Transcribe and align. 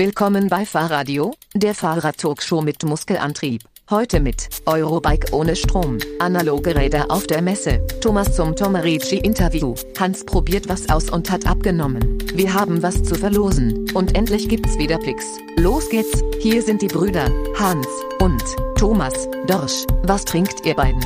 Willkommen 0.00 0.48
bei 0.48 0.64
Fahrradio, 0.64 1.34
der 1.52 1.74
Fahrrad-Talkshow 1.74 2.62
mit 2.62 2.82
Muskelantrieb. 2.84 3.60
Heute 3.90 4.18
mit 4.20 4.48
Eurobike 4.64 5.30
ohne 5.34 5.54
Strom, 5.54 5.98
analoge 6.20 6.74
Räder 6.74 7.10
auf 7.10 7.26
der 7.26 7.42
Messe, 7.42 7.86
Thomas 8.00 8.34
zum 8.34 8.56
Tomerici 8.56 9.16
Interview, 9.16 9.74
Hans 9.98 10.24
probiert 10.24 10.70
was 10.70 10.88
aus 10.88 11.10
und 11.10 11.30
hat 11.30 11.46
abgenommen. 11.46 12.16
Wir 12.34 12.54
haben 12.54 12.82
was 12.82 13.02
zu 13.02 13.14
verlosen 13.14 13.90
und 13.92 14.16
endlich 14.16 14.48
gibt's 14.48 14.78
wieder 14.78 14.96
Picks. 14.96 15.36
Los 15.58 15.90
geht's, 15.90 16.22
hier 16.40 16.62
sind 16.62 16.80
die 16.80 16.88
Brüder, 16.88 17.30
Hans 17.58 17.86
und 18.20 18.42
Thomas 18.78 19.28
Dorsch. 19.48 19.84
Was 20.04 20.24
trinkt 20.24 20.64
ihr 20.64 20.76
beiden? 20.76 21.04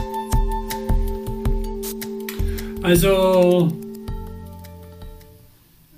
Also, 2.84 3.72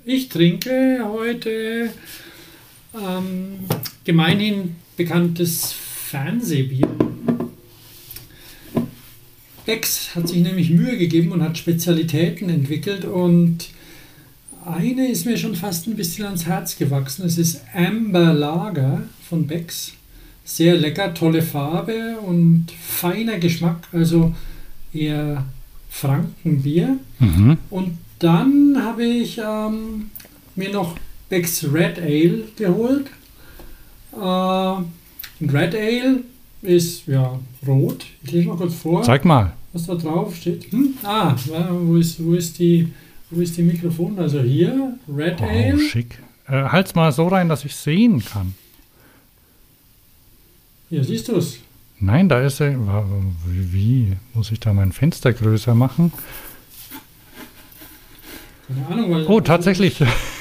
ich 0.03 0.29
trinke 0.29 1.07
heute 1.07 1.91
ähm, 3.05 3.59
gemeinhin 4.03 4.75
bekanntes 4.95 5.73
Fernsehbier. 5.73 6.87
Bex 9.65 10.15
hat 10.15 10.29
sich 10.29 10.41
nämlich 10.41 10.69
Mühe 10.69 10.97
gegeben 10.97 11.31
und 11.33 11.43
hat 11.43 11.57
Spezialitäten 11.57 12.49
entwickelt 12.49 13.03
und 13.03 13.67
eine 14.65 15.07
ist 15.09 15.25
mir 15.25 15.37
schon 15.37 15.55
fast 15.55 15.87
ein 15.87 15.95
bisschen 15.95 16.25
ans 16.25 16.45
Herz 16.45 16.77
gewachsen. 16.77 17.25
Es 17.25 17.37
ist 17.37 17.61
Amber 17.73 18.33
Lager 18.33 19.03
von 19.27 19.47
Becks. 19.47 19.93
Sehr 20.43 20.77
lecker, 20.77 21.13
tolle 21.13 21.41
Farbe 21.41 22.17
und 22.25 22.67
feiner 22.71 23.37
Geschmack, 23.39 23.87
also 23.91 24.33
eher 24.93 25.45
Frankenbier. 25.89 26.97
Mhm. 27.19 27.57
Und 27.69 27.97
dann 28.19 28.81
habe 28.81 29.03
ich 29.03 29.37
ähm, 29.37 30.09
mir 30.55 30.71
noch 30.71 30.97
Becks 31.29 31.63
Red 31.71 31.99
Ale 31.99 32.43
geholt. 32.55 33.07
Äh, 34.13 35.45
Red 35.45 35.75
Ale 35.75 36.23
ist 36.61 37.07
ja 37.07 37.39
rot. 37.65 38.05
Ich 38.23 38.31
lese 38.31 38.47
mal 38.47 38.57
kurz 38.57 38.75
vor. 38.75 39.03
Zeig 39.03 39.25
mal. 39.25 39.53
Was 39.73 39.85
da 39.85 39.95
drauf 39.95 40.35
steht. 40.35 40.71
Hm? 40.71 40.93
Ah, 41.03 41.35
wo 41.69 41.97
ist, 41.97 42.23
wo 42.23 42.33
ist 42.33 42.57
die 42.59 42.91
wo 43.29 43.41
ist 43.41 43.57
die 43.57 43.63
Mikrofon? 43.63 44.17
Also 44.19 44.41
hier, 44.41 44.97
Red 45.07 45.41
oh, 45.41 45.45
Ale. 45.45 45.79
schick. 45.79 46.19
Äh, 46.47 46.63
halt's 46.63 46.95
mal 46.95 47.11
so 47.11 47.27
rein, 47.27 47.49
dass 47.49 47.65
ich 47.65 47.75
sehen 47.75 48.23
kann. 48.23 48.55
Hier, 50.89 51.03
siehst 51.03 51.27
du 51.27 51.35
es? 51.35 51.59
Nein, 51.99 52.29
da 52.29 52.39
ist 52.41 52.61
er. 52.61 52.75
Wie? 53.45 54.13
Muss 54.33 54.51
ich 54.51 54.59
da 54.59 54.71
mein 54.71 54.93
Fenster 54.93 55.33
größer 55.33 55.75
machen? 55.75 56.13
Keine 58.67 58.87
Ahnung, 58.87 59.11
weil. 59.11 59.25
Oh, 59.25 59.41
tatsächlich. 59.41 60.01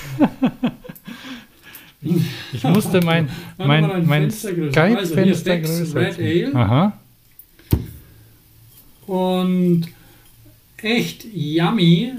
ich 2.53 2.65
musste 2.65 3.01
mein, 3.01 3.29
mein, 3.59 4.07
mein 4.07 4.31
Skype-Fenster 4.31 5.53
also 5.53 5.67
größer 5.67 6.01
Red 6.01 6.19
Ale. 6.19 6.55
Aha. 6.55 6.99
Und 9.07 9.87
echt 10.79 11.25
yummy 11.33 12.13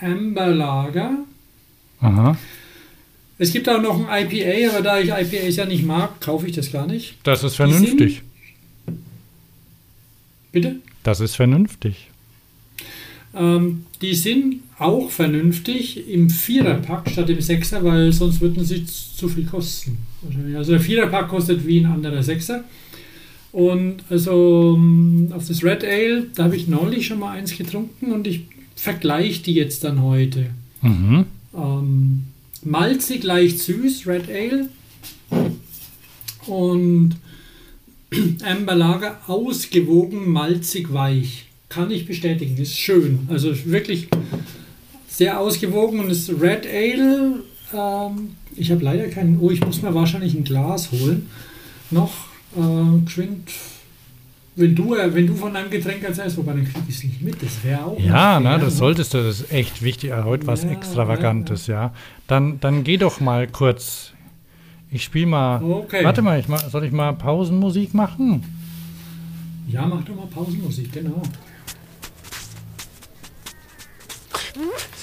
Amber 0.00 0.48
Lager. 0.48 1.18
Aha. 2.00 2.36
Es 3.38 3.52
gibt 3.52 3.68
auch 3.68 3.80
noch 3.80 4.08
ein 4.08 4.30
IPA, 4.30 4.70
aber 4.70 4.82
da 4.82 4.98
ich 4.98 5.10
IPAs 5.10 5.56
ja 5.56 5.64
nicht 5.64 5.84
mag, 5.84 6.20
kaufe 6.20 6.46
ich 6.46 6.54
das 6.54 6.72
gar 6.72 6.86
nicht. 6.86 7.16
Das 7.22 7.44
ist 7.44 7.56
vernünftig. 7.56 8.22
Bitte? 10.52 10.76
Das 11.02 11.20
ist 11.20 11.36
vernünftig. 11.36 12.10
Ähm, 13.34 13.84
die 14.00 14.14
sind 14.14 14.60
auch 14.78 15.10
vernünftig 15.10 16.08
im 16.08 16.30
Viererpack 16.30 17.10
statt 17.10 17.28
im 17.30 17.40
Sechser, 17.40 17.82
weil 17.84 18.12
sonst 18.12 18.40
würden 18.40 18.64
sie 18.64 18.84
zu 18.86 19.28
viel 19.28 19.44
kosten. 19.44 19.98
Also 20.56 20.72
der 20.72 20.80
Viererpack 20.80 21.28
kostet 21.28 21.66
wie 21.66 21.80
ein 21.80 21.86
anderer 21.86 22.22
Sechser. 22.22 22.64
Und 23.50 24.04
also 24.10 24.74
ähm, 24.76 25.32
auf 25.34 25.48
das 25.48 25.64
Red 25.64 25.84
Ale, 25.84 26.26
da 26.34 26.44
habe 26.44 26.56
ich 26.56 26.68
neulich 26.68 27.06
schon 27.06 27.18
mal 27.18 27.32
eins 27.32 27.56
getrunken 27.56 28.12
und 28.12 28.26
ich 28.26 28.42
vergleiche 28.76 29.42
die 29.42 29.54
jetzt 29.54 29.84
dann 29.84 30.02
heute. 30.02 30.50
Mhm. 30.82 31.24
Ähm, 31.54 32.24
malzig, 32.62 33.24
leicht 33.24 33.58
süß, 33.58 34.06
Red 34.06 34.28
Ale. 34.28 34.68
Und 36.46 37.16
Amber 38.44 38.74
Lager 38.74 39.20
ausgewogen, 39.26 40.30
malzig, 40.30 40.92
weich. 40.92 41.47
Kann 41.68 41.90
ich 41.90 42.06
bestätigen, 42.06 42.56
ist 42.56 42.78
schön. 42.78 43.28
Also 43.30 43.52
wirklich 43.66 44.08
sehr 45.08 45.38
ausgewogen 45.38 46.00
und 46.00 46.08
das 46.08 46.28
Red 46.28 46.66
Ale, 46.66 47.42
ähm, 47.74 48.30
ich 48.56 48.70
habe 48.70 48.82
leider 48.82 49.08
keinen, 49.08 49.38
oh, 49.40 49.50
ich 49.50 49.64
muss 49.64 49.82
mir 49.82 49.94
wahrscheinlich 49.94 50.34
ein 50.34 50.44
Glas 50.44 50.90
holen. 50.92 51.28
Noch 51.90 52.12
äh, 52.56 53.04
geschwind 53.04 53.50
wenn 54.58 54.74
du, 54.74 54.94
äh, 54.94 55.14
wenn 55.14 55.26
du 55.26 55.34
von 55.34 55.54
deinem 55.54 55.70
Getränk 55.70 56.02
erzählst, 56.02 56.36
wobei 56.36 56.52
dann 56.52 56.64
krieg 56.64 56.82
ich 56.88 56.96
es 56.96 57.04
nicht 57.04 57.22
mit, 57.22 57.40
das 57.40 57.62
wäre 57.62 57.84
auch. 57.84 58.00
Ja, 58.00 58.40
na, 58.40 58.58
das 58.58 58.74
ne? 58.74 58.78
solltest 58.78 59.14
du, 59.14 59.18
das 59.18 59.40
ist 59.40 59.52
echt 59.52 59.82
wichtig. 59.82 60.12
Heute 60.12 60.48
was 60.48 60.64
ja, 60.64 60.70
Extravagantes, 60.70 61.68
ja, 61.68 61.74
ja. 61.74 61.94
Dann, 62.26 62.58
dann 62.58 62.82
geh 62.82 62.96
doch 62.96 63.20
mal 63.20 63.46
kurz. 63.46 64.12
Ich 64.90 65.04
spiele 65.04 65.26
mal. 65.26 65.62
Okay. 65.62 66.04
Warte 66.04 66.22
mal, 66.22 66.40
ich 66.40 66.46
soll 66.70 66.84
ich 66.84 66.92
mal 66.92 67.12
Pausenmusik 67.12 67.94
machen? 67.94 68.42
Ja, 69.68 69.86
mach 69.86 70.02
doch 70.02 70.16
mal 70.16 70.26
Pausenmusik, 70.26 70.92
genau. 70.92 71.22
Was 74.58 74.98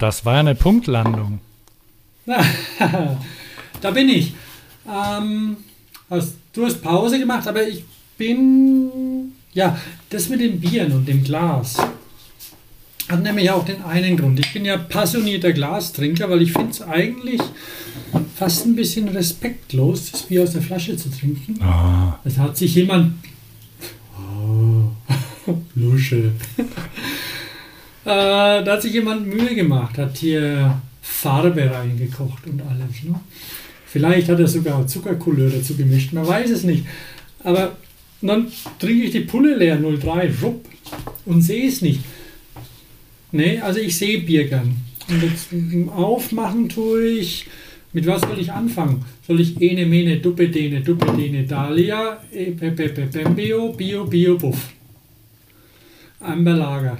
Das 0.00 0.24
war 0.24 0.38
eine 0.38 0.54
Punktlandung. 0.54 1.40
da 3.80 3.90
bin 3.90 4.08
ich. 4.08 4.32
Ähm, 4.88 5.58
hast, 6.08 6.36
du 6.54 6.64
hast 6.64 6.82
Pause 6.82 7.18
gemacht, 7.18 7.46
aber 7.46 7.68
ich 7.68 7.84
bin. 8.16 9.32
Ja, 9.52 9.78
das 10.08 10.30
mit 10.30 10.40
den 10.40 10.58
Bieren 10.58 10.92
und 10.92 11.06
dem 11.06 11.22
Glas 11.22 11.76
hat 13.10 13.22
nämlich 13.22 13.50
auch 13.50 13.64
den 13.64 13.82
einen 13.82 14.16
Grund. 14.16 14.38
Ich 14.40 14.52
bin 14.54 14.64
ja 14.64 14.78
passionierter 14.78 15.52
Glastrinker, 15.52 16.30
weil 16.30 16.42
ich 16.42 16.52
finde 16.52 16.70
es 16.70 16.80
eigentlich 16.80 17.40
fast 18.36 18.64
ein 18.64 18.76
bisschen 18.76 19.08
respektlos, 19.08 20.12
das 20.12 20.22
Bier 20.22 20.44
aus 20.44 20.52
der 20.52 20.62
Flasche 20.62 20.96
zu 20.96 21.10
trinken. 21.10 21.60
Ah. 21.62 22.18
Es 22.24 22.38
hat 22.38 22.56
sich 22.56 22.74
jemand. 22.74 23.14
Oh, 24.42 24.90
Lusche. 25.74 26.32
Äh, 28.04 28.64
da 28.64 28.64
hat 28.66 28.82
sich 28.82 28.92
jemand 28.92 29.26
Mühe 29.26 29.54
gemacht, 29.54 29.98
hat 29.98 30.16
hier 30.16 30.80
Farbe 31.02 31.70
reingekocht 31.70 32.46
und 32.46 32.62
alles. 32.62 33.04
Ne? 33.04 33.20
Vielleicht 33.86 34.28
hat 34.28 34.38
er 34.38 34.46
sogar 34.46 34.86
Zuckercouleur 34.86 35.50
dazu 35.50 35.76
gemischt, 35.76 36.12
man 36.12 36.26
weiß 36.26 36.50
es 36.50 36.64
nicht. 36.64 36.84
Aber 37.42 37.76
dann 38.22 38.46
trinke 38.78 39.04
ich 39.04 39.10
die 39.10 39.20
Pulle 39.20 39.56
leer 39.56 39.78
03, 39.78 40.30
rupp, 40.42 40.66
und 41.24 41.42
sehe 41.42 41.68
es 41.68 41.82
nicht. 41.82 42.00
Nee, 43.32 43.60
also 43.60 43.80
ich 43.80 43.96
sehe 43.96 44.20
Bier 44.20 44.48
gern. 44.48 44.76
Und 45.08 45.22
jetzt 45.22 45.48
aufmachen 45.94 46.68
tue 46.68 47.08
ich. 47.08 47.46
Mit 47.92 48.06
was 48.06 48.20
soll 48.20 48.38
ich 48.38 48.52
anfangen? 48.52 49.04
Soll 49.26 49.40
ich 49.40 49.60
ene, 49.60 49.84
mene, 49.84 50.18
duppe, 50.18 50.48
dene, 50.48 50.80
duppe, 50.80 51.12
dene, 51.16 51.44
dalia, 51.44 52.20
e, 52.32 52.52
pepe, 52.52 52.88
bio, 53.34 53.72
bio, 53.72 54.38
buff. 54.38 54.68
Amber 56.20 56.54
Lager. 56.54 56.98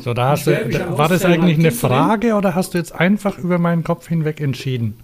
So, 0.00 0.14
da 0.14 0.30
hast 0.30 0.46
du, 0.46 0.98
war 0.98 1.08
das 1.08 1.24
eigentlich 1.24 1.58
eine 1.58 1.72
Frage 1.72 2.34
oder 2.34 2.54
hast 2.54 2.74
du 2.74 2.78
jetzt 2.78 2.92
einfach 2.92 3.38
über 3.38 3.58
meinen 3.58 3.84
Kopf 3.84 4.08
hinweg 4.08 4.40
entschieden? 4.40 4.98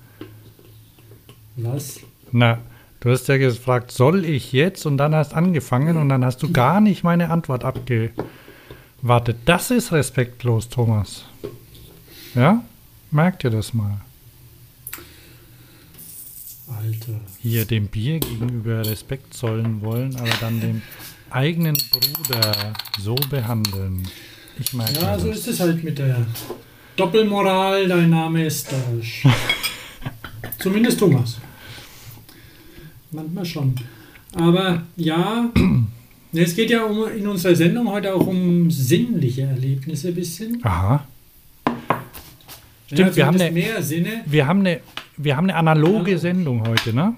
Was? 1.57 2.01
Na, 2.33 2.59
du 3.01 3.11
hast 3.11 3.29
ja 3.29 3.37
gefragt, 3.37 3.91
soll 3.93 4.25
ich 4.25 4.53
jetzt? 4.53 4.87
Und 4.87 4.97
dann 4.99 5.15
hast 5.15 5.35
angefangen 5.35 5.97
und 5.97 6.09
dann 6.09 6.25
hast 6.25 6.43
du 6.43 6.51
gar 6.51 6.81
nicht 6.81 7.05
meine 7.05 7.31
Antwort 7.31 7.65
abgewartet. 7.65 9.37
Das 9.45 9.71
ist 9.71 9.93
respektlos, 9.93 10.69
Thomas. 10.69 11.25
Ja? 12.35 12.63
Merkt 13.11 13.45
ihr 13.45 13.51
das 13.51 13.75
mal? 13.75 14.01
Alter. 16.69 17.21
Hier 17.41 17.65
dem 17.65 17.87
Bier 17.87 18.19
gegenüber 18.21 18.85
Respekt 18.85 19.35
zollen 19.35 19.83
wollen, 19.83 20.17
aber 20.17 20.31
dann 20.41 20.61
dem 20.61 20.83
eigenen 21.31 21.77
Bruder 21.93 22.75
so 22.99 23.15
behandeln. 23.15 24.09
Ich 24.58 24.73
meine. 24.73 24.93
Ja, 25.00 25.19
so 25.19 25.31
ist 25.31 25.47
es 25.49 25.61
halt 25.61 25.82
mit 25.85 25.99
der 25.99 26.26
Doppelmoral. 26.97 27.88
Dein 27.88 28.11
Name 28.11 28.47
ist 28.47 28.69
Dash. 28.73 29.25
Zumindest 30.58 30.99
Thomas. 30.99 31.38
Manchmal 33.11 33.44
schon. 33.44 33.75
Aber 34.35 34.82
ja, 34.97 35.50
es 36.32 36.55
geht 36.55 36.70
ja 36.70 36.85
um, 36.85 37.06
in 37.08 37.26
unserer 37.26 37.55
Sendung 37.55 37.88
heute 37.91 38.14
auch 38.14 38.26
um 38.26 38.70
sinnliche 38.70 39.43
Erlebnisse 39.43 40.08
ein 40.08 40.14
bisschen. 40.14 40.64
Aha. 40.64 41.06
Stimmt, 42.87 43.17
wir 43.17 43.26
haben 43.26 43.41
eine- 43.41 43.50
mehr 43.50 43.82
Sinne. 43.82 44.23
Wir 44.26 44.47
haben 44.47 44.61
eine, 44.61 44.81
wir 45.17 45.37
haben 45.37 45.44
eine 45.50 45.56
analoge 45.56 46.12
Ja. 46.12 46.19
Sendung 46.19 46.67
heute, 46.67 46.93
ne? 46.94 47.14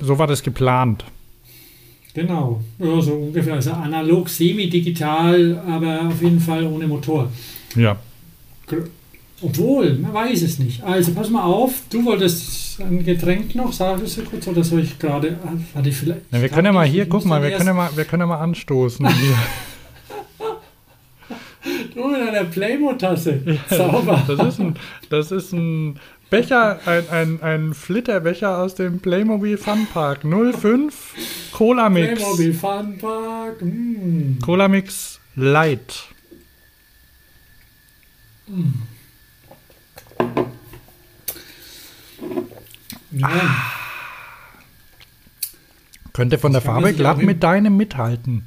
So 0.00 0.18
war 0.18 0.26
das 0.26 0.42
geplant. 0.42 1.04
Genau, 2.14 2.60
ja, 2.78 3.00
so 3.00 3.12
ungefähr. 3.12 3.54
Also 3.54 3.70
analog, 3.72 4.28
semi-digital, 4.28 5.62
aber 5.66 6.08
auf 6.08 6.20
jeden 6.22 6.40
Fall 6.40 6.64
ohne 6.66 6.86
Motor. 6.86 7.30
Ja. 7.76 7.96
Obwohl, 9.42 9.94
man 9.94 10.12
weiß 10.12 10.42
es 10.42 10.58
nicht. 10.58 10.82
Also 10.82 11.12
pass 11.12 11.30
mal 11.30 11.44
auf, 11.44 11.72
du 11.90 12.04
wolltest 12.04 12.80
ein 12.80 13.04
Getränk 13.04 13.54
noch, 13.54 13.72
sag 13.72 14.02
es 14.02 14.14
so 14.14 14.22
kurz, 14.22 14.46
oder 14.48 14.62
soll 14.64 14.80
ich 14.80 14.98
gerade. 14.98 15.38
ah, 15.44 15.52
Warte, 15.74 15.92
vielleicht. 15.92 16.20
ja 16.30 16.38
wir 16.38 16.46
ich 16.46 16.52
können 16.52 16.66
ja 16.66 16.72
mal 16.72 16.86
hier, 16.86 17.04
ich 17.04 17.08
guck 17.08 17.24
mal, 17.24 17.42
wir 17.42 17.50
können 17.52 17.68
ja 17.68 17.74
mal, 17.74 17.90
wir 17.94 18.04
können 18.04 18.20
ja 18.20 18.26
mal 18.26 18.38
anstoßen. 18.40 19.06
Hier. 19.08 19.34
Du 21.94 22.08
mit 22.08 22.20
einer 22.20 22.44
Playmo-Tasse. 22.44 23.40
Sauber. 23.68 24.22
Das 24.26 24.54
ist 24.54 24.60
ein, 24.60 24.74
das 25.10 25.32
ist 25.32 25.52
ein 25.52 25.98
Becher, 26.30 26.78
ein, 26.86 27.08
ein, 27.10 27.42
ein 27.42 27.74
Flitterbecher 27.74 28.58
aus 28.58 28.76
dem 28.76 29.00
Playmobil 29.00 29.58
Fun 29.58 29.86
Park 29.92 30.20
05 30.22 31.50
Cola 31.52 31.88
Mix. 31.90 32.20
Playmobil 32.20 32.54
Fun 32.54 32.98
Park. 32.98 33.62
Mm. 33.62 34.38
Cola 34.40 34.68
Mix 34.68 35.18
Light. 35.34 36.04
Ja, 43.12 43.28
Könnte 46.12 46.38
von 46.38 46.52
der 46.52 46.60
Das 46.60 46.66
Farbe 46.70 46.92
glatt 46.92 47.18
mit 47.18 47.42
deinem 47.42 47.76
mithalten. 47.76 48.44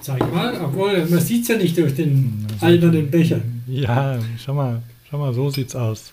zeig 0.00 0.20
mal. 0.32 0.60
Obwohl, 0.62 1.06
man 1.06 1.20
sieht 1.20 1.42
es 1.42 1.48
ja 1.48 1.56
nicht 1.56 1.76
durch 1.76 1.94
den 1.94 2.46
alternden 2.60 3.10
Becher. 3.10 3.40
Ja, 3.66 4.18
schau 4.38 4.54
mal, 4.54 4.82
schau 5.10 5.18
mal, 5.18 5.34
so 5.34 5.50
sieht's 5.50 5.74
aus. 5.74 6.12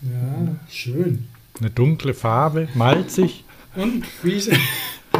Ja, 0.00 0.56
schön. 0.70 1.28
Eine 1.60 1.70
dunkle 1.70 2.14
Farbe, 2.14 2.68
malzig. 2.74 3.44
Und 3.74 4.04
wie 4.22 4.32
ist, 4.32 4.50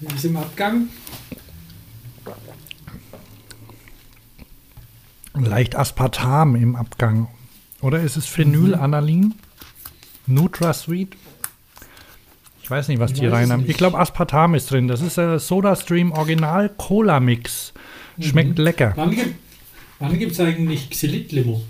wie 0.00 0.14
ist 0.14 0.24
im 0.24 0.36
Abgang? 0.36 0.88
Leicht 5.34 5.76
Aspartam 5.76 6.56
im 6.56 6.76
Abgang. 6.76 7.28
Oder 7.80 8.00
ist 8.00 8.16
es 8.16 8.26
Phenylanalin? 8.26 9.34
NutraSweet? 10.26 11.16
Ich 12.62 12.70
weiß 12.70 12.88
nicht, 12.88 13.00
was 13.00 13.12
die 13.12 13.26
rein 13.26 13.50
haben. 13.50 13.64
Ich 13.66 13.76
glaube, 13.76 13.98
Aspartam 13.98 14.54
ist 14.54 14.70
drin. 14.70 14.88
Das 14.88 15.00
ist 15.00 15.16
der 15.16 15.38
SodaStream 15.38 16.12
Original 16.12 16.68
Cola 16.76 17.18
Mix. 17.18 17.72
Schmeckt 18.20 18.58
Mhm. 18.58 18.64
lecker. 18.64 18.92
Wann 18.96 19.10
gibt 19.12 19.34
wann 20.02 20.18
gibt's 20.18 20.40
eigentlich 20.40 20.90
Xylit-Limo? 20.90 21.62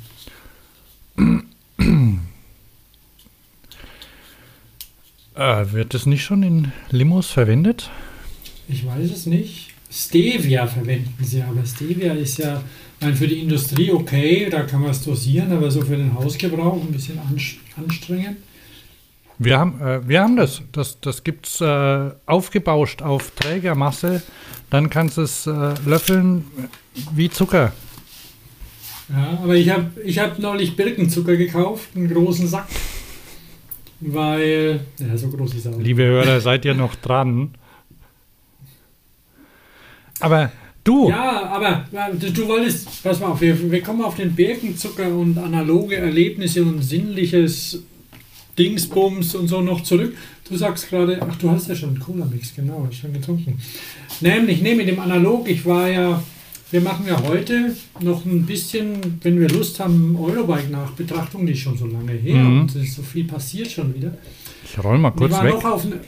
Äh, 5.35 5.73
wird 5.73 5.95
das 5.95 6.07
nicht 6.07 6.25
schon 6.25 6.43
in 6.43 6.73
Limos 6.91 7.31
verwendet? 7.31 7.91
Ich 8.69 8.85
weiß 8.85 9.11
es 9.11 9.27
nicht. 9.27 9.71
Stevia 9.91 10.67
verwenden 10.67 11.23
sie, 11.23 11.43
aber 11.43 11.65
Stevia 11.67 12.15
ist 12.15 12.39
ja 12.39 12.63
meine, 13.01 13.17
für 13.17 13.29
die 13.29 13.41
Industrie 13.41 13.91
okay, 13.91 14.49
da 14.51 14.63
kann 14.63 14.81
man 14.81 14.91
es 14.91 15.03
dosieren, 15.03 15.53
aber 15.53 15.71
so 15.71 15.83
für 15.83 15.97
den 15.97 16.15
Hausgebrauch 16.15 16.81
ein 16.81 16.93
bisschen 16.93 17.19
anstrengend. 17.77 18.39
Wir 19.39 19.59
haben, 19.59 19.81
äh, 19.81 20.07
wir 20.07 20.23
haben 20.23 20.37
das. 20.37 20.63
Das, 20.73 21.01
das 21.01 21.25
gibt 21.25 21.49
es 21.49 21.61
äh, 21.61 22.11
aufgebauscht 22.27 23.03
auf 23.03 23.33
Trägermasse. 23.33 24.23
Dann 24.71 24.89
kannst 24.89 25.17
du 25.17 25.23
es 25.23 25.47
äh, 25.47 25.75
löffeln 25.85 26.45
wie 27.15 27.29
Zucker. 27.29 27.73
Ja, 29.13 29.39
aber 29.43 29.55
ich 29.55 29.69
habe 29.69 29.91
ich 30.05 30.19
hab 30.19 30.39
neulich 30.39 30.75
Birkenzucker 30.75 31.37
gekauft, 31.37 31.91
einen 31.95 32.09
großen 32.09 32.49
Sack, 32.49 32.69
weil, 34.01 34.81
ja, 34.99 35.17
so 35.17 35.29
groß 35.29 35.55
ist 35.55 35.67
er 35.67 35.75
auch. 35.75 35.81
Liebe 35.81 36.03
Hörer, 36.03 36.41
seid 36.41 36.65
ihr 36.65 36.75
noch 36.75 36.95
dran? 36.95 37.51
Aber 40.21 40.51
du, 40.83 41.11
Ja, 41.11 41.47
aber 41.47 41.85
du, 42.15 42.49
wolltest, 42.49 43.03
pass 43.03 43.21
mal 43.21 43.29
auf, 43.29 43.41
wir, 43.41 43.71
wir 43.71 43.83
kommen 43.83 44.03
auf 44.03 44.17
den 44.17 44.35
Birkenzucker 44.35 45.09
und 45.09 45.37
analoge 45.37 45.97
Erlebnisse 45.97 46.63
und 46.63 46.81
sinnliches 46.81 47.83
Dingsbums 48.59 49.35
und 49.35 49.49
so 49.49 49.61
noch 49.61 49.83
zurück. 49.83 50.17
Du 50.49 50.57
sagst 50.57 50.89
gerade, 50.89 51.19
ach, 51.21 51.37
du 51.37 51.51
hast 51.51 51.69
ja 51.69 51.75
schon 51.75 51.91
einen 51.91 52.01
Cola-Mix, 52.01 52.55
genau, 52.55 52.89
schon 52.93 53.13
getrunken. 53.13 53.59
Nämlich, 54.21 54.63
nee, 54.63 54.75
mit 54.75 54.89
dem 54.89 55.01
Analog, 55.01 55.49
ich 55.49 55.65
war 55.67 55.89
ja, 55.89 56.23
wir 56.73 56.81
machen 56.81 57.07
ja 57.07 57.23
heute 57.23 57.75
noch 58.01 58.25
ein 58.25 58.45
bisschen, 58.47 59.19
wenn 59.23 59.39
wir 59.39 59.49
Lust 59.49 59.79
haben, 59.79 60.17
Eurobike-Nachbetrachtung, 60.19 61.47
die 61.47 61.53
ist 61.53 61.61
schon 61.61 61.77
so 61.79 61.87
lange 61.87 62.13
her 62.13 62.35
Mhm. 62.43 62.61
und 62.63 62.71
es 62.75 62.83
ist 62.83 62.95
so 62.97 63.03
viel 63.03 63.25
passiert 63.25 63.71
schon 63.71 63.95
wieder. 63.95 64.13
ich 64.65 64.83
roll 64.83 64.99
mal 64.99 65.11
kurz 65.13 65.33
weg. 65.43 65.55
ne, 65.85 66.01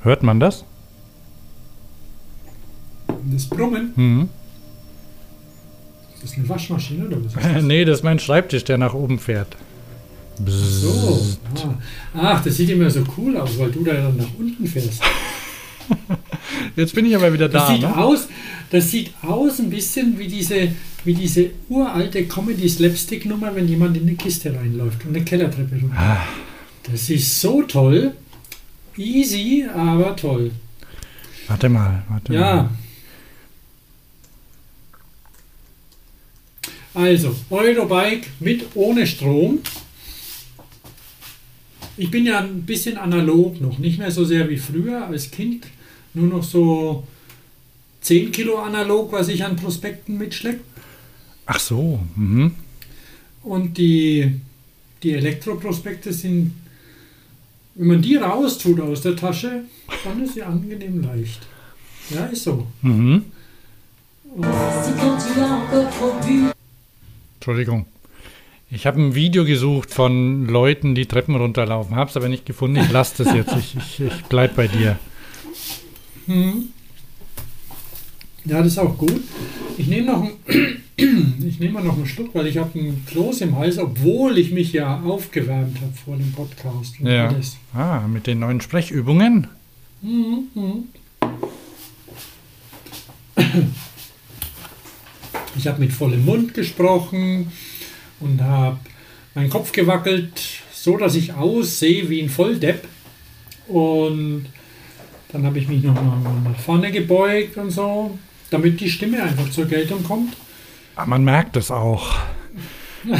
Hört 0.00 0.22
man 0.22 0.40
das? 0.40 0.64
das 3.30 3.46
Brummen, 3.46 3.92
Mhm. 3.96 4.28
das 6.20 6.30
ist 6.30 6.38
eine 6.38 6.48
Waschmaschine 6.48 7.06
oder 7.06 7.16
was 7.24 7.34
ist 7.34 7.44
das? 7.56 7.62
nee, 7.64 7.84
das 7.84 7.98
ist 7.98 8.04
mein 8.04 8.18
Schreibtisch, 8.18 8.64
der 8.64 8.78
nach 8.78 8.94
oben 8.94 9.18
fährt. 9.18 9.56
Bzzz. 10.38 10.80
So. 10.82 11.20
Ah. 12.14 12.34
Ach, 12.36 12.44
das 12.44 12.56
sieht 12.56 12.70
immer 12.70 12.88
so 12.88 13.02
cool 13.16 13.36
aus, 13.36 13.58
weil 13.58 13.72
du 13.72 13.82
da 13.82 13.92
dann 13.94 14.16
nach 14.16 14.28
unten 14.38 14.66
fährst. 14.66 15.02
Jetzt 16.76 16.94
bin 16.94 17.06
ich 17.06 17.14
aber 17.16 17.32
wieder 17.32 17.48
Das 17.48 17.66
da. 17.66 17.72
sieht 17.72 17.82
Ne? 17.82 17.96
aus, 17.96 18.28
das 18.70 18.90
sieht 18.90 19.12
aus 19.22 19.58
ein 19.58 19.70
bisschen 19.70 20.18
wie 20.18 20.26
diese, 20.28 20.68
wie 21.04 21.14
diese 21.14 21.50
uralte 21.68 22.24
Comedy-Slapstick-Nummer, 22.26 23.54
wenn 23.54 23.68
jemand 23.68 23.96
in 23.96 24.02
eine 24.04 24.14
Kiste 24.16 24.54
reinläuft 24.54 25.04
und 25.04 25.14
eine 25.16 25.24
Kellertreppe 25.24 25.76
runter. 25.80 25.96
Ah. 25.96 26.20
Das 26.90 27.08
ist 27.10 27.40
so 27.40 27.62
toll. 27.62 28.12
Easy, 28.96 29.64
aber 29.74 30.16
toll. 30.16 30.50
Warte 31.46 31.68
mal, 31.68 32.02
warte 32.08 32.32
Ja. 32.34 32.54
mal. 32.54 32.70
Also, 36.94 37.34
Eurobike 37.50 38.26
mit 38.40 38.64
ohne 38.74 39.06
Strom. 39.06 39.60
Ich 41.96 42.10
bin 42.10 42.26
ja 42.26 42.40
ein 42.40 42.62
bisschen 42.62 42.96
analog 42.96 43.60
noch, 43.60 43.78
nicht 43.78 43.98
mehr 43.98 44.10
so 44.10 44.24
sehr 44.24 44.48
wie 44.48 44.56
früher 44.56 45.06
als 45.06 45.30
Kind. 45.30 45.66
Nur 46.18 46.28
noch 46.28 46.42
so 46.42 47.04
10 48.00 48.32
Kilo 48.32 48.58
analog, 48.58 49.12
was 49.12 49.28
ich 49.28 49.44
an 49.44 49.54
Prospekten 49.54 50.18
mitschleppe. 50.18 50.60
Ach 51.46 51.60
so. 51.60 52.00
Mhm. 52.16 52.54
Und 53.44 53.78
die, 53.78 54.32
die 55.02 55.12
Elektroprospekte 55.12 56.12
sind, 56.12 56.54
wenn 57.76 57.86
man 57.86 58.02
die 58.02 58.16
raustut 58.16 58.80
aus 58.80 59.02
der 59.02 59.14
Tasche, 59.14 59.62
dann 60.02 60.24
ist 60.24 60.34
sie 60.34 60.42
angenehm 60.42 61.02
leicht. 61.02 61.40
Ja, 62.10 62.26
ist 62.26 62.42
so. 62.42 62.66
Mhm. 62.82 63.26
Entschuldigung. 67.36 67.86
Ich 68.70 68.86
habe 68.86 69.00
ein 69.00 69.14
Video 69.14 69.44
gesucht 69.44 69.94
von 69.94 70.46
Leuten, 70.48 70.96
die 70.96 71.06
Treppen 71.06 71.36
runterlaufen. 71.36 71.94
Hab's 71.94 72.16
aber 72.16 72.28
nicht 72.28 72.44
gefunden. 72.44 72.76
Ich 72.76 72.90
lasse 72.90 73.22
das 73.22 73.32
jetzt. 73.34 73.54
Ich, 73.56 73.76
ich, 73.76 74.00
ich 74.00 74.24
bleib 74.24 74.56
bei 74.56 74.66
dir. 74.66 74.98
Mhm. 76.28 76.68
Ja, 78.44 78.58
das 78.58 78.68
ist 78.68 78.78
auch 78.78 78.96
gut. 78.96 79.20
Ich 79.76 79.86
nehme 79.88 80.06
noch, 80.12 80.22
ein- 80.22 80.82
ich 81.46 81.58
nehme 81.60 81.74
mal 81.74 81.84
noch 81.84 81.96
einen 81.96 82.06
Schluck, 82.06 82.34
weil 82.34 82.46
ich 82.46 82.56
habe 82.56 82.78
einen 82.78 83.04
Kloß 83.06 83.40
im 83.42 83.56
Hals, 83.56 83.78
obwohl 83.78 84.38
ich 84.38 84.50
mich 84.52 84.72
ja 84.72 85.00
aufgewärmt 85.02 85.80
habe 85.80 85.92
vor 86.04 86.16
dem 86.16 86.32
Podcast. 86.32 87.00
Und 87.00 87.06
Ja. 87.06 87.28
alles. 87.28 87.56
Ah, 87.74 88.06
mit 88.08 88.26
den 88.26 88.38
neuen 88.40 88.60
Sprechübungen. 88.60 89.48
Mhm, 90.02 90.44
mhm. 90.54 90.84
Ich 95.56 95.66
habe 95.66 95.80
mit 95.80 95.92
vollem 95.92 96.24
Mund 96.24 96.54
gesprochen 96.54 97.50
und 98.20 98.40
habe 98.40 98.78
meinen 99.34 99.50
Kopf 99.50 99.72
gewackelt, 99.72 100.40
so 100.72 100.96
dass 100.96 101.14
ich 101.16 101.32
aussehe 101.34 102.08
wie 102.08 102.22
ein 102.22 102.28
Volldepp. 102.28 102.86
Und 103.66 104.46
dann 105.32 105.44
habe 105.44 105.58
ich 105.58 105.68
mich 105.68 105.82
noch 105.82 105.94
mal 105.94 106.18
nach 106.44 106.58
vorne 106.58 106.90
gebeugt 106.90 107.56
und 107.56 107.70
so, 107.70 108.18
damit 108.50 108.80
die 108.80 108.90
Stimme 108.90 109.22
einfach 109.22 109.50
zur 109.50 109.66
Geltung 109.66 110.02
kommt. 110.04 110.34
Ah, 110.96 111.06
man 111.06 111.22
merkt 111.22 111.56
es 111.56 111.70
auch. 111.70 112.16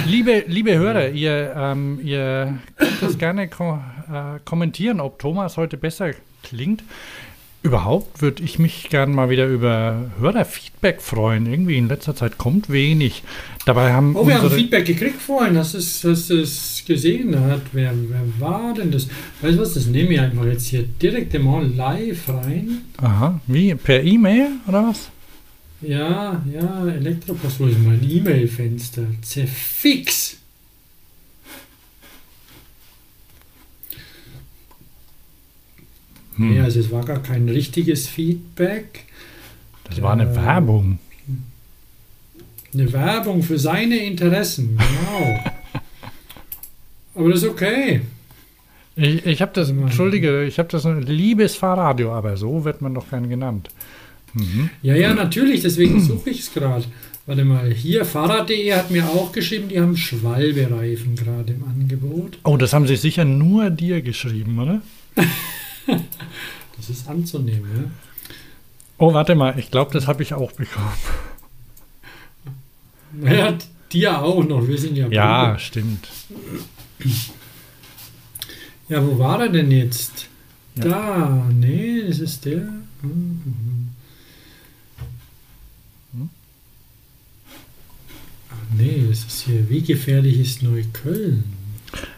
Liebe, 0.06 0.44
liebe 0.48 0.74
Hörer, 0.76 1.10
ihr, 1.10 1.54
ähm, 1.56 2.00
ihr 2.02 2.58
könnt 2.76 3.02
das 3.02 3.18
gerne 3.18 3.48
ko 3.48 3.78
äh, 4.12 4.40
kommentieren, 4.44 5.00
ob 5.00 5.18
Thomas 5.18 5.56
heute 5.56 5.76
besser 5.76 6.10
klingt. 6.42 6.82
Überhaupt 7.68 8.22
würde 8.22 8.42
ich 8.42 8.58
mich 8.58 8.88
gern 8.88 9.12
mal 9.12 9.28
wieder 9.28 9.46
über 9.46 10.10
Hörerfeedback 10.18 11.02
freuen. 11.02 11.44
Irgendwie 11.44 11.76
in 11.76 11.86
letzter 11.86 12.16
Zeit 12.16 12.38
kommt 12.38 12.70
wenig. 12.70 13.22
Dabei 13.66 13.92
haben 13.92 14.16
Oh, 14.16 14.26
wir 14.26 14.40
haben 14.40 14.50
Feedback 14.50 14.86
gekriegt 14.86 15.20
vorhin. 15.20 15.52
Du 15.52 15.60
es 15.60 16.00
du 16.00 16.10
es 16.10 16.82
gesehen? 16.86 17.38
Hat, 17.38 17.60
wer, 17.72 17.92
wer 18.08 18.22
war 18.38 18.72
denn 18.72 18.90
das? 18.90 19.08
Weißt 19.42 19.58
du 19.58 19.60
was? 19.60 19.74
Das 19.74 19.84
nehme 19.84 20.14
ich 20.14 20.20
einfach 20.20 20.46
jetzt 20.46 20.68
hier 20.68 20.82
direkt 20.82 21.38
mal 21.38 21.66
live 21.66 22.26
rein. 22.30 22.86
Aha, 22.96 23.38
wie? 23.46 23.74
Per 23.74 24.02
E-Mail 24.02 24.46
oder 24.66 24.88
was? 24.88 25.10
Ja, 25.82 26.42
ja, 26.50 26.86
Elektropost. 26.88 27.60
Wo 27.60 27.66
ist 27.66 27.84
mein 27.84 28.00
E-Mail-Fenster? 28.02 29.02
Zerfix! 29.20 30.38
Hm, 36.38 36.56
Ja, 36.56 36.64
also 36.64 36.80
es 36.80 36.90
war 36.90 37.04
gar 37.04 37.22
kein 37.22 37.48
richtiges 37.48 38.06
Feedback. 38.08 39.04
das 39.84 40.00
war 40.00 40.12
eine 40.12 40.30
äh, 40.30 40.34
Werbung. 40.36 40.98
Eine 42.74 42.92
Werbung 42.92 43.42
für 43.42 43.58
seine 43.58 43.96
Interessen, 43.96 44.76
genau. 44.76 45.40
Aber 47.14 47.30
das 47.30 47.42
ist 47.42 47.48
okay. 47.48 48.02
Ich, 48.94 49.24
ich 49.26 49.42
habe 49.42 49.52
das, 49.54 49.72
mal. 49.72 49.82
entschuldige, 49.82 50.44
ich 50.44 50.58
habe 50.58 50.68
das 50.68 50.84
ein 50.84 51.02
liebes 51.02 51.56
Fahrradio, 51.56 52.12
aber 52.12 52.36
so 52.36 52.64
wird 52.64 52.80
man 52.80 52.94
doch 52.94 53.08
gern 53.10 53.28
genannt. 53.28 53.68
Mhm. 54.34 54.70
Ja, 54.82 54.94
ja, 54.96 55.14
natürlich, 55.14 55.62
deswegen 55.62 56.00
suche 56.04 56.30
ich 56.30 56.40
es 56.40 56.52
gerade. 56.52 56.84
Warte 57.26 57.44
mal, 57.44 57.70
hier, 57.72 58.04
Fahrrad.de 58.04 58.72
hat 58.72 58.90
mir 58.90 59.04
auch 59.06 59.32
geschrieben, 59.32 59.68
die 59.68 59.80
haben 59.80 59.96
Schwalbe-Reifen 59.96 61.14
gerade 61.14 61.52
im 61.52 61.64
Angebot. 61.64 62.38
Oh, 62.44 62.56
das 62.56 62.72
haben 62.72 62.86
sie 62.86 62.96
sicher 62.96 63.24
nur 63.24 63.70
dir 63.70 64.00
geschrieben, 64.02 64.58
oder? 64.58 64.80
Das 66.76 66.90
ist 66.90 67.08
anzunehmen, 67.08 67.68
ja. 67.76 67.90
Oh, 68.98 69.12
warte 69.14 69.34
mal, 69.34 69.58
ich 69.58 69.70
glaube, 69.72 69.92
das 69.92 70.06
habe 70.06 70.22
ich 70.22 70.34
auch 70.34 70.52
bekommen. 70.52 70.92
Naja, 73.10 73.56
dir 73.90 74.22
auch 74.22 74.44
noch, 74.44 74.68
wir 74.68 74.78
sind 74.78 74.94
ja 74.94 75.08
Ja, 75.08 75.46
Brüder. 75.46 75.58
stimmt. 75.58 76.08
Ja, 78.88 79.04
wo 79.06 79.18
war 79.18 79.42
er 79.42 79.48
denn 79.48 79.70
jetzt? 79.70 80.28
Ja. 80.76 80.84
Da, 80.84 81.46
nee, 81.52 82.02
das 82.06 82.18
ist 82.20 82.44
der. 82.44 82.58
Hm, 82.58 82.86
hm. 83.02 83.88
Hm? 86.12 86.30
Ach 88.50 88.74
nee, 88.76 89.06
das 89.08 89.20
ist 89.24 89.40
hier, 89.46 89.68
wie 89.70 89.82
gefährlich 89.82 90.38
ist 90.38 90.62
Neukölln? 90.62 91.44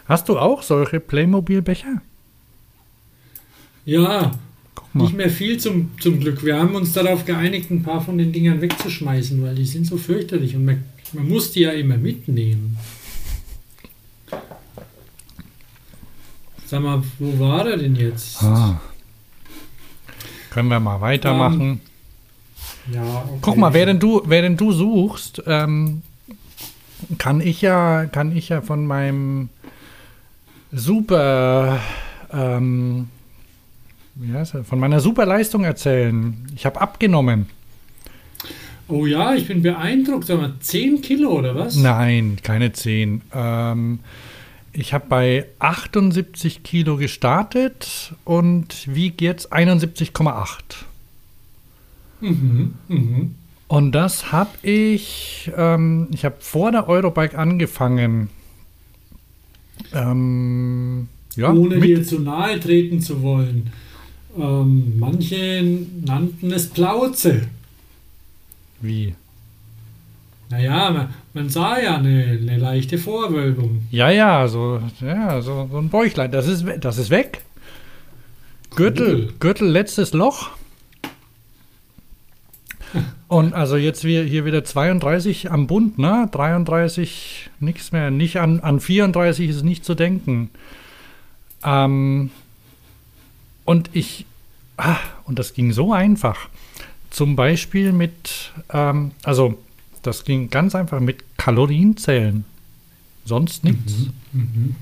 Hast 0.07 0.29
du 0.29 0.39
auch 0.39 0.63
solche 0.63 1.01
Playmobil-Becher? 1.01 2.03
Ja, 3.85 4.33
nicht 4.93 5.17
mehr 5.17 5.31
viel 5.31 5.59
zum, 5.59 5.91
zum 6.01 6.21
Glück. 6.21 6.45
Wir 6.45 6.59
haben 6.59 6.75
uns 6.75 6.93
darauf 6.93 7.25
geeinigt, 7.25 7.71
ein 7.71 7.83
paar 7.83 8.01
von 8.01 8.19
den 8.19 8.33
Dingern 8.33 8.61
wegzuschmeißen, 8.61 9.43
weil 9.43 9.55
die 9.55 9.65
sind 9.65 9.87
so 9.87 9.97
fürchterlich 9.97 10.57
und 10.57 10.65
man, 10.65 10.85
man 11.13 11.29
muss 11.29 11.53
die 11.53 11.61
ja 11.61 11.71
immer 11.71 11.97
mitnehmen. 11.97 12.77
Sag 16.67 16.83
mal, 16.83 17.03
wo 17.19 17.39
war 17.41 17.69
er 17.69 17.77
denn 17.77 17.97
jetzt? 17.97 18.43
Ah. 18.43 18.81
Können 20.51 20.69
wir 20.69 20.81
mal 20.81 21.01
weitermachen? 21.01 21.81
Ja, 22.93 23.03
okay. 23.03 23.39
Guck 23.41 23.57
mal, 23.57 23.73
während 23.73 24.03
du, 24.03 24.23
während 24.25 24.61
du 24.61 24.73
suchst, 24.73 25.43
ähm, 25.47 26.03
kann 27.19 27.41
ich 27.41 27.63
ja, 27.63 28.07
kann 28.07 28.37
ich 28.37 28.49
ja 28.49 28.61
von 28.61 28.87
meinem 28.87 29.49
super, 30.73 31.81
ähm, 32.33 33.09
wie 34.21 34.33
heißt 34.33 34.55
er, 34.55 34.65
von 34.65 34.79
meiner 34.79 35.01
super 35.01 35.25
Leistung 35.27 35.65
erzählen. 35.65 36.35
Ich 36.55 36.67
habe 36.67 36.81
abgenommen. 36.81 37.47
Oh 38.89 39.07
ja, 39.07 39.35
ich 39.35 39.47
bin 39.47 39.63
beeindruckt. 39.63 40.27
Sag 40.27 40.39
mal, 40.39 40.55
10 40.61 41.01
Kilo 41.01 41.31
oder 41.31 41.55
was? 41.55 41.77
Nein, 41.77 42.39
keine 42.43 42.73
10. 42.73 43.23
Ähm, 43.33 44.01
ich 44.73 44.93
habe 44.93 45.07
bei 45.09 45.47
78 45.59 46.63
Kilo 46.63 46.97
gestartet 46.97 48.15
und 48.25 48.95
wiege 48.95 49.25
jetzt 49.25 49.53
71,8. 49.53 50.59
Mhm, 52.21 52.75
mhm. 52.89 53.35
Und 53.69 53.93
das 53.93 54.33
habe 54.33 54.51
ich, 54.63 55.51
ähm, 55.57 56.09
ich 56.13 56.25
habe 56.25 56.37
vor 56.41 56.73
der 56.73 56.89
Eurobike 56.89 57.39
angefangen. 57.39 58.29
Ähm, 59.95 61.09
ja, 61.37 61.53
Ohne 61.53 61.77
mit, 61.77 61.85
dir 61.85 62.05
zu 62.05 62.19
nahe 62.19 62.59
treten 62.59 63.01
zu 63.01 63.23
wollen. 63.23 63.73
Ähm, 64.39 64.99
manche 64.99 65.87
nannten 66.05 66.53
es 66.53 66.69
Plauze. 66.69 67.43
wie? 68.81 69.15
Naja, 70.51 70.91
man, 70.91 71.15
man 71.33 71.49
sah 71.49 71.79
ja 71.79 71.97
eine, 71.97 72.39
eine 72.41 72.59
leichte 72.59 72.99
Vorwölbung. 72.99 73.83
Ja, 73.93 74.11
ja, 74.11 74.49
so, 74.49 74.81
ja, 75.01 75.41
so, 75.43 75.69
so 75.71 75.79
ein 75.79 75.91
Bäuchlein. 75.91 76.33
Das 76.33 76.49
ist, 76.49 76.65
das 76.81 76.99
ist 76.99 77.11
weg. 77.11 77.43
Gürtel, 78.75 79.27
Cool. 79.27 79.35
Gürtel, 79.39 79.69
letztes 79.69 80.13
Loch. 80.13 80.51
Und 83.29 83.55
also 83.55 83.77
jetzt 83.77 84.03
wir 84.03 84.25
hier 84.25 84.45
wieder 84.45 84.65
32 84.65 85.53
am 85.53 85.69
Bund, 85.69 85.99
ne? 85.99 86.29
33, 86.33 87.51
nichts 87.61 87.93
mehr. 87.93 88.11
Nicht 88.11 88.39
an, 88.41 88.59
an 88.59 88.81
34 88.81 89.49
ist 89.49 89.63
nicht 89.63 89.85
zu 89.85 89.95
denken. 89.95 90.51
Ähm, 91.65 92.31
und 93.71 93.91
ich, 93.93 94.27
ah, 94.79 94.97
und 95.27 95.39
das 95.39 95.55
ging 95.55 95.73
so 95.73 95.93
einfach. 95.93 96.49
Zum 97.11 97.37
Beispiel 97.37 97.93
mit, 97.93 98.51
ähm, 98.73 99.13
also 99.23 99.59
das 100.03 100.25
ging 100.25 100.51
ganz 100.51 100.75
einfach 100.75 100.99
mit 100.99 101.23
Kalorienzählen. 101.37 102.45
Sonst 103.25 103.63
nichts. 103.63 104.09
Mhm. 104.33 104.75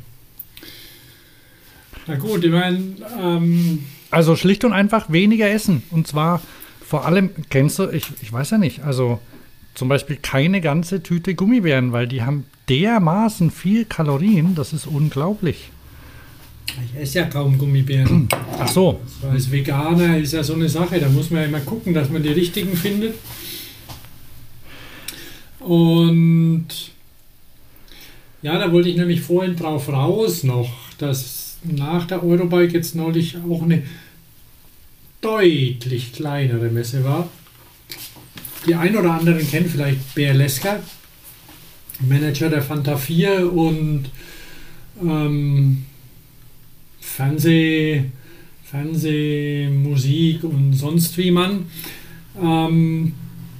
Na 2.06 2.16
gut, 2.16 2.42
ich 2.42 2.50
meine, 2.50 2.94
ähm, 3.20 3.84
Also 4.10 4.36
schlicht 4.36 4.64
und 4.64 4.72
einfach 4.72 5.12
weniger 5.12 5.50
essen. 5.50 5.82
Und 5.90 6.06
zwar 6.06 6.40
vor 6.80 7.04
allem, 7.04 7.28
kennst 7.50 7.78
du, 7.78 7.90
ich, 7.90 8.06
ich 8.22 8.32
weiß 8.32 8.52
ja 8.52 8.58
nicht, 8.58 8.84
also 8.84 9.20
zum 9.74 9.90
Beispiel 9.90 10.16
keine 10.16 10.62
ganze 10.62 11.02
Tüte 11.02 11.34
Gummibären, 11.34 11.92
weil 11.92 12.08
die 12.08 12.22
haben 12.22 12.46
dermaßen 12.70 13.50
viel 13.50 13.84
Kalorien, 13.84 14.54
das 14.54 14.72
ist 14.72 14.86
unglaublich. 14.86 15.72
Ich 16.84 17.00
esse 17.00 17.18
ja 17.18 17.24
kaum 17.26 17.58
Gummibären. 17.58 18.28
Ach 18.58 18.68
so, 18.68 19.00
als 19.30 19.50
Veganer 19.50 20.18
ist 20.18 20.32
ja 20.32 20.42
so 20.42 20.54
eine 20.54 20.68
Sache, 20.68 21.00
da 21.00 21.08
muss 21.08 21.30
man 21.30 21.42
ja 21.42 21.48
immer 21.48 21.60
gucken, 21.60 21.94
dass 21.94 22.10
man 22.10 22.22
die 22.22 22.30
richtigen 22.30 22.76
findet. 22.76 23.14
Und 25.60 26.68
ja, 28.42 28.58
da 28.58 28.72
wollte 28.72 28.88
ich 28.88 28.96
nämlich 28.96 29.20
vorhin 29.20 29.56
drauf 29.56 29.88
raus 29.88 30.44
noch, 30.44 30.70
dass 30.98 31.56
nach 31.64 32.06
der 32.06 32.22
Eurobike 32.22 32.74
jetzt 32.74 32.94
neulich 32.94 33.36
auch 33.48 33.62
eine 33.62 33.82
deutlich 35.20 36.12
kleinere 36.12 36.70
Messe 36.70 37.04
war. 37.04 37.28
Die 38.66 38.74
ein 38.74 38.96
oder 38.96 39.12
anderen 39.14 39.48
kennen 39.48 39.68
vielleicht 39.68 40.14
Bär 40.14 40.34
Lesker, 40.34 40.80
Manager 42.00 42.48
der 42.48 42.62
Fanta 42.62 42.96
4 42.96 43.52
und 43.52 44.10
ähm, 45.02 45.84
Fernseh, 47.18 48.04
Fernseh, 48.62 49.68
Musik 49.68 50.44
und 50.44 50.72
sonst 50.74 51.18
wie 51.18 51.32
man, 51.32 51.66
ähm, 52.40 53.12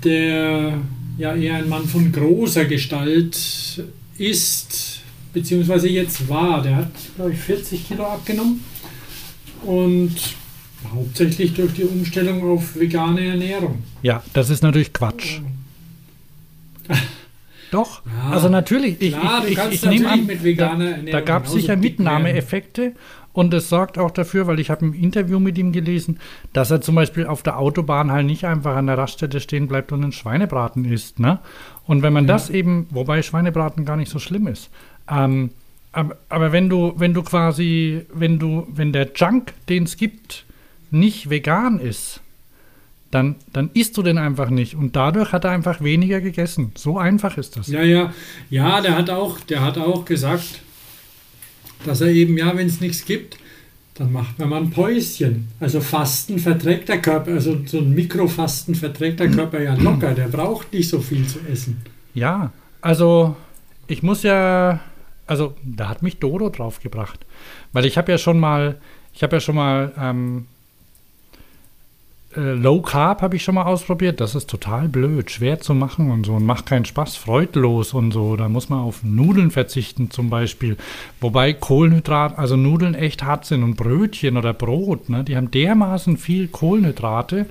der 0.04 0.74
ja 1.18 1.34
eher 1.34 1.56
ein 1.56 1.68
Mann 1.68 1.84
von 1.84 2.12
großer 2.12 2.66
Gestalt 2.66 3.82
ist, 4.16 5.00
beziehungsweise 5.32 5.88
jetzt 5.88 6.28
war. 6.28 6.62
Der 6.62 6.76
hat, 6.76 6.92
glaube 7.16 7.32
ich, 7.32 7.38
40 7.40 7.88
Kilo 7.88 8.04
abgenommen 8.04 8.62
und 9.64 10.14
hauptsächlich 10.94 11.52
durch 11.54 11.72
die 11.72 11.82
Umstellung 11.82 12.48
auf 12.48 12.76
vegane 12.76 13.26
Ernährung. 13.26 13.82
ja, 14.02 14.22
das 14.34 14.50
ist 14.50 14.62
natürlich 14.62 14.92
Quatsch. 14.92 15.40
Doch, 17.72 18.02
Ja, 18.06 18.30
also 18.30 18.48
natürlich, 18.48 18.96
ich, 19.00 19.12
klar, 19.12 19.40
du 19.40 19.46
ich, 19.46 19.52
ich, 19.52 19.58
kannst 19.58 19.74
ich 19.74 19.90
nehme 19.90 20.08
an, 20.08 20.26
mit 20.26 20.44
veganer 20.44 20.84
da, 20.84 20.90
Ernährung 20.90 21.12
da 21.12 21.20
gab 21.20 21.46
es 21.46 21.52
sicher 21.52 21.76
Mitnahmeeffekte 21.76 22.94
und 23.38 23.54
es 23.54 23.68
sorgt 23.68 23.98
auch 23.98 24.10
dafür, 24.10 24.48
weil 24.48 24.58
ich 24.58 24.68
habe 24.68 24.84
ein 24.84 24.94
Interview 24.94 25.38
mit 25.38 25.56
ihm 25.58 25.70
gelesen, 25.70 26.18
dass 26.52 26.72
er 26.72 26.80
zum 26.80 26.96
Beispiel 26.96 27.26
auf 27.26 27.44
der 27.44 27.56
Autobahn 27.58 28.10
halt 28.10 28.26
nicht 28.26 28.44
einfach 28.44 28.74
an 28.74 28.88
der 28.88 28.98
Raststätte 28.98 29.40
stehen 29.40 29.68
bleibt 29.68 29.92
und 29.92 30.02
einen 30.02 30.10
Schweinebraten 30.12 30.84
isst. 30.84 31.20
Ne? 31.20 31.38
Und 31.86 32.02
wenn 32.02 32.12
man 32.12 32.24
Ja. 32.24 32.34
das 32.34 32.50
eben, 32.50 32.88
wobei 32.90 33.22
Schweinebraten 33.22 33.84
gar 33.84 33.96
nicht 33.96 34.10
so 34.10 34.18
schlimm 34.18 34.48
ist, 34.48 34.70
ähm, 35.08 35.50
aber, 35.92 36.16
aber 36.28 36.50
wenn 36.52 36.68
du, 36.68 36.94
wenn 36.96 37.14
du 37.14 37.22
quasi, 37.22 38.04
wenn 38.12 38.38
du, 38.40 38.66
wenn 38.70 38.92
der 38.92 39.10
Junk, 39.14 39.52
den 39.68 39.84
es 39.84 39.96
gibt, 39.96 40.44
nicht 40.90 41.30
vegan 41.30 41.78
ist, 41.78 42.20
dann, 43.10 43.36
dann 43.52 43.70
isst 43.72 43.96
du 43.96 44.02
den 44.02 44.18
einfach 44.18 44.50
nicht. 44.50 44.74
Und 44.74 44.96
dadurch 44.96 45.32
hat 45.32 45.44
er 45.44 45.52
einfach 45.52 45.80
weniger 45.80 46.20
gegessen. 46.20 46.72
So 46.76 46.98
einfach 46.98 47.38
ist 47.38 47.56
das. 47.56 47.68
Ja, 47.68 47.82
ja, 47.82 48.12
ja, 48.50 48.80
der 48.80 48.96
hat 48.98 49.08
auch, 49.10 49.38
der 49.40 49.62
hat 49.62 49.78
auch 49.78 50.04
gesagt, 50.04 50.60
dass 51.84 52.00
er 52.00 52.08
eben, 52.08 52.36
ja, 52.36 52.56
wenn 52.56 52.66
es 52.66 52.80
nichts 52.80 53.04
gibt, 53.04 53.38
dann 53.94 54.12
macht 54.12 54.38
man 54.38 54.48
mal 54.48 54.60
ein 54.62 54.70
Päuschen. 54.70 55.48
Also 55.58 55.80
Fasten 55.80 56.38
verträgt 56.38 56.88
der 56.88 57.00
Körper, 57.00 57.32
also 57.32 57.58
so 57.66 57.78
ein 57.78 57.94
Mikrofasten 57.94 58.74
verträgt 58.74 59.20
der 59.20 59.30
Körper 59.30 59.60
ja 59.60 59.74
locker, 59.74 60.14
der 60.14 60.28
braucht 60.28 60.72
nicht 60.72 60.88
so 60.88 61.00
viel 61.00 61.26
zu 61.26 61.40
essen. 61.50 61.80
Ja, 62.14 62.52
also 62.80 63.36
ich 63.88 64.02
muss 64.02 64.22
ja, 64.22 64.80
also 65.26 65.54
da 65.64 65.88
hat 65.88 66.02
mich 66.02 66.18
Dodo 66.18 66.48
draufgebracht, 66.48 67.26
weil 67.72 67.86
ich 67.86 67.98
habe 67.98 68.12
ja 68.12 68.18
schon 68.18 68.38
mal, 68.38 68.76
ich 69.12 69.22
habe 69.22 69.36
ja 69.36 69.40
schon 69.40 69.56
mal 69.56 69.92
ähm, 70.00 70.46
äh, 72.36 72.40
Low 72.40 72.82
Carb 72.82 73.22
habe 73.22 73.36
ich 73.36 73.42
schon 73.42 73.54
mal 73.54 73.64
ausprobiert. 73.64 74.20
Das 74.20 74.34
ist 74.34 74.50
total 74.50 74.88
blöd, 74.88 75.30
schwer 75.30 75.60
zu 75.60 75.74
machen 75.74 76.10
und 76.10 76.26
so 76.26 76.34
und 76.34 76.44
macht 76.44 76.66
keinen 76.66 76.84
Spaß, 76.84 77.16
freudlos 77.16 77.94
und 77.94 78.12
so. 78.12 78.36
Da 78.36 78.48
muss 78.48 78.68
man 78.68 78.80
auf 78.80 79.02
Nudeln 79.02 79.50
verzichten 79.50 80.10
zum 80.10 80.30
Beispiel. 80.30 80.76
Wobei 81.20 81.52
Kohlenhydrat, 81.52 82.38
also 82.38 82.56
Nudeln 82.56 82.94
echt 82.94 83.22
hart 83.22 83.46
sind 83.46 83.62
und 83.62 83.76
Brötchen 83.76 84.36
oder 84.36 84.52
Brot, 84.52 85.08
ne, 85.08 85.24
die 85.24 85.36
haben 85.36 85.50
dermaßen 85.50 86.16
viel 86.16 86.48
Kohlenhydrate 86.48 87.46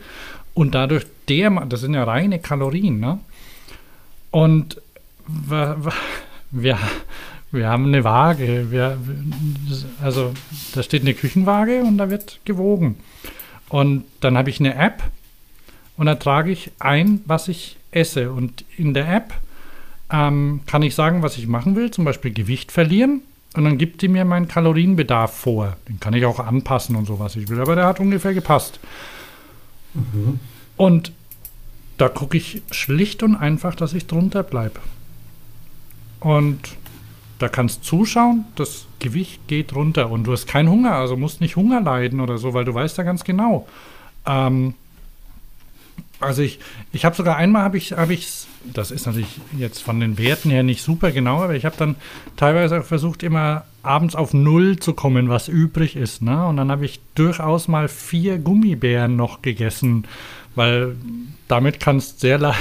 und 0.54 0.76
dadurch 0.76 1.06
der, 1.28 1.50
das 1.68 1.82
sind 1.82 1.94
ja 1.94 2.04
reine 2.04 2.40
Kalorien, 2.40 3.00
ne? 3.00 3.20
Und 4.32 4.82
wir, 5.28 5.78
wir, 6.52 6.78
wir 7.52 7.68
haben 7.68 7.86
eine 7.86 8.04
Waage. 8.04 8.68
Wir, 8.70 8.98
also 10.02 10.34
da 10.74 10.84
steht 10.84 11.02
eine 11.02 11.14
Küchenwaage 11.14 11.82
und 11.82 11.98
da 11.98 12.10
wird 12.10 12.40
gewogen. 12.46 12.98
Und 13.70 14.06
dann 14.22 14.38
habe 14.38 14.50
ich 14.50 14.60
eine 14.60 14.76
App 14.76 15.04
und 15.98 16.06
da 16.06 16.16
trage 16.16 16.52
ich 16.52 16.72
ein, 16.80 17.22
was 17.26 17.48
ich 17.48 17.78
esse. 17.92 18.32
Und 18.32 18.64
in 18.78 18.94
der 18.94 19.14
App 19.14 19.34
ähm, 20.12 20.62
kann 20.66 20.84
ich 20.84 20.96
sagen, 20.96 21.24
was 21.24 21.38
ich 21.38 21.48
machen 21.48 21.76
will, 21.76 21.92
zum 21.92 22.06
Beispiel 22.06 22.32
Gewicht 22.32 22.72
verlieren. 22.72 23.22
Und 23.56 23.64
dann 23.64 23.78
gibt 23.78 24.02
die 24.02 24.08
mir 24.08 24.24
meinen 24.24 24.48
Kalorienbedarf 24.48 25.34
vor. 25.34 25.78
Den 25.90 26.00
kann 26.00 26.14
ich 26.14 26.26
auch 26.26 26.40
anpassen 26.40 26.96
und 26.96 27.06
so, 27.06 27.20
was 27.20 27.36
ich 27.36 27.50
will. 27.50 27.60
Aber 27.60 27.76
der 27.76 27.88
hat 27.88 28.00
ungefähr 28.00 28.34
gepasst. 28.34 28.80
Mhm. 29.94 30.40
Und 30.76 31.12
da 31.98 32.10
gucke 32.10 32.38
ich 32.38 32.62
schlicht 32.70 33.24
und 33.24 33.36
einfach, 33.36 33.74
dass 33.74 33.94
ich 33.94 34.06
drunter 34.06 34.44
bleibe. 34.44 34.80
Und 36.20 36.60
da 37.39 37.50
kannst 37.50 37.84
zuschauen, 37.84 38.46
das 38.56 38.88
Gewicht 39.00 39.48
geht 39.48 39.75
runter 39.75 40.10
und 40.10 40.24
du 40.24 40.32
hast 40.32 40.48
keinen 40.48 40.70
Hunger, 40.70 40.94
also 40.94 41.15
musst 41.17 41.41
nicht 41.41 41.56
Hunger 41.56 41.82
leiden 41.82 42.20
oder 42.20 42.38
so, 42.38 42.53
weil 42.53 42.65
du 42.65 42.74
weißt 42.74 42.98
ja 42.98 43.03
ganz 43.03 43.24
genau. 43.24 43.67
Ähm, 44.25 44.74
also 46.20 46.41
ich, 46.41 46.60
ich 46.91 47.06
habe 47.06 47.15
sogar 47.15 47.38
einmal 47.38 47.62
habe 47.62 47.77
ich, 47.77 47.91
habe 47.91 48.13
ich, 48.13 48.48
das 48.63 48.89
ist 48.89 49.06
natürlich 49.06 49.39
jetzt 49.58 49.84
von 49.84 50.00
den 50.00 50.17
Werten 50.17 50.50
her 50.50 50.63
nicht 50.63 50.82
super 50.82 51.12
genau, 51.12 51.44
aber 51.44 51.56
ich 51.56 51.65
habe 51.65 51.75
dann 51.77 51.96
teilweise 52.36 52.79
auch 52.79 52.86
versucht, 52.86 53.22
immer 53.22 53.65
abends 53.84 54.15
auf 54.15 54.34
Null 54.34 54.79
zu 54.79 54.94
kommen, 54.94 55.29
was 55.29 55.48
übrig 55.48 55.96
ist. 55.96 56.24
Ne? 56.24 56.46
Und 56.48 56.58
dann 56.58 56.72
habe 56.72 56.86
ich 56.86 57.00
durchaus 57.13 57.67
mal 57.67 57.88
vier 57.88 58.39
Gummibären 58.39 59.15
noch 59.15 59.44
gegessen, 59.44 60.06
weil 60.56 60.96
damit 61.48 61.79
kannst 61.79 62.20
sehr 62.20 62.38
leicht, 62.39 62.60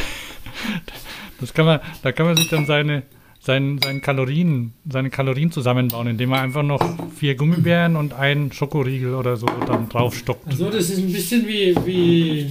das 1.40 1.54
kann 1.54 1.64
man, 1.64 1.80
da 2.02 2.12
kann 2.12 2.26
man 2.26 2.36
sich 2.36 2.50
dann 2.50 2.66
seine, 2.66 3.04
seinen, 3.46 3.80
seinen 3.80 4.00
Kalorien, 4.02 4.72
seine 4.90 5.08
Kalorien 5.08 5.52
zusammenbauen, 5.52 6.08
indem 6.08 6.30
man 6.30 6.40
einfach 6.40 6.64
noch 6.64 6.82
vier 7.16 7.36
Gummibären 7.36 7.96
und 7.96 8.12
einen 8.12 8.52
Schokoriegel 8.52 9.14
oder 9.14 9.36
so 9.36 9.46
dann 9.66 9.88
draufstockt. 9.88 10.48
Also 10.48 10.68
das 10.68 10.90
ist 10.90 10.98
ein 10.98 11.12
bisschen 11.12 11.46
wie, 11.46 11.74
wie, 11.84 12.50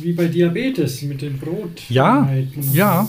wie 0.00 0.12
bei 0.12 0.26
Diabetes 0.26 1.02
mit 1.02 1.22
den 1.22 1.38
Brot. 1.38 1.82
Ja, 1.88 2.28
ja. 2.72 3.08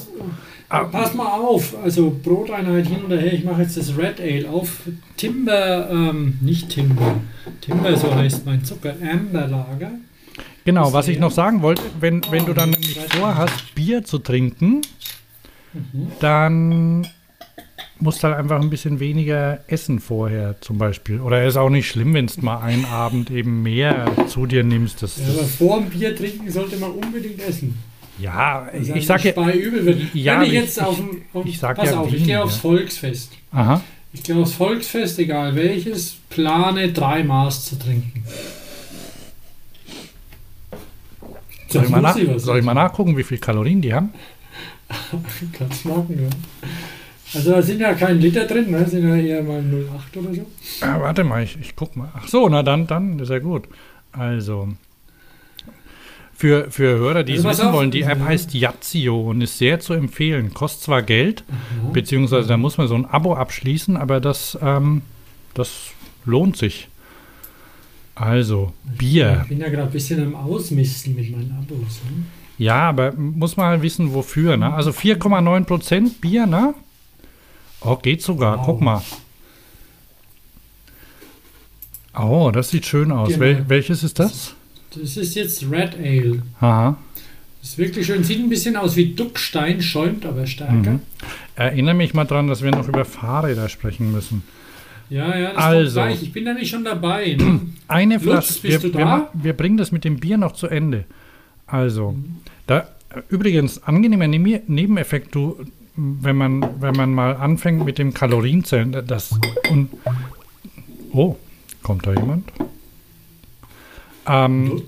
Aber 0.70 0.90
pass 0.90 1.14
mal 1.14 1.28
auf, 1.28 1.76
also 1.82 2.18
Broteinheit 2.24 2.88
hin 2.88 3.04
und 3.06 3.12
her, 3.12 3.34
ich 3.34 3.44
mache 3.44 3.62
jetzt 3.62 3.78
das 3.78 3.98
Red 3.98 4.20
Ale 4.20 4.50
auf. 4.50 4.82
Timber, 5.16 5.90
ähm, 5.90 6.38
nicht 6.42 6.70
Timber, 6.70 7.16
Timber, 7.62 7.96
so 7.96 8.14
heißt 8.14 8.46
mein 8.46 8.64
Zucker, 8.64 8.94
Amber 9.02 9.48
Lager. 9.48 9.92
Genau, 10.66 10.92
was 10.92 11.08
ich 11.08 11.20
noch 11.20 11.32
sagen 11.32 11.62
wollte, 11.62 11.84
wenn, 12.02 12.22
wenn 12.30 12.46
du 12.46 12.54
dann 12.54 12.72
nämlich 12.72 13.00
vorhast, 13.00 13.74
Bier 13.76 14.04
zu 14.04 14.18
trinken, 14.20 14.82
dann 16.20 17.08
musst 18.00 18.24
halt 18.24 18.36
einfach 18.36 18.62
ein 18.62 18.70
bisschen 18.70 19.00
weniger 19.00 19.60
essen 19.68 20.00
vorher 20.00 20.56
zum 20.62 20.78
Beispiel. 20.78 21.20
Oder 21.22 21.46
ist 21.46 21.58
auch 21.58 21.70
nicht 21.70 21.88
schlimm, 21.88 22.14
wenn 22.14 22.28
du 22.28 22.42
mal 22.42 22.60
einen 22.60 22.86
Abend 22.86 23.32
eben 23.32 23.64
mehr 23.64 24.06
zu 24.28 24.46
dir 24.46 24.64
nimmst. 24.64 25.02
Das, 25.04 25.18
Ja, 25.18 25.26
aber 25.34 25.44
vor 25.46 25.80
dem 25.80 25.90
Bier 25.90 26.16
trinken 26.16 26.50
sollte 26.52 26.78
man 26.78 26.92
unbedingt 26.92 27.42
essen. 27.42 27.78
ja, 28.20 28.68
Also 28.72 28.94
ich 28.94 29.06
sag 29.06 29.24
ja, 29.24 29.32
übel 29.52 29.86
wird. 29.86 30.02
Ja, 30.14 30.40
Wenn 30.42 30.48
ich 30.48 30.54
jetzt 30.54 30.78
ich- 30.78 30.84
auf, 30.84 30.96
dem- 30.98 31.22
auf 31.34 31.46
ich 31.46 31.60
sag 31.60 31.78
pass 31.78 31.90
ja 31.92 32.00
auf, 32.00 32.12
ich 32.14 32.24
gehe 32.26 32.42
aufs 32.44 32.58
Volksfest. 32.58 33.32
aha, 33.52 33.82
Ich 34.14 34.24
gehe 34.24 34.36
aufs 34.36 34.54
Volksfest, 34.54 35.20
egal 35.20 35.56
welches, 35.56 36.18
plane 36.30 36.92
drei 36.94 37.24
Maß 37.24 37.66
zu 37.66 37.78
trinken. 37.80 38.24
soll 41.70 41.84
ich, 41.84 41.90
mal 41.90 42.02
nach, 42.02 42.18
soll 42.38 42.60
ich 42.60 42.66
mal 42.66 42.74
nachgucken, 42.74 43.18
wie 43.18 43.24
viel 43.24 43.38
Kalorien 43.38 43.82
die 43.82 43.94
haben? 43.94 44.10
Kannst 45.54 45.86
machen, 45.86 46.18
ja. 46.24 46.68
Also 47.34 47.52
da 47.52 47.62
sind 47.62 47.80
ja 47.82 47.94
kein 47.94 48.20
Liter 48.20 48.46
drin, 48.46 48.72
ne? 48.72 48.88
sind 48.88 49.08
ja 49.08 49.16
eher 49.16 49.44
mal 49.44 49.60
0,8 49.60 50.18
oder 50.20 50.34
so. 50.36 50.46
Ah, 50.82 51.00
warte 51.02 51.24
mal, 51.24 51.44
ich, 51.44 51.58
ich 51.60 51.76
guck 51.76 51.96
mal. 51.96 52.10
Ach 52.16 52.28
so, 52.28 52.48
na 52.50 52.64
dann, 52.64 52.88
dann 52.88 53.20
ist 53.20 53.30
ja 53.30 53.40
gut. 53.40 53.64
Also, 54.14 54.70
für, 56.34 56.70
für 56.72 56.98
Hörer, 56.98 57.24
die 57.24 57.34
Also 57.34 57.50
es 57.50 57.58
wissen 57.58 57.68
auf. 57.70 57.74
wollen, 57.74 57.92
die 57.92 58.04
App 58.04 58.20
Ja. 58.20 58.26
heißt 58.26 58.54
Yazio 58.54 59.30
und 59.30 59.42
ist 59.42 59.58
sehr 59.58 59.80
zu 59.80 59.94
empfehlen. 59.94 60.54
Kostet 60.54 60.84
zwar 60.84 61.02
Geld, 61.02 61.44
beziehungsweise 61.94 62.48
da 62.48 62.58
muss 62.58 62.78
man 62.78 62.88
so 62.88 62.96
ein 62.96 63.06
Abo 63.06 63.36
abschließen, 63.36 63.98
aber 63.98 64.20
das, 64.22 64.58
ähm, 64.62 65.02
das 65.54 65.90
lohnt 66.26 66.56
sich. 66.58 66.88
Also, 68.16 68.74
Bier. 68.98 69.42
Ich 69.44 69.50
bin 69.50 69.60
ja 69.60 69.70
gerade 69.70 69.84
ein 69.84 69.92
bisschen 69.92 70.24
am 70.24 70.36
Ausmisten 70.36 71.16
mit 71.16 71.30
meinen 71.32 71.52
Abos. 71.60 72.02
Ne? 72.10 72.24
Ja, 72.58 72.90
aber 72.90 73.14
muss 73.14 73.58
man 73.58 73.68
halt 73.68 73.82
wissen, 73.84 74.14
wofür. 74.14 74.58
Ne? 74.58 74.74
Also 74.74 74.90
4,9 74.92 75.66
Prozent 75.66 76.22
Bier, 76.22 76.46
ne? 76.48 76.74
Oh, 77.88 77.96
geht 77.98 78.22
sogar. 78.22 78.58
Wow. 78.60 78.66
Guck 78.66 78.82
mal. 78.82 79.02
Oh, 82.18 82.52
das 82.52 82.70
sieht 82.70 82.86
schön 82.86 83.12
aus. 83.12 83.30
Genau. 83.30 83.40
Wel 83.42 83.66
welches 83.70 84.04
ist 84.04 84.20
das? 84.20 84.56
Das 84.96 85.18
ist 85.18 85.36
jetzt 85.36 85.64
Red 85.70 85.96
Ale. 85.96 86.42
Aha. 86.60 86.98
Das 87.62 87.72
ist 87.72 87.78
wirklich 87.78 88.06
schön. 88.08 88.24
Sieht 88.24 88.40
ein 88.40 88.50
bisschen 88.50 88.76
aus 88.76 88.96
wie 88.96 89.14
Duckstein, 89.14 89.82
schäumt 89.82 90.26
aber 90.26 90.48
stärker. 90.48 90.74
Mhm. 90.94 91.00
Erinnere 91.56 91.96
mich 91.96 92.14
mal 92.14 92.26
dran, 92.26 92.48
dass 92.48 92.64
wir 92.64 92.72
noch 92.72 92.88
über 92.88 93.06
Fahrräder 93.06 93.70
sprechen 93.70 94.12
müssen. 94.12 94.44
Ja, 95.10 95.38
ja, 95.38 95.54
das 95.54 95.64
Also. 95.64 95.94
gleich. 96.02 96.22
Ich 96.24 96.34
bin 96.34 96.44
nämlich 96.46 96.70
schon 96.70 96.84
dabei. 96.84 97.36
Ne? 97.36 97.62
Eine 97.88 98.16
Lutz, 98.16 98.24
Flasche. 98.24 98.48
bist 98.48 98.64
wir, 98.64 98.80
du 98.80 98.98
wir, 98.98 99.06
da? 99.06 99.18
ma- 99.18 99.30
wir 99.34 99.54
bringen 99.54 99.78
das 99.78 99.92
mit 99.92 100.04
dem 100.04 100.20
Bier 100.20 100.38
noch 100.38 100.54
zu 100.54 100.68
Ende. 100.68 101.06
Also, 101.68 102.12
Mhm. 102.12 102.38
da 102.66 102.88
übrigens 103.30 103.84
angenehmer 103.84 104.28
Nebeneffekt, 104.28 105.34
du, 105.36 105.58
wenn 105.98 106.36
man 106.36 106.82
wenn 106.82 106.96
man 106.96 107.14
mal 107.14 107.36
anfängt 107.36 107.84
mit 107.84 107.98
dem 107.98 108.14
Kalorienzählen, 108.14 109.04
das 109.06 109.38
und 109.70 109.90
oh, 111.12 111.36
kommt 111.84 112.06
da 112.06 112.14
jemand? 112.14 112.52
Ähm, 114.28 114.84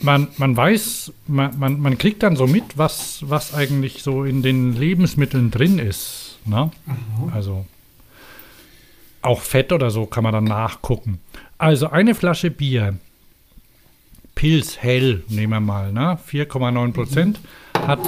man, 0.00 0.28
man 0.36 0.56
weiß, 0.56 1.12
man, 1.26 1.58
man, 1.58 1.80
man 1.80 1.98
kriegt 1.98 2.22
dann 2.22 2.36
so 2.36 2.46
mit, 2.46 2.76
was, 2.76 3.20
was 3.28 3.54
eigentlich 3.54 4.02
so 4.02 4.24
in 4.24 4.42
den 4.42 4.74
Lebensmitteln 4.74 5.50
drin 5.50 5.78
ist. 5.78 6.38
Ne? 6.44 6.70
Aha. 6.86 7.32
Also 7.32 7.66
auch 9.22 9.40
Fett 9.40 9.72
oder 9.72 9.90
so 9.90 10.06
kann 10.06 10.24
man 10.24 10.32
dann 10.32 10.44
nachgucken. 10.44 11.20
Also 11.58 11.90
eine 11.90 12.14
Flasche 12.14 12.50
Bier, 12.50 12.96
Pils 14.34 14.80
hell, 14.82 15.24
nehmen 15.28 15.52
wir 15.52 15.60
mal, 15.60 15.92
ne? 15.92 16.18
4,9 16.30 16.92
Prozent, 16.92 17.40
hat 17.74 17.98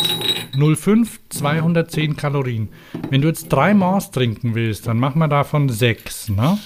0,5, 0.59 1.09
210 1.29 2.17
Kalorien. 2.17 2.69
Wenn 3.11 3.23
du 3.23 3.29
jetzt 3.29 3.49
drei 3.49 3.75
Maß 3.75 4.11
trinken 4.11 4.55
willst, 4.55 4.87
dann 4.87 4.99
machen 4.99 5.19
wir 5.19 5.29
davon 5.29 5.69
sechs, 5.69 6.29
ne? 6.29 6.59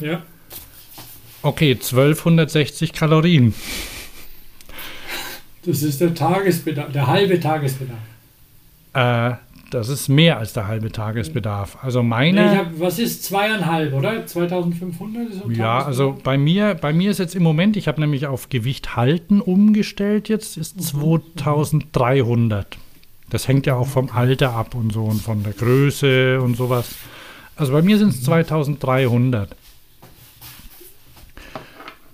Ja. 0.00 0.22
Okay, 1.42 1.72
1260 1.72 2.92
Kalorien. 2.92 3.54
Das 5.64 5.82
ist 5.82 6.00
der 6.00 6.14
Tagesbedarf, 6.14 6.92
der 6.92 7.06
halbe 7.06 7.38
Tagesbedarf. 7.40 7.98
Äh, 8.94 9.32
das 9.70 9.88
ist 9.88 10.08
mehr 10.08 10.38
als 10.38 10.52
der 10.52 10.68
halbe 10.68 10.92
Tagesbedarf. 10.92 11.78
Also 11.82 12.02
Nee, 12.02 12.08
meine. 12.08 12.52
ich 12.52 12.58
hab, 12.58 12.80
was 12.80 12.98
ist 13.00 13.24
zweieinhalb, 13.24 13.92
oder? 13.92 14.24
2500 14.26 15.28
ist 15.28 15.42
so 15.42 15.50
Ja, 15.50 15.84
also 15.84 16.16
bei 16.22 16.38
mir, 16.38 16.74
bei 16.74 16.92
mir 16.92 17.10
ist 17.10 17.18
jetzt 17.18 17.34
im 17.34 17.42
Moment, 17.42 17.76
ich 17.76 17.88
habe 17.88 18.00
nämlich 18.00 18.26
auf 18.28 18.48
Gewicht 18.48 18.94
halten 18.96 19.40
umgestellt, 19.40 20.28
jetzt 20.28 20.56
ist 20.56 20.80
2300. 20.82 22.78
Das 23.30 23.48
hängt 23.48 23.66
ja 23.66 23.74
auch 23.74 23.88
vom 23.88 24.10
Alter 24.10 24.54
ab 24.54 24.74
und 24.74 24.92
so 24.92 25.04
und 25.04 25.20
von 25.20 25.42
der 25.42 25.52
Größe 25.52 26.40
und 26.40 26.56
sowas. 26.56 26.94
Also 27.56 27.72
bei 27.72 27.82
mir 27.82 27.98
sind 27.98 28.10
es 28.10 28.22
2300. 28.22 29.54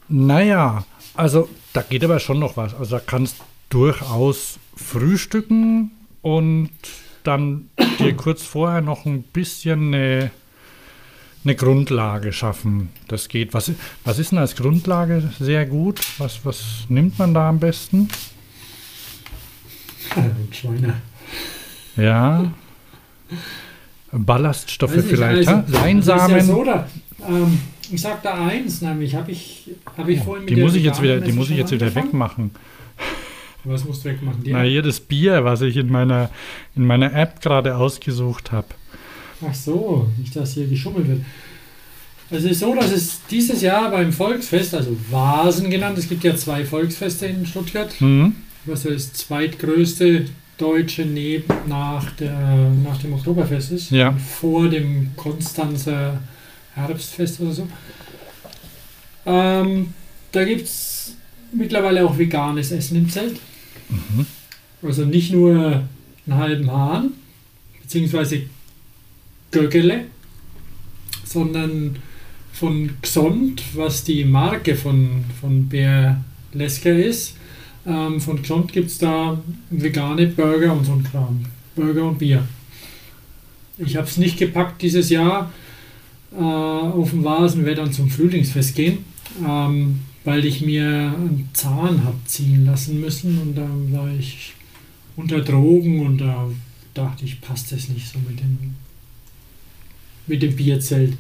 Naja, 0.08 0.84
also 1.14 1.48
da 1.72 1.82
geht 1.82 2.04
aber 2.04 2.18
schon 2.18 2.38
noch 2.38 2.56
was. 2.56 2.74
Also 2.74 2.96
da 2.96 3.02
kannst 3.04 3.36
durchaus 3.68 4.58
frühstücken 4.76 5.90
und 6.22 6.70
dann 7.24 7.68
dir 7.98 8.14
kurz 8.14 8.42
vorher 8.42 8.80
noch 8.80 9.06
ein 9.06 9.22
bisschen 9.22 9.94
eine 9.94 10.30
eine 11.44 11.56
Grundlage 11.56 12.32
schaffen. 12.32 12.90
Das 13.08 13.28
geht. 13.28 13.54
Was, 13.54 13.72
was 14.04 14.18
ist 14.18 14.32
denn 14.32 14.38
als 14.38 14.56
Grundlage 14.56 15.30
sehr 15.40 15.66
gut? 15.66 16.00
Was, 16.18 16.44
was 16.44 16.86
nimmt 16.88 17.18
man 17.18 17.34
da 17.34 17.48
am 17.48 17.58
besten? 17.58 18.08
Schweine. 20.52 20.94
Ja. 21.96 22.52
Ballaststoffe 24.12 24.96
nicht, 24.96 25.08
vielleicht, 25.08 25.48
also, 25.48 25.72
Leinsamen. 25.72 26.36
ja 26.36 26.42
so, 26.42 26.64
da, 26.64 26.86
ähm, 27.26 27.58
ich 27.90 28.00
sag 28.00 28.22
da 28.22 28.46
eins, 28.46 28.82
nämlich 28.82 29.14
habe 29.14 29.30
ich, 29.30 29.70
hab 29.96 30.08
ich 30.08 30.20
vorhin 30.20 30.44
mit 30.44 30.56
die 30.56 30.60
muss 30.60 30.74
ich 30.74 30.84
jetzt 30.84 31.00
wieder, 31.02 31.20
die 31.20 31.32
muss 31.32 31.50
ich 31.50 31.56
jetzt 31.56 31.72
wieder 31.72 31.86
angefangen. 31.86 32.08
wegmachen. 32.08 32.50
Was 33.64 33.84
musst 33.84 34.04
du 34.04 34.10
wegmachen? 34.10 34.42
Die 34.42 34.52
Na, 34.52 34.62
hier 34.62 34.82
das 34.82 35.00
Bier, 35.00 35.44
was 35.44 35.60
ich 35.62 35.76
in 35.76 35.90
meiner, 35.90 36.30
in 36.74 36.86
meiner 36.86 37.14
App 37.14 37.40
gerade 37.40 37.76
ausgesucht 37.76 38.52
habe. 38.52 38.66
Ach 39.48 39.54
so, 39.54 40.08
nicht, 40.18 40.34
dass 40.36 40.54
hier 40.54 40.66
geschummelt 40.66 41.08
wird. 41.08 41.20
Also 42.30 42.46
es 42.46 42.52
ist 42.52 42.60
so, 42.60 42.74
dass 42.74 42.90
es 42.90 43.20
dieses 43.30 43.60
Jahr 43.62 43.90
beim 43.90 44.12
Volksfest, 44.12 44.74
also 44.74 44.96
Vasen 45.10 45.70
genannt, 45.70 45.98
es 45.98 46.08
gibt 46.08 46.24
ja 46.24 46.34
zwei 46.34 46.64
Volksfeste 46.64 47.26
in 47.26 47.44
Stuttgart, 47.46 47.92
Hm? 48.00 48.34
Was 48.64 48.82
das 48.84 49.12
zweitgrößte 49.12 50.26
deutsche 50.58 51.04
neben 51.04 51.44
nach, 51.66 52.10
der, 52.12 52.70
nach 52.84 52.98
dem 52.98 53.14
Oktoberfest 53.14 53.72
ist. 53.72 53.90
Ja. 53.90 54.12
Vor 54.12 54.68
dem 54.68 55.10
Konstanzer 55.16 56.20
Herbstfest 56.74 57.40
oder 57.40 57.52
so. 57.52 57.68
Ähm, 59.26 59.92
da 60.30 60.44
gibt 60.44 60.62
es 60.62 61.16
mittlerweile 61.52 62.04
auch 62.04 62.16
veganes 62.16 62.70
Essen 62.70 62.96
im 62.96 63.08
Zelt. 63.08 63.38
Mhm. 63.88 64.26
Also 64.82 65.04
nicht 65.04 65.32
nur 65.32 65.82
einen 66.26 66.36
halben 66.36 66.70
Hahn, 66.70 67.12
beziehungsweise 67.82 68.42
Göggele, 69.50 70.06
sondern 71.24 71.96
von 72.52 72.90
Xont, 73.02 73.62
was 73.74 74.04
die 74.04 74.24
Marke 74.24 74.76
von, 74.76 75.24
von 75.40 75.68
Bär 75.68 76.22
Lesker 76.52 76.94
ist. 76.94 77.36
Ähm, 77.86 78.20
von 78.20 78.40
Xont 78.40 78.72
gibt 78.72 78.88
es 78.88 78.98
da 78.98 79.40
vegane 79.70 80.28
Burger 80.28 80.72
und 80.72 80.84
so 80.84 80.92
ein 80.92 81.04
Kram. 81.04 81.44
Burger 81.74 82.04
und 82.04 82.18
Bier. 82.18 82.46
Ich 83.78 83.96
habe 83.96 84.06
es 84.06 84.18
nicht 84.18 84.38
gepackt 84.38 84.82
dieses 84.82 85.10
Jahr. 85.10 85.50
Äh, 86.32 86.36
dem 86.38 87.24
Vasen 87.24 87.64
werde 87.64 87.82
dann 87.82 87.92
zum 87.92 88.08
Frühlingsfest 88.08 88.74
gehen, 88.74 88.98
ähm, 89.46 90.00
weil 90.24 90.44
ich 90.44 90.62
mir 90.62 90.84
einen 90.84 91.50
Zahn 91.52 92.04
habe 92.04 92.16
ziehen 92.26 92.64
lassen 92.64 93.00
müssen 93.00 93.38
und 93.38 93.54
da 93.56 93.68
war 93.98 94.08
ich 94.18 94.54
unter 95.16 95.40
Drogen 95.40 96.06
und 96.06 96.18
da 96.18 96.48
dachte 96.94 97.24
ich, 97.24 97.40
passt 97.40 97.72
das 97.72 97.88
nicht 97.88 98.10
so 98.10 98.18
mit 98.26 98.40
dem, 98.40 98.74
mit 100.26 100.42
dem 100.42 100.56
Bierzelt. 100.56 101.16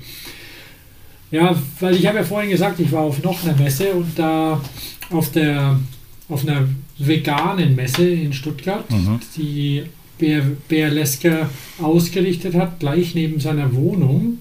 Ja, 1.30 1.56
weil 1.80 1.96
ich 1.96 2.06
habe 2.06 2.18
ja 2.18 2.24
vorhin 2.24 2.50
gesagt, 2.50 2.78
ich 2.78 2.92
war 2.92 3.02
auf 3.02 3.22
noch 3.22 3.42
einer 3.42 3.56
Messe 3.56 3.92
und 3.92 4.18
da 4.18 4.62
auf 5.10 5.32
der 5.32 5.78
auf 6.28 6.46
einer 6.46 6.68
veganen 6.98 7.74
Messe 7.76 8.08
in 8.08 8.32
Stuttgart, 8.32 8.90
Mhm. 8.90 9.20
die 9.36 9.82
Bär, 10.18 10.42
Bär 10.68 10.90
Lesker 10.90 11.50
ausgerichtet 11.80 12.54
hat, 12.54 12.78
gleich 12.80 13.14
neben 13.14 13.40
seiner 13.40 13.74
Wohnung. 13.74 14.38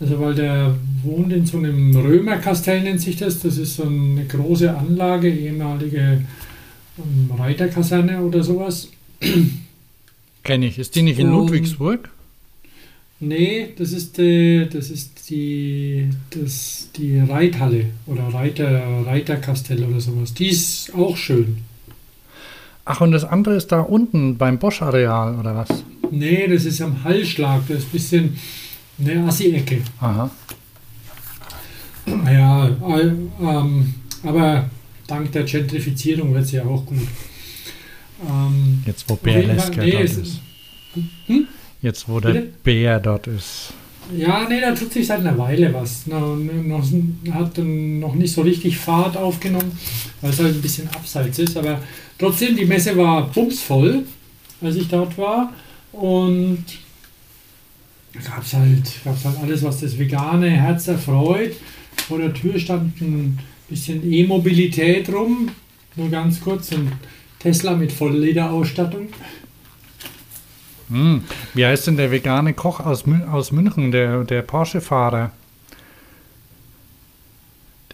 Also 0.00 0.20
weil 0.20 0.34
der 0.36 0.76
wohnt 1.02 1.32
in 1.32 1.44
so 1.44 1.58
einem 1.58 1.94
Römerkastell 1.96 2.82
nennt 2.82 3.00
sich 3.00 3.16
das. 3.16 3.40
Das 3.40 3.58
ist 3.58 3.76
so 3.76 3.82
eine 3.84 4.24
große 4.26 4.76
Anlage, 4.76 5.28
ehemalige 5.28 6.22
ähm, 6.98 7.30
Reiterkaserne 7.36 8.20
oder 8.22 8.44
sowas. 8.44 8.88
Kenne 10.44 10.66
ich. 10.66 10.78
Ist 10.78 10.94
die 10.94 11.02
nicht 11.02 11.18
in 11.18 11.28
Um, 11.28 11.40
Ludwigsburg? 11.40 12.08
Nee, 13.20 13.70
das 13.76 13.90
ist 13.92 14.16
die, 14.18 14.68
das 14.72 14.90
ist 14.90 15.17
die, 15.28 16.08
das, 16.30 16.88
die 16.96 17.18
Reithalle 17.18 17.86
oder 18.06 18.22
Reiter, 18.32 19.06
Reiterkastell 19.06 19.84
oder 19.84 20.00
sowas. 20.00 20.34
Die 20.34 20.48
ist 20.48 20.94
auch 20.94 21.16
schön. 21.16 21.58
Ach, 22.84 23.00
und 23.00 23.12
das 23.12 23.24
andere 23.24 23.54
ist 23.54 23.70
da 23.70 23.80
unten 23.80 24.38
beim 24.38 24.58
Bosch-Areal, 24.58 25.38
oder 25.38 25.54
was? 25.54 25.84
Nee, 26.10 26.48
das 26.48 26.64
ist 26.64 26.80
am 26.80 27.04
Hallschlag. 27.04 27.62
Das 27.68 27.78
ist 27.78 27.84
ein 27.84 27.90
bisschen 27.90 28.38
eine 28.98 29.24
Assi-Ecke. 29.26 29.82
Aha. 30.00 30.30
Ja, 32.24 32.68
äh, 32.68 33.12
ähm, 33.40 33.94
aber 34.22 34.70
dank 35.06 35.30
der 35.32 35.42
Gentrifizierung 35.42 36.32
wird 36.32 36.44
es 36.44 36.52
ja 36.52 36.64
auch 36.64 36.86
gut. 36.86 37.06
Ähm, 38.26 38.82
Jetzt, 38.86 39.08
wo 39.08 39.16
Bärlesker 39.16 39.82
nee, 39.82 39.90
dort 39.90 40.04
ist. 40.04 40.40
Hm? 41.26 41.46
Jetzt, 41.82 42.08
wo 42.08 42.18
der 42.20 42.30
Bitte? 42.30 42.48
Bär 42.64 43.00
dort 43.00 43.26
ist. 43.26 43.74
Ja, 44.16 44.46
nee, 44.48 44.60
da 44.60 44.74
tut 44.74 44.92
sich 44.92 45.06
seit 45.06 45.20
einer 45.20 45.36
Weile 45.36 45.72
was. 45.74 46.06
Noch, 46.06 46.36
noch, 46.36 46.84
hat 47.32 47.58
noch 47.58 48.14
nicht 48.14 48.32
so 48.32 48.42
richtig 48.42 48.78
Fahrt 48.78 49.16
aufgenommen, 49.16 49.72
weil 50.20 50.30
es 50.30 50.38
halt 50.38 50.54
ein 50.54 50.62
bisschen 50.62 50.88
abseits 50.88 51.38
ist. 51.38 51.56
Aber 51.56 51.80
trotzdem, 52.18 52.56
die 52.56 52.64
Messe 52.64 52.96
war 52.96 53.28
bumsvoll, 53.28 54.04
als 54.60 54.76
ich 54.76 54.88
dort 54.88 55.16
war. 55.18 55.52
Und 55.92 56.64
da 58.14 58.20
gab 58.20 58.44
es 58.44 58.54
halt, 58.54 58.92
gab's 59.04 59.24
halt 59.24 59.38
alles, 59.42 59.62
was 59.62 59.80
das 59.80 59.98
vegane 59.98 60.50
Herz 60.50 60.88
erfreut. 60.88 61.52
Vor 62.06 62.18
der 62.18 62.32
Tür 62.32 62.58
stand 62.58 63.00
ein 63.00 63.38
bisschen 63.68 64.10
E-Mobilität 64.10 65.08
rum. 65.12 65.50
Nur 65.96 66.08
ganz 66.10 66.40
kurz, 66.40 66.72
ein 66.72 66.92
Tesla 67.38 67.74
mit 67.74 67.92
Volllederausstattung. 67.92 69.08
Hm. 70.88 71.22
Wie 71.54 71.66
heißt 71.66 71.86
denn 71.86 71.96
der 71.96 72.10
vegane 72.10 72.54
Koch 72.54 72.80
aus, 72.80 73.06
Mün 73.06 73.24
aus 73.24 73.52
München, 73.52 73.92
der, 73.92 74.24
der 74.24 74.42
Porsche-Fahrer? 74.42 75.30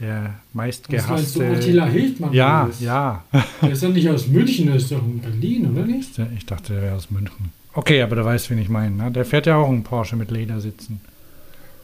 Der 0.01 0.35
Was 0.53 0.55
meinst 0.55 0.89
du, 0.89 0.93
meistgehasste. 0.93 1.47
Attila 1.49 1.87
Hildmann? 1.87 2.33
Ja, 2.33 2.69
was? 2.69 2.81
ja. 2.81 3.25
Der 3.63 3.71
ist 3.71 3.83
doch 3.83 3.93
nicht 3.93 4.09
aus 4.09 4.27
München, 4.27 4.67
der 4.67 4.77
ist 4.77 4.91
doch 4.91 5.03
in 5.03 5.21
Berlin, 5.21 5.71
oder 5.71 5.87
nicht? 5.87 6.11
Ich 6.37 6.47
dachte, 6.47 6.73
der 6.73 6.83
wäre 6.83 6.97
aus 6.97 7.11
München. 7.11 7.53
Okay, 7.73 8.03
aber 8.03 8.17
du 8.17 8.25
weißt, 8.25 8.51
wen 8.51 8.59
ich 8.59 8.69
meine. 8.69 8.95
Ne? 8.97 9.11
Der 9.11 9.25
fährt 9.25 9.47
ja 9.47 9.57
auch 9.57 9.69
einen 9.69 9.83
Porsche 9.83 10.17
mit 10.17 10.31
Ledersitzen. 10.31 11.01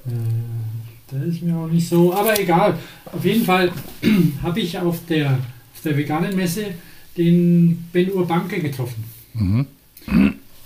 Äh, 0.07 0.11
der 1.13 1.25
ist 1.25 1.43
mir 1.43 1.57
auch 1.57 1.69
nicht 1.69 1.89
so, 1.89 2.15
aber 2.15 2.39
egal. 2.39 2.77
Auf 3.07 3.25
jeden 3.25 3.45
Fall 3.45 3.73
habe 4.43 4.61
ich 4.61 4.79
auf 4.79 4.99
der, 5.09 5.33
auf 5.33 5.81
der 5.85 5.97
veganen 5.97 6.35
Messe 6.37 6.67
den 7.17 7.89
Ben 7.93 8.11
Urbanke 8.13 8.61
getroffen. 8.61 9.05
Mhm. 9.35 9.67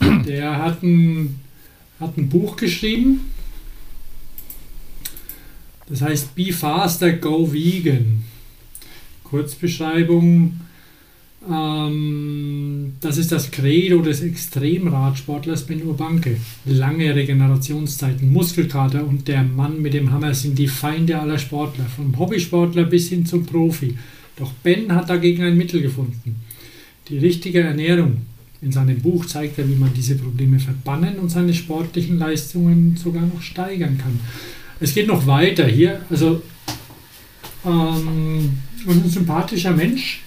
Der 0.27 0.59
hat 0.59 0.83
ein, 0.83 1.40
hat 2.01 2.17
ein 2.17 2.29
Buch 2.29 2.57
geschrieben. 2.57 3.21
Das 5.88 6.01
heißt 6.01 6.35
Be 6.35 6.53
Faster, 6.53 7.12
Go 7.12 7.53
Vegan. 7.53 8.25
Kurzbeschreibung. 9.23 10.61
Ähm, 11.51 12.95
das 13.01 13.19
ist 13.19 13.31
das 13.33 13.51
Credo 13.51 14.01
des 14.01 14.23
Extremradsportlers 14.23 15.67
Ben 15.67 15.83
Urbanke. 15.83 16.38
Lange 16.64 17.14
Regenerationszeiten, 17.14 18.33
Muskelkater 18.33 19.07
und 19.07 19.29
der 19.29 19.43
Mann 19.43 19.83
mit 19.83 19.93
dem 19.93 20.11
Hammer 20.11 20.33
sind 20.35 20.59
die 20.59 20.69
Feinde 20.69 21.19
aller 21.19 21.38
Sportler, 21.38 21.85
vom 21.85 22.19
Hobbysportler 22.19 22.85
bis 22.85 23.09
hin 23.09 23.27
zum 23.27 23.45
Profi. 23.45 23.97
Doch 24.37 24.53
Ben 24.62 24.95
hat 24.95 25.11
dagegen 25.11 25.43
ein 25.45 25.57
Mittel 25.57 25.83
gefunden. 25.83 26.37
Die 27.09 27.19
richtige 27.19 27.61
Ernährung. 27.61 28.23
In 28.61 28.73
seinem 28.73 29.01
Buch 29.01 29.27
zeigt 29.27 29.59
er, 29.59 29.69
wie 29.69 29.75
man 29.75 29.93
diese 29.93 30.17
Probleme 30.17 30.59
verbannen 30.59 31.19
und 31.19 31.29
seine 31.29 31.53
sportlichen 31.53 32.19
Leistungen 32.19 32.97
sogar 32.97 33.23
noch 33.23 33.43
steigern 33.43 33.99
kann. 33.99 34.19
Es 34.81 34.95
geht 34.95 35.07
noch 35.07 35.27
weiter 35.27 35.67
hier. 35.67 36.01
Also 36.09 36.43
ähm, 37.64 38.59
ein 38.87 39.09
sympathischer 39.09 39.73
Mensch. 39.73 40.23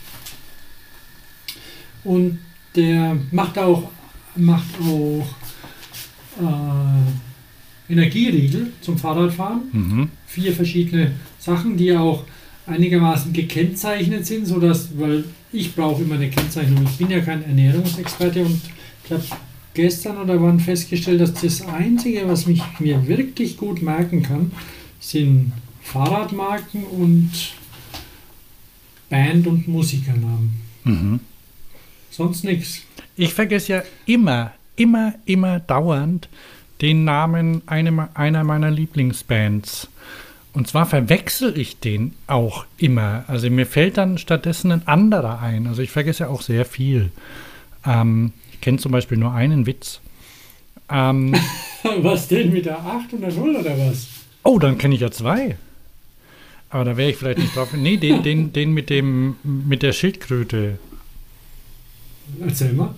Und 2.04 2.40
der 2.76 3.18
macht 3.32 3.58
auch, 3.58 3.90
macht 4.36 4.80
auch 4.82 5.28
äh, 6.40 7.92
Energieriegel 7.92 8.72
zum 8.82 8.98
Fahrradfahren. 8.98 9.62
Mhm. 9.72 10.10
Vier 10.26 10.44
Vier 10.44 10.54
verschiedene 10.54 11.12
Sachen, 11.40 11.78
die 11.78 11.94
auch 11.94 12.24
einigermaßen 12.66 13.34
gekennzeichnet 13.34 14.26
sind, 14.26 14.46
sodass, 14.46 14.90
weil 14.98 15.24
ich 15.58 15.76
brauche 15.76 16.04
immer 16.04 16.16
eine 16.16 16.30
Kennzeichnung. 16.30 16.84
Ich 16.84 16.98
bin 16.98 17.10
ja 17.10 17.20
kein 17.20 17.44
Ernährungsexperte 17.44 18.46
und 18.46 18.62
ich 19.04 19.12
habe 19.12 19.24
gestern 19.74 20.18
oder 20.18 20.42
wann 20.42 20.60
festgestellt, 20.60 21.22
dass 21.22 21.34
das 21.34 21.62
Einzige, 21.68 22.28
was 22.28 22.46
mich 22.46 22.62
mir 22.80 23.08
wirklich 23.08 23.58
gut 23.58 23.82
merken 23.82 24.24
kann, 24.24 24.52
sind 25.00 25.52
Fahrradmarken 25.82 26.84
und 26.84 27.32
Band- 29.10 29.48
und 29.48 29.68
Musikernamen. 29.68 30.54
Mhm. 30.84 31.20
Sonst 32.12 32.44
nichts. 32.44 32.82
Ich 33.16 33.34
vergesse 33.34 33.74
ja 33.74 33.84
immer, 34.06 34.52
immer, 34.76 35.16
immer 35.26 35.60
dauernd 35.60 36.30
den 36.82 37.04
Namen 37.04 37.62
einer, 37.66 38.10
einer 38.14 38.44
meiner 38.44 38.70
Lieblingsbands. 38.70 39.90
Und 40.58 40.68
zwar 40.68 40.88
verwechsel 40.88 41.56
ich 41.56 41.80
den 41.82 42.16
auch 42.26 42.66
immer. 42.80 43.26
Also 43.28 43.48
mir 43.48 43.68
fällt 43.68 43.98
dann 43.98 44.18
stattdessen 44.18 44.72
ein 44.72 44.88
anderer 44.88 45.40
ein. 45.40 45.68
Also 45.68 45.84
ich 45.84 45.92
vergesse 45.92 46.30
auch 46.30 46.42
sehr 46.42 46.66
viel. 46.66 47.12
Ähm, 47.86 48.34
ich 48.52 48.62
kenne 48.62 48.80
zum 48.80 48.92
Beispiel 48.92 49.20
nur 49.20 49.34
einen 49.34 49.68
Witz. 49.68 50.02
Ähm, 50.90 51.36
Was 52.02 52.28
denn 52.28 52.52
mit 52.52 52.66
der 52.66 52.80
8 52.80 53.14
und 53.14 53.22
der 53.22 53.34
0 53.34 53.56
oder 53.58 53.78
was? 53.78 54.08
Oh, 54.42 54.58
dann 54.58 54.80
kenne 54.80 54.96
ich 54.96 55.02
ja 55.02 55.12
zwei. 55.12 55.58
Aber 56.72 56.86
da 56.86 56.98
wäre 56.98 57.12
ich 57.12 57.18
vielleicht 57.18 57.38
nicht 57.38 57.56
drauf. 57.56 57.72
Nee, 57.74 57.98
den, 57.98 58.24
den, 58.24 58.52
den 58.52 58.72
mit 58.72 58.90
dem 58.90 59.36
mit 59.44 59.84
der 59.84 59.94
Schildkröte. 59.94 60.80
Erzähl 62.42 62.74
mal. 62.74 62.96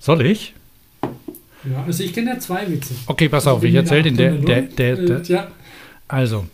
Soll 0.00 0.26
ich? 0.26 0.54
Ja, 1.02 1.84
also 1.86 2.02
ich 2.02 2.12
kenne 2.12 2.30
ja 2.30 2.38
zwei 2.40 2.68
Witze. 2.68 2.94
Okay, 3.06 3.28
pass 3.28 3.46
Also 3.46 3.58
auf, 3.58 3.62
ich 3.62 3.76
erzähle 3.76 4.02
den. 4.02 4.16
Der, 4.16 4.32
der, 4.32 4.62
der, 4.62 4.96
der, 4.96 5.20
Äh, 5.20 5.22
ja, 5.26 5.48
Also, 6.08 6.46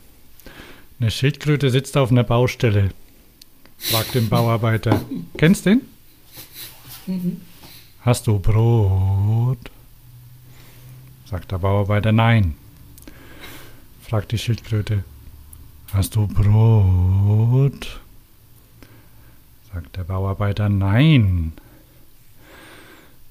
eine 0.99 1.11
Schildkröte 1.11 1.71
sitzt 1.71 1.97
auf 1.97 2.11
einer 2.11 2.25
Baustelle. 2.25 2.91
Fragt 3.79 4.15
den 4.15 4.29
Bauarbeiter. 4.29 5.01
Kennst 5.37 5.67
den? 5.67 5.83
Hast 8.01 8.27
du 8.27 8.39
Brot? 8.39 9.71
Sagt 11.27 11.53
der 11.53 11.59
Bauarbeiter 11.59 12.13
nein. 12.13 12.55
Fragt 14.01 14.33
die 14.33 14.39
Schildkröte. 14.39 15.05
Hast 15.93 16.17
du 16.17 16.27
Brot? 16.27 18.01
Sagt 19.73 19.97
der 19.97 20.05
Bauarbeiter 20.05 20.69
nein. 20.69 21.53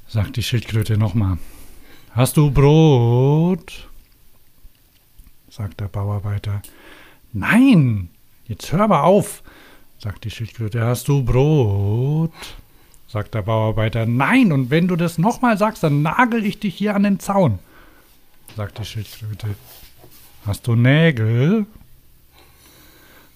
Sagt 0.08 0.36
die 0.38 0.44
Schildkröte 0.44 0.98
nochmal. 0.98 1.38
Hast 2.12 2.38
du 2.38 2.52
Brot? 2.52 3.88
sagt 5.50 5.80
der 5.80 5.88
Bauarbeiter. 5.88 6.52
Nein, 6.52 6.75
jetzt 8.48 8.72
hör 8.72 8.82
aber 8.82 9.04
auf, 9.04 9.44
sagt 10.00 10.24
die 10.24 10.32
Schildkröte. 10.32 10.86
Hast 10.86 11.08
du 11.08 11.24
Brot? 11.24 12.32
sagt 13.08 13.34
der 13.34 13.44
Bauarbeiter. 13.44 14.06
Nein, 14.06 14.52
und 14.52 14.70
wenn 14.70 14.88
du 14.88 14.96
das 14.96 15.18
nochmal 15.18 15.58
sagst, 15.58 15.84
dann 15.84 16.02
nagel 16.02 16.46
ich 16.46 16.60
dich 16.60 16.76
hier 16.76 16.96
an 16.96 17.04
den 17.04 17.20
Zaun, 17.20 17.60
sagt 18.56 18.80
die 18.80 18.86
Schildkröte. 18.86 19.56
Hast 20.46 20.68
du 20.68 20.76
Nägel? 20.76 21.66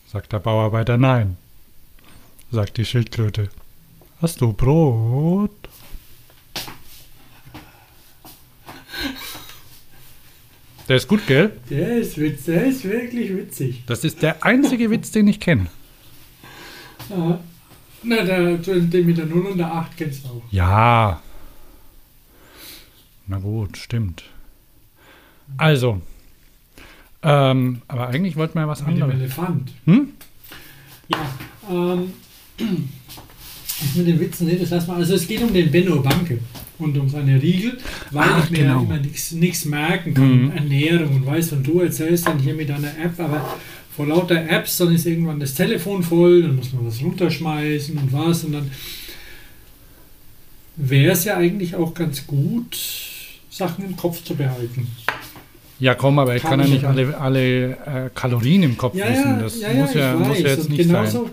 sagt 0.07 0.33
der 0.33 0.39
Bauarbeiter. 0.39 0.97
Nein, 0.97 1.38
sagt 2.51 2.77
die 2.77 2.85
Schildkröte. 2.85 3.49
Hast 4.21 4.41
du 4.41 4.53
Brot? 4.53 5.51
Der 10.89 10.95
ist 10.95 11.08
gut, 11.08 11.28
gell? 11.28 11.52
der 11.69 11.99
ist 11.99 12.17
witzig, 12.17 12.45
der 12.45 12.65
ist 12.65 12.84
wirklich 12.84 13.36
witzig. 13.36 13.84
Das 13.86 14.04
ist 14.04 14.23
der 14.23 14.43
einzige 14.43 14.89
Witz, 14.89 15.12
den 15.12 15.28
ich 15.28 15.39
kenne. 15.39 15.67
Aha. 17.12 17.39
Na, 18.02 18.23
der, 18.23 18.58
den 18.58 19.06
mit 19.06 19.17
der 19.17 19.28
0 19.28 19.45
und 19.45 19.58
der 19.60 19.71
8 19.71 19.95
kennst 19.95 20.25
du 20.25 20.30
auch. 20.30 20.41
Ja. 20.49 21.21
Na 23.28 23.38
gut, 23.38 23.78
stimmt. 23.78 24.23
Also. 25.58 26.02
Ähm, 27.21 27.84
aber 27.88 28.08
eigentlich 28.08 28.36
wollten 28.36 28.56
wir 28.56 28.62
ja 28.62 28.67
was 28.67 28.80
Mit 28.84 28.95
dem 28.97 29.04
anderes. 29.04 29.21
Elefant. 29.21 29.71
Hm? 29.86 30.13
Ja, 31.10 31.30
ähm, 31.69 32.13
das 32.58 33.93
mit 33.95 34.08
den 34.08 34.19
Witzen, 34.19 34.47
nee, 34.47 34.58
das 34.58 34.71
lass 34.71 34.88
mal. 34.88 34.95
Also 34.95 35.13
es 35.13 35.28
geht 35.28 35.43
um 35.43 35.54
den 35.54 35.69
Benno 35.69 36.02
Banke 36.02 36.39
und 36.79 36.97
um 36.97 37.09
seine 37.09 37.41
Riegel, 37.41 37.77
weil 38.11 38.27
Ach, 38.29 38.43
ich 38.45 38.51
mir 38.51 38.59
genau. 38.59 38.83
immer 38.83 38.97
nichts 38.97 39.65
merken 39.65 40.13
kann. 40.13 40.45
Mhm. 40.45 40.51
Ernährung 40.51 41.15
und 41.17 41.25
weißt, 41.25 41.53
und 41.53 41.67
du 41.67 41.81
erzählst 41.81 42.27
dann 42.27 42.39
hier 42.39 42.53
mit 42.53 42.69
deiner 42.69 42.87
App, 42.87 43.19
aber 43.19 43.57
vor 43.95 44.07
lauter 44.07 44.49
Apps, 44.49 44.77
dann 44.77 44.93
ist 44.95 45.05
irgendwann 45.05 45.39
das 45.39 45.53
Telefon 45.53 46.03
voll, 46.03 46.43
dann 46.43 46.55
muss 46.55 46.71
man 46.73 46.85
was 46.85 47.01
runterschmeißen 47.01 47.97
und 47.97 48.13
was 48.13 48.43
und 48.45 48.53
dann 48.53 48.71
wäre 50.77 51.11
es 51.11 51.25
ja 51.25 51.37
eigentlich 51.37 51.75
auch 51.75 51.93
ganz 51.93 52.25
gut, 52.25 52.77
Sachen 53.49 53.85
im 53.85 53.97
Kopf 53.97 54.23
zu 54.23 54.35
behalten. 54.35 54.87
Ja, 55.79 55.95
komm, 55.95 56.19
aber 56.19 56.35
ich 56.35 56.41
Kann 56.41 56.51
kann, 56.51 56.59
ja 56.61 56.65
ich 56.65 56.71
nicht 56.71 56.85
alle, 56.85 57.17
alle 57.17 57.71
äh, 57.71 58.09
Kalorien 58.13 58.63
im 58.63 58.77
Kopf 58.77 58.95
Ja, 58.95 59.09
wissen. 59.09 59.39
Das 59.39 59.59
ja, 59.61 59.73
muss, 59.73 59.93
ja, 59.93 60.13
muss 60.13 60.27
ja 60.27 60.33
weiß. 60.33 60.39
jetzt 60.41 60.59
Und 60.65 60.69
nicht 60.71 60.87
genauso, 60.87 61.23
sein. 61.23 61.31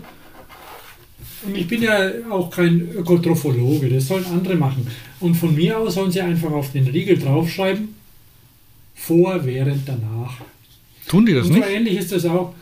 Und 1.43 1.55
ich 1.55 1.67
bin 1.67 1.81
ja 1.83 2.09
auch 2.29 2.49
kein 2.49 2.81
Ökotrophologe, 2.95 3.89
das 3.89 4.07
sollen 4.07 4.25
andere 4.25 4.55
machen. 4.55 4.87
Und 5.19 5.35
von 5.35 5.53
mir 5.55 5.77
aus 5.77 5.93
sollen 5.93 6.11
sie 6.11 6.21
einfach 6.21 6.51
auf 6.51 6.71
den 6.71 6.87
Riegel 6.87 7.17
draufschreiben, 7.17 7.89
vor, 8.95 9.45
während, 9.45 9.87
danach. 9.87 10.37
Tun 11.07 11.25
die 11.25 11.33
das 11.33 11.47
Und 11.47 11.53
so 11.53 11.59
nicht? 11.59 11.69
ähnlich 11.69 11.97
ist 11.97 12.11
das 12.11 12.25
auch. 12.25 12.53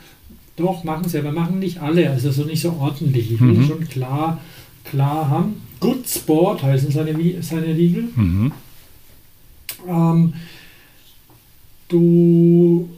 Doch, 0.58 0.84
machen 0.84 1.08
sie, 1.08 1.18
aber 1.20 1.32
machen 1.32 1.60
nicht 1.60 1.82
alle, 1.82 2.10
also 2.10 2.32
so 2.32 2.44
nicht 2.44 2.62
so 2.62 2.74
ordentlich. 2.74 3.32
Ich 3.32 3.40
will 3.42 3.54
Mhm. 3.54 3.68
schon 3.68 3.88
klar, 3.90 4.42
klar 4.84 5.30
haben. 5.30 5.62
Good 5.80 6.08
Sport 6.08 6.64
heißen 6.64 6.92
seine, 6.92 7.14
seine 7.42 7.68
Riegel. 7.76 8.06
Mhm. 8.16 8.52
Ähm, 9.88 10.34
du, 11.90 12.90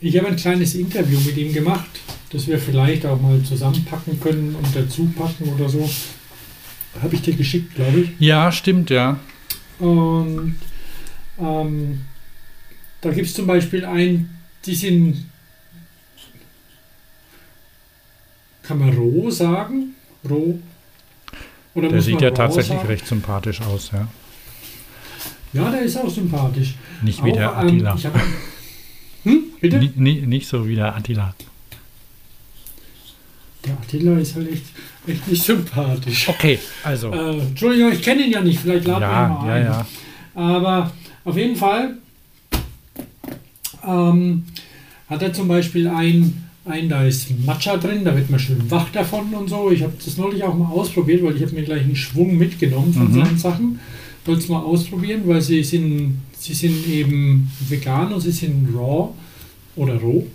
ich 0.00 0.16
habe 0.16 0.28
ein 0.28 0.36
kleines 0.36 0.74
Interview 0.74 1.18
mit 1.20 1.36
ihm 1.36 1.52
gemacht, 1.52 1.88
das 2.32 2.46
wir 2.46 2.58
vielleicht 2.58 3.06
auch 3.06 3.20
mal 3.20 3.42
zusammenpacken 3.42 4.20
können 4.20 4.54
und 4.54 4.76
dazu 4.76 5.10
packen 5.16 5.48
oder 5.54 5.68
so. 5.68 5.88
Habe 7.02 7.14
ich 7.14 7.22
dir 7.22 7.34
geschickt, 7.34 7.74
glaube 7.74 8.00
ich. 8.00 8.10
Ja, 8.18 8.50
stimmt, 8.50 8.90
ja. 8.90 9.18
Und 9.78 10.56
ähm, 11.38 12.00
da 13.00 13.10
gibt 13.12 13.28
es 13.28 13.34
zum 13.34 13.46
Beispiel 13.46 13.84
ein, 13.84 14.28
die 14.64 14.74
sind, 14.74 15.24
kann 18.62 18.78
man 18.78 18.90
roh 18.96 19.30
sagen? 19.30 19.94
Roh? 20.28 20.58
Oder 21.74 21.88
Der 21.90 22.02
sieht 22.02 22.20
ja 22.20 22.30
tatsächlich 22.32 22.76
sagen? 22.76 22.88
recht 22.88 23.06
sympathisch 23.06 23.60
aus, 23.60 23.90
ja. 23.92 24.08
Ja, 25.52 25.70
der 25.70 25.82
ist 25.82 25.96
auch 25.96 26.10
sympathisch. 26.10 26.74
Nicht 27.02 27.24
wie 27.24 27.30
Auch, 27.32 27.36
der 27.36 27.50
ähm, 27.50 27.56
Attila. 27.56 27.94
ich 27.94 28.06
hab, 28.06 28.14
hm, 29.22 29.44
bitte? 29.60 29.78
Ni, 29.96 30.26
nicht 30.26 30.48
so 30.48 30.66
wie 30.66 30.74
der 30.74 30.94
Attila. 30.94 31.34
Der 33.68 33.76
Attila 33.78 34.18
ist 34.18 34.34
halt 34.34 34.50
echt, 34.52 34.64
echt 35.06 35.28
nicht 35.28 35.42
sympathisch. 35.42 36.28
Okay, 36.28 36.58
also. 36.82 37.12
Äh, 37.12 37.38
Entschuldigung, 37.40 37.92
ich 37.92 38.02
kenne 38.02 38.22
ihn 38.24 38.32
ja 38.32 38.40
nicht, 38.40 38.58
vielleicht 38.60 38.86
laden 38.86 39.00
wir 39.02 39.06
ihn 39.08 39.12
ja, 39.12 39.28
mal 39.28 39.46
ja, 39.48 39.54
ein. 39.54 39.64
ja. 39.64 39.86
Aber 40.34 40.92
auf 41.24 41.36
jeden 41.36 41.56
Fall 41.56 41.98
ähm, 43.86 44.44
hat 45.08 45.22
er 45.22 45.32
zum 45.32 45.48
Beispiel 45.48 45.88
ein, 45.88 46.44
ein, 46.64 46.88
da 46.88 47.04
ist 47.04 47.28
Matcha 47.44 47.76
drin, 47.76 48.04
da 48.04 48.14
wird 48.14 48.30
man 48.30 48.38
schön 48.40 48.70
wach 48.70 48.88
davon 48.90 49.32
und 49.34 49.48
so. 49.48 49.70
Ich 49.70 49.82
habe 49.82 49.92
das 50.04 50.16
neulich 50.16 50.42
auch 50.44 50.54
mal 50.54 50.68
ausprobiert, 50.70 51.22
weil 51.24 51.36
ich 51.36 51.42
habe 51.42 51.52
mir 51.54 51.62
gleich 51.62 51.82
einen 51.82 51.96
Schwung 51.96 52.36
mitgenommen 52.36 52.92
von 52.92 53.08
Mhm. 53.10 53.24
seinen 53.24 53.38
Sachen. 53.38 53.80
Wollte 54.24 54.42
es 54.42 54.48
mal 54.48 54.60
ausprobieren, 54.60 55.22
weil 55.24 55.40
sie 55.40 55.62
sind, 55.64 56.18
sie 56.38 56.52
sind 56.54 56.86
eben 56.86 57.50
vegan 57.68 58.12
und 58.12 58.20
sie 58.20 58.32
sind 58.32 58.68
raw 58.76 59.08
oder 59.76 59.94
roh 59.96 60.26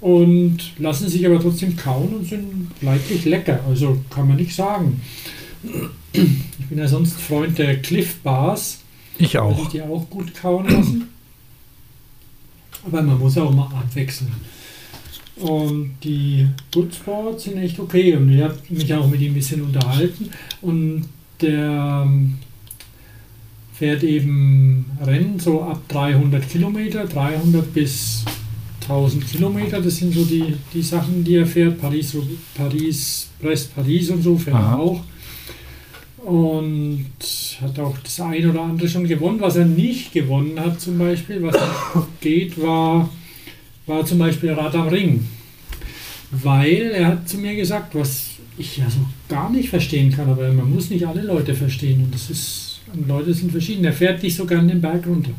und 0.00 0.58
lassen 0.78 1.08
sich 1.08 1.26
aber 1.26 1.40
trotzdem 1.40 1.76
kauen 1.76 2.14
und 2.14 2.28
sind 2.28 2.70
leidlich 2.80 3.24
lecker. 3.24 3.60
Also 3.68 3.98
kann 4.10 4.28
man 4.28 4.36
nicht 4.36 4.54
sagen. 4.54 5.00
Ich 6.12 6.66
bin 6.68 6.78
ja 6.78 6.86
sonst 6.86 7.20
Freund 7.20 7.58
der 7.58 7.82
Cliff 7.82 8.16
Bars. 8.20 8.80
Ich 9.18 9.36
auch. 9.38 9.60
ich 9.62 9.68
die 9.68 9.82
auch 9.82 10.08
gut 10.08 10.32
kauen 10.34 10.68
lassen. 10.68 11.08
Aber 12.86 13.02
man 13.02 13.18
muss 13.18 13.36
auch 13.36 13.52
mal 13.52 13.66
abwechseln. 13.66 14.30
Und 15.36 15.96
die 16.02 16.48
Good 16.72 16.94
Sports 16.94 17.44
sind 17.44 17.58
echt 17.58 17.78
okay. 17.78 18.14
Und 18.14 18.32
ich 18.32 18.42
habe 18.42 18.56
mich 18.68 18.92
auch 18.94 19.08
mit 19.08 19.20
ihm 19.20 19.32
ein 19.32 19.34
bisschen 19.34 19.62
unterhalten. 19.62 20.30
Und 20.62 21.08
der 21.40 22.04
ähm, 22.06 22.38
fährt 23.74 24.02
eben 24.02 24.86
Rennen 25.00 25.38
so 25.38 25.62
ab 25.62 25.80
300 25.88 26.48
Kilometer, 26.48 27.04
300 27.04 27.72
bis 27.72 28.24
1000 28.88 29.30
Kilometer. 29.30 29.80
Das 29.80 29.96
sind 29.96 30.14
so 30.14 30.24
die, 30.24 30.54
die 30.72 30.82
Sachen, 30.82 31.22
die 31.22 31.36
er 31.36 31.46
fährt. 31.46 31.80
Paris, 31.80 32.16
Paris, 32.54 33.28
Brest, 33.40 33.74
Paris 33.74 34.10
und 34.10 34.22
so 34.22 34.36
fährt 34.36 34.56
Aha. 34.56 34.72
er 34.72 34.78
auch. 34.78 35.04
Und 36.24 37.06
hat 37.60 37.78
auch 37.78 37.96
das 37.98 38.20
ein 38.20 38.48
oder 38.48 38.62
andere 38.62 38.88
schon 38.88 39.06
gewonnen. 39.06 39.40
Was 39.40 39.56
er 39.56 39.66
nicht 39.66 40.12
gewonnen 40.12 40.58
hat, 40.58 40.80
zum 40.80 40.98
Beispiel, 40.98 41.42
was 41.42 41.56
geht, 42.20 42.60
war, 42.60 43.08
war 43.86 44.04
zum 44.04 44.18
Beispiel 44.18 44.52
Rad 44.52 44.74
am 44.74 44.88
Ring. 44.88 45.26
Weil 46.30 46.92
er 46.94 47.06
hat 47.08 47.28
zu 47.28 47.38
mir 47.38 47.54
gesagt, 47.54 47.94
was 47.94 48.30
ich 48.58 48.76
ja 48.76 48.90
so 48.90 48.98
gar 49.28 49.50
nicht 49.50 49.68
verstehen 49.68 50.10
kann, 50.10 50.28
aber 50.28 50.52
man 50.52 50.70
muss 50.70 50.90
nicht 50.90 51.06
alle 51.06 51.22
Leute 51.22 51.54
verstehen. 51.54 52.04
Und 52.04 52.14
das 52.14 52.28
ist, 52.28 52.80
und 52.92 53.06
Leute 53.06 53.32
sind 53.32 53.52
verschieden. 53.52 53.84
Er 53.84 53.92
fährt 53.92 54.22
nicht 54.22 54.36
so 54.36 54.44
gern 54.44 54.68
den 54.68 54.80
Berg 54.80 55.06
runter. 55.06 55.30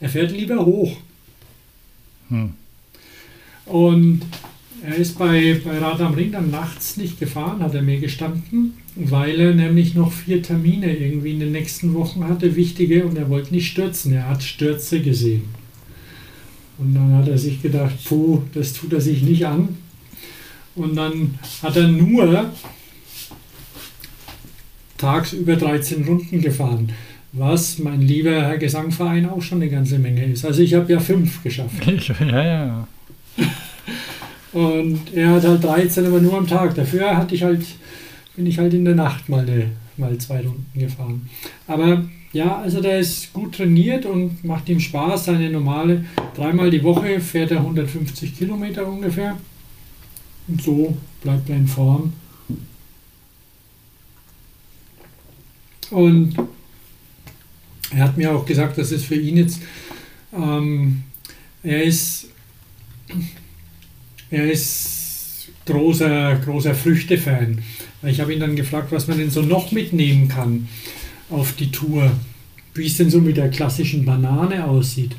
Er 0.00 0.08
fährt 0.08 0.32
lieber 0.32 0.64
hoch. 0.64 0.96
Hm. 2.28 2.52
Und 3.66 4.22
er 4.82 4.96
ist 4.96 5.18
bei, 5.18 5.60
bei 5.64 5.78
Rad 5.78 6.00
am 6.00 6.14
Ring 6.14 6.32
dann 6.32 6.50
nachts 6.50 6.96
nicht 6.96 7.18
gefahren, 7.18 7.62
hat 7.62 7.74
er 7.74 7.82
mir 7.82 7.98
gestanden, 7.98 8.74
weil 8.96 9.40
er 9.40 9.54
nämlich 9.54 9.94
noch 9.94 10.12
vier 10.12 10.42
Termine 10.42 10.94
irgendwie 10.94 11.32
in 11.32 11.40
den 11.40 11.52
nächsten 11.52 11.94
Wochen 11.94 12.24
hatte, 12.24 12.54
wichtige, 12.54 13.06
und 13.06 13.16
er 13.16 13.30
wollte 13.30 13.54
nicht 13.54 13.70
stürzen. 13.70 14.12
Er 14.12 14.28
hat 14.28 14.42
Stürze 14.42 15.00
gesehen. 15.00 15.44
Und 16.76 16.94
dann 16.94 17.14
hat 17.14 17.28
er 17.28 17.38
sich 17.38 17.62
gedacht, 17.62 17.94
puh, 18.04 18.42
das 18.52 18.72
tut 18.72 18.92
er 18.92 19.00
sich 19.00 19.22
nicht 19.22 19.46
an. 19.46 19.76
Und 20.74 20.96
dann 20.96 21.38
hat 21.62 21.76
er 21.76 21.88
nur 21.88 22.52
tagsüber 24.98 25.56
13 25.56 26.04
Runden 26.04 26.40
gefahren, 26.40 26.92
Was 27.36 27.80
mein 27.80 28.00
lieber 28.00 28.30
Herr 28.30 28.58
Gesangverein 28.58 29.28
auch 29.28 29.42
schon 29.42 29.60
eine 29.60 29.68
ganze 29.68 29.98
Menge 29.98 30.24
ist. 30.24 30.44
Also 30.44 30.62
ich 30.62 30.72
habe 30.74 30.92
ja 30.92 31.00
fünf 31.00 31.42
geschafft. 31.42 31.84
Ich, 31.86 32.08
ja, 32.08 32.44
ja. 32.44 32.88
Und 34.52 35.12
er 35.12 35.30
hat 35.30 35.44
halt 35.44 35.64
13, 35.64 36.06
aber 36.06 36.20
nur 36.20 36.38
am 36.38 36.46
Tag. 36.46 36.76
Dafür 36.76 37.16
hatte 37.16 37.34
ich 37.34 37.42
halt, 37.42 37.66
bin 38.36 38.46
ich 38.46 38.58
halt 38.58 38.72
in 38.72 38.84
der 38.84 38.94
Nacht 38.94 39.28
mal, 39.28 39.40
eine, 39.40 39.72
mal 39.96 40.16
zwei 40.18 40.42
Runden 40.42 40.78
gefahren. 40.78 41.28
Aber 41.66 42.04
ja, 42.32 42.58
also 42.58 42.80
der 42.80 43.00
ist 43.00 43.32
gut 43.32 43.56
trainiert 43.56 44.06
und 44.06 44.44
macht 44.44 44.68
ihm 44.68 44.78
Spaß. 44.78 45.24
Seine 45.24 45.50
normale, 45.50 46.04
dreimal 46.36 46.70
die 46.70 46.84
Woche 46.84 47.18
fährt 47.18 47.50
er 47.50 47.58
150 47.58 48.38
Kilometer 48.38 48.86
ungefähr. 48.86 49.36
Und 50.46 50.62
so 50.62 50.96
bleibt 51.20 51.50
er 51.50 51.56
in 51.56 51.66
Form. 51.66 52.12
Und 55.90 56.36
er 57.94 58.04
hat 58.04 58.16
mir 58.16 58.32
auch 58.32 58.44
gesagt, 58.44 58.78
dass 58.78 58.90
es 58.90 59.04
für 59.04 59.14
ihn 59.14 59.36
jetzt, 59.36 59.60
ähm, 60.36 61.04
er 61.62 61.82
ist, 61.82 62.26
er 64.30 64.50
ist 64.50 65.48
großer, 65.66 66.36
großer 66.44 66.74
Früchtefan. 66.74 67.62
Ich 68.02 68.20
habe 68.20 68.34
ihn 68.34 68.40
dann 68.40 68.56
gefragt, 68.56 68.90
was 68.90 69.06
man 69.06 69.18
denn 69.18 69.30
so 69.30 69.42
noch 69.42 69.72
mitnehmen 69.72 70.28
kann 70.28 70.68
auf 71.30 71.54
die 71.54 71.70
Tour, 71.70 72.10
wie 72.74 72.86
es 72.86 72.96
denn 72.96 73.10
so 73.10 73.20
mit 73.20 73.36
der 73.36 73.50
klassischen 73.50 74.04
Banane 74.04 74.64
aussieht. 74.64 75.16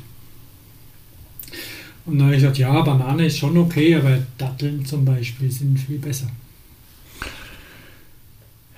Und 2.04 2.18
dann 2.18 2.26
habe 2.26 2.36
ich 2.36 2.42
gesagt, 2.42 2.58
ja, 2.58 2.80
Banane 2.82 3.26
ist 3.26 3.38
schon 3.38 3.56
okay, 3.56 3.96
aber 3.96 4.18
Datteln 4.38 4.84
zum 4.84 5.04
Beispiel 5.04 5.50
sind 5.50 5.78
viel 5.78 5.98
besser. 5.98 6.30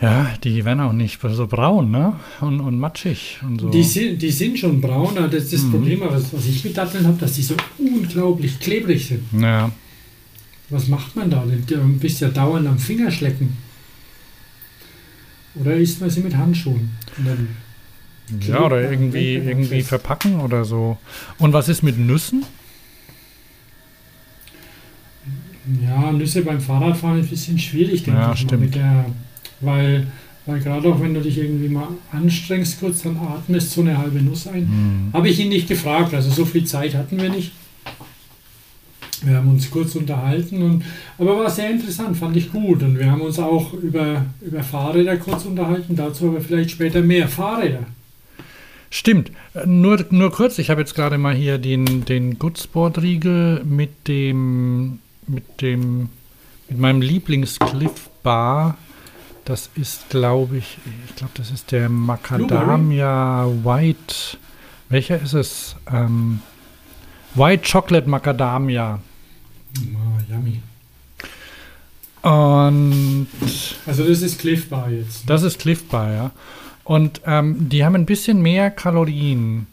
Ja, 0.00 0.32
die 0.44 0.64
werden 0.64 0.80
auch 0.80 0.92
nicht 0.92 1.18
so 1.20 1.46
braun, 1.48 1.90
ne? 1.90 2.14
Und, 2.40 2.60
und 2.60 2.78
matschig 2.78 3.40
und 3.42 3.60
so. 3.60 3.68
Die, 3.70 3.82
sind, 3.82 4.22
die 4.22 4.30
sind 4.30 4.56
schon 4.56 4.80
braun, 4.80 5.18
aber 5.18 5.26
das 5.28 5.44
ist 5.44 5.54
das 5.54 5.62
Mhm. 5.62 5.70
Problem, 5.72 6.00
was, 6.02 6.32
was 6.32 6.46
ich 6.46 6.62
mit 6.64 6.76
Datteln 6.76 7.04
habe, 7.06 7.18
dass 7.18 7.32
die 7.32 7.42
so 7.42 7.56
unglaublich 7.78 8.60
klebrig 8.60 9.06
sind. 9.08 9.24
Ja. 9.40 9.72
Was 10.70 10.86
macht 10.86 11.16
man 11.16 11.30
da? 11.30 11.44
Du 11.66 11.76
bist 11.98 12.20
ja 12.20 12.28
dauernd 12.28 12.68
am 12.68 12.78
Finger 12.78 13.10
schlecken. 13.10 13.56
Oder 15.56 15.74
isst 15.76 16.00
man 16.00 16.10
sie 16.10 16.20
mit 16.20 16.36
Handschuhen? 16.36 16.90
Ja, 18.46 18.60
oder 18.66 18.88
irgendwie, 18.88 19.34
irgendwie 19.34 19.76
fest. 19.78 19.88
verpacken 19.88 20.38
oder 20.40 20.64
so. 20.64 20.98
Und 21.38 21.52
was 21.54 21.68
ist 21.68 21.82
mit 21.82 21.98
Nüssen? 21.98 22.44
ja, 25.82 26.12
Nüsse 26.12 26.42
beim 26.42 26.60
Fahrradfahren 26.60 27.18
ist 27.20 27.26
ein 27.26 27.30
bisschen 27.30 27.58
schwierig, 27.58 28.04
denke 28.04 28.20
Ja, 28.20 28.26
ich. 28.26 28.28
mal, 28.28 28.36
stimmt. 28.36 28.62
Mit 28.62 28.74
der, 28.74 29.06
weil, 29.60 30.06
weil 30.46 30.60
gerade 30.60 30.88
auch 30.88 31.00
wenn 31.00 31.14
du 31.14 31.20
dich 31.20 31.38
irgendwie 31.38 31.68
mal 31.68 31.88
anstrengst 32.12 32.80
kurz, 32.80 33.02
dann 33.02 33.16
atmest 33.16 33.72
so 33.72 33.80
eine 33.80 33.98
halbe 33.98 34.20
Nuss 34.20 34.46
ein. 34.46 34.62
Hm. 34.62 35.10
Habe 35.12 35.28
ich 35.28 35.38
ihn 35.40 35.48
nicht 35.48 35.68
gefragt, 35.68 36.14
also 36.14 36.30
so 36.30 36.44
viel 36.44 36.64
Zeit 36.64 36.94
hatten 36.94 37.20
wir 37.20 37.30
nicht. 37.30 37.52
Wir 39.22 39.36
haben 39.36 39.48
uns 39.48 39.70
kurz 39.70 39.96
unterhalten, 39.96 40.62
und, 40.62 40.84
aber 41.18 41.36
war 41.36 41.50
sehr 41.50 41.70
interessant, 41.70 42.16
fand 42.16 42.36
ich 42.36 42.52
gut. 42.52 42.82
Und 42.82 42.98
wir 42.98 43.10
haben 43.10 43.20
uns 43.20 43.38
auch 43.38 43.72
über, 43.72 44.24
über 44.40 44.62
Fahrräder 44.62 45.16
kurz 45.16 45.44
unterhalten, 45.44 45.96
dazu 45.96 46.28
aber 46.28 46.40
vielleicht 46.40 46.70
später 46.70 47.00
mehr 47.02 47.28
Fahrräder. 47.28 47.80
Stimmt. 48.90 49.30
Äh, 49.54 49.66
Nur, 49.66 50.04
nur 50.10 50.30
kurz, 50.30 50.58
ich 50.58 50.70
habe 50.70 50.80
jetzt 50.80 50.94
gerade 50.94 51.18
mal 51.18 51.34
hier 51.34 51.58
den, 51.58 52.04
den 52.04 52.38
Goodsport-Riegel 52.38 53.64
mit 53.64 54.08
dem, 54.08 55.00
mit 55.26 55.60
dem, 55.60 56.08
mit 56.68 56.78
meinem 56.78 57.02
Lieblings-Cliff 57.02 58.10
Bar. 58.22 58.78
Das 59.48 59.70
ist, 59.76 60.10
glaube 60.10 60.58
ich, 60.58 60.76
ich 61.08 61.16
glaube, 61.16 61.32
das 61.34 61.50
ist 61.50 61.72
der 61.72 61.88
Macadamia 61.88 63.46
White. 63.64 64.36
Welcher 64.90 65.22
ist 65.22 65.32
es? 65.32 65.74
Ähm, 65.90 66.42
White 67.32 67.66
Chocolate 67.66 68.06
Macadamia. 68.06 69.00
Ah, 69.78 70.20
yummy. 70.30 70.60
Und 72.20 73.28
Also 73.86 74.06
das 74.06 74.20
ist 74.20 74.38
Cliff 74.38 74.68
Bar 74.68 74.90
jetzt. 74.90 75.30
Das 75.30 75.42
ist 75.42 75.58
Cliff 75.58 75.88
Bar, 75.88 76.12
ja. 76.12 76.30
Und 76.84 77.22
ähm, 77.24 77.70
die 77.70 77.86
haben 77.86 77.94
ein 77.94 78.04
bisschen 78.04 78.42
mehr 78.42 78.70
Kalorien. 78.70 79.66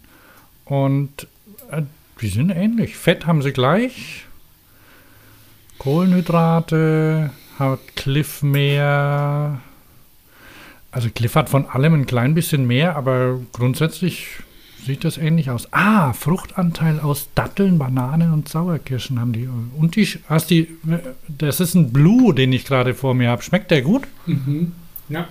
Und 0.64 1.28
äh, 1.70 1.82
die 2.22 2.30
sind 2.30 2.50
ähnlich. 2.50 2.96
Fett 2.96 3.26
haben 3.26 3.42
sie 3.42 3.52
gleich. 3.52 4.26
Kohlenhydrate 5.80 7.32
hat 7.60 7.80
Cliff 7.98 8.42
mehr. 8.42 9.60
Also 10.96 11.10
Cliff 11.10 11.36
hat 11.36 11.50
von 11.50 11.66
allem 11.66 11.94
ein 11.94 12.06
klein 12.06 12.34
bisschen 12.36 12.66
mehr, 12.66 12.96
aber 12.96 13.42
grundsätzlich 13.52 14.28
sieht 14.86 15.04
das 15.04 15.18
ähnlich 15.18 15.50
aus. 15.50 15.68
Ah, 15.74 16.14
Fruchtanteil 16.14 17.02
aus 17.02 17.28
Datteln, 17.36 17.78
Bananen 17.78 18.32
und 18.32 18.48
Sauerkirschen 18.48 19.20
haben 19.20 19.34
die. 19.34 19.50
Und 19.78 19.98
die, 19.98 20.08
hast 20.30 20.52
die, 20.52 20.70
das 21.28 21.60
ist 21.60 21.74
ein 21.74 21.92
Blue, 21.92 22.34
den 22.34 22.54
ich 22.54 22.64
gerade 22.64 22.94
vor 22.94 23.14
mir 23.14 23.28
habe. 23.28 23.42
Schmeckt 23.42 23.72
der 23.72 23.82
gut? 23.82 24.04
Mhm. 24.26 24.72
Ja. 25.10 25.28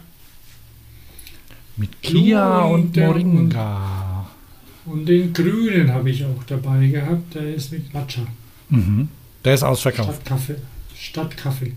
Mit 1.78 2.02
Kia 2.02 2.64
und 2.64 2.94
und 2.94 2.96
Moringa. 2.98 4.26
Und 4.84 5.06
den 5.06 5.32
grünen 5.32 5.94
habe 5.94 6.10
ich 6.10 6.26
auch 6.26 6.44
dabei 6.46 6.88
gehabt, 6.88 7.36
der 7.36 7.54
ist 7.54 7.72
mit 7.72 7.94
Matcha. 7.94 8.26
Mhm. 8.68 9.08
Der 9.42 9.54
ist 9.54 9.62
ausverkauft. 9.62 10.10
Statt 10.10 10.26
Kaffee. 10.26 10.56
Statt 10.94 11.36
Kaffee. 11.38 11.72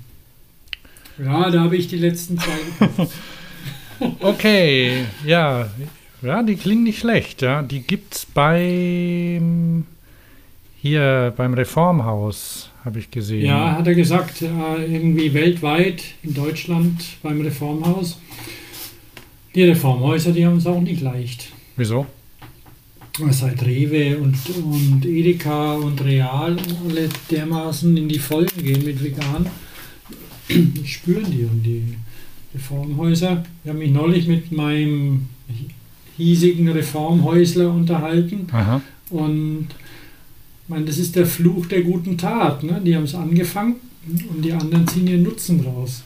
Ja, 1.24 1.50
da 1.50 1.62
habe 1.62 1.78
ich 1.78 1.88
die 1.88 2.00
letzten 2.00 2.38
zwei 2.38 2.58
gekauft. 2.80 3.14
Okay, 4.20 5.06
ja. 5.26 5.70
Ja, 6.22 6.44
die 6.44 6.56
klingen 6.56 6.84
nicht 6.84 7.00
schlecht, 7.00 7.42
ja. 7.42 7.62
Die 7.62 7.82
gibt's 7.82 8.26
beim 8.26 9.86
hier 10.82 11.34
beim 11.36 11.54
Reformhaus, 11.54 12.70
habe 12.86 13.00
ich 13.00 13.12
gesehen. 13.12 13.46
Ja, 13.46 13.74
hat 13.74 13.88
er 13.88 13.96
gesagt, 13.96 14.42
äh, 14.42 14.86
irgendwie 14.86 15.34
weltweit 15.34 16.04
in 16.24 16.34
Deutschland 16.34 17.04
beim 17.22 17.42
Reformhaus. 17.42 18.20
Die 19.54 19.64
Reformhäuser, 19.64 20.32
die 20.32 20.46
haben 20.46 20.58
es 20.58 20.68
auch 20.68 20.82
nicht 20.82 21.02
leicht. 21.02 21.52
Wieso? 21.76 22.06
Seit 23.32 23.66
Rewe 23.66 24.18
und, 24.20 24.38
und 24.64 25.04
Edeka 25.04 25.74
und 25.74 26.04
Real 26.04 26.56
alle 26.88 27.10
dermaßen 27.32 27.98
in 27.98 28.08
die 28.08 28.20
Vollen 28.20 28.48
gehen 28.62 28.86
mit 28.86 29.04
vegan, 29.04 29.48
spüren 30.86 31.26
die 31.32 31.44
und 31.46 31.64
die 31.64 31.96
Reformhäuser. 32.54 33.44
Ich 33.64 33.70
habe 33.70 33.80
mich 33.80 33.92
neulich 33.92 34.28
mit 34.28 34.52
meinem 34.52 35.28
hiesigen 36.18 36.70
Reformhäusler 36.70 37.72
unterhalten 37.72 38.48
Aha. 38.52 38.82
und 39.10 39.68
ich 39.70 40.70
meine, 40.70 40.86
das 40.86 40.98
ist 40.98 41.16
der 41.16 41.26
Fluch 41.26 41.68
der 41.68 41.82
guten 41.82 42.18
Tat. 42.18 42.64
Ne? 42.64 42.82
Die 42.84 42.96
haben 42.96 43.04
es 43.04 43.16
angefangen 43.16 43.76
und 44.30 44.44
die 44.44 44.52
anderen 44.52 44.88
ziehen 44.88 45.08
ihren 45.08 45.24
Nutzen 45.24 45.64
draus. 45.64 46.04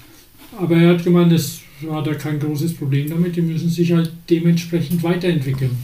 Aber 0.59 0.75
er 0.75 0.93
hat 0.93 1.03
gemeint, 1.03 1.31
das 1.31 1.61
hat 1.89 2.05
er 2.05 2.15
kein 2.15 2.39
großes 2.39 2.75
Problem 2.75 3.09
damit. 3.09 3.35
Die 3.35 3.41
müssen 3.41 3.69
sich 3.69 3.91
halt 3.91 4.11
dementsprechend 4.29 5.01
weiterentwickeln. 5.01 5.77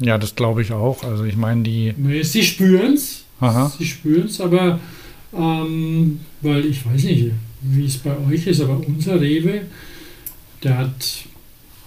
Ja, 0.00 0.18
das 0.18 0.34
glaube 0.34 0.62
ich 0.62 0.72
auch. 0.72 1.04
Also 1.04 1.24
ich 1.24 1.36
meine, 1.36 1.62
die. 1.62 1.94
Nee, 1.96 2.22
Sie 2.22 2.42
spüren 2.42 2.94
es. 2.94 3.24
Sie 3.78 3.84
spüren 3.84 4.26
es, 4.26 4.40
aber 4.40 4.80
ähm, 5.36 6.20
weil 6.40 6.64
ich 6.64 6.84
weiß 6.84 7.04
nicht, 7.04 7.30
wie 7.64 7.86
es 7.86 7.98
bei 7.98 8.16
euch 8.30 8.46
ist, 8.46 8.60
aber 8.60 8.80
unser 8.86 9.20
Rewe, 9.20 9.62
der 10.62 10.78
hat 10.78 11.24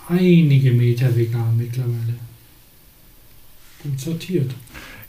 einige 0.10 0.72
Meter 0.72 1.16
vegan 1.16 1.56
mittlerweile. 1.58 2.16
Gut 3.84 4.00
sortiert. 4.00 4.52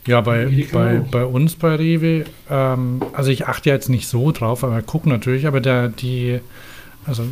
Ja, 0.07 0.21
bei, 0.21 0.45
bei, 0.71 0.99
bei 0.99 1.25
uns 1.25 1.55
bei 1.55 1.75
Rewe, 1.75 2.25
ähm, 2.49 3.01
also 3.13 3.31
ich 3.31 3.47
achte 3.47 3.69
jetzt 3.69 3.89
nicht 3.89 4.07
so 4.07 4.31
drauf, 4.31 4.63
aber 4.63 4.81
gucke 4.81 5.09
natürlich, 5.09 5.45
aber 5.45 5.59
der, 5.59 5.89
die, 5.89 6.39
also 7.05 7.23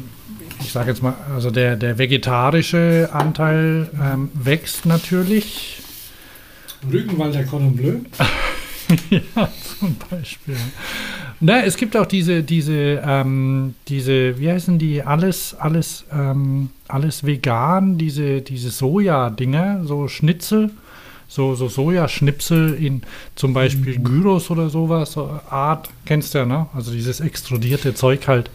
ich 0.59 0.71
sage 0.71 0.89
jetzt 0.89 1.01
mal, 1.01 1.15
also 1.33 1.49
der, 1.49 1.75
der 1.75 1.97
vegetarische 1.97 3.09
Anteil 3.11 3.89
ähm, 4.01 4.29
wächst 4.33 4.85
natürlich. 4.85 5.81
Rügenwalder 6.91 7.43
Cordon 7.43 7.75
Bleu. 7.75 7.93
ja, 9.09 9.51
zum 9.79 9.95
Beispiel. 10.09 10.57
Na, 11.39 11.63
es 11.63 11.77
gibt 11.77 11.95
auch 11.95 12.07
diese, 12.07 12.41
diese, 12.41 13.01
ähm, 13.05 13.75
diese, 13.87 14.39
wie 14.39 14.49
heißen 14.49 14.79
die, 14.79 15.03
alles, 15.03 15.53
alles, 15.53 16.05
ähm, 16.11 16.69
alles 16.87 17.25
vegan, 17.25 17.97
diese, 17.97 18.41
diese 18.41 18.71
Soja-Dinger, 18.71 19.85
so 19.85 20.07
Schnitzel, 20.07 20.71
so, 21.27 21.53
so 21.53 21.67
Sojaschnipsel 21.67 22.73
in 22.73 23.01
zum 23.35 23.53
Beispiel 23.53 23.99
Gyros 23.99 24.49
oder 24.49 24.69
sowas, 24.69 25.11
so 25.11 25.39
Art, 25.49 25.89
kennst 26.05 26.33
du 26.33 26.39
ja, 26.39 26.45
ne? 26.45 26.67
Also 26.73 26.91
dieses 26.91 27.19
extrudierte 27.19 27.93
Zeug 27.93 28.27
halt. 28.27 28.49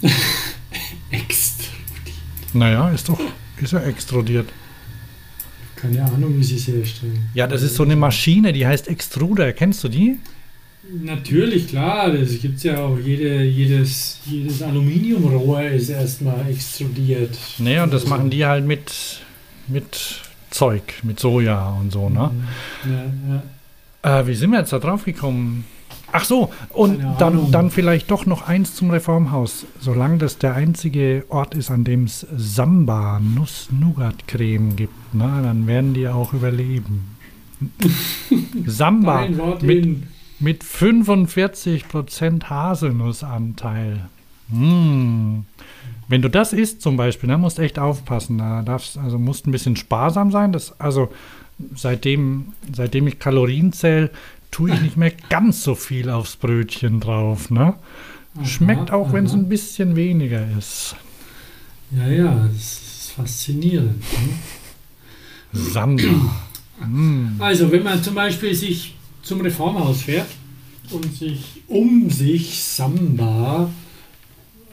Extra. 1.10 1.66
Naja, 2.54 2.88
ist 2.90 3.08
doch, 3.08 3.20
ist 3.60 3.72
ja 3.72 3.80
extrudiert. 3.80 4.48
Keine 5.76 6.04
Ahnung, 6.04 6.38
wie 6.38 6.44
sie 6.44 6.56
herstellen. 6.56 7.28
Ja, 7.34 7.46
das 7.46 7.62
ist 7.62 7.74
so 7.74 7.82
eine 7.82 7.96
Maschine, 7.96 8.52
die 8.52 8.66
heißt 8.66 8.88
Extruder, 8.88 9.52
kennst 9.52 9.84
du 9.84 9.88
die? 9.88 10.18
Natürlich, 11.02 11.68
klar, 11.68 12.10
das 12.10 12.40
gibt 12.40 12.56
es 12.56 12.62
ja 12.64 12.78
auch. 12.78 12.98
Jede, 12.98 13.44
jedes, 13.44 14.18
jedes 14.24 14.62
Aluminiumrohr 14.62 15.62
ist 15.64 15.90
erstmal 15.90 16.48
extrudiert. 16.50 17.36
Nee, 17.58 17.78
und 17.80 17.92
das 17.92 18.02
Also, 18.02 18.14
machen 18.14 18.30
die 18.30 18.44
halt 18.44 18.66
mit, 18.66 19.20
mit 19.68 20.20
Zeug, 20.50 20.82
mit 21.02 21.20
Soja 21.20 21.70
und 21.80 21.92
so, 21.92 22.08
ne? 22.08 22.30
Ja, 22.84 23.04
ja. 24.02 24.20
Äh, 24.20 24.26
wie 24.26 24.34
sind 24.34 24.50
wir 24.50 24.60
jetzt 24.60 24.72
da 24.72 24.78
drauf 24.78 25.04
gekommen? 25.04 25.64
Ach 26.12 26.24
so, 26.24 26.50
und 26.70 27.00
dann, 27.18 27.52
dann 27.52 27.70
vielleicht 27.70 28.10
doch 28.10 28.26
noch 28.26 28.48
eins 28.48 28.74
zum 28.74 28.90
Reformhaus. 28.90 29.66
Solange 29.78 30.18
das 30.18 30.38
der 30.38 30.54
einzige 30.54 31.24
Ort 31.28 31.54
ist, 31.54 31.70
an 31.70 31.84
dem 31.84 32.04
es 32.04 32.26
Samba 32.36 33.20
Nuss-Nougat-Creme 33.20 34.74
gibt, 34.74 35.14
ne, 35.14 35.40
dann 35.42 35.66
werden 35.68 35.94
die 35.94 36.08
auch 36.08 36.32
überleben. 36.32 37.16
Samba 38.66 39.28
mit. 39.60 40.02
Mit 40.40 40.64
45% 40.64 42.44
Haselnussanteil. 42.44 44.08
Mm. 44.48 45.40
Wenn 46.08 46.22
du 46.22 46.28
das 46.28 46.52
isst 46.52 46.82
zum 46.82 46.96
Beispiel, 46.96 47.28
dann 47.28 47.40
musst 47.40 47.58
du 47.58 47.62
echt 47.62 47.78
aufpassen. 47.78 48.38
Da 48.38 48.62
darfst, 48.62 48.98
also 48.98 49.18
musst 49.18 49.46
ein 49.46 49.52
bisschen 49.52 49.76
sparsam 49.76 50.32
sein. 50.32 50.52
Das, 50.52 50.78
also 50.80 51.12
seitdem, 51.76 52.46
seitdem 52.72 53.06
ich 53.06 53.18
Kalorien 53.18 53.72
zähle, 53.72 54.10
tue 54.50 54.72
ich 54.72 54.80
nicht 54.80 54.96
mehr 54.96 55.12
ganz 55.28 55.62
so 55.62 55.74
viel 55.74 56.10
aufs 56.10 56.36
Brötchen 56.36 56.98
drauf. 57.00 57.50
Ne? 57.50 57.74
Schmeckt 58.42 58.90
auch, 58.90 59.12
wenn 59.12 59.26
es 59.26 59.34
ein 59.34 59.48
bisschen 59.48 59.94
weniger 59.94 60.44
ist. 60.58 60.96
Ja, 61.92 62.08
ja, 62.08 62.48
das 62.52 62.62
ist 62.62 63.12
faszinierend. 63.16 64.02
Ne? 64.02 64.32
Samba. 65.52 66.02
Mm. 66.86 67.36
Also, 67.40 67.70
wenn 67.70 67.82
man 67.82 68.02
zum 68.02 68.14
Beispiel 68.14 68.54
sich 68.54 68.94
zum 69.30 69.42
Reformhaus 69.42 70.02
fährt 70.02 70.26
und 70.90 71.14
sich 71.14 71.62
um 71.68 72.10
sich 72.10 72.60
Samba 72.64 73.70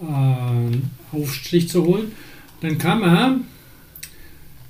äh, 0.01 1.15
Aufstrich 1.15 1.69
zu 1.69 1.85
holen, 1.85 2.11
dann 2.61 2.79
kann 2.79 2.99
man 2.99 3.41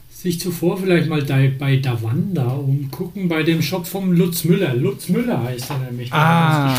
sich 0.10 0.42
zuvor 0.42 0.78
vielleicht 0.78 1.08
mal 1.08 1.24
da, 1.24 1.38
bei 1.58 1.78
Davanda 1.78 2.48
umgucken, 2.50 3.30
bei 3.30 3.44
dem 3.44 3.62
Shop 3.62 3.88
vom 3.88 4.12
Lutz 4.12 4.44
Müller. 4.44 4.76
Lutz 4.76 5.08
Müller 5.08 5.42
heißt 5.42 5.70
er 5.70 5.80
nämlich. 5.80 6.12
Ah, 6.12 6.76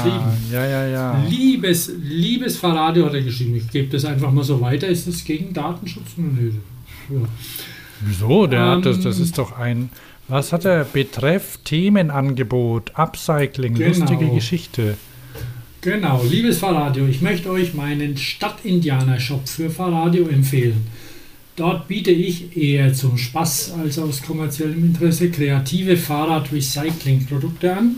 ja, 0.53 0.67
ja, 0.67 0.87
ja. 0.87 1.25
Liebes, 1.31 1.91
liebes 2.03 2.59
Fahrradio 2.59 3.07
hat 3.07 3.15
er 3.15 3.23
geschrieben. 3.23 3.57
Ich 3.57 3.71
gebe 3.71 3.89
das 3.89 4.05
einfach 4.05 4.31
mal 4.31 4.45
so 4.45 4.61
weiter. 4.61 4.87
Ist 4.87 5.09
das 5.09 5.25
gegen 5.25 5.55
Datenschutz? 5.55 6.09
Nö. 6.19 6.53
Ja. 7.09 7.27
Wieso? 8.03 8.47
Der 8.47 8.67
hat 8.67 8.85
das, 8.85 9.01
das 9.01 9.17
Ähm, 9.17 9.23
ist 9.23 9.39
doch 9.39 9.57
ein, 9.57 9.89
was 10.29 10.53
hat 10.53 10.65
er? 10.65 10.85
Betreff 10.85 11.59
Themenangebot, 11.65 12.93
Upcycling, 12.95 13.75
Genau. 13.75 13.89
lustige 13.89 14.29
Geschichte. 14.31 14.97
Genau, 15.81 16.23
liebes 16.29 16.59
Fahrradio, 16.59 17.07
ich 17.07 17.23
möchte 17.23 17.51
euch 17.51 17.73
meinen 17.75 18.17
Stadt-Indianer-Shop 18.17 19.49
für 19.49 19.71
Fahrradio 19.71 20.27
empfehlen. 20.29 20.87
Dort 21.57 21.89
biete 21.89 22.11
ich 22.11 22.57
eher 22.57 22.93
zum 22.95 23.17
Spaß 23.17 23.75
als 23.81 23.99
aus 23.99 24.23
kommerziellem 24.23 24.85
Interesse 24.85 25.31
kreative 25.31 25.97
Fahrrad-Recycling-Produkte 25.97 27.77
an. 27.77 27.97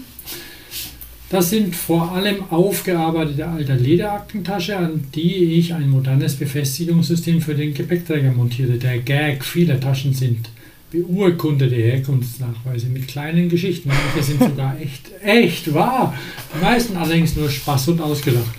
Das 1.31 1.51
sind 1.51 1.77
vor 1.77 2.13
allem 2.13 2.45
aufgearbeitete 2.51 3.47
alte 3.47 3.75
Lederaktentasche, 3.75 4.77
an 4.77 5.05
die 5.15 5.45
ich 5.59 5.73
ein 5.75 5.89
modernes 5.89 6.35
Befestigungssystem 6.37 7.41
für 7.41 7.55
den 7.55 7.73
Gepäckträger 7.73 8.33
montiere. 8.33 8.79
Der 8.79 8.99
Gag 8.99 9.45
vieler 9.45 9.79
Taschen 9.79 10.13
sind 10.13 10.51
beurkundete 10.91 11.77
Herkunftsnachweise 11.77 12.89
mit 12.89 13.09
kleinen 13.09 13.49
Geschichten. 13.49 13.89
Manche 13.89 14.23
sind 14.23 14.41
sogar 14.41 14.79
echt, 14.81 15.11
echt 15.23 15.73
wahr. 15.73 16.15
Die 16.55 16.65
meisten 16.65 16.97
allerdings 16.97 17.37
nur 17.37 17.49
Spaß 17.49 17.89
und 17.89 18.01
ausgedacht. 18.01 18.55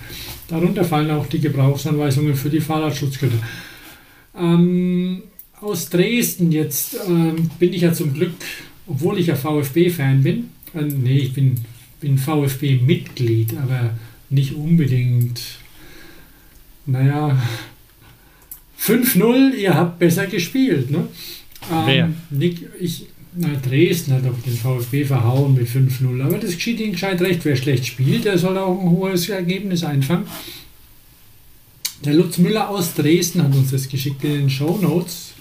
Darunter 0.47 0.84
fallen 0.84 1.11
auch 1.11 1.27
die 1.27 1.39
Gebrauchsanweisungen 1.39 2.36
für 2.36 2.49
die 2.49 2.61
Fahrradschutzgüter. 2.61 3.39
Ähm, 4.38 5.23
aus 5.59 5.89
Dresden 5.89 6.51
jetzt 6.51 6.97
ähm, 7.07 7.49
bin 7.59 7.73
ich 7.73 7.82
ja 7.82 7.93
zum 7.93 8.13
Glück, 8.13 8.34
obwohl 8.88 9.19
ich 9.19 9.27
ja 9.27 9.36
VfB-Fan 9.36 10.23
bin, 10.23 10.49
äh, 10.73 10.82
nee, 10.82 11.19
ich 11.19 11.34
bin, 11.34 11.55
bin 11.99 12.17
VfB-Mitglied, 12.17 13.55
aber 13.57 13.91
nicht 14.29 14.55
unbedingt, 14.55 15.41
naja, 16.86 17.41
5-0, 18.82 19.53
ihr 19.53 19.75
habt 19.75 19.99
besser 19.99 20.25
gespielt, 20.25 20.89
ne? 20.89 21.07
Ähm, 21.72 21.84
Wer? 21.86 22.09
Nick, 22.30 22.67
ich, 22.80 23.05
na, 23.36 23.49
Dresden 23.65 24.13
hat 24.13 24.26
doch 24.26 24.39
den 24.45 24.53
VfB 24.55 25.05
verhauen 25.05 25.53
mit 25.55 25.67
5-0, 25.67 26.22
aber 26.24 26.38
das 26.38 26.55
geschieht 26.55 26.80
ihnen 26.80 26.91
gescheit 26.93 27.22
recht. 27.22 27.45
Wer 27.45 27.55
schlecht 27.55 27.86
spielt, 27.86 28.26
der 28.26 28.38
soll 28.38 28.57
auch 28.57 28.80
ein 28.80 28.89
hohes 28.89 29.30
Ergebnis 29.30 29.84
einfangen. 29.84 30.26
Der 32.03 32.13
Lutz 32.15 32.38
Müller 32.39 32.69
aus 32.69 32.93
Dresden 32.95 33.43
hat 33.43 33.55
uns 33.55 33.72
das 33.72 33.88
geschickt 33.88 34.24
in 34.24 34.32
den 34.32 34.49
Show 34.49 34.78
Notes. 34.82 35.34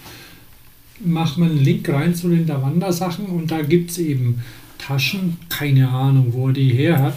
Macht 1.03 1.37
man 1.39 1.49
einen 1.49 1.63
Link 1.63 1.89
rein 1.89 2.13
zu 2.13 2.29
den 2.29 2.45
Davanda-Sachen 2.45 3.25
und 3.25 3.49
da 3.49 3.61
gibt 3.63 3.89
es 3.91 3.97
eben 3.97 4.41
Taschen, 4.77 5.37
keine 5.49 5.89
Ahnung, 5.89 6.27
wo 6.31 6.47
er 6.47 6.53
die 6.53 6.69
her 6.69 6.99
hat. 7.01 7.15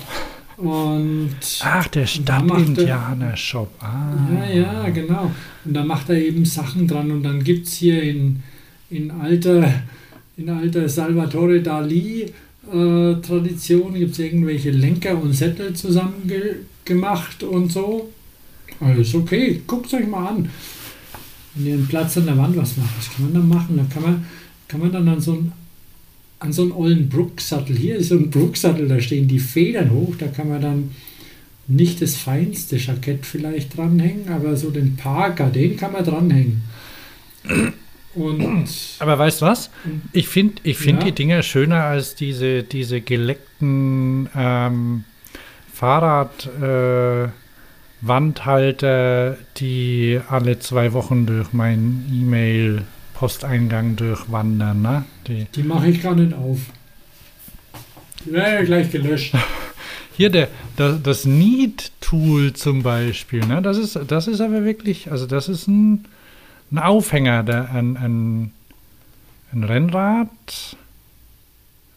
Und 0.56 1.30
Ach, 1.60 1.86
der 1.88 2.02
er- 2.02 2.06
Stadtindianer-Shop. 2.06 3.70
Ah. 3.80 4.12
ja, 4.34 4.52
ja, 4.54 4.88
genau. 4.88 5.30
Und 5.64 5.74
da 5.74 5.84
macht 5.84 6.08
er 6.08 6.16
eben 6.16 6.44
Sachen 6.46 6.86
dran 6.88 7.10
und 7.10 7.22
dann 7.22 7.42
gibt 7.44 7.66
es 7.66 7.74
hier 7.74 8.02
in, 8.02 8.42
in 8.94 9.10
alter, 9.10 9.82
in 10.36 10.48
alter 10.48 10.88
Salvatore 10.88 11.60
Dali 11.60 12.32
äh, 12.72 13.14
Tradition 13.20 13.94
gibt 13.94 14.12
es 14.12 14.18
irgendwelche 14.18 14.70
Lenker 14.70 15.20
und 15.20 15.32
Sättel 15.32 15.74
zusammen 15.74 16.26
ge 16.26 16.56
gemacht 16.84 17.42
und 17.42 17.72
so. 17.72 18.10
Alles 18.80 19.14
okay, 19.14 19.62
guckt 19.66 19.92
euch 19.94 20.06
mal 20.06 20.28
an. 20.28 20.50
Wenn 21.54 21.66
ihr 21.66 21.74
einen 21.74 21.88
Platz 21.88 22.16
an 22.18 22.26
der 22.26 22.36
Wand 22.36 22.56
was 22.56 22.76
macht, 22.76 22.96
was 22.98 23.10
kann 23.10 23.24
man 23.24 23.34
da 23.34 23.40
machen? 23.40 23.76
Da 23.76 23.84
kann 23.92 24.02
man, 24.02 24.26
kann 24.68 24.80
man 24.80 24.92
dann 24.92 25.08
an 25.08 25.20
so 25.20 25.32
einen, 25.32 25.52
an 26.40 26.52
so 26.52 26.62
einen 26.62 26.72
ollen 26.72 27.08
Brook-Sattel, 27.08 27.76
hier 27.76 27.96
ist 27.96 28.08
so 28.08 28.16
ein 28.16 28.30
Brook-Sattel, 28.30 28.88
da 28.88 29.00
stehen 29.00 29.28
die 29.28 29.38
Federn 29.38 29.90
hoch, 29.90 30.14
da 30.18 30.26
kann 30.26 30.48
man 30.48 30.60
dann 30.60 30.90
nicht 31.66 32.02
das 32.02 32.16
feinste 32.16 32.76
Jackett 32.76 33.24
vielleicht 33.24 33.76
dranhängen, 33.76 34.28
aber 34.28 34.56
so 34.56 34.70
den 34.70 34.96
Parker, 34.96 35.48
den 35.48 35.76
kann 35.76 35.92
man 35.92 36.04
dranhängen. 36.04 36.62
Und 38.14 38.68
Aber 39.00 39.18
weißt 39.18 39.42
du 39.42 39.46
was? 39.46 39.70
Ich 40.12 40.28
finde 40.28 40.54
ich 40.62 40.78
find 40.78 41.00
Ja. 41.00 41.06
die 41.06 41.12
Dinger 41.12 41.42
schöner 41.42 41.84
als 41.84 42.14
diese, 42.14 42.62
diese 42.62 43.00
geleckten 43.00 44.28
ähm, 44.36 45.04
Fahrrad. 45.72 46.46
Äh, 46.60 47.28
die 49.56 50.20
alle 50.28 50.58
zwei 50.58 50.92
Wochen 50.92 51.26
durch 51.26 51.52
meinen 51.52 52.10
E-Mail-Posteingang 52.12 53.96
durchwandern. 53.96 54.82
Ne? 54.82 55.04
Die, 55.26 55.46
die 55.54 55.62
mache 55.62 55.88
ich 55.88 56.02
gar 56.02 56.14
nicht 56.14 56.34
auf. 56.34 56.58
Die 58.24 58.32
werden 58.32 58.54
ja 58.54 58.62
gleich 58.62 58.90
gelöscht. 58.90 59.34
hier 60.16 60.30
der, 60.30 60.48
das, 60.76 61.02
das 61.02 61.24
Need-Tool 61.24 62.52
zum 62.52 62.82
Beispiel, 62.82 63.44
ne? 63.46 63.62
das, 63.62 63.78
ist, 63.78 63.98
das 64.06 64.28
ist 64.28 64.40
aber 64.40 64.64
wirklich, 64.64 65.10
also 65.10 65.26
das 65.26 65.48
ist 65.48 65.66
ein, 65.66 66.04
ein 66.70 66.78
Aufhänger, 66.78 67.42
der, 67.42 67.70
ein, 67.72 67.96
ein, 67.96 68.52
ein 69.52 69.64
Rennrad, 69.64 70.28
Das 70.46 70.72
ist 70.72 70.76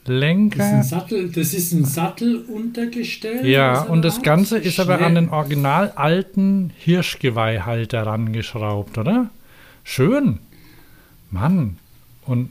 Lenker. 0.08 0.64
ein 0.64 0.84
Sattel, 0.84 1.30
das 1.32 1.54
ist 1.54 1.72
ein 1.74 1.86
Satteluntergestell. 1.86 3.46
Ja, 3.48 3.82
und 3.82 4.02
da 4.04 4.10
das. 4.10 4.22
Ganze 4.22 4.58
ist 4.58 4.80
aber 4.80 4.96
Schnell- 4.98 5.08
an 5.08 5.16
den 5.16 5.30
original 5.30 5.92
alten 5.96 6.72
Hirschgeweihhalter 6.78 8.06
rangeschraubt, 8.06 8.98
oder? 8.98 9.30
Schön. 9.84 10.40
Mann. 11.32 11.78
Und 12.26 12.50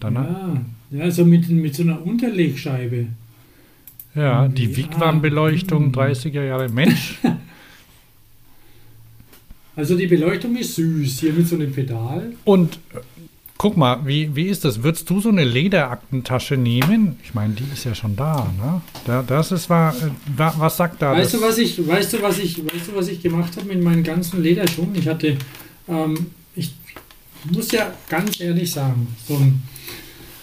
dann, 0.00 0.14
ja, 0.14 0.60
Ja, 1.04 1.10
so 1.10 1.24
mit, 1.24 1.48
mit 1.48 1.74
so 1.74 1.82
einer 1.82 2.04
Unterlegscheibe. 2.04 3.06
die 4.14 4.20
Ja, 4.20 4.48
Wigwam-Beleuchtung 4.54 5.86
hm. 5.86 5.92
30er 5.92 6.42
Jahre. 6.44 6.68
Mensch, 6.68 7.18
Also 9.76 9.96
die 9.96 10.06
Beleuchtung 10.06 10.56
ist 10.56 10.74
süß, 10.74 11.20
hier 11.20 11.32
mit 11.34 11.46
so 11.46 11.54
einem 11.56 11.70
Pedal. 11.72 12.32
und 12.44 12.76
äh, 12.94 12.98
guck 13.58 13.76
mal, 13.76 14.06
wie, 14.06 14.34
wie 14.34 14.46
ist 14.46 14.64
das? 14.64 14.82
Würdest 14.82 15.08
du 15.10 15.20
so 15.20 15.28
eine 15.28 15.44
Lederaktentasche 15.44 16.56
nehmen? 16.56 17.16
Ich 17.22 17.34
meine, 17.34 17.54
die 17.54 17.64
ist 17.72 17.84
ja 17.84 17.94
schon 17.94 18.16
da, 18.16 18.50
ne? 18.58 18.80
Da, 19.06 19.22
das 19.22 19.52
ist, 19.52 19.68
war, 19.70 19.94
äh, 19.94 20.10
wa- 20.36 20.54
was 20.58 20.76
sagt 20.78 21.00
da? 21.02 21.12
Weißt 21.12 21.34
das? 21.34 21.40
du, 21.40 21.46
was 21.46 21.58
ich, 21.58 21.86
weißt 21.86 22.12
du, 22.14 22.22
was 22.22 22.38
ich, 22.38 22.58
weißt 22.58 22.88
du, 22.88 22.94
was 22.96 23.08
ich 23.08 23.20
gemacht 23.22 23.54
habe 23.56 23.66
mit 23.68 23.82
meinen 23.82 24.02
ganzen 24.02 24.42
Lederschuhen? 24.42 24.94
Ich 24.94 25.06
hatte, 25.08 25.36
ähm, 25.88 26.26
ich 26.54 26.74
muss 27.50 27.70
ja 27.72 27.92
ganz 28.08 28.40
ehrlich 28.40 28.70
sagen, 28.70 29.06
so 29.28 29.36
ein 29.36 29.62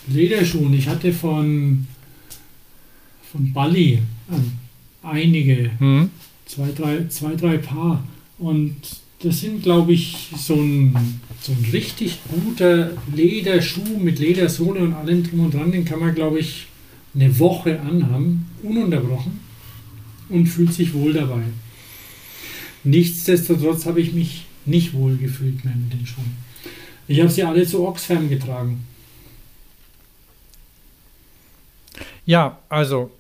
Lederschuhen, 0.07 0.73
ich 0.73 0.88
hatte 0.88 1.11
von, 1.11 1.88
von 3.31 3.51
Bali 3.53 3.99
ähm, 4.31 4.51
einige, 5.01 5.71
Hm? 5.79 6.09
zwei 6.45 6.69
drei, 6.71 7.07
zwei, 7.09 7.36
drei 7.36 7.57
Paar. 7.57 8.03
Und 8.38 8.75
das 9.24 9.39
sind, 9.39 9.63
glaube 9.63 9.93
ich, 9.93 10.30
so 10.36 10.55
ein, 10.55 11.21
so 11.41 11.53
ein 11.53 11.65
richtig 11.71 12.19
guter 12.28 12.91
Lederschuh 13.15 13.97
mit 13.97 14.19
Ledersohle 14.19 14.82
und 14.82 14.93
allem 14.93 15.24
drum 15.24 15.45
und 15.45 15.53
dran. 15.53 15.71
Den 15.71 15.86
kann 15.86 15.99
man, 15.99 16.13
glaube 16.13 16.39
ich, 16.39 16.67
eine 17.15 17.39
Woche 17.39 17.80
anhaben, 17.80 18.49
ununterbrochen 18.61 19.39
und 20.30 20.47
fühlt 20.47 20.74
sich 20.74 20.93
wohl 20.93 21.13
dabei. 21.13 21.43
Nichtsdestotrotz 22.84 23.86
habe 23.86 24.01
ich 24.01 24.13
mich 24.13 24.45
nicht 24.65 24.93
wohl 24.93 25.15
gefühlt 25.15 25.63
mehr 25.63 25.76
mit 25.76 25.93
den 25.93 26.05
Schuhen. 26.05 26.36
Ich 27.07 27.19
habe 27.19 27.30
sie 27.30 27.43
alle 27.43 27.65
zu 27.65 27.88
Oxfam 27.88 28.30
getragen. 28.30 28.86
Ja, 32.26 32.59
also 32.67 33.11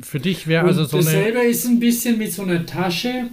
für 0.00 0.20
dich 0.20 0.46
wäre 0.46 0.66
also 0.66 0.84
so 0.84 0.96
eine. 0.96 1.06
dasselbe 1.06 1.40
ist 1.40 1.66
ein 1.66 1.80
bisschen 1.80 2.18
mit 2.18 2.32
so 2.32 2.42
einer 2.42 2.64
Tasche. 2.66 3.28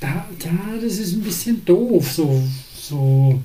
Da, 0.00 0.26
da, 0.38 0.50
das 0.82 0.98
ist 0.98 1.14
ein 1.14 1.22
bisschen 1.22 1.64
doof. 1.64 2.10
So, 2.12 2.42
so, 2.76 3.40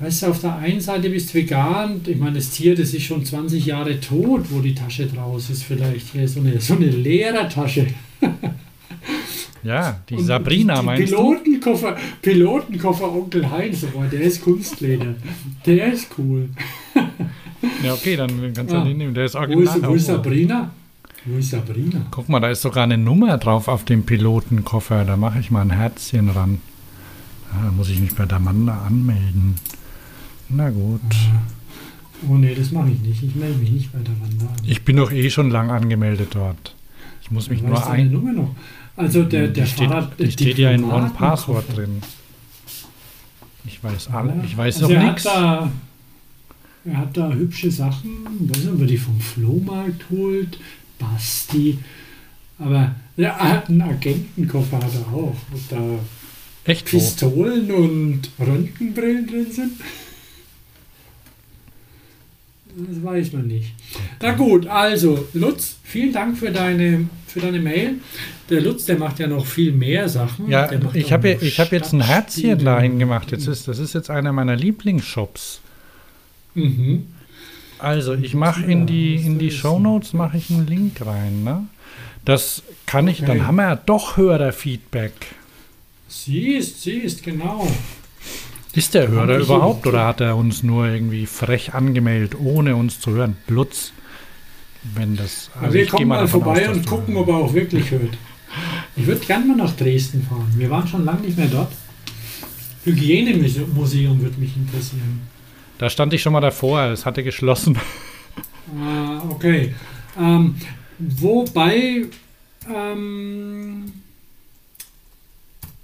weißt 0.00 0.22
du, 0.22 0.26
auf 0.28 0.40
der 0.40 0.56
einen 0.56 0.80
Seite 0.80 1.08
bist 1.10 1.30
du 1.30 1.34
vegan. 1.38 2.00
Ich 2.06 2.16
meine, 2.16 2.36
das 2.36 2.50
Tier, 2.50 2.74
das 2.74 2.92
ist 2.94 3.02
schon 3.04 3.24
20 3.24 3.64
Jahre 3.64 4.00
tot, 4.00 4.46
wo 4.50 4.60
die 4.60 4.74
Tasche 4.74 5.06
draus 5.06 5.50
ist. 5.50 5.62
Vielleicht 5.64 6.12
hier 6.12 6.26
so 6.28 6.40
eine, 6.40 6.60
so 6.60 6.74
eine 6.74 6.86
Lehrertasche. 6.86 7.86
Ja, 9.62 9.98
die 10.10 10.16
Und 10.16 10.24
Sabrina 10.26 10.80
die, 10.80 10.84
meinst 10.84 11.12
du? 11.12 11.16
Pilotenkoffer, 11.16 11.96
Pilotenkoffer 12.20 13.10
Onkel 13.10 13.50
Heinz, 13.50 13.82
aber 13.84 14.04
der 14.08 14.20
ist 14.20 14.42
Kunstleder. 14.42 15.14
Der 15.64 15.90
ist 15.94 16.08
cool. 16.18 16.50
Ja, 17.82 17.94
okay, 17.94 18.14
dann 18.14 18.52
kannst 18.54 18.72
du 18.74 18.76
Ah. 18.76 18.84
den 18.84 18.98
nehmen. 18.98 19.14
Der 19.14 19.24
ist 19.24 19.34
Wo 19.34 19.38
original. 19.38 19.64
ist, 19.78 19.86
wo 19.86 19.94
ist 19.94 20.02
Oh. 20.10 20.12
Sabrina? 20.16 20.70
Wo 21.26 21.38
ist 21.38 21.50
Sabrina? 21.50 22.06
Guck 22.10 22.28
mal, 22.28 22.40
da 22.40 22.50
ist 22.50 22.62
sogar 22.62 22.84
eine 22.84 22.98
Nummer 22.98 23.38
drauf 23.38 23.68
auf 23.68 23.84
dem 23.84 24.04
Pilotenkoffer. 24.04 25.04
Da 25.04 25.16
mache 25.16 25.40
ich 25.40 25.50
mal 25.50 25.62
ein 25.62 25.70
Herzchen 25.70 26.28
ran. 26.28 26.60
Ah, 27.50 27.64
da 27.64 27.70
muss 27.70 27.88
ich 27.88 28.00
mich 28.00 28.14
bei 28.14 28.26
der 28.26 28.36
Amanda 28.36 28.82
anmelden. 28.86 29.56
Na 30.48 30.68
gut. 30.70 31.00
Oh 32.28 32.34
nee, 32.34 32.54
das 32.54 32.72
mache 32.72 32.90
ich 32.90 33.00
nicht. 33.00 33.22
Ich 33.22 33.34
melde 33.34 33.58
mich 33.58 33.70
nicht 33.70 33.92
bei 33.92 34.00
der 34.00 34.14
Wanda 34.20 34.46
an. 34.46 34.62
Ich 34.64 34.84
bin 34.84 34.96
doch 34.96 35.12
eh 35.12 35.30
schon 35.30 35.50
lang 35.50 35.70
angemeldet 35.70 36.28
dort. 36.34 36.74
Ich 37.22 37.30
muss 37.30 37.48
mich 37.48 37.62
nur 37.62 37.86
ein. 37.86 38.12
Nummer 38.12 38.32
noch? 38.32 38.54
Also 38.96 39.24
der, 39.24 39.48
der 39.48 39.66
steht, 39.66 39.88
Fahrrad, 39.88 40.18
die 40.18 40.30
steht 40.30 40.58
ja 40.58 40.70
in. 40.70 40.84
One 40.84 41.10
Passwort 41.16 41.64
drin. 41.74 42.02
Ich 43.66 43.82
weiß 43.82 44.10
alle, 44.10 44.42
ich 44.44 44.56
weiß 44.56 44.82
also 44.82 44.88
noch 44.88 44.94
er 44.94 45.10
nichts. 45.10 45.24
Hat 45.24 45.34
da, 45.34 45.72
er 46.84 46.96
hat 46.98 47.16
da 47.16 47.32
hübsche 47.32 47.70
Sachen, 47.70 48.10
weiß 48.40 48.58
nicht, 48.58 48.72
ob 48.74 48.80
er 48.80 48.86
die 48.86 48.98
vom 48.98 49.18
Flohmarkt 49.18 50.04
holt, 50.10 50.58
Basti. 50.98 51.78
Aber 52.58 52.94
ja, 53.16 53.30
er 53.30 53.48
hat 53.50 53.68
einen 53.68 53.82
Agentenkoffer 53.82 54.76
hat 54.76 54.94
er 54.94 55.14
auch. 55.14 55.36
Ob 55.52 55.68
da 55.68 55.98
Echt 56.64 56.92
wo? 56.92 56.98
Pistolen 56.98 57.70
und 57.70 58.30
Röntgenbrillen 58.38 59.26
drin 59.26 59.50
sind? 59.50 59.72
Das 62.76 63.04
weiß 63.04 63.32
man 63.32 63.46
nicht. 63.46 63.72
Na 64.20 64.32
gut, 64.32 64.66
also 64.66 65.28
Lutz, 65.32 65.76
vielen 65.84 66.12
Dank 66.12 66.36
für 66.36 66.50
deine, 66.50 67.08
für 67.28 67.38
deine 67.40 67.60
Mail. 67.60 68.00
Der 68.50 68.60
Lutz, 68.62 68.84
der 68.84 68.98
macht 68.98 69.20
ja 69.20 69.28
noch 69.28 69.46
viel 69.46 69.70
mehr 69.70 70.08
Sachen. 70.08 70.50
Ja, 70.50 70.66
ich 70.66 71.12
habe 71.12 71.28
noch 71.28 71.42
ich 71.42 71.60
hab 71.60 71.72
jetzt 71.72 71.92
ein 71.92 72.00
Herzchen 72.00 72.42
Stadtspiele. 72.42 72.56
dahin 72.56 72.98
gemacht. 72.98 73.30
Jetzt 73.30 73.46
ist, 73.46 73.68
das 73.68 73.78
ist 73.78 73.94
jetzt 73.94 74.10
einer 74.10 74.32
meiner 74.32 74.56
Lieblingsshops. 74.56 75.60
Mhm. 76.54 77.06
Also 77.84 78.14
ich 78.14 78.34
mache 78.34 78.64
in 78.64 78.86
die, 78.86 79.16
in 79.16 79.38
die 79.38 79.50
Shownotes 79.50 80.12
mache 80.14 80.38
ich 80.38 80.50
einen 80.50 80.66
Link 80.66 81.04
rein. 81.04 81.44
Ne? 81.44 81.64
Das 82.24 82.62
kann 82.86 83.06
ich, 83.08 83.22
Okay. 83.22 83.26
dann 83.26 83.46
haben 83.46 83.56
wir 83.56 83.64
ja 83.64 83.76
doch 83.76 84.16
Hörerfeedback. 84.16 85.12
Siehst, 86.08 86.82
siehst, 86.82 87.22
genau. 87.22 87.68
Ist 88.72 88.94
der 88.94 89.08
Hörer 89.08 89.38
überhaupt 89.38 89.86
oder 89.86 90.06
hat 90.06 90.20
er 90.20 90.36
uns 90.36 90.62
nur 90.62 90.86
irgendwie 90.88 91.26
frech 91.26 91.74
angemeldet, 91.74 92.34
ohne 92.38 92.74
uns 92.74 92.98
zu 93.00 93.12
hören? 93.12 93.36
Lutz, 93.46 93.92
wenn 94.94 95.16
das. 95.16 95.50
Aber 95.60 95.72
wir 95.72 95.82
ich 95.82 95.90
geh 95.90 95.96
kommen 95.96 96.08
mal 96.08 96.26
vorbei 96.26 96.68
aus, 96.68 96.76
und 96.76 96.86
gucken, 96.86 97.16
ob 97.16 97.28
er 97.28 97.36
auch 97.36 97.52
wirklich 97.54 97.90
hört. 97.90 98.02
Ich 98.96 99.08
würde 99.08 99.26
gerne 99.26 99.44
mal 99.46 99.56
nach 99.56 99.74
Dresden 99.74 100.22
fahren. 100.22 100.46
Wir 100.56 100.70
waren 100.70 100.86
schon 100.86 101.04
lange 101.04 101.22
nicht 101.22 101.36
mehr 101.36 101.48
dort. 101.48 101.72
Hygienemuseum 102.84 104.20
würde 104.20 104.38
mich 104.40 104.56
interessieren. 104.56 105.22
Da 105.78 105.90
stand 105.90 106.12
ich 106.12 106.22
schon 106.22 106.32
mal 106.32 106.40
davor, 106.40 106.84
es 106.84 107.04
hatte 107.04 107.22
geschlossen. 107.24 107.76
Ah, 108.80 109.22
okay. 109.28 109.74
Ähm, 110.18 110.54
wobei 110.98 112.04
ähm, 112.72 113.92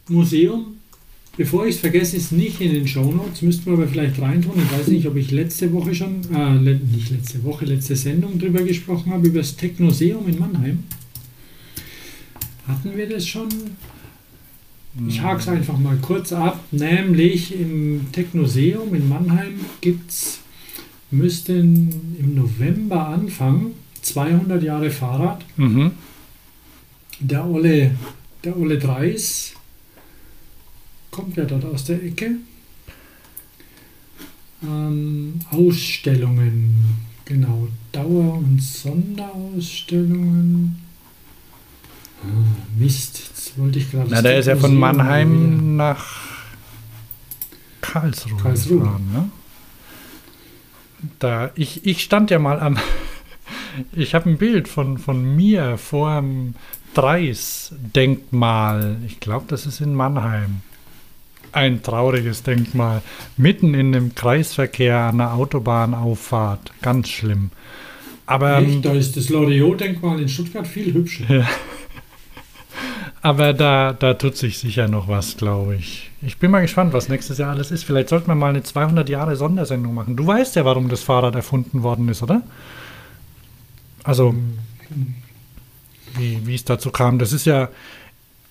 Museum, 0.09 0.77
bevor 1.37 1.67
ich 1.67 1.75
es 1.77 1.81
vergesse, 1.81 2.17
ist 2.17 2.33
nicht 2.33 2.61
in 2.61 2.73
den 2.73 2.87
Shownotes, 2.87 3.43
müssten 3.43 3.67
wir 3.67 3.73
aber 3.75 3.89
vielleicht 3.89 4.21
reintun. 4.21 4.55
Ich 4.57 4.79
weiß 4.79 4.89
nicht, 4.89 5.07
ob 5.07 5.17
ich 5.17 5.31
letzte 5.31 5.73
Woche 5.73 5.95
schon, 5.95 6.23
äh, 6.35 6.75
nicht 6.75 7.11
letzte 7.11 7.43
Woche, 7.45 7.65
letzte 7.65 7.97
Sendung 7.97 8.39
drüber 8.39 8.63
gesprochen 8.63 9.13
habe, 9.13 9.27
über 9.27 9.41
das 9.41 9.57
Technoseum 9.57 10.29
in 10.29 10.39
Mannheim. 10.39 10.85
Hatten 12.67 12.97
wir 12.97 13.09
das 13.09 13.27
schon? 13.27 13.49
Ich 15.07 15.23
hake 15.23 15.41
es 15.41 15.49
einfach 15.49 15.79
mal 15.79 15.97
kurz 15.99 16.33
ab. 16.33 16.65
Nämlich 16.73 17.55
im 17.55 18.11
Technoseum 18.13 18.93
in 18.95 19.09
Mannheim 19.09 19.61
gibt 19.81 20.11
es, 20.11 20.41
müssten 21.11 22.17
im 22.19 22.35
November 22.35 23.09
anfangen, 23.09 23.75
200 24.03 24.63
Jahre 24.63 24.91
Fahrrad. 24.91 25.43
Mhm. 25.57 25.93
Der 27.21 27.47
Olle, 27.47 27.95
der 28.43 28.57
Olle 28.57 28.79
Dreis 28.79 29.53
kommt 31.11 31.37
ja 31.37 31.45
dort 31.45 31.67
aus 31.67 31.85
der 31.85 32.03
Ecke. 32.03 32.37
Ähm, 34.63 35.41
Ausstellungen, 35.51 36.75
genau, 37.25 37.69
Dauer- 37.93 38.39
und 38.39 38.61
Sonderausstellungen. 38.61 40.90
Mist, 42.79 43.19
jetzt 43.29 43.59
wollte 43.59 43.79
ich 43.79 43.91
gerade. 43.91 44.09
Na, 44.11 44.23
der 44.23 44.39
ist 44.39 44.47
ja 44.47 44.57
von 44.57 44.75
Mannheim 44.77 45.77
nach 45.77 46.05
Karlsruhe, 47.81 48.39
Karlsruhe. 48.41 48.81
gefahren. 48.81 49.11
Ne? 49.13 49.31
Da, 51.19 51.51
ich, 51.55 51.87
ich 51.87 52.03
stand 52.03 52.31
ja 52.31 52.39
mal 52.39 52.61
am. 52.61 52.79
Ich 53.93 54.17
habe 54.17 54.29
ein 54.29 54.37
Bild 54.37 54.67
von, 54.67 54.99
von 54.99 55.37
mir 55.37 55.79
vor 55.79 56.21
dem 56.21 56.55
Dreis-Denkmal. 56.95 58.97
Ich 59.07 59.21
glaube, 59.21 59.45
das 59.49 59.65
ist 59.65 59.81
in 59.81 59.95
Mannheim. 59.95 60.63
Ein 61.53 61.81
trauriges 61.83 62.43
Denkmal. 62.43 63.03
Mitten 63.37 63.75
in 63.75 63.93
dem 63.93 64.13
Kreisverkehr 64.15 64.99
an 64.99 65.19
der 65.19 65.35
Autobahnauffahrt. 65.35 66.73
Ganz 66.83 67.09
schlimm. 67.11 67.51
Aber, 68.27 68.59
Echt, 68.59 68.85
da 68.85 68.93
ist 68.93 69.17
das 69.17 69.29
Loriot-Denkmal 69.29 70.21
in 70.21 70.29
Stuttgart 70.29 70.67
viel 70.67 70.93
hübscher. 70.95 71.47
Aber 73.23 73.53
da, 73.53 73.93
da 73.93 74.15
tut 74.15 74.37
sich 74.37 74.59
sicher 74.59 74.89
noch 74.89 75.09
was, 75.09 75.37
glaube 75.37 75.77
ich. 75.77 76.11
Ich 76.23 76.39
bin 76.39 76.51
mal 76.51 76.61
gespannt, 76.61 76.93
was 76.93 77.09
nächstes 77.09 77.39
Jahr 77.39 77.51
alles 77.51 77.71
ist. 77.71 77.85
Vielleicht 77.85 78.09
sollten 78.09 78.29
wir 78.29 78.35
mal 78.35 78.51
eine 78.51 78.63
200 78.63 79.09
Jahre 79.09 79.37
Sondersendung 79.37 79.95
machen. 79.95 80.17
Du 80.17 80.27
weißt 80.27 80.57
ja, 80.57 80.65
warum 80.65 80.89
das 80.89 81.03
Fahrrad 81.03 81.35
erfunden 81.35 81.83
worden 81.83 82.09
ist, 82.09 82.23
oder? 82.23 82.43
Also, 84.05 84.35
wie, 86.17 86.47
wie 86.47 86.55
es 86.55 86.65
dazu 86.65 86.91
kam. 86.91 87.19
Das 87.19 87.33
ist 87.33 87.47
ja, 87.47 87.69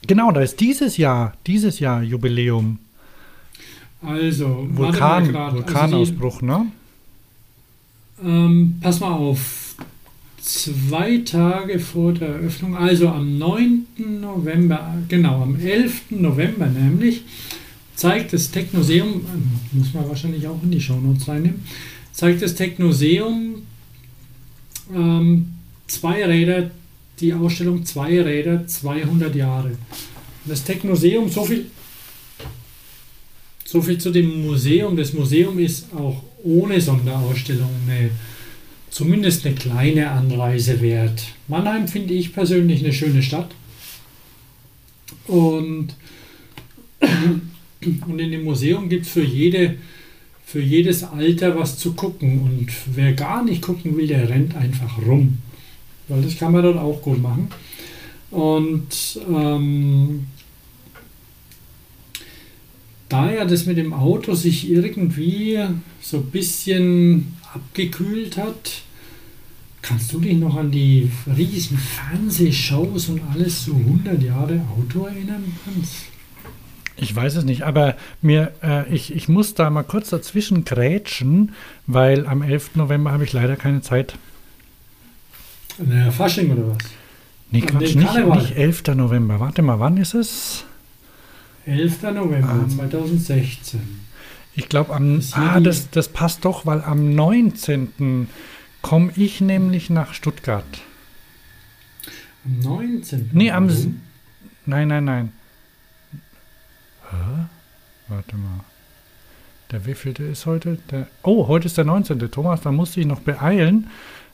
genau, 0.06 0.32
da 0.32 0.42
ist 0.42 0.60
dieses 0.60 0.98
Jahr, 0.98 1.34
dieses 1.48 1.80
Jahr 1.80 2.02
Jubiläum. 2.02 2.80
Also, 4.02 4.68
Vulkan. 4.70 5.34
Vulkanausbruch, 5.34 6.42
ne? 6.42 6.54
Also 6.54 6.64
die, 6.64 8.28
ähm, 8.30 8.80
pass 8.82 9.00
mal 9.00 9.12
auf. 9.12 9.69
Zwei 10.50 11.20
Tage 11.20 11.78
vor 11.78 12.12
der 12.12 12.30
Eröffnung, 12.30 12.76
also 12.76 13.08
am 13.08 13.38
9. 13.38 13.86
November, 14.20 14.98
genau, 15.08 15.44
am 15.44 15.60
11. 15.60 16.06
November 16.10 16.66
nämlich, 16.66 17.22
zeigt 17.96 18.34
das 18.34 18.50
Technoseum, 18.50 19.10
ähm, 19.32 19.52
muss 19.74 19.94
man 19.94 20.10
wahrscheinlich 20.10 20.48
auch 20.48 20.60
in 20.64 20.72
die 20.72 20.82
Shownotes 20.82 21.28
reinnehmen, 21.28 21.64
zeigt 22.14 22.42
das 22.42 22.56
Technoseum 22.56 23.62
ähm, 24.92 25.54
zwei 25.86 26.26
Räder, 26.26 26.72
die 27.20 27.32
Ausstellung 27.32 27.86
zwei 27.86 28.20
Räder, 28.20 28.66
200 28.66 29.36
Jahre. 29.36 29.74
Das 30.46 30.64
Technoseum, 30.64 31.30
so 31.30 31.46
viel, 31.46 31.68
so 33.66 33.84
viel 33.84 34.00
zu 34.00 34.10
dem 34.10 34.48
Museum. 34.48 34.98
Das 34.98 35.14
Museum 35.14 35.60
ist 35.60 35.94
auch 35.94 36.24
ohne 36.44 36.82
Sonderausstellung 36.82 37.70
eine, 37.88 38.10
zumindest 38.90 39.46
eine 39.46 39.56
kleine 39.56 40.12
Anreise 40.12 40.82
wert. 40.82 41.24
Mannheim 41.48 41.88
finde 41.88 42.14
ich 42.14 42.34
persönlich 42.34 42.84
eine 42.84 42.94
schöne 42.94 43.24
Stadt. 43.24 43.52
Und, 45.28 45.90
und 48.08 48.20
in 48.20 48.32
dem 48.32 48.44
Museum 48.44 48.90
gibt 48.90 49.06
es 49.06 49.12
für, 49.12 49.24
jede, 49.24 49.78
für 50.46 50.62
jedes 50.62 51.04
Alter 51.04 51.58
was 51.58 51.78
zu 51.78 51.94
gucken. 51.94 52.42
Und 52.42 52.68
wer 52.96 53.14
gar 53.14 53.44
nicht 53.44 53.62
gucken 53.62 53.96
will, 53.96 54.08
der 54.08 54.30
rennt 54.30 54.56
einfach 54.56 54.98
rum. 55.06 55.38
Weil 56.08 56.24
das 56.24 56.38
kann 56.38 56.52
man 56.52 56.64
dort 56.64 56.78
auch 56.78 57.02
gut 57.02 57.22
machen. 57.22 57.50
Und 58.32 59.20
ähm, 59.30 60.26
da 63.10 63.32
ja 63.32 63.46
das 63.46 63.66
mit 63.66 63.78
dem 63.78 63.94
Auto 63.94 64.36
sich 64.36 64.70
irgendwie 64.70 65.60
so 66.02 66.18
ein 66.18 66.26
bisschen 66.26 67.39
abgekühlt 67.54 68.38
hat, 68.38 68.82
kannst 69.82 70.12
du 70.14 70.20
dich 70.20 70.38
noch 70.38 70.56
an 70.58 70.72
die 70.72 71.12
riesen 71.38 71.78
Fernsehshows 71.78 73.10
und 73.10 73.22
alles 73.34 73.66
so 73.66 73.74
100 73.74 74.22
Jahre 74.22 74.62
Auto 74.78 75.06
erinnern, 75.06 75.44
Hans? 75.66 76.04
Ich 76.98 77.16
weiß 77.16 77.36
es 77.38 77.46
nicht, 77.46 77.62
aber 77.62 77.96
mir, 78.22 78.52
äh, 78.62 78.94
ich, 78.94 79.16
ich 79.16 79.30
muss 79.30 79.54
da 79.54 79.70
mal 79.70 79.84
kurz 79.84 80.10
dazwischen 80.10 80.66
grätschen, 80.66 81.54
weil 81.88 82.28
am 82.28 82.42
11. 82.42 82.76
November 82.76 83.12
habe 83.12 83.24
ich 83.24 83.32
leider 83.32 83.56
keine 83.56 83.82
Zeit. 83.82 84.16
Naja, 85.78 86.12
Fasching 86.12 86.52
oder 86.52 86.70
was? 86.72 86.78
Nee, 87.52 87.62
An 87.62 87.68
Quatsch, 87.68 87.96
nicht, 87.96 88.26
nicht 88.26 88.58
11. 88.58 88.84
November. 88.96 89.40
Warte 89.40 89.62
mal, 89.62 89.80
wann 89.80 89.96
ist 89.96 90.14
es? 90.14 90.66
11. 91.66 92.02
November 92.14 92.60
Ähm, 92.64 92.70
2016. 92.70 93.80
Ich 94.56 94.70
glaube, 94.70 94.94
am. 94.94 95.22
Ah, 95.34 95.60
das, 95.60 95.90
das 95.90 96.10
passt 96.10 96.46
doch, 96.46 96.66
weil 96.66 96.82
am 96.82 97.16
19. 97.16 98.28
komme 98.82 99.12
ich 99.16 99.42
nämlich 99.42 99.90
nach 99.90 100.14
Stuttgart. 100.14 100.66
Am 102.46 102.60
19. 102.60 103.30
Nee, 103.34 103.52
am 103.52 103.70
Warum? 103.70 104.02
Nein, 104.66 104.88
nein, 104.88 105.06
nein. 105.06 105.32
Hä? 107.10 107.46
Warte 108.08 108.36
mal. 108.36 108.64
Der 109.72 109.86
wievielte 109.86 110.24
ist 110.24 110.46
heute? 110.46 110.80
Der, 110.90 111.08
oh, 111.24 111.48
heute 111.48 111.68
ist 111.68 111.78
der 111.78 111.86
19. 111.86 112.20
Thomas, 112.32 112.62
da 112.62 112.72
musste 112.72 113.00
ich 113.00 113.06
noch 113.06 113.20
beeilen. 113.20 113.90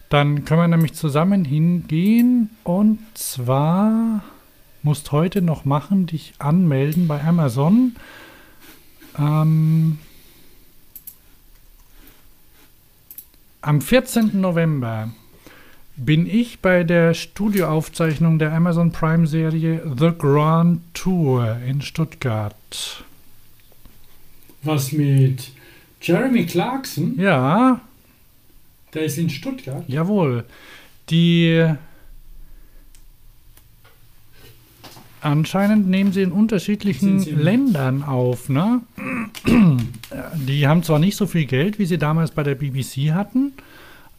Dann 0.09 0.45
können 0.45 0.61
wir 0.61 0.68
nämlich 0.68 0.93
zusammen 0.93 1.43
hingehen 1.45 2.51
und 2.63 2.99
zwar 3.16 4.24
musst 4.84 5.11
heute 5.11 5.41
noch 5.41 5.66
machen, 5.66 6.05
dich 6.05 6.36
anmelden 6.38 7.07
bei 7.07 7.22
Amazon. 7.24 7.95
Ähm, 9.18 9.97
am 13.66 13.82
14. 13.82 14.39
November 14.39 15.09
bin 15.97 16.28
ich 16.28 16.59
bei 16.59 16.84
der 16.84 17.13
Studioaufzeichnung 17.13 18.38
der 18.38 18.51
Amazon 18.53 18.91
Prime 18.91 19.28
Serie 19.28 19.82
The 19.97 20.11
Grand 20.18 20.82
Tour 20.93 21.57
in 21.66 21.82
Stuttgart. 21.82 23.03
Was 24.61 24.91
mit 24.91 25.51
Jeremy 26.01 26.45
Clarkson? 26.45 27.18
Ja, 27.18 27.80
Der 28.93 29.03
ist 29.05 29.18
in 29.18 29.30
Stuttgart. 29.30 29.84
jawohl. 29.88 30.43
Die 31.09 31.74
anscheinend 35.26 35.89
nehmen 35.89 36.13
sie 36.13 36.21
in 36.21 36.32
unterschiedlichen 36.32 37.19
Ländern 37.41 38.03
auf, 38.03 38.49
ne? 38.49 38.82
Die 40.36 40.67
haben 40.67 40.84
zwar 40.84 40.99
nicht 40.99 41.17
so 41.17 41.28
viel 41.28 41.45
Geld, 41.45 41.80
wie 41.80 41.86
sie 41.86 41.97
damals 41.97 42.32
bei 42.32 42.43
der 42.43 42.55
BBC 42.55 43.11
hatten, 43.13 43.53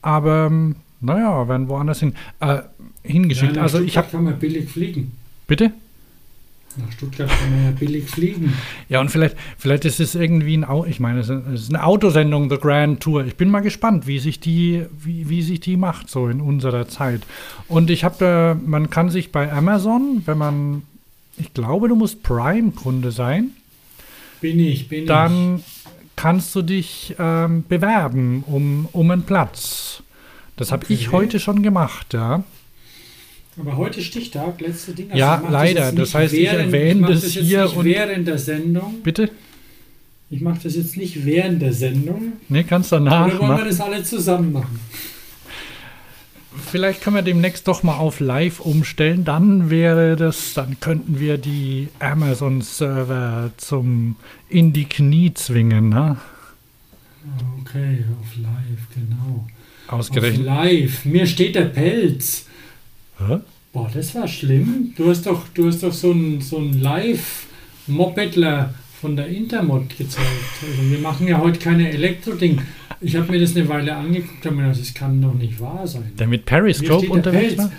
aber 0.03 0.47
ähm, 0.47 0.77
naja, 1.01 1.49
werden 1.49 1.69
woanders 1.69 2.01
hin, 2.01 2.15
äh, 2.41 2.59
hingeschickt. 3.03 3.57
Ja, 3.57 3.57
nach 3.57 3.63
also 3.63 3.79
ich 3.79 3.93
Stuttgart 3.93 4.05
habe 4.05 4.17
kann 4.17 4.25
man 4.25 4.39
billig 4.39 4.69
fliegen. 4.69 5.13
bitte. 5.47 5.73
Nach 6.79 6.93
Stuttgart 6.93 7.31
kann 7.31 7.51
man 7.51 7.65
ja 7.65 7.71
billig 7.71 8.11
fliegen. 8.11 8.53
Ja, 8.89 9.01
und 9.01 9.11
vielleicht, 9.11 9.37
vielleicht 9.57 9.87
ist 9.87 9.99
es 9.99 10.15
irgendwie 10.15 10.57
ein, 10.57 10.65
Au 10.65 10.85
ich 10.85 11.01
meine, 11.01 11.21
es 11.21 11.31
ist 11.31 11.71
eine 11.71 11.83
Autosendung, 11.85 12.51
The 12.51 12.59
Grand 12.59 13.01
Tour. 13.01 13.25
Ich 13.25 13.37
bin 13.37 13.49
mal 13.49 13.61
gespannt, 13.61 14.07
wie 14.07 14.19
sich 14.19 14.41
die, 14.41 14.85
wie, 15.03 15.29
wie 15.31 15.41
sich 15.41 15.61
die 15.61 15.79
macht, 15.79 16.11
so 16.11 16.29
in 16.29 16.41
unserer 16.41 16.87
Zeit. 16.87 17.23
Und 17.69 17.89
ich 17.89 18.05
habe, 18.05 18.57
äh, 18.63 18.69
man 18.69 18.91
kann 18.91 19.09
sich 19.09 19.33
bei 19.33 19.51
Amazon, 19.51 20.23
wenn 20.27 20.37
man, 20.37 20.83
ich 21.39 21.53
glaube, 21.55 21.89
du 21.89 21.97
musst 21.97 22.23
Prime-Kunde 22.23 23.11
sein, 23.13 23.51
Bin 24.41 24.59
ich, 24.61 24.89
bin 24.89 25.01
ich. 25.03 25.07
dann 25.07 25.63
kannst 26.17 26.55
du 26.55 26.63
dich 26.63 27.15
ähm, 27.19 27.65
bewerben 27.69 28.43
um, 28.47 28.89
um 28.93 29.11
einen 29.11 29.23
Platz. 29.23 30.03
Das 30.57 30.73
habe 30.73 30.87
ich 30.89 31.09
Okay. 31.09 31.17
heute 31.17 31.41
schon 31.41 31.63
gemacht, 31.63 32.15
ja. 32.15 32.43
Aber 33.59 33.77
heute 33.77 34.03
Stichtag, 34.03 34.61
letzte 34.61 34.93
Ding. 34.93 35.09
Ja, 35.15 35.37
ich 35.37 35.43
mach 35.45 35.51
leider. 35.51 35.81
Das 35.93 35.95
nicht 35.95 36.15
heißt, 36.15 36.35
ich 36.35 36.47
erwähne 36.47 37.07
das 37.09 37.23
jetzt 37.35 37.45
hier 37.47 37.65
nicht 37.65 37.77
und- 37.77 37.85
während 37.87 38.29
der 38.29 38.39
Sendung. 38.39 38.95
Bitte? 39.03 39.31
Ich 40.29 40.41
mache 40.41 40.59
das 40.65 40.75
jetzt 40.77 40.97
nicht 40.97 41.25
während 41.25 41.63
der 41.63 41.73
Sendung. 41.73 42.33
Nee, 42.49 42.65
kannst 42.65 42.93
danach 42.93 43.27
Oder 43.27 43.39
wollen 43.39 43.41
wir 43.43 43.49
machen. 43.57 43.69
das 43.69 43.81
alle 43.81 44.03
zusammen 44.03 44.53
machen? 44.53 44.81
Vielleicht 46.57 47.03
können 47.03 47.17
wir 47.17 47.23
demnächst 47.23 47.69
doch 47.69 47.83
mal 47.83 47.97
auf 47.97 48.21
Live 48.21 48.61
umstellen. 48.61 49.25
Dann 49.25 49.71
wäre 49.71 50.17
das, 50.17 50.55
dann 50.55 50.81
könnten 50.81 51.21
wir 51.21 51.39
die 51.39 51.89
Amazon-Server 51.99 53.51
zum 53.57 54.17
in 54.49 54.73
die 54.73 54.85
Knie 54.85 55.35
zwingen, 55.35 55.89
ne? 55.89 56.17
Okay, 57.61 58.05
auf 58.21 58.37
live, 58.37 58.87
genau. 58.95 59.47
Auf 59.89 60.01
Ausgerechnet. 60.01 60.47
live. 60.47 61.05
Mir 61.05 61.27
steht 61.27 61.55
der 61.55 61.67
Pelz. 61.67 62.47
Hä? 63.19 63.39
Boah, 63.73 63.91
das 63.93 64.15
war 64.15 64.29
schlimm. 64.29 64.95
Du 64.97 65.11
hast 65.11 65.27
doch, 65.27 65.49
du 65.55 65.67
hast 65.67 65.83
doch 65.83 65.93
so 65.93 66.11
einen 66.11 66.41
so 66.41 66.59
einen 66.59 66.81
Live-Mopedler 66.81 68.75
von 69.01 69.17
der 69.17 69.27
Intermod 69.29 69.97
gezeigt. 69.97 70.27
Also 70.63 70.91
wir 70.91 70.99
machen 70.99 71.29
ja 71.29 71.39
heute 71.39 71.59
keine 71.59 71.91
Elektro-Ding. 71.91 72.61
Ich 73.01 73.15
habe 73.17 73.31
mir 73.31 73.41
das 73.41 73.55
eine 73.55 73.69
Weile 73.69 73.95
angeguckt 73.95 74.47
und 74.47 74.57
mir 74.57 74.63
gedacht, 74.63 74.81
das 74.81 74.95
kann 74.95 75.21
doch 75.21 75.35
nicht 75.35 75.61
wahr 75.61 75.87
sein. 75.87 76.13
Der 76.19 76.27
mit 76.27 76.47
Periscope 76.47 77.09
unterwegs 77.09 77.59
war? 77.59 77.71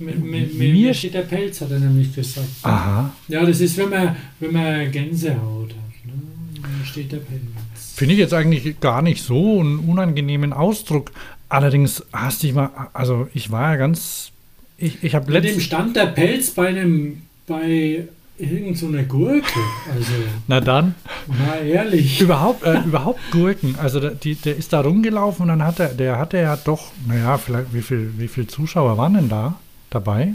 Mir, 0.00 0.14
mir, 0.14 0.46
mir, 0.46 0.94
steht 0.94 1.14
der 1.14 1.22
Pelz, 1.22 1.60
hat 1.60 1.72
er 1.72 1.80
nämlich 1.80 2.14
gesagt. 2.14 2.46
Aha. 2.62 3.12
Ja, 3.26 3.44
das 3.44 3.60
ist, 3.60 3.76
wenn 3.78 3.90
man, 3.90 4.16
wenn 4.38 4.52
man 4.52 4.92
Gänsehaut 4.92 5.70
hat. 5.70 6.06
Ne? 6.06 6.12
Mir 6.60 6.84
steht 6.84 7.10
der 7.10 7.16
Pelz. 7.16 7.40
Finde 7.96 8.14
ich 8.14 8.20
jetzt 8.20 8.32
eigentlich 8.32 8.78
gar 8.78 9.02
nicht 9.02 9.24
so 9.24 9.58
einen 9.58 9.80
unangenehmen 9.80 10.52
Ausdruck. 10.52 11.10
Allerdings 11.48 12.04
hast 12.12 12.44
dich 12.44 12.52
mal, 12.52 12.70
also 12.92 13.28
ich 13.34 13.50
war 13.50 13.72
ja 13.72 13.76
ganz, 13.76 14.30
ich, 14.76 15.02
ich 15.02 15.14
habe 15.16 15.32
Mit 15.32 15.42
dem 15.42 15.44
letztens, 15.44 15.64
stand 15.64 15.96
der 15.96 16.06
Pelz 16.06 16.50
bei 16.50 16.68
einem, 16.68 17.22
bei 17.48 18.06
irgend 18.38 18.78
so 18.78 18.86
einer 18.86 19.02
Gurke. 19.02 19.60
Also, 19.92 20.12
na 20.46 20.60
dann, 20.60 20.94
na 21.26 21.58
ehrlich. 21.58 22.20
überhaupt, 22.20 22.64
äh, 22.64 22.80
überhaupt 22.84 23.20
Gurken. 23.30 23.76
Also 23.78 24.00
der, 24.00 24.12
die, 24.12 24.34
der 24.34 24.56
ist 24.56 24.72
da 24.72 24.80
rumgelaufen 24.80 25.42
und 25.42 25.48
dann 25.48 25.64
hat 25.64 25.80
er, 25.80 25.88
der 25.88 26.18
hatte 26.18 26.38
ja 26.38 26.56
doch, 26.56 26.92
naja, 27.06 27.38
vielleicht, 27.38 27.74
wie 27.74 27.82
viel, 27.82 28.12
wie 28.16 28.28
viel 28.28 28.46
Zuschauer 28.46 28.96
waren 28.96 29.14
denn 29.14 29.28
da 29.28 29.58
dabei? 29.90 30.34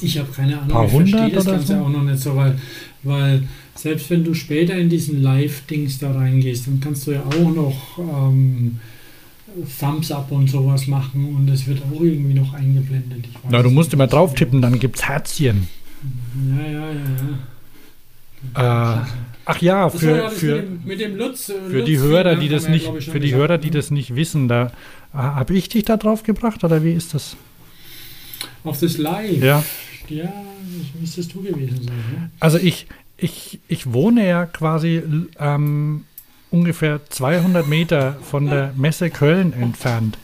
Ich 0.00 0.18
habe 0.18 0.30
keine 0.32 0.58
Ahnung, 0.58 0.68
Paar 0.68 0.84
ich 0.86 0.90
verstehe 0.90 1.30
das 1.30 1.44
Ganze 1.44 1.66
so? 1.66 1.74
auch 1.74 1.88
noch 1.88 2.02
nicht 2.02 2.18
so, 2.18 2.34
weil, 2.34 2.58
weil 3.04 3.46
selbst 3.76 4.10
wenn 4.10 4.24
du 4.24 4.34
später 4.34 4.74
in 4.74 4.88
diesen 4.88 5.22
Live-Dings 5.22 5.98
da 5.98 6.12
reingehst, 6.12 6.66
dann 6.66 6.80
kannst 6.80 7.06
du 7.06 7.12
ja 7.12 7.22
auch 7.22 7.54
noch 7.54 7.98
ähm, 7.98 8.80
Thumbs 9.78 10.10
up 10.10 10.32
und 10.32 10.50
sowas 10.50 10.88
machen 10.88 11.36
und 11.36 11.48
es 11.48 11.66
wird 11.68 11.80
auch 11.82 12.00
irgendwie 12.00 12.34
noch 12.34 12.54
eingeblendet. 12.54 13.26
Na, 13.48 13.62
du 13.62 13.70
musst 13.70 13.92
immer 13.92 14.08
drauf 14.08 14.34
tippen, 14.34 14.60
dann 14.60 14.80
gibt's 14.80 15.04
Herzchen. 15.04 15.68
Ja, 16.34 16.66
ja, 16.66 16.90
ja. 18.54 19.00
Äh, 19.02 19.06
ach 19.44 19.62
ja, 19.62 19.88
für, 19.88 20.16
ja, 20.16 20.28
für, 20.28 20.56
mit 20.56 20.64
dem, 20.64 20.80
mit 20.84 21.00
dem 21.00 21.16
Lutz, 21.16 21.48
äh, 21.48 21.54
für 21.70 21.82
die 21.82 21.94
Lutz 21.94 22.04
Hörer, 22.04 22.22
Friedmann 22.22 22.40
die 22.40 22.48
das 22.48 22.68
nicht, 22.68 23.02
für 23.04 23.20
die 23.20 23.34
Hörer, 23.34 23.58
die 23.58 23.70
das 23.70 23.90
nicht 23.90 24.14
wissen, 24.16 24.48
da 24.48 24.72
habe 25.12 25.54
ich 25.54 25.68
dich 25.68 25.84
da 25.84 25.96
drauf 25.96 26.24
gebracht 26.24 26.64
oder 26.64 26.82
wie 26.82 26.92
ist 26.92 27.14
das? 27.14 27.36
Auf 28.64 28.80
das 28.80 28.98
Live. 28.98 29.42
Ja. 29.42 29.64
Ja, 30.08 30.24
das 30.24 31.00
müsstest 31.00 31.34
du 31.34 31.42
gewesen 31.42 31.84
sein. 31.84 31.96
Ne? 31.96 32.30
Also 32.40 32.58
ich, 32.58 32.86
ich, 33.16 33.60
ich 33.68 33.92
wohne 33.92 34.28
ja 34.28 34.46
quasi 34.46 35.02
ähm, 35.38 36.04
ungefähr 36.50 37.00
200 37.08 37.66
Meter 37.66 38.18
von 38.22 38.46
der 38.46 38.72
Messe 38.76 39.10
Köln 39.10 39.52
entfernt. 39.52 40.18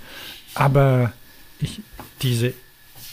Aber 0.54 1.12
ich, 1.60 1.80
diese, 2.22 2.52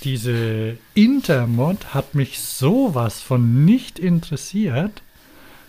diese 0.03 0.77
Intermod 0.93 1.93
hat 1.93 2.15
mich 2.15 2.39
sowas 2.39 3.21
von 3.21 3.65
nicht 3.65 3.99
interessiert. 3.99 5.01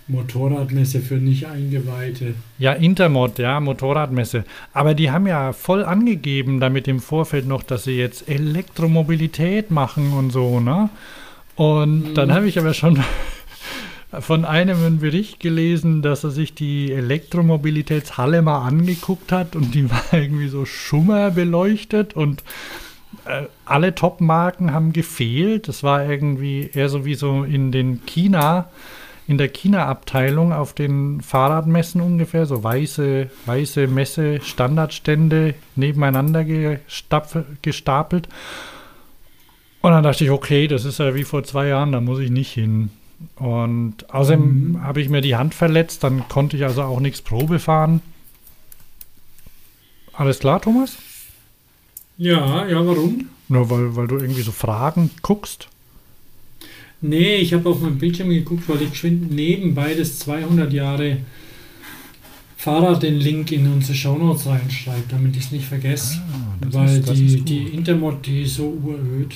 Motorradmesse 0.06 1.00
für 1.00 1.16
nicht 1.16 1.46
Eingeweihte. 1.46 2.34
Ja, 2.58 2.72
Intermod, 2.72 3.38
ja, 3.38 3.60
Motorradmesse. 3.60 4.44
Aber 4.72 4.94
die 4.94 5.10
haben 5.10 5.26
ja 5.26 5.52
voll 5.52 5.84
angegeben, 5.84 6.60
damit 6.60 6.88
im 6.88 7.00
Vorfeld 7.00 7.46
noch, 7.46 7.62
dass 7.62 7.84
sie 7.84 7.98
jetzt 7.98 8.26
Elektromobilität 8.28 9.70
machen 9.70 10.12
und 10.14 10.30
so, 10.30 10.60
ne? 10.60 10.88
Und 11.56 12.10
Mhm. 12.10 12.14
dann 12.14 12.32
habe 12.32 12.48
ich 12.48 12.58
aber 12.58 12.72
schon 12.72 13.02
von 14.20 14.44
einem 14.46 14.82
einen 14.82 15.00
Bericht 15.00 15.40
gelesen, 15.40 16.00
dass 16.00 16.24
er 16.24 16.30
sich 16.30 16.54
die 16.54 16.90
Elektromobilitätshalle 16.92 18.40
mal 18.40 18.66
angeguckt 18.66 19.30
hat 19.32 19.56
und 19.56 19.74
die 19.74 19.90
war 19.90 20.04
irgendwie 20.12 20.48
so 20.48 20.64
schummerbeleuchtet 20.64 22.14
und 22.14 22.42
alle 23.64 23.94
Top-Marken 23.94 24.72
haben 24.72 24.92
gefehlt. 24.92 25.68
Das 25.68 25.82
war 25.82 26.04
irgendwie 26.04 26.70
eher 26.72 26.88
so 26.88 27.04
wie 27.04 27.14
so 27.14 27.44
in 27.44 27.72
den 27.72 28.04
China, 28.06 28.68
in 29.26 29.38
der 29.38 29.48
China-Abteilung 29.48 30.52
auf 30.52 30.72
den 30.72 31.20
Fahrradmessen 31.20 32.00
ungefähr, 32.00 32.46
so 32.46 32.62
weiße, 32.64 33.30
weiße 33.46 33.86
Messe, 33.86 34.40
Standardstände 34.42 35.54
nebeneinander 35.76 36.44
gestapelt. 36.44 38.28
Und 39.80 39.92
dann 39.92 40.02
dachte 40.02 40.24
ich, 40.24 40.30
okay, 40.30 40.66
das 40.66 40.84
ist 40.84 40.98
ja 40.98 41.14
wie 41.14 41.24
vor 41.24 41.44
zwei 41.44 41.68
Jahren, 41.68 41.92
da 41.92 42.00
muss 42.00 42.18
ich 42.18 42.30
nicht 42.30 42.52
hin. 42.52 42.90
Und 43.36 44.12
außerdem 44.12 44.72
Mhm. 44.72 44.82
habe 44.82 45.00
ich 45.00 45.08
mir 45.08 45.20
die 45.20 45.36
Hand 45.36 45.54
verletzt, 45.54 46.04
dann 46.04 46.28
konnte 46.28 46.56
ich 46.56 46.64
also 46.64 46.82
auch 46.82 47.00
nichts 47.00 47.20
Probe 47.22 47.58
fahren. 47.58 48.00
Alles 50.12 50.38
klar, 50.40 50.60
Thomas? 50.60 50.96
Ja, 52.18 52.66
ja, 52.66 52.86
warum? 52.86 53.26
Nur 53.48 53.70
weil, 53.70 53.96
weil 53.96 54.06
du 54.06 54.18
irgendwie 54.18 54.42
so 54.42 54.52
Fragen 54.52 55.10
guckst. 55.22 55.68
Nee, 57.00 57.36
ich 57.36 57.54
habe 57.54 57.68
auf 57.68 57.80
meinem 57.80 57.98
Bildschirm 57.98 58.28
geguckt, 58.30 58.68
weil 58.68 58.82
ich 58.82 58.90
geschwind 58.90 59.30
nebenbei 59.30 59.94
das 59.94 60.18
200 60.18 60.72
Jahre 60.72 61.18
Fahrrad 62.56 63.04
den 63.04 63.20
Link 63.20 63.52
in 63.52 63.72
unsere 63.72 63.94
Shownotes 63.94 64.46
reinschreibe, 64.46 65.04
damit 65.08 65.36
ich 65.36 65.44
es 65.44 65.52
nicht 65.52 65.66
vergesse. 65.66 66.18
Ah, 66.32 66.56
weil 66.72 66.98
ist- 66.98 67.08
die, 67.10 67.40
die. 67.42 67.68
Intermod, 67.68 68.26
die 68.26 68.42
ist 68.42 68.56
so 68.56 68.76
uröd. 68.84 69.32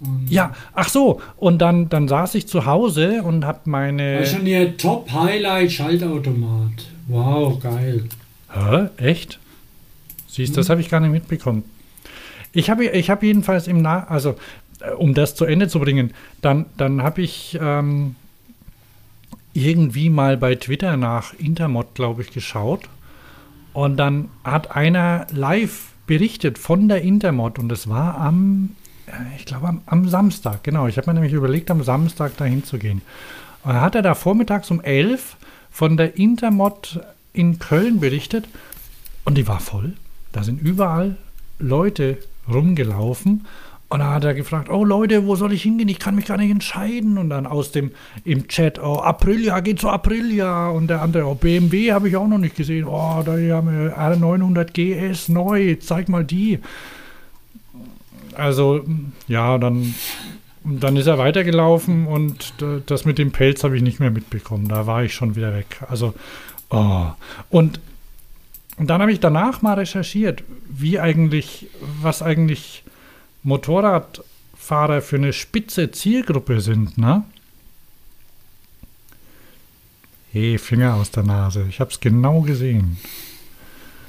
Und 0.00 0.28
Ja, 0.30 0.54
ach 0.74 0.88
so, 0.88 1.20
und 1.36 1.58
dann, 1.58 1.88
dann 1.88 2.06
saß 2.06 2.36
ich 2.36 2.46
zu 2.46 2.66
Hause 2.66 3.20
und 3.24 3.44
habe 3.44 3.68
meine. 3.68 4.18
War 4.20 4.26
schon 4.26 4.46
ihr 4.46 4.76
Top-Highlight-Schaltautomat. 4.76 6.86
Wow, 7.08 7.58
geil. 7.60 8.04
Hä? 8.52 8.86
Echt? 8.96 9.40
Siehst, 10.38 10.56
das 10.56 10.70
habe 10.70 10.80
ich 10.80 10.88
gar 10.88 11.00
nicht 11.00 11.10
mitbekommen. 11.10 11.64
Ich 12.52 12.70
habe 12.70 12.86
ich 12.86 13.10
hab 13.10 13.22
jedenfalls 13.22 13.66
im 13.66 13.82
Na 13.82 14.06
also 14.06 14.36
äh, 14.80 14.90
um 14.92 15.14
das 15.14 15.34
zu 15.34 15.44
Ende 15.44 15.68
zu 15.68 15.80
bringen, 15.80 16.12
dann, 16.40 16.66
dann 16.76 17.02
habe 17.02 17.22
ich 17.22 17.58
ähm, 17.60 18.14
irgendwie 19.52 20.10
mal 20.10 20.36
bei 20.36 20.54
Twitter 20.54 20.96
nach 20.96 21.34
Intermod, 21.34 21.94
glaube 21.94 22.22
ich, 22.22 22.30
geschaut. 22.30 22.88
Und 23.72 23.96
dann 23.96 24.28
hat 24.44 24.76
einer 24.76 25.26
live 25.32 25.88
berichtet 26.06 26.58
von 26.58 26.88
der 26.88 27.02
Intermod 27.02 27.58
und 27.58 27.70
es 27.72 27.88
war 27.88 28.18
am, 28.18 28.76
äh, 29.06 29.12
ich 29.36 29.44
glaube 29.44 29.68
am, 29.68 29.82
am 29.86 30.08
Samstag, 30.08 30.62
genau. 30.62 30.86
Ich 30.86 30.96
habe 30.98 31.10
mir 31.10 31.14
nämlich 31.14 31.32
überlegt, 31.32 31.70
am 31.70 31.82
Samstag 31.82 32.36
dahin 32.36 32.64
zu 32.64 32.78
gehen. 32.78 33.02
Und 33.64 33.74
hat 33.74 33.96
er 33.96 34.02
da 34.02 34.14
vormittags 34.14 34.70
um 34.70 34.80
11 34.80 35.36
von 35.70 35.96
der 35.96 36.16
Intermod 36.16 37.00
in 37.32 37.58
Köln 37.58 38.00
berichtet 38.00 38.46
und 39.24 39.36
die 39.36 39.46
war 39.46 39.60
voll. 39.60 39.94
Da 40.32 40.42
sind 40.42 40.60
überall 40.60 41.16
Leute 41.58 42.18
rumgelaufen. 42.52 43.46
Und 43.90 44.00
dann 44.00 44.10
hat 44.10 44.24
er 44.24 44.34
gefragt, 44.34 44.68
oh 44.68 44.84
Leute, 44.84 45.26
wo 45.26 45.34
soll 45.34 45.54
ich 45.54 45.62
hingehen? 45.62 45.88
Ich 45.88 45.98
kann 45.98 46.14
mich 46.14 46.26
gar 46.26 46.36
nicht 46.36 46.50
entscheiden. 46.50 47.16
Und 47.16 47.30
dann 47.30 47.46
aus 47.46 47.72
dem 47.72 47.92
im 48.24 48.46
Chat, 48.46 48.78
oh 48.78 49.00
Aprilia, 49.00 49.60
geht 49.60 49.80
zu 49.80 49.88
Aprilia. 49.88 50.68
Und 50.68 50.88
der 50.88 51.00
andere, 51.00 51.24
oh 51.24 51.34
BMW 51.34 51.92
habe 51.92 52.08
ich 52.08 52.16
auch 52.16 52.28
noch 52.28 52.38
nicht 52.38 52.54
gesehen. 52.54 52.84
Oh, 52.86 53.22
da 53.24 53.32
haben 53.32 53.70
wir 53.70 53.98
R900 53.98 54.72
GS 54.72 55.30
neu, 55.30 55.76
zeig 55.80 56.10
mal 56.10 56.24
die. 56.24 56.58
Also, 58.34 58.84
ja, 59.26 59.56
dann, 59.56 59.94
dann 60.64 60.96
ist 60.96 61.06
er 61.06 61.16
weitergelaufen 61.16 62.06
und 62.06 62.54
das 62.86 63.06
mit 63.06 63.18
dem 63.18 63.32
Pelz 63.32 63.64
habe 63.64 63.76
ich 63.76 63.82
nicht 63.82 64.00
mehr 64.00 64.10
mitbekommen. 64.10 64.68
Da 64.68 64.86
war 64.86 65.02
ich 65.02 65.14
schon 65.14 65.34
wieder 65.34 65.54
weg. 65.54 65.80
Also, 65.88 66.12
oh. 66.68 67.06
Und, 67.48 67.80
und 68.78 68.88
dann 68.88 69.00
habe 69.00 69.12
ich 69.12 69.20
danach 69.20 69.62
mal 69.62 69.74
recherchiert, 69.74 70.42
wie 70.68 70.98
eigentlich, 70.98 71.66
was 72.00 72.22
eigentlich 72.22 72.84
Motorradfahrer 73.42 75.02
für 75.02 75.16
eine 75.16 75.32
spitze 75.32 75.90
Zielgruppe 75.90 76.60
sind, 76.60 76.98
ne? 76.98 77.24
Hey, 80.32 80.58
Finger 80.58 80.94
aus 80.94 81.10
der 81.10 81.22
Nase. 81.22 81.66
Ich 81.68 81.80
habe 81.80 81.90
es 81.90 81.98
genau 82.00 82.42
gesehen. 82.42 82.98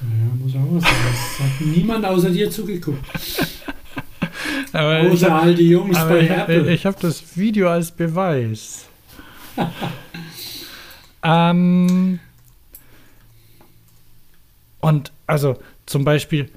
Ja, 0.02 0.34
muss 0.38 0.54
auch 0.54 0.74
was 0.76 0.82
sagen. 0.82 0.96
Das 1.38 1.46
hat 1.46 1.66
niemand 1.66 2.04
außer 2.04 2.30
dir 2.30 2.50
zugeguckt. 2.50 3.04
Außer 4.72 5.32
hab- 5.32 5.42
all 5.42 5.54
die 5.54 5.68
Jungs 5.68 5.98
bei 5.98 6.20
ich, 6.20 6.30
Apple. 6.30 6.72
ich 6.72 6.86
habe 6.86 6.96
das 7.00 7.36
Video 7.36 7.68
als 7.68 7.90
Beweis. 7.90 8.86
ähm, 11.24 12.20
und 14.80 15.12
also 15.26 15.56
zum 15.86 16.04
Beispiel 16.04 16.48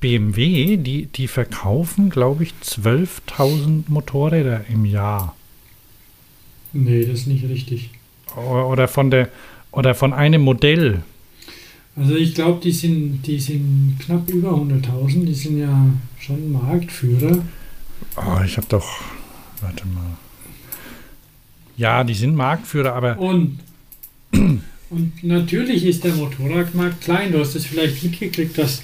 BMW, 0.00 0.76
die, 0.76 1.06
die 1.06 1.28
verkaufen, 1.28 2.10
glaube 2.10 2.42
ich, 2.42 2.52
12.000 2.64 3.84
Motorräder 3.88 4.64
im 4.68 4.84
Jahr. 4.84 5.36
nee, 6.72 7.04
das 7.04 7.20
ist 7.20 7.26
nicht 7.26 7.48
richtig. 7.48 7.90
Oder 8.36 8.88
von 8.88 9.10
der 9.10 9.28
oder 9.72 9.94
von 9.94 10.12
einem 10.12 10.42
Modell. 10.42 11.02
Also 11.96 12.14
ich 12.14 12.34
glaube, 12.34 12.60
die 12.62 12.72
sind, 12.72 13.22
die 13.26 13.38
sind 13.38 13.96
knapp 14.00 14.28
über 14.28 14.50
100.000. 14.50 15.24
Die 15.24 15.34
sind 15.34 15.58
ja 15.58 15.86
schon 16.18 16.52
Marktführer. 16.52 17.42
Oh, 18.16 18.42
ich 18.44 18.56
habe 18.56 18.66
doch. 18.68 19.00
Warte 19.60 19.86
mal. 19.86 20.16
Ja, 21.76 22.04
die 22.04 22.14
sind 22.14 22.34
Marktführer, 22.34 22.94
aber 22.94 23.18
Und, 23.18 23.60
und 24.92 25.24
natürlich 25.24 25.84
ist 25.84 26.04
der 26.04 26.14
Motorradmarkt 26.14 27.00
klein. 27.00 27.32
Du 27.32 27.40
hast 27.40 27.54
es 27.54 27.64
vielleicht 27.64 28.02
mitgekriegt, 28.02 28.56
dass 28.58 28.82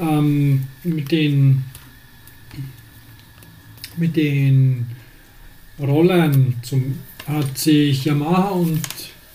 ähm, 0.00 0.62
mit 0.82 1.12
den 1.12 1.64
mit 3.96 4.16
den 4.16 4.86
Rollern 5.78 6.54
zum 6.62 6.94
hat 7.26 7.56
sich 7.56 8.04
Yamaha 8.04 8.48
und 8.48 8.80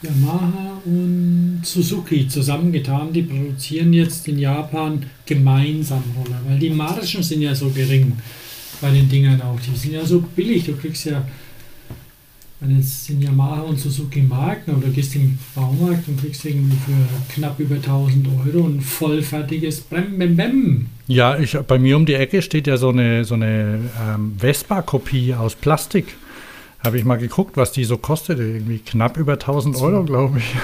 Yamaha 0.02 0.82
und 0.86 1.62
Suzuki 1.64 2.28
zusammengetan. 2.28 3.14
Die 3.14 3.22
produzieren 3.22 3.94
jetzt 3.94 4.28
in 4.28 4.40
Japan 4.40 5.06
gemeinsam 5.26 6.04
Roller, 6.18 6.42
weil 6.48 6.60
die 6.60 6.70
Margen 6.70 7.24
sind 7.24 7.42
ja 7.42 7.56
so 7.56 7.70
gering 7.70 8.14
bei 8.82 8.92
den 8.92 9.08
Dingern 9.08 9.42
auch. 9.42 9.60
Die 9.60 9.76
sind 9.78 9.94
ja 9.94 10.06
so 10.06 10.20
billig. 10.36 10.66
Du 10.66 10.76
kriegst 10.76 11.06
ja 11.06 11.26
wenn 12.60 12.78
jetzt 12.78 13.06
sind 13.06 13.22
Yamaha 13.22 13.62
und 13.62 13.80
Suzuki 13.80 14.22
Marken 14.22 14.76
oder 14.76 14.88
gehst 14.88 15.16
im 15.16 15.38
Baumarkt 15.54 16.08
und 16.08 16.20
kriegst 16.20 16.44
irgendwie 16.44 16.78
für 16.78 17.34
knapp 17.34 17.60
über 17.60 17.76
1000 17.76 18.28
Euro 18.46 18.66
ein 18.66 18.82
vollfertiges 18.82 19.82
Brem 19.82 20.18
Bem 20.18 20.36
Bem. 20.36 20.86
Ja, 21.08 21.38
ich, 21.38 21.56
bei 21.56 21.78
mir 21.78 21.96
um 21.96 22.06
die 22.06 22.16
Ecke 22.16 22.42
steht 22.42 22.66
ja 22.66 22.78
so 22.78 22.90
eine, 22.90 23.26
so 23.26 23.36
eine 23.36 23.80
ähm, 24.08 24.34
Vespa-Kopie 24.40 25.36
aus 25.36 25.56
Plastik. 25.56 26.16
Habe 26.84 26.98
ich 26.98 27.06
mal 27.06 27.18
geguckt, 27.18 27.58
was 27.58 27.72
die 27.72 27.84
so 27.84 27.98
kostet. 27.98 28.40
Irgendwie 28.40 28.80
knapp 28.80 29.18
über 29.18 29.34
1000 29.34 29.76
Euro, 29.78 30.04
glaube 30.04 30.40
ich. 30.40 30.56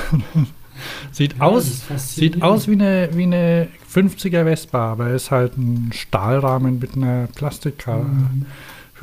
sieht, 1.11 1.35
Ja, 1.37 1.45
aus, 1.45 1.81
sieht 1.97 2.41
aus 2.41 2.67
wie 2.67 2.73
eine, 2.73 3.09
wie 3.13 3.23
eine 3.23 3.67
50er 3.93 4.43
Vespa, 4.45 4.91
aber 4.93 5.11
ist 5.11 5.29
halt 5.29 5.57
ein 5.57 5.91
Stahlrahmen 5.93 6.79
mit 6.79 6.95
einer 6.95 7.27
Plastikhülle 7.35 7.97
Mhm. 7.99 8.45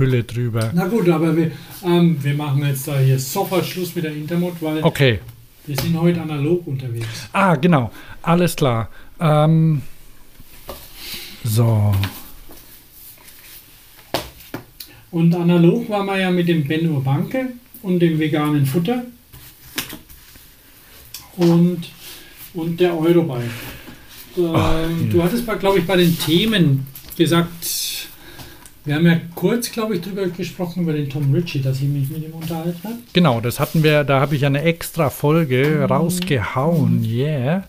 Drüber. 0.06 0.70
Na 0.74 0.86
gut, 0.86 1.08
aber 1.08 1.36
wir, 1.36 1.50
ähm, 1.84 2.16
wir 2.22 2.34
machen 2.34 2.64
jetzt 2.66 2.88
da 2.88 2.98
hier 2.98 3.18
sofort 3.18 3.66
Schluss 3.66 3.94
mit 3.94 4.04
der 4.04 4.12
Intermod, 4.12 4.54
weil 4.60 4.82
Okay. 4.82 5.20
wir 5.66 5.76
sind 5.76 5.98
heute 6.00 6.20
analog 6.22 6.66
unterwegs. 6.66 7.28
Ah, 7.32 7.54
genau. 7.56 7.90
Alles 8.22 8.56
klar. 8.56 8.88
Ähm, 9.20 9.82
so. 11.44 11.94
Und 15.10 15.34
analog 15.34 15.88
waren 15.90 16.06
wir 16.06 16.18
ja 16.18 16.30
mit 16.30 16.48
dem 16.48 16.66
Ben 16.66 16.88
Urbanke 16.88 17.52
und 17.82 17.98
dem 18.00 18.18
veganen 18.18 18.64
Futter 18.64 19.04
und, 21.36 21.80
und 22.54 22.78
der 22.80 22.96
Eurobike. 22.98 23.50
Ähm, 24.36 25.10
du 25.10 25.22
hattest, 25.22 25.44
glaube 25.58 25.80
ich, 25.80 25.86
bei 25.86 25.96
den 25.96 26.16
Themen 26.18 26.86
gesagt, 27.16 27.99
wir 28.84 28.94
haben 28.94 29.06
ja 29.06 29.20
kurz, 29.34 29.70
glaube 29.72 29.96
ich, 29.96 30.00
drüber 30.02 30.26
gesprochen, 30.28 30.82
über 30.84 30.92
den 30.92 31.08
Tom 31.10 31.32
Ritchie, 31.34 31.60
dass 31.60 31.76
ich 31.80 31.88
mich 31.88 32.08
mit 32.10 32.24
ihm 32.24 32.32
unterhalten 32.32 32.80
habe. 32.82 32.94
Genau, 33.12 33.40
das 33.40 33.60
hatten 33.60 33.82
wir, 33.82 34.04
da 34.04 34.20
habe 34.20 34.34
ich 34.36 34.44
eine 34.46 34.62
extra 34.62 35.10
Folge 35.10 35.78
Mhm. 35.80 35.84
rausgehauen. 35.84 37.04
Yeah. 37.04 37.64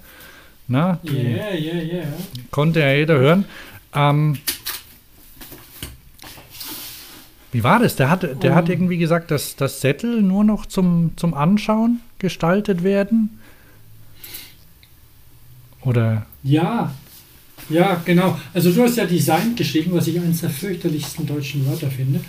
Na, 0.68 1.00
Yeah, 1.04 1.54
yeah, 1.54 1.82
yeah. 1.84 2.04
konnte 2.50 2.80
ja 2.80 2.94
jeder 2.94 3.18
hören. 3.20 3.46
Ähm, 3.94 4.38
wie 7.52 7.64
war 7.64 7.80
das? 7.80 7.98
Der 7.98 8.10
hat, 8.10 8.42
der 8.44 8.56
hat 8.56 8.70
Oh. 8.70 8.72
irgendwie 8.72 8.98
gesagt, 8.98 9.32
dass 9.32 9.58
das 9.58 9.82
Sättel 9.82 10.22
nur 10.22 10.46
noch 10.46 10.66
zum, 10.66 11.12
zum 11.18 11.34
Anschauen 11.34 12.00
gestaltet 12.20 12.84
werden. 12.84 13.38
Oder 15.82 16.26
Ja, 16.44 16.94
ja, 17.70 18.02
genau. 18.06 18.38
Also 18.54 18.72
du 18.72 18.84
hast 18.84 18.98
ja 18.98 19.06
Design 19.06 19.56
geschrieben, 19.56 19.92
was 19.94 20.08
ich 20.08 20.20
eines 20.20 20.42
der 20.42 20.50
fürchterlichsten 20.50 21.26
deutschen 21.26 21.66
Wörter 21.68 21.90
finde. 21.90 22.20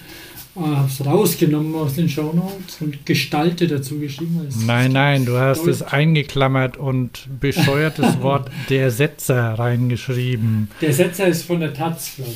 Äh, 0.55 0.61
hab's 0.61 1.03
rausgenommen 1.05 1.75
aus 1.75 1.95
den 1.95 2.11
Shownotes 2.11 2.77
und 2.81 3.07
Gestalte 3.07 3.67
dazu 3.67 3.99
geschrieben. 3.99 4.39
es- 4.47 4.57
Nein, 4.67 4.93
nein, 4.93 5.25
du 5.25 5.39
hast 5.39 5.67
es 5.67 5.79
Deutsch. 5.79 5.93
eingeklammert 5.95 6.77
und 6.77 7.27
bescheuertes 7.41 8.21
Wort 8.21 8.51
der 8.69 8.91
Setzer 8.91 9.55
reingeschrieben. 9.59 10.69
Der 10.83 10.93
Setzer 10.93 11.27
ist 11.29 11.45
von 11.45 11.61
der 11.61 11.73
Taz, 11.73 12.17
glaube 12.17 12.31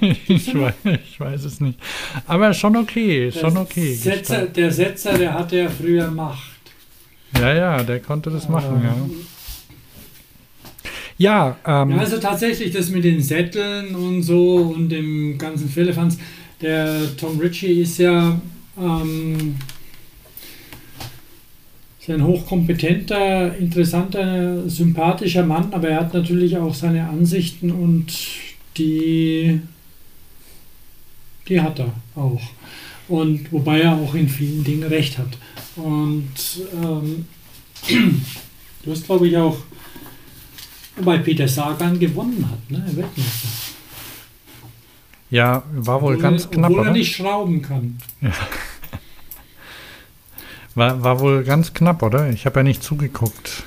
ich. 0.00 0.28
Ich 0.28 0.54
weiß, 0.58 0.74
ich 1.04 1.20
weiß 1.20 1.44
es 1.44 1.60
nicht. 1.60 1.78
Aber 2.26 2.52
schon 2.52 2.76
okay, 2.76 3.30
Der 3.30 3.40
schon 3.40 3.56
okay. 3.58 3.94
Setzer, 3.94 4.46
der 4.46 4.72
Setzer, 4.72 5.16
der 5.16 5.34
hatte 5.34 5.56
ja 5.58 5.68
früher 5.70 6.10
Macht. 6.10 6.50
Ja, 7.38 7.52
ja, 7.54 7.82
der 7.84 8.00
konnte 8.00 8.30
das 8.30 8.48
machen, 8.48 8.80
Äh, 8.82 8.86
ja. 8.86 8.96
Ja, 11.18 11.56
ähm, 11.66 11.90
Ja, 11.90 11.96
also 11.98 12.18
tatsächlich 12.18 12.72
das 12.72 12.90
mit 12.90 13.04
den 13.04 13.20
Sätteln 13.20 13.94
und 13.94 14.22
so 14.22 14.56
und 14.56 14.88
dem 14.88 15.38
ganzen 15.38 15.68
Firlefanz. 15.68 16.18
Der 16.60 17.16
Tom 17.16 17.38
Ritchie 17.38 17.82
ist 17.82 17.98
ja, 17.98 18.40
ähm, 18.80 19.56
ist 22.00 22.10
ein 22.10 22.24
hochkompetenter, 22.24 23.56
interessanter, 23.56 24.68
sympathischer 24.68 25.44
Mann, 25.44 25.68
aber 25.72 25.88
er 25.88 26.00
hat 26.00 26.14
natürlich 26.14 26.56
auch 26.56 26.74
seine 26.74 27.08
Ansichten 27.08 27.70
und 27.70 28.12
die 28.76 29.60
die 31.48 31.60
hat 31.60 31.78
er 31.78 31.92
auch. 32.14 32.42
Und 33.08 33.52
wobei 33.52 33.80
er 33.80 33.94
auch 33.94 34.14
in 34.14 34.28
vielen 34.28 34.64
Dingen 34.64 34.84
recht 34.84 35.18
hat. 35.18 35.38
Und 35.76 36.32
ähm, 36.82 37.26
du 38.82 38.90
hast, 38.90 39.04
glaube 39.04 39.28
ich, 39.28 39.36
auch 39.36 39.58
bei 41.02 41.18
Peter 41.18 41.48
Sagan 41.48 41.98
gewonnen 41.98 42.48
hat, 42.50 42.70
ne? 42.70 42.84
Weltmeister. 42.86 43.48
Ja, 45.30 45.62
war 45.72 46.00
wohl 46.02 46.14
Obwohl 46.14 46.22
ganz 46.22 46.50
knapp, 46.50 46.70
Obwohl 46.70 46.84
er 46.84 46.90
oder? 46.90 46.92
nicht 46.92 47.16
schrauben 47.16 47.62
kann. 47.62 47.98
War, 50.76 51.02
war 51.02 51.20
wohl 51.20 51.44
ganz 51.44 51.72
knapp, 51.72 52.02
oder? 52.02 52.30
Ich 52.30 52.46
habe 52.46 52.60
ja 52.60 52.64
nicht 52.64 52.82
zugeguckt. 52.82 53.64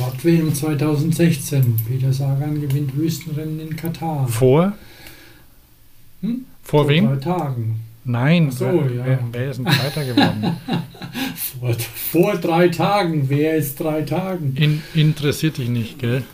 Rad-WM 0.00 0.54
2016. 0.54 1.76
Peter 1.86 2.12
Sagan 2.12 2.60
gewinnt 2.60 2.96
Wüstenrennen 2.96 3.60
in 3.60 3.76
Katar. 3.76 4.26
Vor? 4.28 4.72
Hm? 6.22 6.46
Vor 6.62 6.88
wem? 6.88 7.06
drei 7.06 7.16
Tagen. 7.16 7.80
Nein, 8.04 8.48
Ach 8.50 8.56
so, 8.56 8.84
wer, 8.84 9.12
ja. 9.12 9.18
wer, 9.30 9.50
ist 9.50 9.58
denn 9.58 9.66
Zweiter 9.66 10.04
geworden? 10.04 10.56
Vor, 11.60 11.74
vor 11.94 12.36
drei 12.36 12.68
Tagen. 12.68 13.28
Wer 13.28 13.56
ist 13.56 13.78
drei 13.78 14.02
Tagen? 14.02 14.56
In, 14.56 14.82
interessiert 14.94 15.58
dich 15.58 15.68
nicht, 15.68 15.98
gell? 15.98 16.24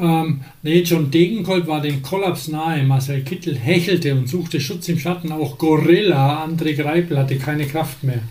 Ähm, 0.00 0.40
nee, 0.62 0.80
John 0.82 1.10
Degenkolb 1.10 1.66
war 1.66 1.80
dem 1.80 2.02
Kollaps 2.02 2.48
nahe. 2.48 2.84
Marcel 2.84 3.22
Kittel 3.22 3.56
hechelte 3.56 4.14
und 4.14 4.28
suchte 4.28 4.60
Schutz 4.60 4.88
im 4.88 4.98
Schatten. 4.98 5.32
Auch 5.32 5.58
Gorilla, 5.58 6.44
André 6.44 6.74
Greipel, 6.74 7.18
hatte 7.18 7.38
keine 7.38 7.66
Kraft 7.66 8.04
mehr. 8.04 8.22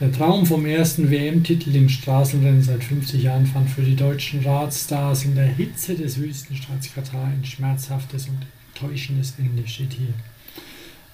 Der 0.00 0.10
Traum 0.10 0.46
vom 0.46 0.64
ersten 0.64 1.10
WM-Titel 1.10 1.76
im 1.76 1.90
Straßenrennen 1.90 2.62
seit 2.62 2.82
50 2.82 3.22
Jahren 3.22 3.44
fand 3.44 3.68
für 3.68 3.82
die 3.82 3.96
deutschen 3.96 4.42
Radstars 4.42 5.26
in 5.26 5.34
der 5.34 5.44
Hitze 5.44 5.94
des 5.94 6.18
Wüstenstaats 6.18 6.94
Katar 6.94 7.26
ein 7.26 7.44
schmerzhaftes 7.44 8.28
und 8.28 8.38
täuschendes 8.74 9.34
Ende, 9.38 9.68
steht 9.68 9.92
hier. 9.92 10.14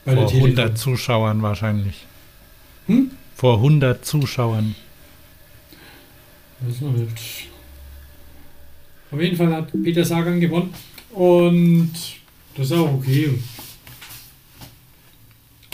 Bei 0.05 0.14
Vor 0.14 0.22
der 0.22 0.26
Telekom. 0.28 0.51
100 0.51 0.78
Zuschauern 0.78 1.43
wahrscheinlich. 1.43 2.07
Hm? 2.87 3.11
Vor 3.34 3.57
100 3.57 4.05
Zuschauern. 4.05 4.76
Das 6.61 6.76
ist. 6.76 7.49
Auf 9.11 9.20
jeden 9.20 9.37
Fall 9.37 9.53
hat 9.53 9.72
Peter 9.82 10.05
Sagan 10.05 10.39
gewonnen 10.39 10.72
und 11.11 11.93
das 12.57 12.66
ist 12.66 12.72
auch 12.72 12.95
okay. 12.95 13.34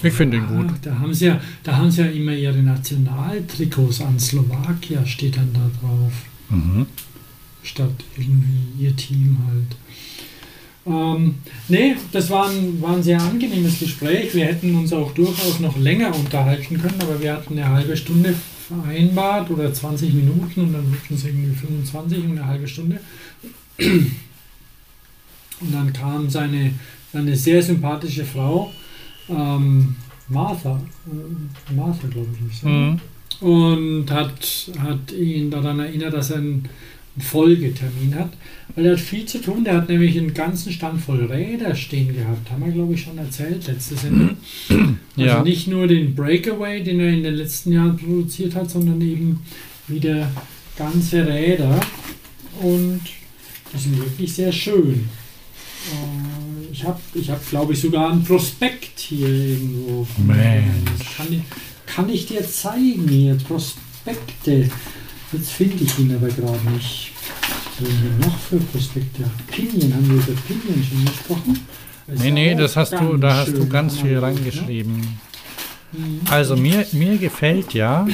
Ich 0.03 0.13
finde 0.13 0.39
ihn 0.39 0.47
gut. 0.47 0.67
Ah, 0.71 0.75
da 0.83 0.99
haben 0.99 1.15
sie 1.15 1.27
ja, 1.27 1.41
da 1.63 1.77
haben 1.77 1.91
sie 1.91 2.03
ja 2.03 2.09
immer 2.09 2.33
ihre 2.33 2.59
Nationaltrikots 2.63 4.01
an. 4.01 4.19
Slowakia 4.19 5.05
steht 5.07 5.37
dann 5.37 5.53
da 5.53 5.71
drauf, 5.81 6.13
Mhm. 6.51 6.87
statt 7.63 7.95
irgendwie 8.17 8.83
ihr 8.85 8.95
Team 8.97 9.39
halt. 9.47 9.77
Ähm, 10.85 11.37
nee, 11.69 11.95
das 12.11 12.29
war 12.31 12.51
ein, 12.51 12.83
war 12.83 12.97
ein 12.97 13.03
sehr 13.05 13.21
angenehmes 13.23 13.79
Gespräch. 13.79 14.35
Wir 14.35 14.47
hätten 14.47 14.75
uns 14.75 14.93
auch 14.93 15.13
durchaus 15.15 15.61
noch 15.61 15.77
länger 15.79 16.13
unterhalten 16.15 16.81
können, 16.81 17.01
aber 17.01 17.21
wir 17.21 17.35
hatten 17.35 17.57
eine 17.57 17.69
halbe 17.69 17.97
Stunde 17.97 18.35
vereinbart 18.67 19.49
oder 19.51 19.73
20 19.73 20.13
Minuten 20.13 20.61
und 20.63 20.73
dann 20.73 20.85
wurden 20.87 21.15
es 21.15 21.25
irgendwie 21.25 21.55
25 21.55 22.25
und 22.25 22.31
eine 22.33 22.47
halbe 22.47 22.67
Stunde. 22.67 22.99
Und 25.61 25.73
dann 25.73 25.93
kam 25.93 26.29
seine, 26.29 26.73
seine 27.13 27.37
sehr 27.37 27.63
sympathische 27.63 28.25
Frau, 28.25 28.73
ähm, 29.37 29.97
Martha, 30.29 30.81
äh, 31.07 31.73
Martha 31.75 32.07
glaube 32.09 32.29
ich, 32.51 32.59
sie, 32.59 32.67
Mhm. 32.67 33.01
und 33.41 34.11
hat, 34.11 34.71
hat 34.79 35.13
ihn 35.13 35.51
daran 35.51 35.81
erinnert, 35.81 36.15
dass 36.15 36.31
er 36.31 36.39
einen 36.39 36.69
Folgetermin 37.19 38.15
hat, 38.15 38.33
weil 38.75 38.87
er 38.87 38.93
hat 38.93 39.01
viel 39.01 39.27
zu 39.27 39.39
tun. 39.41 39.65
Der 39.65 39.75
hat 39.75 39.89
nämlich 39.91 40.17
einen 40.19 40.33
ganzen 40.33 40.73
Stand 40.73 40.99
voll 41.01 41.25
Räder 41.27 41.75
stehen 41.75 42.15
gehabt. 42.15 42.51
Haben 42.51 42.65
wir, 42.65 42.73
glaube 42.73 42.95
ich, 42.95 43.03
schon 43.03 43.19
erzählt 43.19 43.67
letzte 43.67 43.97
Sendung. 43.97 44.37
Ja. 45.15 45.33
Also 45.35 45.45
nicht 45.45 45.69
nur 45.69 45.87
den 45.87 46.15
Breakaway, 46.15 46.83
den 46.83 46.99
er 46.99 47.11
in 47.13 47.23
den 47.23 47.35
letzten 47.35 47.71
Jahren 47.73 47.99
produziert 47.99 48.55
hat, 48.55 48.71
sondern 48.71 48.99
eben 49.03 49.41
wieder 49.87 50.27
ganze 50.75 51.27
Räder. 51.27 51.79
Und 52.63 53.01
die 53.75 53.79
sind 53.79 53.99
wirklich 53.99 54.33
sehr 54.33 54.51
schön. 54.51 55.07
Äh, 55.91 56.32
Ich 56.73 56.85
habe, 56.85 56.99
ich 57.13 57.29
hab, 57.29 57.47
glaube 57.51 57.75
ich, 57.75 57.83
sogar 57.83 58.11
einen 58.11 58.25
Prospekt 58.25 58.99
hier 58.99 59.29
irgendwo. 59.29 60.07
Mensch. 60.17 61.17
Kann 61.17 61.27
ich, 61.31 61.43
kann 61.85 62.09
ich 62.09 62.25
dir 62.25 62.49
zeigen 62.49 63.07
hier, 63.09 63.37
Prospekte. 63.47 64.71
Jetzt 65.33 65.51
finde 65.51 65.85
ich 65.85 65.99
ihn 65.99 66.17
aber 66.17 66.29
gerade 66.29 66.71
nicht. 66.71 67.13
Was 67.79 67.87
haben 67.87 68.03
wir 68.03 68.27
noch 68.27 68.39
für 68.39 68.57
Prospekte? 68.57 69.23
Pinion, 69.49 69.93
haben 69.93 70.09
wir 70.09 70.17
über 70.17 70.41
Pinion 70.47 70.83
schon 70.83 71.05
gesprochen? 71.05 71.61
Das 72.07 72.21
Nee, 72.21 72.31
nee, 72.31 72.55
das 72.55 72.75
hast 72.75 72.93
du, 72.93 73.19
da 73.19 73.37
hast 73.37 73.53
du 73.53 73.69
ganz 73.69 73.99
viel 73.99 74.13
ne? 74.13 74.23
reingeschrieben. 74.23 75.19
Mhm. 75.93 76.21
Also 76.31 76.57
mir, 76.57 76.87
mir 76.93 77.19
gefällt 77.19 77.75
ja, 77.75 78.07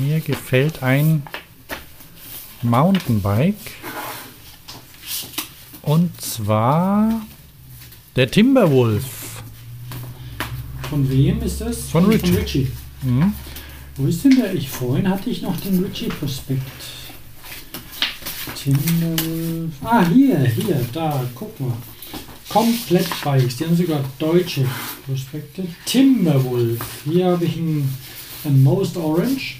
mir 0.00 0.20
gefällt 0.20 0.82
ein 0.82 1.24
Mountainbike. 2.62 3.56
Und 5.82 6.18
zwar 6.22 7.20
der 8.16 8.30
Timberwolf. 8.30 9.42
Von 10.88 11.10
wem 11.10 11.42
ist 11.42 11.60
das? 11.60 11.90
Von 11.90 12.04
Richie. 12.06 12.26
Von 12.26 12.36
Richie. 12.36 12.68
Mhm. 13.02 13.32
Wo 13.96 14.06
ist 14.06 14.24
denn 14.24 14.36
der? 14.36 14.54
Ich 14.54 14.68
vorhin 14.68 15.08
hatte 15.08 15.30
ich 15.30 15.42
noch 15.42 15.58
den 15.60 15.82
Richie-Prospekt. 15.82 16.62
Timberwolf. 18.62 19.72
Ah, 19.82 20.06
hier, 20.06 20.38
hier, 20.40 20.80
da, 20.92 21.24
guck 21.34 21.58
mal. 21.60 21.72
Komplett 22.48 23.08
Bikes. 23.24 23.56
Die 23.56 23.64
haben 23.64 23.76
sogar 23.76 24.04
deutsche 24.18 24.66
Prospekte. 25.06 25.66
Timberwolf. 25.86 26.78
Hier 27.04 27.26
habe 27.26 27.44
ich 27.46 27.56
einen, 27.56 27.88
einen 28.44 28.62
Most 28.62 28.96
Orange. 28.96 29.56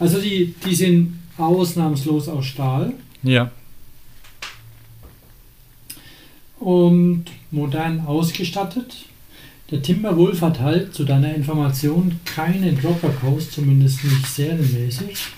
Also 0.00 0.20
die, 0.20 0.54
die 0.64 0.74
sind 0.74 1.20
ausnahmslos 1.38 2.28
aus 2.28 2.46
Stahl 2.46 2.92
Ja. 3.22 3.50
Und 6.60 7.24
modern 7.50 8.00
ausgestattet. 8.06 9.06
Der 9.70 9.82
Timberwolf 9.82 10.42
hat 10.42 10.60
halt 10.60 10.94
zu 10.94 11.04
deiner 11.04 11.34
Information 11.34 12.20
keine 12.24 12.72
Dropper 12.72 13.08
Post, 13.08 13.52
zumindest 13.52 14.04
nicht 14.04 14.26
serienmäßig. 14.26 15.28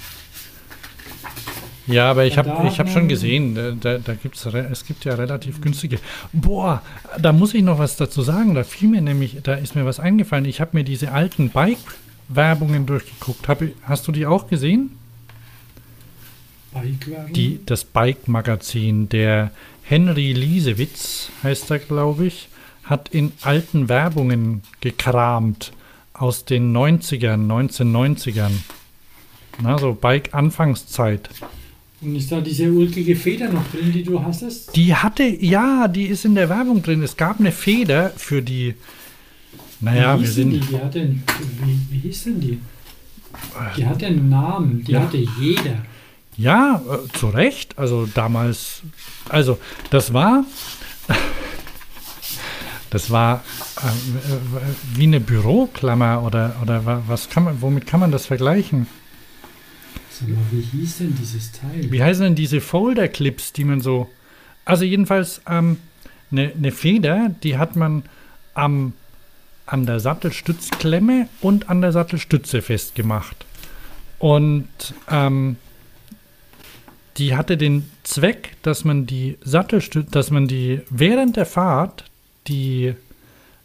Ja, 1.87 2.11
aber 2.11 2.25
ich 2.25 2.39
habe 2.39 2.69
ich 2.69 2.79
hab 2.79 2.89
schon 2.89 3.09
gesehen, 3.09 3.55
da, 3.81 3.99
da, 3.99 4.15
gibt's, 4.15 4.47
es 4.47 4.87
gibt 4.87 5.05
ja 5.05 5.15
relativ 5.15 5.61
günstige. 5.61 5.99
Boah, 6.33 6.81
da 7.21 7.33
muss 7.33 7.55
ich 7.55 7.63
noch 7.63 7.79
was 7.79 7.97
dazu 7.97 8.23
sagen. 8.23 8.55
Da 8.55 8.63
fiel 8.63 8.89
mir 8.89 9.03
nämlich, 9.03 9.39
da 9.43 9.55
ist 9.55 9.75
mir 9.75 9.85
was 9.85 9.99
eingefallen. 9.99 10.45
Ich 10.45 10.61
habe 10.61 10.71
mir 10.75 10.85
diese 10.85 11.13
alten 11.13 11.51
Bike-Werbungen 11.51 12.87
durchgeguckt. 12.87 13.49
Hab, 13.49 13.63
hast 13.83 14.07
du 14.07 14.13
die 14.13 14.27
auch 14.27 14.47
gesehen? 14.49 14.91
Bikewerbung. 16.73 17.59
Das 17.67 17.85
Bike-Magazin, 17.85 19.09
der 19.09 19.51
Henry 19.83 20.33
Liesewitz, 20.33 21.31
heißt 21.43 21.71
er, 21.71 21.79
glaube 21.79 22.27
ich, 22.27 22.49
hat 22.85 23.09
in 23.11 23.33
alten 23.43 23.89
Werbungen 23.89 24.63
gekramt 24.81 25.73
aus 26.13 26.45
den 26.45 26.75
90ern, 26.77 27.47
1990ern. 27.47 28.51
Na, 29.63 29.79
so 29.79 29.93
Bike-Anfangszeit. 29.95 31.29
Und 32.01 32.17
ist 32.17 32.33
da 32.33 32.41
diese 32.41 32.71
ulkige 32.73 33.15
Feder 33.15 33.49
noch 33.51 33.65
drin, 33.71 33.93
die 33.93 34.03
du 34.03 34.23
hattest? 34.23 34.75
Die 34.75 34.95
hatte, 34.95 35.23
ja, 35.25 35.87
die 35.89 36.05
ist 36.07 36.25
in 36.25 36.35
der 36.35 36.49
Werbung 36.49 36.83
drin. 36.83 37.03
Es 37.03 37.17
gab 37.17 37.39
eine 37.39 37.53
Feder 37.53 38.11
für 38.17 38.43
die. 38.43 38.75
Naja, 39.81 40.17
wie 40.19 40.23
wir 40.23 40.29
sind. 40.31 40.51
Die? 40.53 40.61
Die 40.61 40.79
hatte, 40.79 41.01
einen- 41.01 41.23
wie, 41.65 41.79
wie 41.95 41.99
hieß 42.01 42.25
denn 42.25 42.41
die? 42.41 42.59
Die 43.77 43.87
hatte 43.87 44.07
einen 44.07 44.29
Namen, 44.29 44.85
die 44.85 44.93
Ja. 44.93 45.03
hatte 45.03 45.19
jeder. 45.41 45.85
Ja, 46.37 46.83
äh, 46.89 47.13
zu 47.19 47.29
Recht. 47.29 47.79
Also 47.79 48.07
damals. 48.07 48.83
Also, 49.29 49.59
das 49.91 50.13
war. 50.13 50.45
Das 52.91 53.11
war 53.11 53.43
äh, 53.83 53.87
äh, 53.87 54.39
wie 54.95 55.05
eine 55.05 55.21
Büroklammer 55.21 56.23
oder, 56.25 56.57
oder 56.63 56.85
wa- 56.85 57.03
was 57.07 57.31
kann 57.31 57.45
man, 57.45 57.63
womit 57.63 57.87
kann 57.87 58.01
man 58.01 58.13
das 58.13 58.27
vergleichen? 58.27 58.87
Sag 60.11 60.29
mal, 60.29 60.37
wie 60.51 60.61
hieß 60.61 60.99
denn 60.99 61.15
dieses 61.19 61.53
Teil? 61.53 61.91
Wie 61.91 62.03
heißen 62.03 62.23
denn 62.23 62.35
diese 62.35 62.61
Folder-Clips, 62.61 63.55
die 63.55 63.65
man 63.65 63.81
so. 63.81 64.11
Also 64.67 64.85
jedenfalls 64.85 65.41
ähm, 65.49 65.79
eine, 66.31 66.53
eine 66.55 66.71
Feder, 66.71 67.31
die 67.43 67.57
hat 67.57 67.77
man 67.77 68.03
am, 68.53 68.93
an 69.65 69.87
der 69.87 69.99
Sattelstützklemme 69.99 71.29
und 71.41 71.71
an 71.71 71.81
der 71.81 71.93
Sattelstütze 71.93 72.61
festgemacht. 72.61 73.47
Und 74.19 74.69
ähm, 75.11 75.57
die 77.19 77.37
hatte 77.37 77.57
den 77.57 77.91
Zweck, 78.03 78.57
dass 78.63 78.85
man 78.85 79.07
die 79.07 79.39
Sattelstütze, 79.43 80.11
dass 80.11 80.31
man 80.31 80.49
die 80.49 80.81
während 80.91 81.37
der 81.37 81.47
Fahrt 81.47 82.05
die 82.49 82.95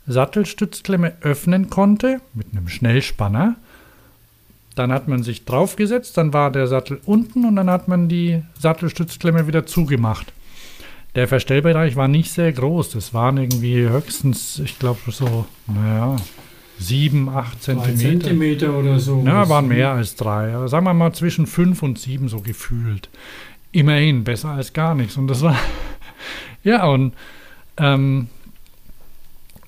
Sattelstützklemme 0.05 1.13
öffnen 1.21 1.69
konnte 1.69 2.21
mit 2.33 2.47
einem 2.51 2.69
Schnellspanner 2.69 3.55
dann 4.77 4.91
hat 4.91 5.07
man 5.07 5.23
sich 5.23 5.45
draufgesetzt, 5.45 6.17
dann 6.17 6.33
war 6.33 6.51
der 6.51 6.67
Sattel 6.67 7.01
unten 7.05 7.45
und 7.45 7.55
dann 7.55 7.69
hat 7.69 7.87
man 7.87 8.09
die 8.09 8.43
Sattelstützklemme 8.59 9.47
wieder 9.47 9.65
zugemacht. 9.65 10.31
Der 11.15 11.27
Verstellbereich 11.27 11.95
war 11.95 12.07
nicht 12.07 12.31
sehr 12.31 12.53
groß. 12.53 12.91
Das 12.91 13.13
waren 13.13 13.37
irgendwie 13.37 13.89
höchstens, 13.89 14.59
ich 14.59 14.77
glaube, 14.77 14.99
so, 15.11 15.45
naja, 15.65 16.17
sieben, 16.79 17.29
acht 17.29 17.55
Drei 17.65 17.73
Zentimeter. 17.73 17.99
Zentimeter 17.99 18.77
oder 18.77 18.99
so. 18.99 19.23
Ja, 19.25 19.49
waren 19.49 19.67
mehr 19.67 19.91
als 19.91 20.15
drei. 20.15 20.53
Aber 20.53 20.67
sagen 20.67 20.85
wir 20.85 20.93
mal 20.93 21.13
zwischen 21.13 21.47
fünf 21.47 21.83
und 21.83 21.99
sieben 21.99 22.29
so 22.29 22.41
gefühlt. 22.41 23.09
Immerhin, 23.71 24.23
besser 24.23 24.49
als 24.49 24.73
gar 24.73 24.95
nichts. 24.95 25.17
Und 25.17 25.27
das 25.27 25.41
war, 25.41 25.57
ja, 26.63 26.85
und, 26.87 27.13
ähm, 27.77 28.27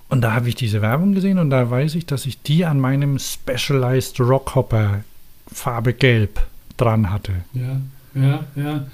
und 0.10 0.22
da 0.22 0.34
habe 0.34 0.49
ich 0.49 0.55
diese 0.55 0.82
Werbung 0.82 1.14
gesehen 1.14 1.38
und 1.38 1.49
da 1.49 1.70
weiß 1.70 1.95
ich, 1.95 2.05
dass 2.05 2.26
ich 2.26 2.41
die 2.41 2.66
an 2.66 2.80
meinem 2.80 3.20
Specialized 3.20 4.20
Rockhopper 4.20 5.03
Farbe 5.51 5.93
Gelb 5.93 6.39
dran 6.78 7.12
hatte. 7.12 7.34
Ja, 7.53 7.82
ja, 8.16 8.43
ja. 8.55 8.86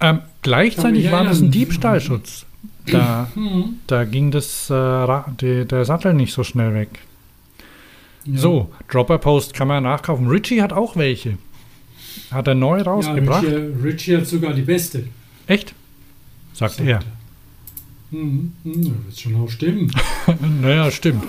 Ähm, 0.00 0.20
gleichzeitig 0.42 1.10
war 1.12 1.24
das 1.24 1.40
ein. 1.40 1.50
Diebstahlschutz. 1.50 2.46
Da, 2.86 3.28
Hm. 3.34 3.78
da 3.86 4.04
ging 4.04 4.30
das, 4.30 4.68
äh, 4.70 5.06
die, 5.40 5.64
der 5.66 5.84
Sattel 5.84 6.14
nicht 6.14 6.32
so 6.32 6.42
schnell 6.44 6.74
weg. 6.74 6.88
ja. 8.24 8.38
So, 8.38 8.70
Dropper 8.90 9.18
Post 9.18 9.54
kann 9.54 9.68
man 9.68 9.82
nachkaufen. 9.84 10.26
Richie 10.26 10.60
hat 10.62 10.72
auch 10.72 10.96
welche. 10.96 11.38
Hat 12.30 12.46
er 12.48 12.54
neu 12.54 12.78
Ja, 12.78 12.84
rausgebracht. 12.84 13.44
Richie, 13.44 13.82
Richie 13.82 14.16
hat 14.16 14.26
sogar 14.26 14.52
die 14.52 14.62
beste. 14.62 15.06
Echt? 15.46 15.74
Sagt 16.54 16.80
er. 16.80 17.00
Hm, 18.10 18.52
hm, 18.62 18.72
das 18.82 18.84
wird 19.06 19.18
schon 19.20 19.36
auch 19.36 19.48
stimmen. 19.48 19.90
naja, 20.60 20.90
stimmt. 20.90 21.24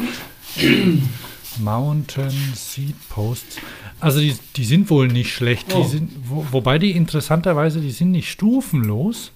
Mountain 1.59 2.31
Seed 2.55 2.95
Posts. 3.09 3.57
Also 3.99 4.19
die, 4.19 4.35
die 4.55 4.65
sind 4.65 4.89
wohl 4.89 5.07
nicht 5.07 5.31
schlecht. 5.33 5.71
Die 5.71 5.75
Oh. 5.75 5.83
sind, 5.83 6.11
wo, 6.27 6.45
wobei 6.51 6.79
die 6.79 6.91
interessanterweise, 6.91 7.79
die 7.79 7.91
sind 7.91 8.11
nicht 8.11 8.29
stufenlos, 8.29 9.31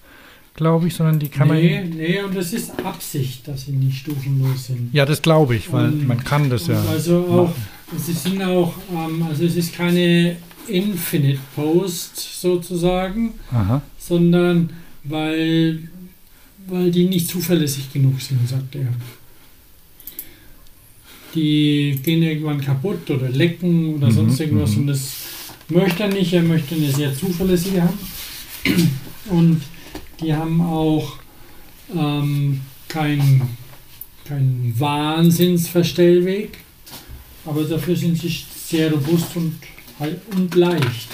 glaube 0.58 0.88
ich, 0.88 0.94
sondern 0.94 1.18
die 1.18 1.28
kann 1.28 1.48
nee, 1.48 1.80
man. 1.80 1.90
nee, 1.90 2.20
und 2.20 2.34
das 2.36 2.52
ist 2.52 2.72
Absicht, 2.84 3.46
dass 3.48 3.64
sie 3.66 3.72
nicht 3.72 3.98
stufenlos 4.00 4.66
sind. 4.66 4.90
Ja, 4.92 5.06
das 5.06 5.22
glaube 5.22 5.56
ich, 5.56 5.72
weil 5.72 5.86
Und- 5.88 6.06
man 6.06 6.22
kann 6.22 6.50
das 6.50 6.66
ja. 6.66 6.82
Also 6.90 7.18
auch, 7.26 7.54
sie 7.96 8.12
sind 8.12 8.42
auch, 8.42 8.74
ähm, 8.92 9.22
also 9.22 9.44
es 9.44 9.56
ist 9.56 9.72
keine 9.74 10.36
Infinite 10.66 11.38
Post 11.56 12.16
sozusagen, 12.40 13.32
Aha. 13.50 13.80
sondern 13.98 14.70
weil, 15.04 15.88
weil 16.66 16.90
die 16.90 17.06
nicht 17.06 17.28
zuverlässig 17.28 17.90
genug 17.92 18.20
sind, 18.20 18.46
sagt 18.48 18.74
er. 18.74 18.88
Die 21.34 22.00
gehen 22.02 22.22
irgendwann 22.22 22.60
kaputt 22.60 23.08
oder 23.10 23.28
lecken 23.28 23.94
oder 23.94 24.08
Mhm, 24.08 24.12
sonst 24.12 24.40
irgendwas 24.40 24.72
mhm. 24.72 24.78
und 24.82 24.86
das 24.88 25.12
möchte 25.68 26.02
er 26.04 26.08
nicht. 26.08 26.32
Er 26.32 26.42
möchte 26.42 26.74
eine 26.74 26.90
sehr 26.90 27.14
zuverlässige 27.14 27.82
haben. 27.82 27.98
Und 29.30 29.60
die 30.20 30.34
haben 30.34 30.60
auch 30.60 31.16
ähm, 31.94 32.60
keinen 32.88 33.56
kein 34.28 34.74
Wahnsinnsverstellweg, 34.76 36.58
aber 37.46 37.64
dafür 37.64 37.96
sind 37.96 38.18
sie 38.18 38.28
sehr 38.28 38.92
robust 38.92 39.36
und, 39.36 39.58
und 40.36 40.54
leicht. 40.54 41.08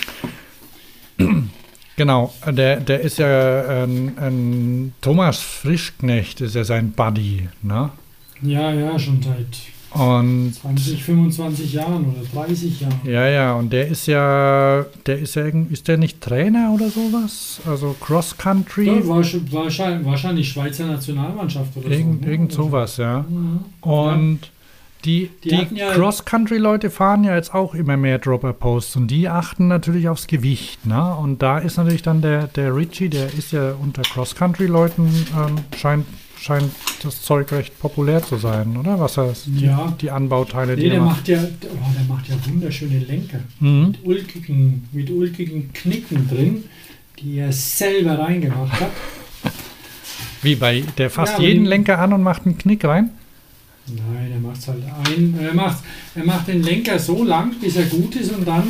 Genau, 1.97 2.35
der, 2.45 2.81
der 2.81 3.01
ist 3.03 3.19
ja 3.19 3.85
ein, 3.85 4.19
ein 4.19 4.95
Thomas 5.01 5.39
Frischknecht, 5.39 6.41
ist 6.41 6.57
ja 6.57 6.65
sein 6.65 6.91
Buddy, 6.91 7.49
ne? 7.63 7.91
Ja, 8.43 8.73
ja, 8.73 8.99
schon 8.99 9.23
seit 9.23 9.47
Und 9.95 10.55
20, 10.61 11.03
25 11.05 11.73
Jahren 11.73 12.05
oder 12.07 12.45
30 12.47 12.81
Jahren. 12.81 13.01
ja, 13.05 13.27
ja, 13.29 13.55
und 13.55 13.73
der 13.73 13.89
ist 13.89 14.07
ja, 14.07 14.85
der 15.07 15.19
ist 15.21 15.35
ja, 15.37 15.45
irgend- 15.45 15.71
ist 15.73 15.87
der 15.89 15.97
nicht 15.99 16.21
Trainer 16.21 16.73
oder 16.75 16.89
sowas? 16.91 17.61
Also 17.67 17.95
Cross 18.01 18.37
Country? 18.37 18.87
Ja, 18.87 19.07
wahrscheinlich, 19.09 19.53
wahrscheinlich 20.05 20.49
Schweizer 20.51 20.87
Nationalmannschaft 20.87 21.77
oder 21.77 21.89
Irgend, 21.91 22.21
so. 22.23 22.27
ne? 22.27 22.31
irgend 22.33 22.53
Oder 22.53 22.57
so. 22.57 22.63
sowas, 22.69 22.97
ja. 22.97 23.25
Mhm. 23.29 23.61
Und 23.81 24.39
die, 25.05 25.31
Die 25.45 25.49
die, 25.51 25.57
hatten 25.59 25.77
ja- 25.77 25.91
Cross-Country-Leute 25.93 26.89
fahren 26.91 27.25
ja 27.25 27.35
jetzt 27.37 27.53
auch 27.55 27.75
immer 27.75 27.97
mehr 27.99 28.19
Dropper-Posts 28.19 28.97
und 28.97 29.09
die 29.09 29.29
achten 29.29 29.69
natürlich 29.69 30.09
aufs 30.09 30.27
Gewicht. 30.27 30.87
Ne? 30.87 31.15
Und 31.17 31.43
da 31.43 31.59
ist 31.59 31.77
natürlich 31.77 32.01
dann 32.03 32.23
der, 32.23 32.47
der 32.47 32.75
Richie, 32.75 33.11
der 33.11 33.27
ist 33.35 33.53
ja 33.53 33.75
unter 33.81 34.01
Cross-Country-Leuten, 34.01 35.07
ähm, 35.37 35.57
scheint, 35.77 36.07
scheint 36.45 36.71
das 37.03 37.23
Zeug 37.23 37.51
recht 37.53 37.79
populär 37.81 38.23
zu 38.23 38.37
sein, 38.37 38.77
oder? 38.77 39.01
Was 39.01 39.17
heißt 39.17 39.47
die, 39.47 39.65
Ja. 39.65 39.95
die 40.01 40.11
Anbauteile, 40.11 40.77
Nee, 40.77 40.83
die 40.85 40.89
der 40.91 40.99
er 40.99 41.05
macht 41.05 41.27
ja, 41.29 41.39
oh, 41.43 41.77
der 41.99 42.05
macht 42.15 42.29
ja 42.29 42.35
wunderschöne 42.47 42.99
Lenker. 42.99 43.41
Mhm. 43.61 43.87
Mit 43.93 43.99
ulkigen, 44.05 44.89
mit 44.93 45.11
ulkigen 45.11 45.73
Knicken 45.73 46.29
drin, 46.29 46.65
die 47.19 47.39
er 47.39 47.53
selber 47.53 48.19
reingemacht 48.19 48.79
hat. 48.81 48.91
Wie 50.43 50.55
bei, 50.57 50.85
der 50.99 51.09
fasst 51.11 51.39
Ja, 51.39 51.45
jeden 51.45 51.65
Lenker 51.65 51.99
an 51.99 52.13
und 52.13 52.23
macht 52.23 52.45
einen 52.45 52.59
Knick 52.59 52.85
rein? 52.85 53.11
Nein, 53.87 54.33
er 54.33 54.41
macht 54.41 54.67
halt 54.69 54.83
ein. 55.11 55.39
Er 55.41 55.55
macht, 55.55 55.79
er 56.15 56.25
macht 56.25 56.49
den 56.49 56.63
Lenker 56.63 56.99
so 56.99 57.25
lang, 57.25 57.55
bis 57.61 57.77
er 57.77 57.85
gut 57.85 58.17
ist 58.17 58.33
und 58.33 58.47
dann, 58.47 58.65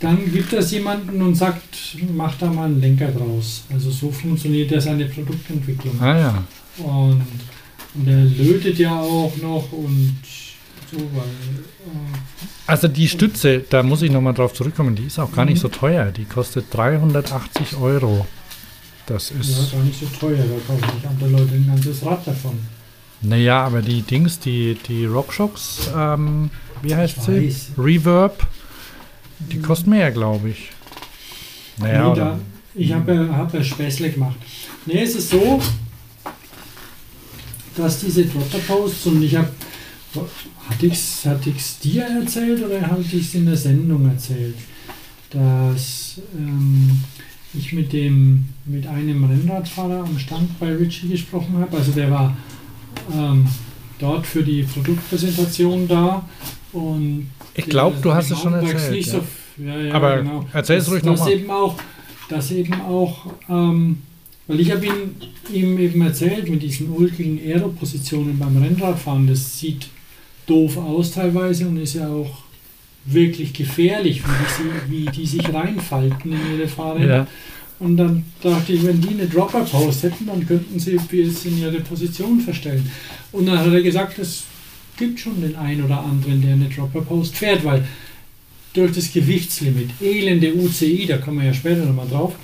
dann 0.00 0.32
gibt 0.32 0.52
das 0.52 0.70
jemanden 0.72 1.20
und 1.22 1.34
sagt, 1.34 1.96
mach 2.14 2.36
da 2.36 2.46
mal 2.50 2.66
einen 2.66 2.80
Lenker 2.80 3.08
draus. 3.08 3.64
Also 3.72 3.90
so 3.90 4.10
funktioniert 4.10 4.70
ja 4.70 4.80
seine 4.80 5.06
Produktentwicklung. 5.06 6.00
Ah 6.00 6.18
ja. 6.18 6.44
Und, 6.78 7.22
und 7.94 8.08
er 8.08 8.24
lötet 8.24 8.78
ja 8.78 8.98
auch 8.98 9.32
noch 9.40 9.70
und 9.72 10.16
so, 10.90 10.98
weil. 11.14 11.24
Äh, 11.24 12.18
Also 12.66 12.88
die 12.88 13.08
Stütze, 13.08 13.60
da 13.68 13.82
muss 13.82 14.02
ich 14.02 14.10
nochmal 14.10 14.34
drauf 14.34 14.52
zurückkommen, 14.54 14.94
die 14.96 15.04
ist 15.04 15.18
auch 15.18 15.32
gar 15.32 15.44
nicht 15.44 15.56
Mhm. 15.56 15.60
so 15.60 15.68
teuer. 15.68 16.10
Die 16.10 16.24
kostet 16.24 16.66
380 16.72 17.76
Euro. 17.76 18.26
Das 19.06 19.30
ja, 19.30 19.40
ist... 19.40 19.72
gar 19.72 19.82
nicht 19.82 20.00
so 20.00 20.06
teuer, 20.18 20.38
da 20.38 20.54
kaufen 20.66 20.98
sich 20.98 21.08
andere 21.08 21.28
Leute 21.30 21.54
ein 21.54 21.66
ganzes 21.66 22.04
Rad 22.04 22.26
davon. 22.26 22.58
Naja, 23.20 23.64
aber 23.64 23.82
die 23.82 24.02
Dings, 24.02 24.38
die, 24.38 24.76
die 24.88 25.04
RockShox, 25.06 25.90
ähm, 25.96 26.50
wie 26.82 26.94
heißt 26.94 27.18
Ich 27.18 27.22
sie? 27.24 27.46
weiß. 27.48 27.70
Reverb, 27.78 28.46
die 29.38 29.60
kosten 29.60 29.90
mehr, 29.90 30.10
glaube 30.10 30.50
ich. 30.50 30.70
Naja, 31.78 32.08
nee, 32.10 32.14
da, 32.16 32.38
ich 32.74 32.92
habe 32.92 33.14
ja, 33.14 33.36
hab 33.36 33.52
ja 33.54 33.62
Späßle 33.62 34.10
gemacht. 34.10 34.36
Nee, 34.86 35.02
es 35.02 35.14
ist 35.16 35.30
so, 35.30 35.60
dass 37.76 38.00
diese 38.00 38.24
Dropper-Posts 38.26 39.06
und 39.06 39.22
ich 39.22 39.36
habe, 39.36 39.48
hatte 40.68 40.86
ich 40.86 40.92
es 40.92 41.24
hatte 41.26 41.50
ich's 41.50 41.78
dir 41.80 42.04
erzählt 42.04 42.62
oder 42.64 42.80
hatte 42.80 43.02
ich 43.02 43.14
es 43.14 43.34
in 43.34 43.46
der 43.46 43.56
Sendung 43.56 44.08
erzählt, 44.08 44.56
dass 45.30 46.20
ähm, 46.38 47.00
ich 47.54 47.72
mit 47.72 47.92
dem 47.92 48.46
mit 48.64 48.86
einem 48.86 49.24
Rennradfahrer 49.24 50.04
am 50.04 50.18
Stand 50.18 50.58
bei 50.58 50.74
Richie 50.74 51.08
gesprochen 51.08 51.58
habe. 51.58 51.76
Also 51.76 51.92
der 51.92 52.10
war 52.10 52.36
ähm, 53.12 53.46
dort 53.98 54.26
für 54.26 54.42
die 54.42 54.62
Produktpräsentation 54.62 55.88
da 55.88 56.28
und 56.72 57.28
ich 57.56 57.66
glaube, 57.66 57.96
du 58.02 58.12
hast 58.12 58.30
es 58.30 58.40
schon 58.40 58.54
erzählt. 58.54 59.06
Ja. 59.06 59.12
so, 59.12 59.22
ja, 59.62 59.78
ja, 59.78 59.94
Aber 59.94 60.16
genau. 60.18 60.44
erzähl 60.52 60.78
es 60.78 60.84
Dass- 60.84 60.92
ruhig 60.92 61.02
dass 61.02 61.18
nochmal. 61.20 61.32
eben 61.34 61.50
auch, 61.50 61.76
dass 62.28 62.50
eben 62.50 62.74
auch, 62.82 63.26
ähm, 63.48 64.02
weil 64.46 64.60
ich 64.60 64.70
habe 64.70 64.86
ihm, 65.52 65.78
eben 65.78 66.02
erzählt, 66.02 66.48
mit 66.48 66.62
diesen 66.62 66.90
ulkigen 66.90 67.38
Aero-Positionen 67.38 68.38
beim 68.38 68.56
Rennradfahren, 68.62 69.26
das 69.26 69.58
sieht 69.58 69.88
doof 70.46 70.76
aus 70.76 71.12
teilweise 71.12 71.66
und 71.66 71.78
ist 71.78 71.94
ja 71.94 72.08
auch 72.08 72.44
wirklich 73.06 73.52
gefährlich, 73.52 74.22
wie 74.22 74.90
die, 74.90 75.04
wie 75.04 75.10
die 75.10 75.26
sich 75.26 75.52
reinfalten 75.52 76.32
in 76.32 76.58
ihre 76.58 76.68
Fahrräder. 76.68 77.16
Ja. 77.16 77.26
Und 77.80 77.96
dann 77.96 78.24
dachte 78.42 78.72
ich, 78.72 78.84
wenn 78.84 79.00
die 79.00 79.08
eine 79.08 79.26
Dropper-Post 79.26 80.04
hätten, 80.04 80.26
dann 80.26 80.46
könnten 80.46 80.78
sie 80.78 80.96
es 80.96 81.44
in 81.44 81.58
ihre 81.58 81.80
Position 81.80 82.40
verstellen. 82.40 82.88
Und 83.32 83.46
dann 83.46 83.58
hat 83.58 83.72
er 83.72 83.82
gesagt, 83.82 84.18
es 84.18 84.44
gibt 84.96 85.20
schon 85.20 85.40
den 85.40 85.56
einen 85.56 85.84
oder 85.84 86.00
anderen, 86.00 86.40
der 86.40 86.52
eine 86.52 86.68
Dropper-Post 86.68 87.36
fährt, 87.36 87.64
weil 87.64 87.84
durch 88.74 88.92
das 88.92 89.12
Gewichtslimit, 89.12 89.90
elende 90.00 90.54
UCI, 90.54 91.06
da 91.06 91.18
kommen 91.18 91.38
wir 91.38 91.46
ja 91.46 91.54
später 91.54 91.84
nochmal 91.84 92.08
drauf, 92.08 92.34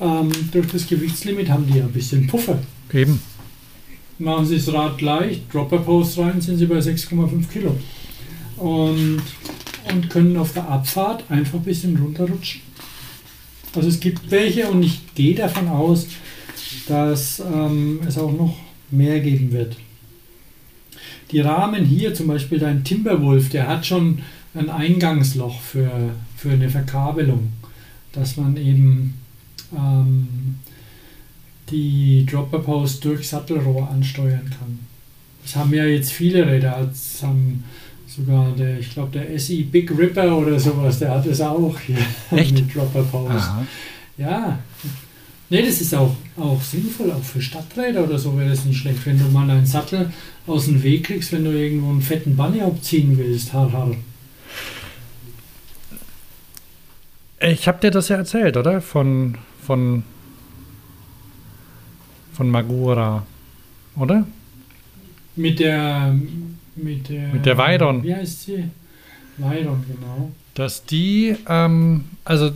ähm, 0.00 0.30
durch 0.52 0.66
das 0.68 0.86
Gewichtslimit 0.86 1.48
haben 1.48 1.66
die 1.66 1.78
ja 1.78 1.84
ein 1.84 1.92
bisschen 1.92 2.26
Puffer. 2.26 2.58
Eben. 2.92 3.20
Machen 4.18 4.46
sie 4.46 4.56
das 4.56 4.72
Rad 4.72 5.00
leicht, 5.00 5.52
Dropper-Post 5.52 6.18
rein, 6.18 6.40
sind 6.40 6.58
sie 6.58 6.66
bei 6.66 6.78
6,5 6.78 7.48
Kilo. 7.48 7.76
Und, 8.56 9.22
und 9.90 10.10
können 10.10 10.36
auf 10.36 10.52
der 10.52 10.68
Abfahrt 10.68 11.24
einfach 11.30 11.58
ein 11.58 11.64
bisschen 11.64 11.96
runterrutschen. 11.96 12.60
Also 13.74 13.88
es 13.88 14.00
gibt 14.00 14.30
welche 14.30 14.68
und 14.68 14.82
ich 14.82 15.14
gehe 15.14 15.34
davon 15.34 15.68
aus, 15.68 16.06
dass 16.88 17.40
ähm, 17.40 18.00
es 18.06 18.18
auch 18.18 18.32
noch 18.32 18.56
mehr 18.90 19.20
geben 19.20 19.52
wird. 19.52 19.76
Die 21.30 21.40
Rahmen 21.40 21.84
hier, 21.84 22.12
zum 22.12 22.26
Beispiel 22.26 22.58
dein 22.58 22.82
Timberwolf, 22.82 23.50
der 23.50 23.68
hat 23.68 23.86
schon 23.86 24.18
ein 24.54 24.68
Eingangsloch 24.68 25.60
für, 25.60 26.10
für 26.36 26.50
eine 26.50 26.68
Verkabelung, 26.68 27.52
dass 28.12 28.36
man 28.36 28.56
eben 28.56 29.19
ähm, 29.76 30.58
die 31.70 32.26
Dropper 32.26 32.58
Post 32.60 33.04
durch 33.04 33.28
Sattelrohr 33.28 33.88
ansteuern 33.90 34.50
kann. 34.50 34.78
Das 35.42 35.56
haben 35.56 35.72
ja 35.72 35.84
jetzt 35.84 36.12
viele 36.12 36.46
Räder, 36.46 36.88
das 36.88 37.22
haben 37.22 37.64
Sogar 38.16 38.50
der, 38.58 38.80
ich 38.80 38.90
glaube, 38.90 39.16
der 39.16 39.38
SE 39.38 39.62
Big 39.62 39.96
Ripper 39.96 40.36
oder 40.36 40.58
sowas, 40.58 40.98
der 40.98 41.12
hat 41.12 41.26
es 41.26 41.40
auch 41.40 41.78
hier 41.78 41.96
Echt? 42.36 42.54
mit 42.54 42.74
Dropper 42.74 43.04
Pose. 43.04 43.34
Aha. 43.34 43.64
Ja. 44.18 44.58
Nee, 45.48 45.62
das 45.62 45.80
ist 45.80 45.94
auch, 45.94 46.16
auch 46.36 46.60
sinnvoll, 46.60 47.12
auch 47.12 47.22
für 47.22 47.40
Stadträder 47.40 48.02
oder 48.02 48.18
so 48.18 48.36
wäre 48.36 48.50
das 48.50 48.64
nicht 48.64 48.78
schlecht, 48.78 49.06
wenn 49.06 49.18
du 49.18 49.26
mal 49.26 49.48
einen 49.48 49.66
Sattel 49.66 50.10
aus 50.48 50.64
dem 50.64 50.82
Weg 50.82 51.04
kriegst, 51.04 51.30
wenn 51.30 51.44
du 51.44 51.52
irgendwo 51.52 51.90
einen 51.90 52.02
fetten 52.02 52.36
Bunny 52.36 52.60
abziehen 52.60 53.16
willst. 53.16 53.52
Har, 53.52 53.72
har. 53.72 53.94
Ich 57.40 57.68
habe 57.68 57.80
dir 57.80 57.92
das 57.92 58.08
ja 58.08 58.16
erzählt, 58.16 58.56
oder? 58.56 58.80
Von, 58.80 59.38
von, 59.64 60.02
von 62.32 62.50
Magura, 62.50 63.24
oder? 63.96 64.26
Mit 65.36 65.60
der, 65.60 66.14
mit 66.76 67.08
der. 67.08 67.32
Mit 67.32 67.46
der 67.46 67.56
Veyron. 67.56 68.02
Wie 68.02 68.14
heißt 68.14 68.42
sie? 68.42 68.64
Veyron, 69.36 69.84
genau. 69.86 70.32
Dass 70.54 70.84
die, 70.84 71.36
ähm, 71.48 72.06
also, 72.24 72.50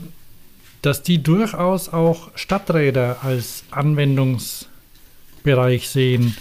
dass 0.83 1.03
die 1.03 1.23
durchaus 1.23 1.89
auch 1.89 2.31
Stadträder 2.35 3.19
als 3.23 3.65
Anwendungsbereich 3.71 5.89
sehen. 5.89 6.37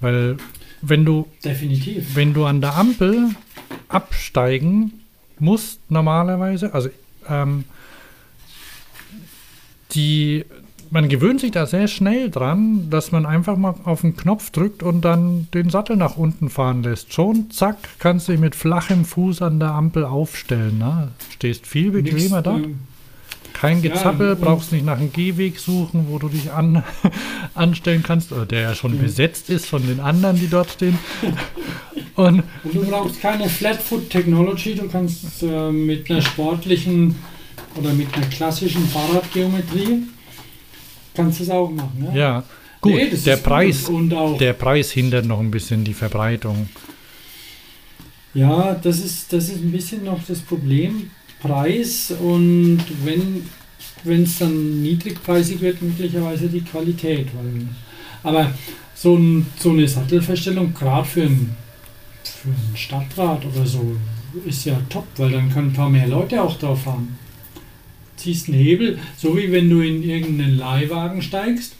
Weil, 0.00 0.38
wenn 0.82 1.04
du, 1.04 1.28
Definitiv. 1.44 2.16
wenn 2.16 2.34
du 2.34 2.44
an 2.44 2.60
der 2.60 2.76
Ampel 2.76 3.30
absteigen 3.88 5.04
musst, 5.38 5.78
normalerweise, 5.90 6.74
also, 6.74 6.90
ähm, 7.28 7.64
die, 9.94 10.44
man 10.90 11.08
gewöhnt 11.08 11.40
sich 11.40 11.50
da 11.50 11.66
sehr 11.66 11.88
schnell 11.88 12.30
dran, 12.30 12.88
dass 12.90 13.10
man 13.12 13.26
einfach 13.26 13.56
mal 13.56 13.74
auf 13.84 14.02
den 14.02 14.16
Knopf 14.16 14.50
drückt 14.50 14.82
und 14.82 15.02
dann 15.02 15.48
den 15.54 15.70
Sattel 15.70 15.96
nach 15.96 16.16
unten 16.16 16.48
fahren 16.50 16.82
lässt. 16.82 17.12
Schon, 17.12 17.50
zack, 17.50 17.76
kannst 17.98 18.28
du 18.28 18.32
dich 18.32 18.40
mit 18.40 18.54
flachem 18.54 19.04
Fuß 19.04 19.42
an 19.42 19.58
der 19.60 19.70
Ampel 19.72 20.04
aufstellen. 20.04 20.78
Ne? 20.78 21.08
Stehst 21.32 21.66
viel 21.66 21.90
bequemer 21.90 22.42
da. 22.42 22.56
ähm, 22.56 22.78
Kein 23.54 23.82
ja, 23.82 23.90
Gezappel, 23.90 24.32
und- 24.32 24.40
brauchst 24.40 24.72
nicht 24.72 24.84
nach 24.84 24.98
einem 24.98 25.12
Gehweg 25.12 25.58
suchen, 25.58 26.06
wo 26.10 26.18
du 26.18 26.28
dich 26.28 26.50
an, 26.52 26.82
anstellen 27.54 28.02
kannst, 28.02 28.32
oder 28.32 28.46
der 28.46 28.60
ja 28.62 28.74
schon 28.74 28.92
Mhm. 28.96 29.02
besetzt 29.02 29.48
ist 29.50 29.66
von 29.66 29.86
den 29.86 30.00
anderen, 30.00 30.36
die 30.38 30.48
dort 30.48 30.70
stehen. 30.70 30.98
Und 32.16 32.42
Und 32.62 32.74
du 32.74 32.84
brauchst 32.88 33.20
keine 33.20 33.48
Flatfoot 33.48 34.10
Technology, 34.10 34.74
du 34.74 34.86
kannst 34.88 35.42
äh, 35.42 35.70
mit 35.72 36.08
einer 36.10 36.20
sportlichen 36.22 37.16
oder 37.76 37.92
mit 37.92 38.12
einer 38.14 38.26
klassischen 38.26 38.86
Fahrradgeometrie 38.88 40.02
kannst 41.14 41.40
du 41.40 41.44
es 41.44 41.50
auch 41.50 41.70
machen. 41.70 42.08
Ja, 42.12 42.14
ja, 42.14 42.44
gut, 42.80 42.92
Nee, 42.94 43.10
der 43.24 43.36
gut. 43.36 43.44
Preis, 43.44 43.88
auch 43.88 44.38
der 44.38 44.52
Preis 44.52 44.90
hindert 44.92 45.26
noch 45.26 45.40
ein 45.40 45.50
bisschen 45.50 45.84
die 45.84 45.94
Verbreitung. 45.94 46.68
Ja, 48.34 48.74
das 48.74 48.98
ist, 48.98 49.32
das 49.32 49.48
ist 49.48 49.62
ein 49.62 49.70
bisschen 49.70 50.04
noch 50.04 50.20
das 50.26 50.40
Problem. 50.40 51.10
Preis 51.40 52.12
und 52.20 52.80
wenn 53.04 54.22
es 54.22 54.38
dann 54.38 54.82
niedrigpreisig 54.82 55.60
wird, 55.60 55.82
möglicherweise 55.82 56.48
die 56.48 56.62
Qualität. 56.62 57.28
Weil, 57.34 57.68
aber 58.22 58.52
so, 58.94 59.16
ein, 59.16 59.46
so 59.58 59.70
eine 59.70 59.86
Sattelverstellung, 59.86 60.72
gerade 60.72 61.06
für 61.06 61.22
ein, 61.22 61.54
für 62.24 62.48
ein 62.48 62.76
Stadtrad 62.76 63.44
oder 63.44 63.66
so, 63.66 63.96
ist 64.46 64.64
ja 64.64 64.80
top, 64.88 65.06
weil 65.16 65.30
dann 65.30 65.52
können 65.52 65.68
ein 65.68 65.74
paar 65.74 65.90
mehr 65.90 66.08
Leute 66.08 66.42
auch 66.42 66.58
drauf 66.58 66.82
fahren. 66.82 67.16
Ziehst 68.24 68.48
einen 68.48 68.56
Hebel, 68.58 68.98
so 69.18 69.36
wie 69.36 69.52
wenn 69.52 69.68
du 69.68 69.80
in 69.82 70.02
irgendeinen 70.02 70.56
Leihwagen 70.56 71.20
steigst. 71.20 71.74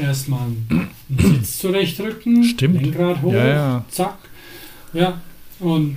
Erstmal 0.00 0.40
einen 0.46 0.88
Sitz 1.18 1.58
zurechtrücken, 1.58 2.42
Stimmt. 2.44 2.80
Lenkrad 2.82 3.20
hoch, 3.20 3.30
Ja, 3.34 3.46
ja. 3.46 3.84
zack. 3.90 4.16
Ja, 4.94 5.20
und 5.60 5.96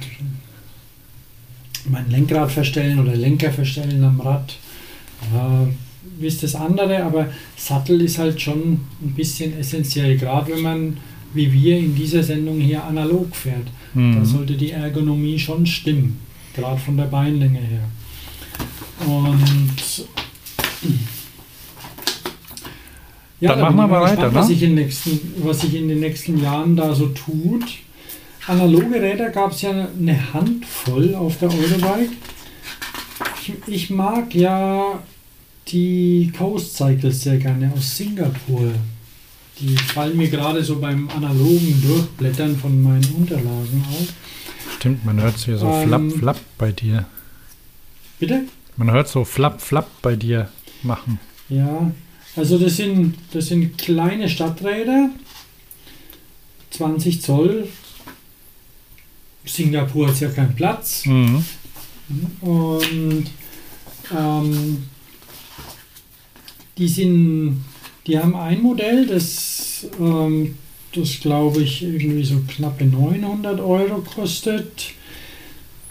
mein 1.89 2.09
Lenkrad 2.09 2.51
verstellen 2.51 2.99
oder 2.99 3.15
Lenker 3.15 3.51
verstellen 3.53 4.03
am 4.03 4.19
Rad. 4.19 4.57
Äh, 5.33 6.25
ist 6.25 6.43
das 6.43 6.55
andere, 6.55 7.01
aber 7.03 7.29
Sattel 7.55 8.01
ist 8.01 8.17
halt 8.17 8.41
schon 8.41 8.81
ein 9.01 9.13
bisschen 9.15 9.57
essentiell, 9.57 10.17
gerade 10.17 10.51
wenn 10.53 10.61
man, 10.61 10.97
wie 11.33 11.51
wir 11.53 11.77
in 11.77 11.95
dieser 11.95 12.21
Sendung 12.23 12.59
hier 12.59 12.83
analog 12.83 13.33
fährt. 13.33 13.67
Da 13.93 13.99
Mhm. 14.01 14.25
sollte 14.25 14.55
die 14.57 14.71
Ergonomie 14.71 15.39
schon 15.39 15.65
stimmen, 15.65 16.19
gerade 16.53 16.79
von 16.79 16.97
der 16.97 17.05
Beinlänge 17.05 17.59
her. 17.59 17.87
Und 18.99 20.07
ja, 23.39 23.49
Dann 23.49 23.59
da 23.59 23.65
machen 23.65 23.75
wir 23.75 23.87
mal 23.87 23.99
gespannt, 24.01 24.19
weiter, 24.19 24.33
was 24.33 24.47
ne? 24.47 24.53
sich, 24.53 24.63
in 24.63 24.75
nächsten, 24.75 25.33
was 25.43 25.61
sich 25.61 25.75
in 25.75 25.87
den 25.87 25.99
nächsten 25.99 26.41
Jahren 26.41 26.75
da 26.75 26.95
so 26.95 27.07
tut. 27.07 27.65
Analoge 28.47 29.01
Räder 29.01 29.29
gab 29.29 29.51
es 29.51 29.61
ja 29.63 29.71
eine 29.71 30.33
Handvoll 30.33 31.15
auf 31.15 31.37
der 31.39 31.49
Eurobike. 31.49 32.13
Ich, 33.41 33.53
ich 33.67 33.89
mag 33.89 34.33
ja 34.33 34.99
die 35.67 36.31
Coast 36.37 36.77
Cycles 36.77 37.23
sehr 37.23 37.37
gerne 37.37 37.71
aus 37.75 37.97
Singapur. 37.97 38.71
Die 39.59 39.75
fallen 39.77 40.17
mir 40.17 40.29
gerade 40.29 40.63
so 40.63 40.79
beim 40.79 41.09
analogen 41.09 41.81
Durchblättern 41.87 42.57
von 42.57 42.81
meinen 42.83 43.05
Unterlagen 43.17 43.83
auf. 43.89 44.07
Stimmt, 44.77 45.05
man 45.05 45.21
hört 45.21 45.37
hier 45.37 45.57
so 45.57 45.67
Ähm, 45.67 45.87
flapp, 45.87 46.11
flapp 46.11 46.39
bei 46.57 46.71
dir. 46.71 47.05
Bitte? 48.19 48.43
Man 48.77 48.91
hört 48.91 49.07
so 49.07 49.23
flapp, 49.23 49.61
flapp 49.61 49.89
bei 50.01 50.15
dir 50.15 50.49
machen. 50.83 51.19
Ja, 51.49 51.91
also 52.35 52.57
das 52.57 52.77
sind, 52.77 53.15
das 53.31 53.47
sind 53.47 53.77
kleine 53.77 54.27
Stadträder, 54.29 55.09
20 56.71 57.21
Zoll. 57.21 57.67
Singapur 59.45 60.07
hat 60.07 60.19
ja 60.19 60.29
keinen 60.29 60.55
Platz. 60.55 61.05
Mhm. 61.05 61.45
Und 62.41 63.25
ähm, 64.15 64.83
die 66.77 66.87
sind, 66.87 67.63
die 68.05 68.19
haben 68.19 68.35
ein 68.35 68.61
Modell, 68.61 69.07
das, 69.07 69.87
ähm, 69.99 70.57
das 70.93 71.19
glaube 71.21 71.61
ich 71.61 71.83
irgendwie 71.83 72.23
so 72.23 72.41
knappe 72.47 72.85
900 72.85 73.59
Euro 73.59 74.01
kostet. 74.01 74.93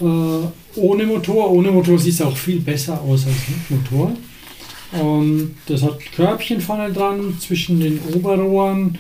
Äh, 0.04 0.80
ohne 0.80 1.06
Motor. 1.06 1.50
Ohne 1.50 1.70
Motor 1.70 1.98
sieht 1.98 2.14
es 2.14 2.22
auch 2.22 2.36
viel 2.36 2.60
besser 2.60 3.00
aus 3.00 3.26
als 3.26 3.36
mit 3.48 3.70
Motor. 3.70 4.12
Und 4.92 5.56
das 5.66 5.82
hat 5.82 5.98
Körbchen 6.14 6.60
vorne 6.60 6.92
dran, 6.92 7.36
zwischen 7.40 7.80
den 7.80 7.98
Oberrohren 8.14 8.98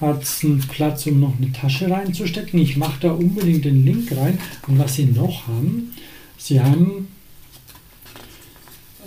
hat 0.00 0.22
es 0.22 0.44
einen 0.44 0.58
Platz, 0.58 1.06
um 1.06 1.20
noch 1.20 1.34
eine 1.38 1.52
Tasche 1.52 1.88
reinzustecken. 1.88 2.60
Ich 2.60 2.76
mache 2.76 3.00
da 3.00 3.12
unbedingt 3.12 3.64
den 3.64 3.84
Link 3.84 4.12
rein. 4.16 4.38
Und 4.66 4.78
was 4.78 4.96
sie 4.96 5.06
noch 5.06 5.46
haben, 5.46 5.92
sie 6.36 6.60
haben 6.60 7.08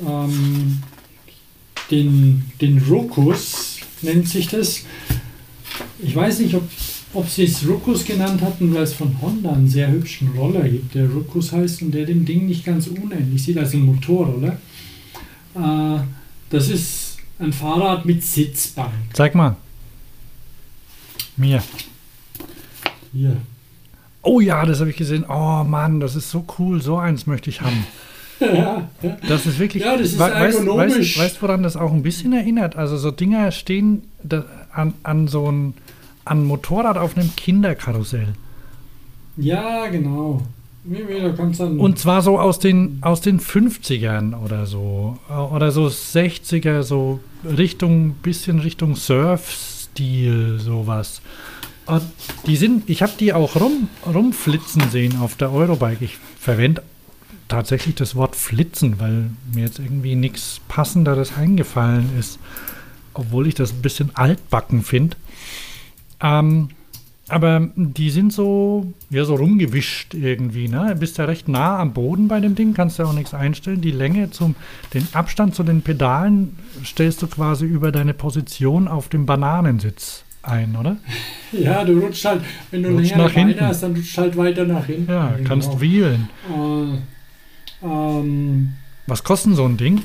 ähm, 0.05 0.81
den, 1.91 2.45
den 2.61 2.81
Ruckus, 2.89 3.79
nennt 4.01 4.27
sich 4.27 4.47
das. 4.47 4.83
Ich 6.01 6.15
weiß 6.15 6.39
nicht, 6.39 6.55
ob, 6.55 6.63
ob 7.15 7.27
sie 7.29 7.43
es 7.45 7.67
Ruckus 7.67 8.05
genannt 8.05 8.41
hatten, 8.41 8.73
weil 8.73 8.83
es 8.83 8.93
von 8.93 9.19
Honda 9.21 9.51
einen 9.53 9.67
sehr 9.67 9.91
hübschen 9.91 10.29
Roller 10.37 10.67
gibt, 10.67 10.93
der 10.95 11.09
Ruckus 11.09 11.51
heißt 11.51 11.81
und 11.81 11.91
der 11.91 12.05
dem 12.05 12.25
Ding 12.25 12.45
nicht 12.45 12.65
ganz 12.65 12.87
unähnlich 12.87 13.43
sieht, 13.43 13.57
also 13.57 13.77
ein 13.77 13.85
Motorroller. 13.85 14.57
Äh, 15.55 15.99
das 16.49 16.69
ist 16.69 17.17
ein 17.39 17.51
Fahrrad 17.53 18.05
mit 18.05 18.23
Sitzbank. 18.23 18.91
Zeig 19.13 19.33
mal. 19.35 19.55
Mir. 21.37 21.61
Hier. 23.13 23.37
Oh 24.21 24.39
ja, 24.39 24.65
das 24.65 24.79
habe 24.79 24.89
ich 24.89 24.95
gesehen. 24.97 25.25
Oh 25.27 25.63
Mann, 25.63 25.99
das 25.99 26.15
ist 26.15 26.29
so 26.31 26.45
cool. 26.59 26.81
So 26.81 26.97
eins 26.97 27.27
möchte 27.27 27.49
ich 27.49 27.61
haben. 27.61 27.85
ja, 28.39 28.89
ja. 29.01 29.17
Das 29.27 29.45
ist 29.45 29.59
wirklich. 29.59 29.83
Ja, 29.83 29.97
das 29.97 30.07
ist 30.13 30.19
We- 30.19 30.23
weißt, 30.23 30.59
ergonomisch. 30.59 31.17
weißt, 31.17 31.19
weißt, 31.19 31.41
woran 31.41 31.63
das 31.63 31.75
auch 31.77 31.91
ein 31.93 32.03
bisschen 32.03 32.33
erinnert? 32.33 32.75
Also 32.75 32.97
so 32.97 33.11
Dinger 33.11 33.51
stehen 33.51 34.03
an, 34.73 34.93
an 35.03 35.27
so 35.27 35.51
ein 35.51 35.73
ein 36.25 36.43
Motorrad 36.43 36.97
auf 36.97 37.15
einem 37.15 37.35
Kinderkarussell. 37.35 38.33
ja, 39.37 39.87
genau. 39.87 40.41
Und 41.79 41.97
zwar 41.97 42.21
so 42.21 42.39
aus 42.39 42.59
den, 42.59 42.99
aus 43.01 43.19
den 43.19 43.39
50ern 43.39 44.35
oder 44.39 44.67
so. 44.67 45.17
Äh, 45.29 45.33
Oder 45.33 45.71
so 45.71 45.87
60er, 45.87 46.83
so 46.83 47.19
Richtung, 47.43 48.11
bisschen 48.21 48.59
Richtung 48.59 48.95
Surf-Stil, 48.95 50.59
sowas. 50.59 51.21
Und 51.87 52.03
die 52.45 52.55
sind, 52.55 52.87
ich 52.87 53.01
habe 53.01 53.13
die 53.19 53.33
auch 53.33 53.55
rum, 53.55 53.89
rumflitzen 54.05 54.89
sehen 54.91 55.19
auf 55.21 55.35
der 55.35 55.51
Eurobike. 55.51 56.05
Ich 56.05 56.17
verwende 56.39 56.83
tatsächlich 57.47 57.95
das 57.95 58.15
Wort 58.15 58.35
flitzen, 58.35 58.99
weil 58.99 59.31
mir 59.53 59.65
jetzt 59.65 59.79
irgendwie 59.79 60.15
nichts 60.15 60.61
Passenderes 60.67 61.35
eingefallen 61.35 62.11
ist. 62.19 62.37
Obwohl 63.15 63.47
ich 63.47 63.55
das 63.55 63.71
ein 63.71 63.81
bisschen 63.81 64.15
altbacken 64.15 64.83
finde. 64.83 65.17
Ähm, 66.25 66.69
aber 67.27 67.69
die 67.75 68.11
sind 68.11 68.31
so, 68.33 68.93
ja, 69.09 69.25
so 69.25 69.35
rumgewischt 69.35 70.13
irgendwie, 70.13 70.67
ne? 70.67 70.95
Bist 70.99 71.17
ja 71.17 71.25
recht 71.25 71.47
nah 71.47 71.79
am 71.79 71.93
Boden 71.93 72.27
bei 72.27 72.39
dem 72.39 72.53
Ding, 72.53 72.73
kannst 72.75 72.99
ja 72.99 73.05
auch 73.05 73.13
nichts 73.13 73.33
einstellen. 73.33 73.81
Die 73.81 73.91
Länge 73.91 74.29
zum, 74.29 74.55
den 74.93 75.07
Abstand 75.13 75.55
zu 75.55 75.63
den 75.63 75.81
Pedalen 75.81 76.55
stellst 76.85 77.21
du 77.23 77.27
quasi 77.27 77.65
über 77.65 77.91
deine 77.91 78.13
Position 78.13 78.87
auf 78.87 79.09
dem 79.09 79.25
Bananensitz 79.25 80.23
ein, 80.43 80.75
oder? 80.75 80.97
Ja, 81.51 81.85
du 81.85 81.99
rutschst 81.99 82.25
halt, 82.25 82.41
wenn 82.69 82.83
du 82.83 82.89
Rutscht 82.89 83.15
nach 83.15 83.31
hinten. 83.31 83.61
Hast, 83.61 83.81
dann 83.81 83.95
rutschst 83.95 84.17
halt 84.17 84.35
weiter 84.35 84.65
nach 84.65 84.85
hinten. 84.85 85.09
Ja, 85.11 85.31
Genau. 85.37 85.47
kannst 85.47 85.79
wheelen. 85.79 86.27
Äh, 86.53 87.85
ähm, 87.87 88.73
Was 89.07 89.23
kostet 89.23 89.55
so 89.55 89.63
ein 89.65 89.77
Ding? 89.77 90.01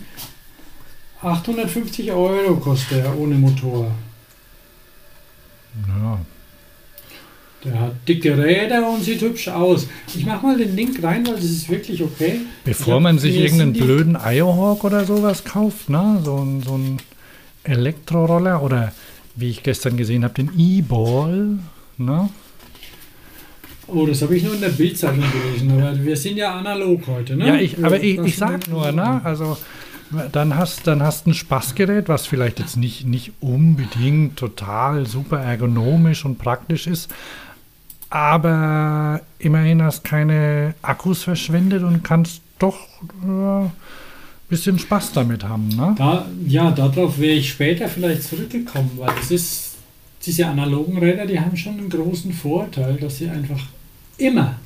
850 1.23 2.13
Euro 2.13 2.57
kostet 2.57 3.05
er 3.05 3.19
ohne 3.19 3.35
Motor. 3.35 3.91
Ja. 5.89 6.19
Der 7.65 7.79
hat 7.79 8.09
dicke 8.09 8.39
Räder 8.39 8.89
und 8.89 9.05
sieht 9.05 9.21
hübsch 9.21 9.49
aus. 9.49 9.87
Ich 10.15 10.25
mach 10.25 10.41
mal 10.43 10.57
den 10.57 10.75
Link 10.75 11.03
rein, 11.03 11.27
weil 11.27 11.35
das 11.35 11.45
ist 11.45 11.69
wirklich 11.69 12.03
okay. 12.03 12.41
Bevor 12.65 12.95
Ja, 12.95 13.01
man 13.01 13.19
sich 13.19 13.37
irgendeinen 13.37 13.75
blöden 13.75 14.17
Iohawk 14.17 14.83
oder 14.85 15.05
sowas 15.05 15.45
kauft, 15.45 15.91
ne? 15.91 16.21
so, 16.25 16.39
ein, 16.39 16.63
so 16.63 16.79
ein 16.79 16.97
Elektroroller 17.65 18.63
oder 18.63 18.93
wie 19.37 19.51
ich 19.51 19.63
gestern 19.63 19.99
gesehen 19.99 20.25
habe, 20.25 20.35
den 20.35 20.51
E-Ball. 20.57 21.59
Ne? 21.99 22.31
Oh, 23.87 24.07
das 24.07 24.23
habe 24.23 24.37
ich 24.37 24.43
nur 24.43 24.55
in 24.55 24.61
der 24.61 24.69
Bildzeitung 24.71 25.25
gelesen. 25.31 25.71
Aber 25.73 26.03
wir 26.03 26.17
sind 26.17 26.37
ja 26.37 26.55
analog 26.55 27.07
heute, 27.09 27.37
ne? 27.37 27.47
Ja, 27.49 27.55
ich, 27.57 27.85
aber 27.85 28.03
ich, 28.03 28.19
ich 28.19 28.37
sag 28.37 28.69
nur, 28.69 28.91
ne? 28.93 29.21
also 29.23 29.59
dann 30.33 30.57
hast 30.57 30.87
dann 30.87 31.03
hast 31.03 31.27
ein 31.27 31.35
Spaßgerät, 31.35 32.09
was 32.09 32.27
vielleicht 32.27 32.59
jetzt 32.59 32.77
nicht, 32.77 33.07
nicht 33.07 33.33
unbedingt 33.41 34.37
total 34.37 35.07
super 35.07 35.41
ergonomisch 35.41 36.25
und 36.25 36.39
praktisch 36.39 36.87
ist, 36.87 37.11
aber 38.11 39.21
immerhin 39.39 39.83
hast 39.83 40.03
keine 40.03 40.75
Akkus 40.83 41.23
verschwendet 41.23 41.83
und 41.85 42.03
kannst 42.03 42.43
doch 42.59 42.79
ein 43.23 43.71
bisschen 44.49 44.79
Spaß 44.79 45.13
damit 45.13 45.45
haben. 45.45 45.69
Ne? 45.69 45.95
Da, 45.97 46.27
ja, 46.47 46.71
darauf 46.73 47.19
wäre 47.19 47.35
ich 47.35 47.51
später 47.51 47.89
vielleicht 47.89 48.25
zurückgekommen, 48.25 48.91
weil 48.97 49.15
das 49.17 49.31
ist, 49.31 49.67
diese 50.27 50.47
analogen 50.47 50.99
Räder, 50.99 51.25
die 51.25 51.41
haben 51.41 51.57
schon 51.57 51.79
einen 51.79 51.89
großen 51.89 52.33
Vorteil, 52.33 52.97
dass 52.97 53.19
sie 53.19 53.31
einfach 53.31 53.61
immer 54.19 54.57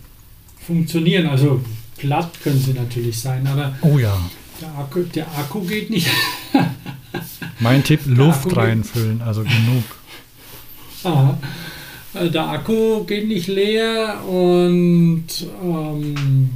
funktionieren. 0.66 1.26
Also 1.28 1.60
platt 1.96 2.30
können 2.42 2.58
sie 2.58 2.72
natürlich 2.72 3.20
sein, 3.20 3.46
aber 3.46 3.74
Oh 3.82 3.98
ja, 3.98 4.18
der 4.64 4.78
Akku, 4.78 5.02
der 5.02 5.26
Akku 5.38 5.60
geht 5.60 5.90
nicht. 5.90 6.08
mein 7.60 7.84
Tipp, 7.84 8.00
Luft 8.06 8.56
reinfüllen, 8.56 9.20
also 9.22 9.42
genug. 9.42 9.84
Aha. 11.04 11.38
Äh, 12.14 12.30
Der 12.30 12.48
Akku 12.48 13.04
geht 13.04 13.28
nicht 13.28 13.48
leer 13.48 14.24
und 14.26 15.26
ähm, 15.62 16.50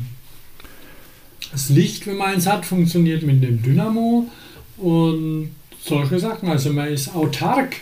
das 1.53 1.69
Licht, 1.71 2.07
wenn 2.07 2.17
man 2.17 2.35
eins 2.35 2.47
hat, 2.47 2.65
funktioniert 2.65 3.23
mit 3.23 3.43
dem 3.43 3.63
Dynamo 3.63 4.27
und 4.79 5.51
solche 5.85 6.19
Sachen. 6.19 6.49
Also 6.49 6.73
man 6.73 6.89
ist 6.89 7.15
autark. 7.15 7.77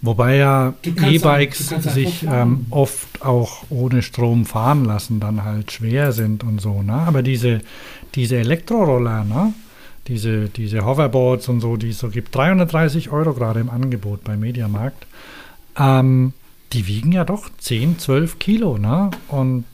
Wobei 0.00 0.36
ja 0.36 0.74
E-Bikes 0.84 1.68
sich 1.80 2.22
ähm, 2.22 2.66
oft 2.70 3.22
auch 3.22 3.64
ohne 3.68 4.02
Strom 4.02 4.46
fahren 4.46 4.84
lassen, 4.84 5.18
dann 5.18 5.44
halt 5.44 5.72
schwer 5.72 6.12
sind 6.12 6.44
und 6.44 6.60
so. 6.60 6.82
Ne? 6.82 6.92
Aber 6.92 7.22
diese, 7.22 7.62
diese 8.14 8.36
Elektroroller, 8.36 9.24
ne? 9.24 9.54
diese, 10.06 10.48
diese 10.50 10.86
Hoverboards 10.86 11.48
und 11.48 11.60
so, 11.60 11.76
die 11.76 11.90
es 11.90 11.98
so 11.98 12.10
gibt, 12.10 12.32
330 12.34 13.10
Euro 13.10 13.34
gerade 13.34 13.58
im 13.58 13.70
Angebot 13.70 14.22
bei 14.22 14.36
Mediamarkt, 14.36 15.04
ähm, 15.76 16.32
die 16.72 16.86
wiegen 16.86 17.10
ja 17.10 17.24
doch 17.24 17.50
10, 17.58 17.98
12 17.98 18.38
Kilo. 18.38 18.78
Ne? 18.78 19.10
Und 19.26 19.64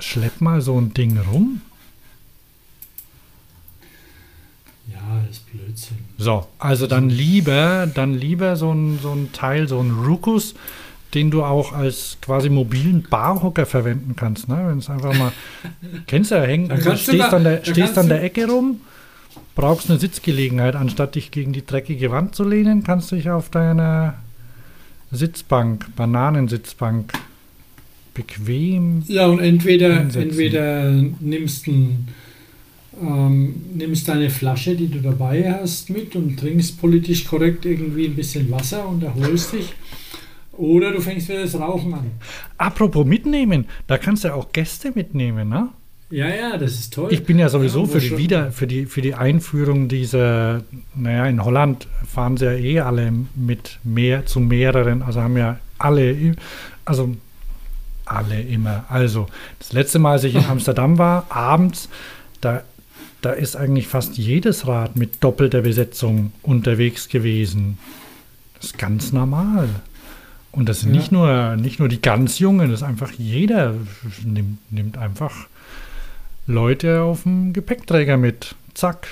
schlepp 0.00 0.42
mal 0.42 0.60
so 0.60 0.78
ein 0.78 0.92
Ding 0.92 1.18
rum. 1.18 1.62
Ja, 5.08 5.22
ist 5.30 5.50
Blödsinn. 5.52 5.98
So, 6.18 6.46
also 6.58 6.86
dann 6.86 7.08
lieber, 7.10 7.86
dann 7.92 8.14
lieber 8.14 8.56
so 8.56 8.72
ein, 8.72 8.98
so 9.00 9.12
ein 9.12 9.30
Teil, 9.32 9.68
so 9.68 9.80
ein 9.80 9.90
Rukus, 9.92 10.54
den 11.14 11.30
du 11.30 11.44
auch 11.44 11.72
als 11.72 12.18
quasi 12.20 12.48
mobilen 12.48 13.06
Barhocker 13.08 13.66
verwenden 13.66 14.16
kannst. 14.16 14.48
Ne? 14.48 14.64
Wenn 14.68 14.78
es 14.78 14.90
einfach 14.90 15.16
mal, 15.16 15.32
kennst 16.06 16.30
du 16.30 16.34
ja, 16.34 16.42
häng, 16.42 16.68
Da 16.68 16.76
du 16.76 16.96
stehst, 16.96 17.20
da- 17.20 17.28
an 17.36 17.44
der, 17.44 17.58
da 17.58 17.70
stehst 17.70 17.96
an 17.98 18.08
der 18.08 18.22
Ecke 18.24 18.46
rum, 18.48 18.80
brauchst 19.54 19.88
eine 19.90 19.98
Sitzgelegenheit, 20.00 20.74
anstatt 20.74 21.14
dich 21.14 21.30
gegen 21.30 21.52
die 21.52 21.64
dreckige 21.64 22.10
Wand 22.10 22.34
zu 22.34 22.42
lehnen, 22.44 22.82
kannst 22.82 23.12
du 23.12 23.16
dich 23.16 23.30
auf 23.30 23.48
deiner 23.48 24.14
Sitzbank, 25.12 25.86
Bananensitzbank, 25.94 27.12
bequem. 28.14 29.04
Ja, 29.06 29.26
und 29.26 29.38
entweder, 29.40 29.94
Hinsetzen. 29.98 30.22
entweder 30.30 30.90
nimmst, 31.20 31.66
ein, 31.68 32.08
ähm, 33.00 33.54
nimmst 33.74 34.08
deine 34.08 34.30
Flasche, 34.30 34.74
die 34.74 34.88
du 34.88 35.00
dabei 35.00 35.52
hast, 35.52 35.90
mit 35.90 36.16
und 36.16 36.38
trinkst 36.38 36.80
politisch 36.80 37.24
korrekt 37.26 37.64
irgendwie 37.64 38.06
ein 38.06 38.16
bisschen 38.16 38.50
Wasser 38.50 38.88
und 38.88 39.02
erholst 39.02 39.52
dich. 39.52 39.74
Oder 40.52 40.92
du 40.92 41.00
fängst 41.00 41.28
wieder 41.28 41.42
das 41.42 41.58
Rauchen 41.58 41.92
an. 41.92 42.10
Apropos 42.56 43.04
mitnehmen, 43.04 43.66
da 43.86 43.98
kannst 43.98 44.24
du 44.24 44.28
ja 44.28 44.34
auch 44.34 44.52
Gäste 44.52 44.92
mitnehmen, 44.94 45.48
ne? 45.48 45.68
Ja, 46.08 46.28
ja, 46.28 46.56
das 46.56 46.72
ist 46.72 46.94
toll. 46.94 47.12
Ich 47.12 47.24
bin 47.24 47.38
ja 47.38 47.48
sowieso 47.48 47.88
wo 47.88 47.92
für 47.92 48.00
die 48.00 48.16
Wieder, 48.16 48.52
für 48.52 48.68
die, 48.68 48.86
für 48.86 49.02
die 49.02 49.14
Einführung 49.14 49.88
dieser, 49.88 50.62
naja, 50.94 51.26
in 51.26 51.44
Holland 51.44 51.88
fahren 52.06 52.36
sie 52.36 52.44
ja 52.44 52.52
eh 52.52 52.80
alle 52.80 53.12
mit 53.34 53.80
mehr 53.82 54.24
zu 54.24 54.38
mehreren, 54.38 55.02
also 55.02 55.20
haben 55.20 55.36
ja 55.36 55.58
alle, 55.78 56.36
also 56.84 57.16
alle 58.04 58.40
immer. 58.40 58.84
Also, 58.88 59.26
das 59.58 59.72
letzte 59.72 59.98
Mal, 59.98 60.12
als 60.12 60.24
ich 60.24 60.36
in 60.36 60.44
Amsterdam 60.48 60.96
war, 60.96 61.26
abends, 61.28 61.88
da, 62.40 62.62
da 63.26 63.32
ist 63.32 63.56
eigentlich 63.56 63.88
fast 63.88 64.16
jedes 64.18 64.68
Rad 64.68 64.94
mit 64.94 65.24
doppelter 65.24 65.62
Besetzung 65.62 66.30
unterwegs 66.42 67.08
gewesen. 67.08 67.76
Das 68.54 68.66
ist 68.66 68.78
ganz 68.78 69.12
normal. 69.12 69.68
Und 70.52 70.68
das 70.68 70.82
sind 70.82 70.94
Ja. 70.94 71.00
nicht, 71.00 71.10
nur, 71.10 71.56
nicht 71.56 71.80
nur 71.80 71.88
die 71.88 72.00
ganz 72.00 72.38
Jungen, 72.38 72.70
das 72.70 72.82
ist 72.82 72.86
einfach 72.86 73.10
jeder 73.18 73.74
nimmt, 74.24 74.58
nimmt 74.70 74.96
einfach 74.96 75.48
Leute 76.46 77.02
auf 77.02 77.24
dem 77.24 77.52
Gepäckträger 77.52 78.16
mit. 78.16 78.54
Zack. 78.74 79.08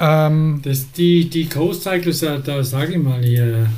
Ähm, 0.00 0.60
Das, 0.64 0.90
die, 0.90 1.30
die 1.30 1.48
Coast 1.48 1.84
Cycles, 1.84 2.20
da, 2.20 2.64
sage 2.64 2.94
ich 2.94 2.98
mal 2.98 3.22
hier, 3.22 3.70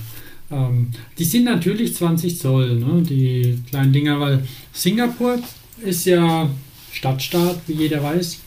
ähm, 0.50 0.88
die 1.18 1.24
sind 1.24 1.44
natürlich 1.44 1.94
20 1.94 2.38
Zoll, 2.38 2.76
ne, 2.76 3.02
die 3.02 3.62
kleinen 3.68 3.92
Dinger, 3.92 4.18
weil 4.18 4.42
Singapur 4.72 5.38
ist 5.84 6.06
ja 6.06 6.48
Stadtstaat, 6.92 7.60
wie 7.66 7.74
jeder 7.74 8.02
weiß, 8.02 8.38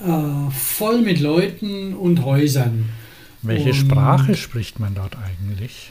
äh, 0.00 0.50
voll 0.50 1.02
mit 1.02 1.20
Leuten 1.20 1.94
und 1.94 2.24
Häusern. 2.24 2.88
welche 3.42 3.70
Und- 3.70 3.74
Sprache 3.74 4.34
spricht 4.36 4.78
man 4.78 4.94
dort 4.94 5.16
eigentlich? 5.16 5.90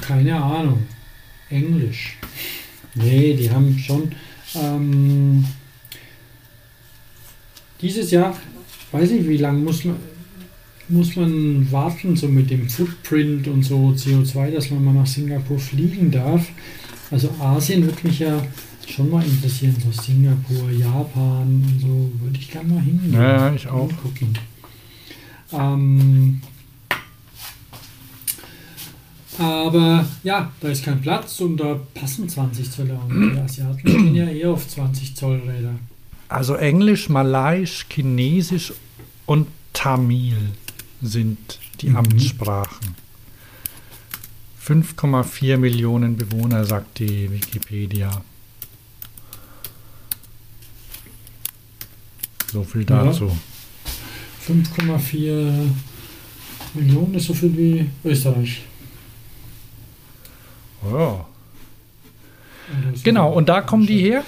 Keine 0.00 0.42
Ahnung. 0.42 0.84
Englisch. 1.50 2.16
Nee, 2.94 3.34
die 3.34 3.50
haben 3.50 3.78
schon. 3.78 4.12
Ähm, 4.54 5.44
dieses 7.80 8.10
Jahr, 8.10 8.36
weiß 8.92 9.10
nicht, 9.10 9.28
wie 9.28 9.36
lange 9.36 9.58
muss 9.60 9.84
man, 9.84 9.96
muss 10.88 11.16
man 11.16 11.70
warten, 11.70 12.16
so 12.16 12.28
mit 12.28 12.50
dem 12.50 12.68
Footprint 12.68 13.48
und 13.48 13.62
so 13.62 13.94
CO2, 13.96 14.50
dass 14.50 14.70
man 14.70 14.84
mal 14.84 14.94
nach 14.94 15.06
Singapur 15.06 15.58
fliegen 15.58 16.10
darf. 16.10 16.46
Also 17.10 17.30
Asien 17.40 17.84
würde 17.84 18.06
mich 18.06 18.18
ja 18.20 18.44
schon 18.90 19.10
mal 19.10 19.24
interessieren, 19.24 19.76
so 19.82 19.90
Singapur, 20.02 20.70
Japan 20.70 21.62
und 21.66 21.78
so, 21.80 22.12
würde 22.22 22.38
ich 22.38 22.50
gerne 22.50 22.74
mal 22.74 22.82
hingehen. 22.82 23.12
Ja, 23.12 23.48
ja, 23.48 23.54
ich 23.54 23.66
auch. 23.68 23.88
Gucken. 24.02 24.36
Ähm, 25.52 26.40
aber 29.38 30.06
ja, 30.22 30.52
da 30.60 30.68
ist 30.68 30.84
kein 30.84 31.00
Platz 31.00 31.40
und 31.40 31.56
da 31.56 31.80
passen 31.94 32.28
20 32.28 32.70
Zöller 32.70 33.00
und 33.08 33.32
die 33.34 33.38
Asiaten 33.40 33.80
stehen 33.80 34.14
ja 34.14 34.28
eher 34.28 34.50
auf 34.50 34.66
20 34.68 35.16
Zoll 35.16 35.40
Räder. 35.46 35.74
Also 36.28 36.54
Englisch, 36.54 37.08
Malaiisch, 37.08 37.86
Chinesisch 37.90 38.72
und 39.26 39.48
Tamil 39.72 40.36
sind 41.02 41.58
die 41.80 41.90
Mhm. 41.90 41.96
Amtssprachen. 41.96 42.94
5,4 44.64 45.58
Millionen 45.58 46.16
Bewohner, 46.16 46.64
sagt 46.64 46.98
die 47.00 47.30
Wikipedia. 47.30 48.22
So 52.54 52.62
viel 52.62 52.86
Ja. 52.88 53.02
dazu. 53.02 53.28
5,4 54.46 55.66
Millionen 56.74 57.14
ist 57.14 57.26
so 57.26 57.34
viel 57.34 57.56
wie 57.56 57.86
Österreich. 58.08 58.62
Ja. 60.84 61.26
So. 62.94 63.00
Genau, 63.02 63.32
und 63.32 63.48
da 63.48 63.60
kommen 63.60 63.84
die 63.88 63.98
her? 63.98 64.22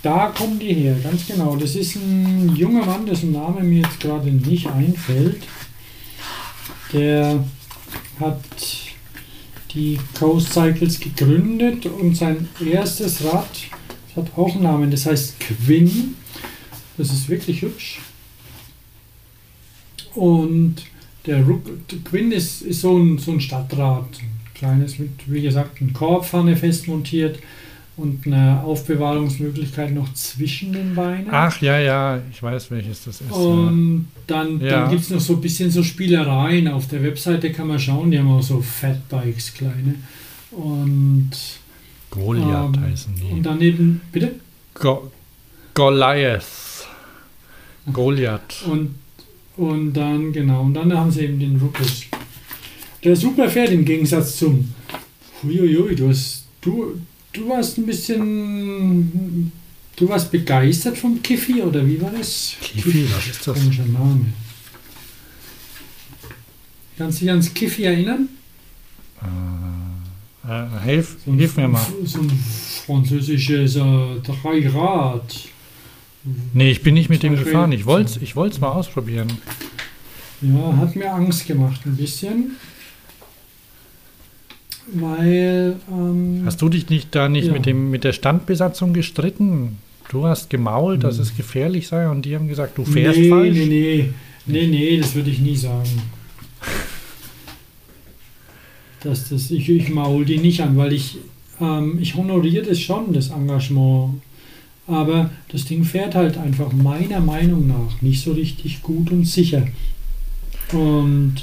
Da 0.00 0.28
kommen 0.28 0.60
die 0.60 0.72
her, 0.72 0.96
ganz 1.02 1.26
genau. 1.26 1.56
Das 1.56 1.74
ist 1.74 1.96
ein 1.96 2.54
junger 2.54 2.86
Mann, 2.86 3.04
dessen 3.04 3.32
Name 3.32 3.64
mir 3.64 3.80
jetzt 3.82 3.98
gerade 3.98 4.30
nicht 4.30 4.68
einfällt. 4.68 5.42
Der 6.92 7.44
hat 8.20 8.44
die 9.74 9.98
Coast 10.16 10.52
Cycles 10.52 11.00
gegründet 11.00 11.84
und 11.86 12.16
sein 12.16 12.48
erstes 12.64 13.24
Rad 13.24 13.48
das 14.14 14.24
hat 14.24 14.38
auch 14.38 14.54
einen 14.54 14.62
Namen, 14.62 14.90
das 14.92 15.06
heißt 15.06 15.40
Quinn. 15.40 16.14
Das 16.98 17.10
ist 17.12 17.28
wirklich 17.28 17.62
hübsch. 17.62 18.00
Und 20.14 20.76
der 21.26 21.42
Rook, 21.44 21.62
Quinn 22.04 22.32
ist, 22.32 22.62
ist 22.62 22.80
so, 22.80 22.96
ein, 22.98 23.18
so 23.18 23.32
ein 23.32 23.40
Stadtrad. 23.40 24.04
Ein 24.20 24.30
kleines 24.54 24.98
mit, 24.98 25.10
wie 25.26 25.42
gesagt, 25.42 25.80
ein 25.80 25.92
Korbpfanne 25.92 26.56
festmontiert 26.56 27.38
und 27.96 28.26
eine 28.26 28.62
Aufbewahrungsmöglichkeit 28.62 29.92
noch 29.92 30.12
zwischen 30.14 30.72
den 30.72 30.94
Beinen. 30.94 31.28
Ach 31.30 31.60
ja, 31.60 31.78
ja, 31.78 32.20
ich 32.30 32.42
weiß, 32.42 32.70
welches 32.70 33.04
das 33.04 33.20
ist. 33.20 33.30
ja. 33.30 33.36
Und 33.36 34.08
dann, 34.26 34.60
Ja. 34.60 34.82
dann 34.82 34.90
gibt 34.90 35.02
es 35.02 35.10
noch 35.10 35.20
so 35.20 35.34
ein 35.34 35.40
bisschen 35.40 35.70
so 35.70 35.82
Spielereien. 35.82 36.68
Auf 36.68 36.88
der 36.88 37.02
Webseite 37.02 37.52
kann 37.52 37.68
man 37.68 37.78
schauen, 37.78 38.10
die 38.10 38.18
haben 38.18 38.30
auch 38.30 38.42
so 38.42 38.60
Fatbikes, 38.60 39.54
kleine. 39.54 39.96
Und, 40.50 41.30
Goliath 42.10 42.76
ähm, 42.76 42.82
heißen 42.82 43.14
die. 43.14 43.32
und 43.34 43.42
daneben, 43.44 44.00
bitte? 44.12 44.32
Go 44.74 45.10
Goliath. 45.74 46.42
Goliath. 47.92 48.62
Und, 48.66 48.94
und 49.56 49.92
dann, 49.94 50.32
genau, 50.32 50.62
und 50.62 50.74
dann 50.74 50.92
haben 50.96 51.10
sie 51.10 51.22
eben 51.22 51.38
den 51.38 51.56
Ruckus. 51.58 52.04
Der 53.04 53.14
super 53.16 53.48
fährt 53.48 53.70
im 53.70 53.84
Gegensatz 53.84 54.36
zum. 54.38 54.72
Huiuiui, 55.42 55.94
du 55.94 56.08
hast. 56.08 56.44
Du, 56.60 56.98
du 57.32 57.48
warst 57.48 57.78
ein 57.78 57.86
bisschen. 57.86 59.52
Du 59.96 60.08
warst 60.08 60.30
begeistert 60.30 60.96
vom 60.98 61.20
Kiffi, 61.22 61.60
oder 61.62 61.84
wie 61.86 62.00
war 62.00 62.10
das? 62.10 62.54
Kiffi, 62.60 63.06
was 63.14 63.26
ist 63.28 63.46
das? 63.46 63.58
Komischer 63.58 63.84
Name. 63.86 64.26
Kannst 66.96 67.18
du 67.20 67.24
dich 67.24 67.30
ans 67.30 67.52
Kiffi 67.54 67.84
erinnern? 67.84 68.28
Äh, 70.48 70.84
hilf, 70.84 71.16
So 71.24 71.30
ein- 71.32 71.38
hilf 71.38 71.56
mir 71.56 71.68
mal. 71.68 71.86
So 72.04 72.20
ein 72.20 72.30
französisches 72.86 73.76
äh, 73.76 73.80
Dreirad. 74.24 75.34
Nee, 76.52 76.70
ich 76.70 76.82
bin 76.82 76.94
nicht 76.94 77.08
mit 77.08 77.22
dem 77.22 77.36
gefahren. 77.36 77.72
Ich 77.72 77.86
wollte 77.86 78.10
es 78.10 78.16
ich 78.22 78.36
wollt's 78.36 78.60
mal 78.60 78.70
ausprobieren. 78.70 79.28
Ja, 80.40 80.76
hat 80.76 80.94
mir 80.96 81.12
Angst 81.12 81.46
gemacht 81.46 81.80
ein 81.86 81.96
bisschen. 81.96 82.56
Weil. 84.92 85.76
Ähm, 85.90 86.42
Hast 86.44 86.60
du 86.62 86.68
dich 86.68 86.88
nicht 86.88 87.14
da 87.14 87.28
nicht 87.28 87.48
Ja. 87.48 87.52
mit, 87.52 87.66
dem, 87.66 87.90
mit 87.90 88.04
der 88.04 88.12
Standbesatzung 88.12 88.92
gestritten? 88.92 89.78
Du 90.10 90.26
hast 90.26 90.48
gemault, 90.48 91.04
dass 91.04 91.16
Hm. 91.16 91.22
es 91.22 91.36
gefährlich 91.36 91.88
sei 91.88 92.08
und 92.08 92.22
die 92.24 92.34
haben 92.34 92.48
gesagt, 92.48 92.78
du 92.78 92.84
fährst 92.84 93.18
nee, 93.18 93.28
falsch. 93.28 93.54
Nee, 93.54 93.66
nee, 93.66 94.10
nee, 94.46 94.66
nee, 94.66 94.96
das 94.98 95.14
würde 95.14 95.30
ich 95.30 95.40
nie 95.40 95.56
sagen. 95.56 95.90
Dass 99.02 99.28
das, 99.28 99.50
ich, 99.50 99.68
ich 99.68 99.90
maul 99.90 100.24
die 100.24 100.38
nicht 100.38 100.60
an, 100.60 100.76
weil 100.76 100.92
ich, 100.92 101.18
ähm, 101.60 101.98
ich 102.00 102.16
honoriere 102.16 102.64
das 102.66 102.80
schon, 102.80 103.12
das 103.12 103.28
Engagement. 103.30 104.20
Aber 104.88 105.30
das 105.48 105.66
Ding 105.66 105.84
fährt 105.84 106.14
halt 106.14 106.38
einfach 106.38 106.72
meiner 106.72 107.20
Meinung 107.20 107.68
nach 107.68 108.00
nicht 108.00 108.22
so 108.24 108.32
richtig 108.32 108.82
gut 108.82 109.12
und 109.12 109.26
sicher. 109.26 109.68
Und, 110.72 111.34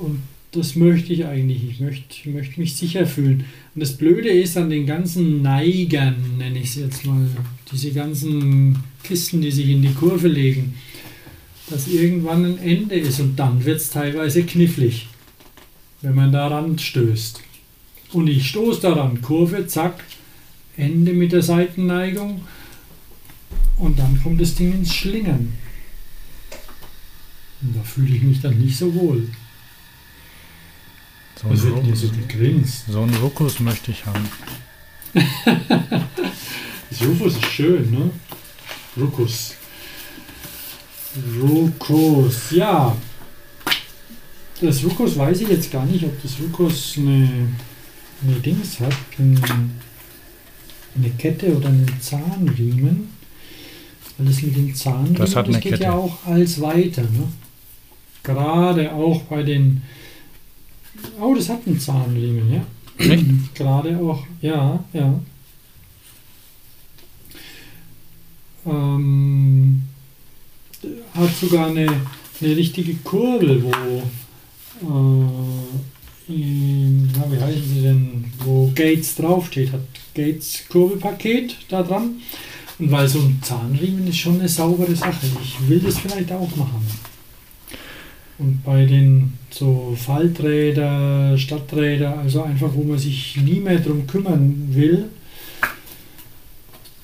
und 0.00 0.22
das 0.52 0.76
möchte 0.76 1.12
ich 1.12 1.26
eigentlich. 1.26 1.68
Ich 1.68 1.80
möchte, 1.80 2.04
ich 2.10 2.26
möchte 2.26 2.60
mich 2.60 2.76
sicher 2.76 3.06
fühlen. 3.06 3.44
Und 3.74 3.80
das 3.80 3.96
Blöde 3.96 4.28
ist 4.28 4.56
an 4.56 4.70
den 4.70 4.86
ganzen 4.86 5.42
Neigern, 5.42 6.14
nenne 6.38 6.60
ich 6.60 6.66
es 6.66 6.74
jetzt 6.76 7.04
mal, 7.04 7.26
diese 7.72 7.90
ganzen 7.90 8.78
Kisten, 9.02 9.42
die 9.42 9.50
sich 9.50 9.68
in 9.68 9.82
die 9.82 9.92
Kurve 9.92 10.28
legen, 10.28 10.74
dass 11.70 11.88
irgendwann 11.88 12.44
ein 12.44 12.58
Ende 12.58 12.94
ist 12.96 13.18
und 13.18 13.36
dann 13.36 13.64
wird 13.64 13.78
es 13.78 13.90
teilweise 13.90 14.44
knifflig, 14.44 15.08
wenn 16.02 16.14
man 16.14 16.30
daran 16.30 16.78
stößt. 16.78 17.40
Und 18.12 18.28
ich 18.28 18.46
stoße 18.48 18.82
daran, 18.82 19.22
Kurve, 19.22 19.66
zack, 19.66 20.04
Ende 20.76 21.12
mit 21.12 21.32
der 21.32 21.42
Seitenneigung 21.42 22.42
und 23.76 23.98
dann 23.98 24.20
kommt 24.22 24.40
das 24.40 24.54
Ding 24.54 24.72
ins 24.72 24.94
Schlingern. 24.94 25.52
Und 27.60 27.76
da 27.76 27.82
fühle 27.82 28.16
ich 28.16 28.22
mich 28.22 28.40
dann 28.40 28.58
nicht 28.58 28.76
so 28.76 28.92
wohl. 28.94 29.28
So 31.40 31.48
ein, 31.48 31.52
Was 31.54 31.62
wird 31.62 31.76
denn 31.78 31.84
hier 31.84 31.96
so 31.96 32.06
Ruckus, 32.08 32.28
gegrinst? 32.28 32.84
so 32.88 33.02
ein 33.02 33.14
Ruckus 33.14 33.60
möchte 33.60 33.90
ich 33.90 34.04
haben. 34.06 34.28
Das 35.14 37.02
Rufus 37.06 37.34
ist 37.36 37.44
schön, 37.46 37.90
ne? 37.90 38.10
Rukus. 38.96 39.54
Rukus, 41.40 42.50
ja. 42.52 42.96
Das 44.60 44.82
Rukus 44.84 45.18
weiß 45.18 45.40
ich 45.42 45.48
jetzt 45.48 45.70
gar 45.70 45.84
nicht, 45.84 46.04
ob 46.04 46.22
das 46.22 46.38
Rukus 46.40 46.94
eine, 46.96 47.48
eine 48.24 48.36
Dings 48.40 48.80
hat. 48.80 48.94
ein- 49.18 49.80
Eine 50.94 51.10
Kette 51.10 51.56
oder 51.56 51.68
einen 51.68 51.90
Zahnriemen. 52.00 53.08
Weil 54.18 54.26
das 54.26 54.42
mit 54.42 54.56
den 54.56 54.74
Zahnriemen, 54.74 55.14
Das 55.16 55.34
hat 55.36 55.46
eine 55.46 55.58
geht 55.58 55.72
Kette. 55.72 55.84
ja 55.84 55.92
auch 55.94 56.24
als 56.26 56.60
weiter. 56.60 57.02
Ne? 57.02 57.28
Gerade 58.22 58.92
auch 58.92 59.22
bei 59.22 59.42
den. 59.42 59.82
Oh, 61.20 61.34
das 61.34 61.48
hat 61.48 61.60
einen 61.66 61.80
Zahnriemen, 61.80 62.52
ja. 62.52 62.64
Echt? 62.98 63.24
Gerade 63.54 63.96
auch, 63.98 64.24
ja, 64.40 64.84
ja. 64.92 65.20
Ähm, 68.66 69.82
hat 71.14 71.34
sogar 71.40 71.68
eine, 71.68 71.86
eine 71.88 72.56
richtige 72.56 72.94
Kurbel, 72.96 73.62
wo, 73.64 74.02
äh, 76.28 76.32
in, 76.32 77.10
na, 77.16 77.24
wie 77.32 77.40
heißen 77.40 77.74
sie 77.74 77.82
denn, 77.82 78.24
wo 78.44 78.70
Gates 78.74 79.16
draufsteht, 79.16 79.72
hat 79.72 79.80
Gates 80.14 80.64
Kurbelpaket 80.68 81.56
da 81.68 81.82
dran. 81.82 82.16
Und 82.78 82.90
weil 82.90 83.06
so 83.08 83.20
ein 83.20 83.40
Zahnriemen 83.42 84.06
ist 84.08 84.16
schon 84.18 84.40
eine 84.40 84.48
saubere 84.48 84.94
Sache. 84.96 85.26
Ich 85.42 85.68
will 85.68 85.80
das 85.80 85.98
vielleicht 85.98 86.32
auch 86.32 86.54
machen. 86.56 86.86
Und 88.38 88.64
bei 88.64 88.86
den 88.86 89.34
so 89.50 89.96
Falträder, 89.96 91.36
Stadträder, 91.38 92.18
also 92.18 92.42
einfach, 92.42 92.70
wo 92.74 92.82
man 92.82 92.98
sich 92.98 93.36
nie 93.36 93.60
mehr 93.60 93.78
drum 93.78 94.06
kümmern 94.06 94.68
will, 94.70 95.04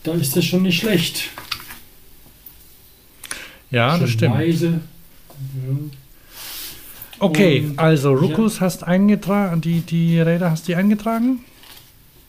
da 0.02 0.14
ist 0.14 0.34
das 0.36 0.44
schon 0.46 0.62
nicht 0.62 0.80
schlecht. 0.80 1.24
Ja, 3.70 3.90
das 3.98 3.98
Schön 4.10 4.18
stimmt. 4.18 4.34
Leise. 4.34 4.66
Ja. 4.66 5.76
Okay, 7.20 7.60
Und- 7.60 7.78
also 7.78 8.14
Ruckus 8.14 8.60
hast 8.60 8.84
eingetragen, 8.84 9.60
die, 9.60 9.80
die 9.80 10.18
Räder 10.20 10.50
hast 10.50 10.68
du 10.68 10.76
eingetragen? 10.76 11.40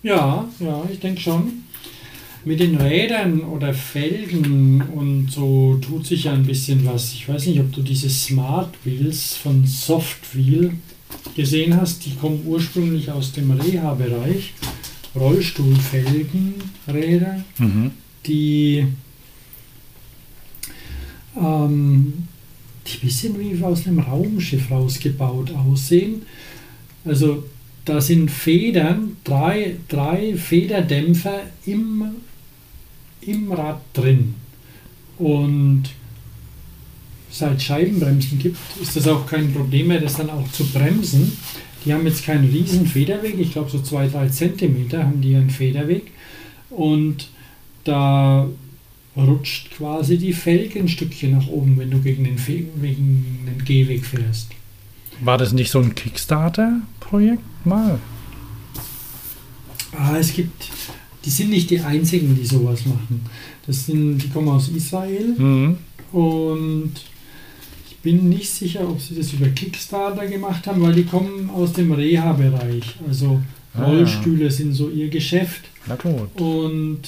Ja, 0.03 0.47
ja, 0.59 0.84
ich 0.91 0.99
denke 0.99 1.19
schon. 1.21 1.63
Mit 2.45 2.61
den 2.61 2.77
Rädern 2.77 3.41
oder 3.41 3.73
Felgen 3.73 4.81
und 4.95 5.30
so 5.30 5.77
tut 5.81 6.05
sich 6.05 6.23
ja 6.23 6.34
ein 6.34 6.45
bisschen 6.45 6.85
was. 6.85 7.11
Ich 7.13 7.27
weiß 7.27 7.47
nicht, 7.47 7.59
ob 7.59 7.71
du 7.73 7.81
diese 7.81 8.09
Smart 8.09 8.73
Wheels 8.85 9.35
von 9.35 9.65
Softwheel 9.67 10.71
gesehen 11.35 11.76
hast. 11.76 12.05
Die 12.05 12.15
kommen 12.15 12.41
ursprünglich 12.45 13.11
aus 13.11 13.34
dem 13.34 13.51
Reha-Bereich. 13.51 14.53
Rollstuhlfelgen, 15.15 16.53
Räder, 16.88 17.43
Mhm. 17.57 17.91
die, 18.26 18.85
ähm, 21.35 22.13
die 22.88 22.97
ein 22.97 23.01
bisschen 23.01 23.39
wie 23.39 23.63
aus 23.63 23.85
einem 23.85 23.99
Raumschiff 23.99 24.69
rausgebaut 24.71 25.51
aussehen. 25.51 26.21
Also 27.03 27.43
da 27.85 28.01
sind 28.01 28.30
Federn, 28.30 29.18
drei, 29.23 29.77
drei 29.88 30.35
Federdämpfer 30.35 31.41
im, 31.65 32.03
im 33.22 33.51
Rad 33.51 33.81
drin. 33.93 34.35
Und 35.18 35.84
seit 37.31 37.61
Scheibenbremsen 37.61 38.39
gibt, 38.39 38.57
ist 38.81 38.95
das 38.95 39.07
auch 39.07 39.26
kein 39.26 39.53
Problem 39.53 39.88
mehr, 39.88 40.01
das 40.01 40.15
dann 40.15 40.30
auch 40.30 40.49
zu 40.51 40.65
bremsen. 40.65 41.38
Die 41.85 41.93
haben 41.93 42.06
jetzt 42.06 42.26
keinen 42.26 42.49
riesen 42.49 42.85
Federweg, 42.85 43.39
ich 43.39 43.53
glaube 43.53 43.69
so 43.69 43.77
2-3 43.77 44.30
Zentimeter 44.30 45.03
haben 45.03 45.22
die 45.22 45.35
einen 45.35 45.49
Federweg. 45.49 46.11
Und 46.69 47.30
da 47.84 48.47
rutscht 49.15 49.72
quasi 49.72 50.18
die 50.18 50.34
Felge 50.34 50.80
ein 50.80 50.88
Stückchen 50.88 51.31
nach 51.31 51.47
oben, 51.47 51.77
wenn 51.77 51.91
du 51.91 51.99
gegen 51.99 52.23
den, 52.23 52.38
Fe 52.38 52.64
gegen 52.81 53.47
den 53.47 53.65
Gehweg 53.65 54.06
fährst. 54.06 54.51
War 55.21 55.37
das 55.37 55.51
nicht 55.53 55.71
so 55.71 55.79
ein 55.79 55.95
Kickstarter-Projekt 55.95 57.65
mal? 57.65 57.99
Ah, 59.97 60.15
es 60.17 60.33
gibt, 60.33 60.69
die 61.25 61.29
sind 61.29 61.49
nicht 61.49 61.69
die 61.69 61.79
einzigen, 61.81 62.35
die 62.35 62.45
sowas 62.45 62.85
machen. 62.85 63.25
Das 63.67 63.85
sind, 63.85 64.19
die 64.19 64.29
kommen 64.29 64.47
aus 64.49 64.69
Israel 64.69 65.33
Mhm. 65.37 65.77
und 66.11 66.93
ich 67.89 67.97
bin 67.97 68.29
nicht 68.29 68.49
sicher, 68.49 68.87
ob 68.87 69.01
sie 69.01 69.15
das 69.15 69.33
über 69.33 69.47
Kickstarter 69.49 70.25
gemacht 70.27 70.65
haben, 70.67 70.81
weil 70.81 70.93
die 70.93 71.03
kommen 71.03 71.49
aus 71.49 71.73
dem 71.73 71.91
Reha-Bereich. 71.91 72.95
Also 73.07 73.41
Ah. 73.75 73.83
Rollstühle 73.83 74.49
sind 74.49 74.73
so 74.73 74.89
ihr 74.89 75.09
Geschäft 75.09 75.61
Na 75.85 75.95
gut. 75.95 76.41
und 76.41 77.01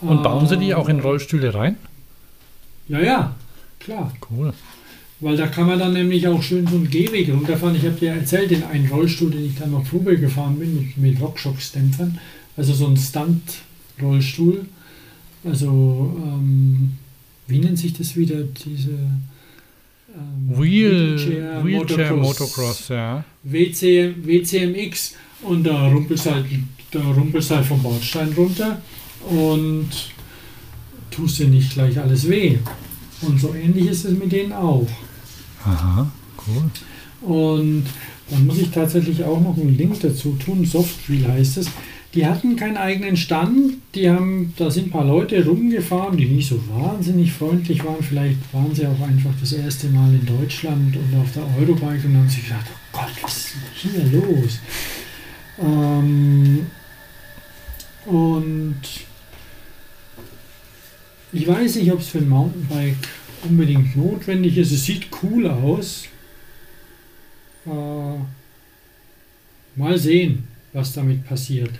Und 0.00 0.22
bauen 0.24 0.46
sie 0.48 0.56
die 0.56 0.70
äh, 0.70 0.74
auch 0.74 0.88
in 0.88 0.98
Rollstühle 1.00 1.54
rein? 1.54 1.76
Ja, 2.88 3.00
ja, 3.00 3.34
klar. 3.78 4.12
Cool. 4.30 4.52
Weil 5.20 5.36
da 5.36 5.46
kann 5.46 5.66
man 5.66 5.78
dann 5.78 5.94
nämlich 5.94 6.26
auch 6.28 6.42
schön 6.42 6.66
so 6.66 6.76
einen 6.76 6.90
Gehweg 6.90 7.30
runterfahren. 7.32 7.74
Ich 7.74 7.84
habe 7.84 7.98
dir 7.98 8.10
erzählt, 8.10 8.50
den 8.50 8.64
einen 8.64 8.88
Rollstuhl, 8.88 9.30
den 9.30 9.46
ich 9.46 9.54
dann 9.58 9.70
noch 9.70 9.88
Probe 9.88 10.18
gefahren 10.18 10.58
bin 10.58 10.74
mit, 10.74 10.96
mit 10.98 11.20
Rockshox-Dämpfern. 11.20 12.18
Also 12.56 12.74
so 12.74 12.86
ein 12.86 12.96
Stunt-Rollstuhl. 12.96 14.66
Also, 15.44 16.20
ähm, 16.22 16.92
wie 17.46 17.58
nennt 17.58 17.78
sich 17.78 17.94
das 17.94 18.16
wieder? 18.16 18.42
Diese 18.42 18.90
ähm, 18.90 20.58
Wheel, 20.58 21.16
Wheelchair 21.16 21.64
Wheelchair 21.64 22.16
Motocross. 22.16 22.40
Motocross, 22.40 22.88
ja. 22.88 23.24
WC, 23.44 24.14
WCMX 24.22 25.14
und 25.42 25.64
da 25.64 25.86
rumpelst 25.88 26.30
halt, 26.30 26.46
da 26.90 27.00
rumpelst 27.00 27.50
halt 27.50 27.66
vom 27.66 27.82
Bordstein 27.82 28.32
runter 28.36 28.82
und 29.28 29.88
tust 31.10 31.38
dir 31.38 31.48
nicht 31.48 31.72
gleich 31.72 31.98
alles 31.98 32.28
weh. 32.28 32.58
Und 33.22 33.40
so 33.40 33.54
ähnlich 33.54 33.86
ist 33.86 34.04
es 34.04 34.18
mit 34.18 34.32
denen 34.32 34.52
auch. 34.52 34.86
Aha, 35.66 36.10
cool. 36.46 36.70
Und 37.28 37.84
dann 38.30 38.46
muss 38.46 38.58
ich 38.58 38.70
tatsächlich 38.70 39.22
auch 39.24 39.40
noch 39.40 39.56
einen 39.56 39.76
Link 39.76 40.00
dazu 40.00 40.36
tun. 40.44 40.64
Softwheel 40.64 41.26
heißt 41.26 41.58
es. 41.58 41.68
Die 42.14 42.24
hatten 42.24 42.56
keinen 42.56 42.76
eigenen 42.76 43.16
Stand. 43.16 43.74
Die 43.94 44.08
haben, 44.08 44.54
da 44.56 44.70
sind 44.70 44.86
ein 44.86 44.90
paar 44.90 45.04
Leute 45.04 45.44
rumgefahren, 45.44 46.16
die 46.16 46.24
nicht 46.26 46.48
so 46.48 46.58
wahnsinnig 46.70 47.32
freundlich 47.32 47.84
waren. 47.84 48.02
Vielleicht 48.02 48.38
waren 48.52 48.74
sie 48.74 48.86
auch 48.86 49.00
einfach 49.00 49.32
das 49.38 49.52
erste 49.52 49.88
Mal 49.88 50.14
in 50.14 50.24
Deutschland 50.24 50.96
und 50.96 51.20
auf 51.20 51.32
der 51.34 51.42
Eurobike 51.58 52.06
und 52.06 52.16
haben 52.16 52.28
sich 52.28 52.44
gedacht, 52.44 52.66
oh 52.72 52.98
Gott, 52.98 53.12
was 53.22 53.36
ist 53.36 53.54
denn 53.54 53.92
hier 53.92 54.20
los? 54.20 54.60
Ähm, 55.60 56.66
und 58.06 58.80
ich 61.32 61.46
weiß 61.46 61.76
nicht, 61.76 61.92
ob 61.92 62.00
es 62.00 62.08
für 62.08 62.18
ein 62.18 62.28
Mountainbike 62.28 62.96
unbedingt 63.48 63.96
notwendig 63.96 64.56
ist. 64.58 64.72
Es 64.72 64.84
sieht 64.84 65.06
cool 65.22 65.46
aus. 65.48 66.04
Äh, 67.66 68.18
mal 69.78 69.98
sehen, 69.98 70.44
was 70.72 70.92
damit 70.92 71.26
passiert. 71.26 71.70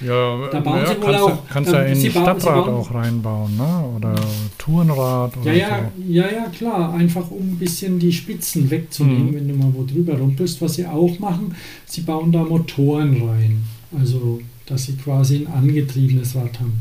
Ja, 0.00 0.48
Da 0.50 0.58
bauen 0.60 0.78
ja, 0.78 0.86
sie 0.86 0.96
wohl 0.96 1.04
kannst, 1.12 1.20
auch- 1.20 1.48
kannst 1.48 1.72
da- 1.72 1.86
ja 1.86 1.92
in 1.92 2.10
Stadtrad 2.10 2.68
auch 2.68 2.92
reinbauen, 2.92 3.56
ne? 3.56 3.84
Oder 3.96 4.14
Tourenrad 4.58 5.36
oder 5.36 5.52
Ja, 5.52 5.68
ja, 5.68 5.90
so. 5.96 6.12
ja, 6.12 6.24
ja, 6.32 6.46
klar. 6.48 6.94
Einfach 6.94 7.30
um 7.30 7.52
ein 7.52 7.56
bisschen 7.58 7.98
die 8.00 8.12
Spitzen 8.12 8.68
wegzunehmen, 8.70 9.30
Mhm. 9.30 9.34
wenn 9.34 9.48
du 9.48 9.54
mal 9.54 9.72
wo 9.72 9.84
drüber 9.84 10.14
rumpelst. 10.18 10.60
Was 10.60 10.74
sie 10.74 10.86
auch 10.86 11.18
machen, 11.20 11.54
sie 11.86 12.00
bauen 12.00 12.32
da 12.32 12.42
Motoren 12.42 13.22
rein. 13.28 13.62
Also, 13.96 14.40
dass 14.66 14.84
sie 14.86 14.94
quasi 14.96 15.36
ein 15.36 15.46
angetriebenes 15.52 16.34
Rad 16.34 16.58
haben. 16.58 16.80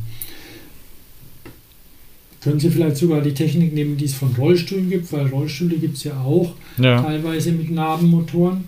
Können 2.41 2.59
sie 2.59 2.71
vielleicht 2.71 2.97
sogar 2.97 3.21
die 3.21 3.33
Technik 3.33 3.73
nehmen, 3.73 3.97
die 3.97 4.05
es 4.05 4.15
von 4.15 4.33
Rollstühlen 4.35 4.89
gibt, 4.89 5.11
weil 5.13 5.27
Rollstühle 5.27 5.77
gibt 5.77 5.97
es 5.97 6.05
ja 6.05 6.19
auch. 6.21 6.55
Ja, 6.77 7.01
teilweise 7.01 7.51
mit 7.51 7.69
Nabenmotoren. 7.69 8.65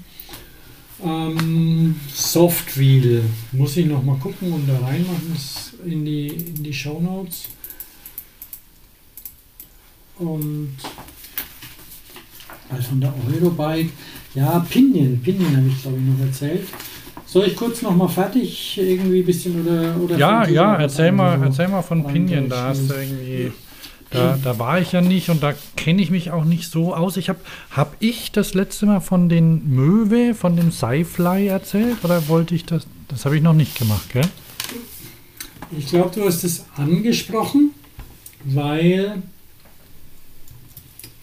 Ähm, 1.04 1.96
Softwheel 2.14 3.24
muss 3.52 3.76
ich 3.76 3.88
noch 3.88 4.04
mal 4.04 4.16
gucken 4.18 4.54
und 4.54 4.68
da 4.68 4.78
reinmachen 4.78 5.34
es 5.36 5.74
in 5.86 6.06
die, 6.06 6.28
in 6.28 6.64
die 6.64 6.74
Show 6.74 7.00
Notes. 7.02 7.50
Und 10.20 10.76
also 12.70 12.90
von 12.90 13.02
der 13.02 13.14
Eurobike, 13.28 13.90
ja, 14.36 14.66
Pinion, 14.70 15.20
Pinion 15.22 15.58
habe 15.58 15.68
ich 15.68 15.82
glaube 15.82 15.98
ich 15.98 16.20
noch 16.20 16.26
erzählt. 16.26 16.68
Soll 17.26 17.48
ich 17.48 17.56
kurz 17.56 17.82
noch 17.82 17.96
mal 17.96 18.08
fertig 18.08 18.78
irgendwie 18.78 19.20
ein 19.22 19.26
bisschen 19.26 19.62
oder 19.62 19.98
oder 20.00 20.18
ja, 20.18 20.48
ja 20.48 20.76
erzähl 20.76 21.12
mal, 21.12 21.40
so? 21.40 21.46
erzähl 21.46 21.68
mal 21.68 21.82
von 21.82 22.06
Pinion. 22.06 22.48
Da 22.48 22.68
hast 22.68 22.90
du 22.90 22.94
irgendwie. 22.94 23.52
Da, 24.14 24.38
da 24.42 24.60
war 24.60 24.80
ich 24.80 24.92
ja 24.92 25.02
nicht 25.02 25.30
und 25.30 25.42
da 25.42 25.54
kenne 25.76 26.02
ich 26.02 26.12
mich 26.12 26.30
auch 26.30 26.46
nicht 26.46 26.70
so 26.70 26.94
aus. 26.94 27.18
Ich 27.18 27.30
habe 27.30 27.40
hab 27.72 27.96
ich 28.00 28.32
das 28.32 28.54
letzte 28.54 28.86
Mal 28.86 29.00
von 29.00 29.28
den 29.28 29.74
Möwe, 29.74 30.36
von 30.36 30.56
dem 30.56 30.72
Sci-Fly 30.72 31.48
erzählt 31.48 31.98
oder 32.04 32.28
wollte 32.28 32.54
ich 32.54 32.66
das? 32.66 32.86
Das 33.08 33.26
habe 33.26 33.36
ich 33.36 33.42
noch 33.42 33.54
nicht 33.54 33.78
gemacht, 33.78 34.14
gell? 34.14 34.28
Ich 35.78 35.88
glaube, 35.88 36.12
du 36.14 36.26
hast 36.26 36.44
es 36.44 36.66
angesprochen, 36.78 37.72
weil 38.44 39.24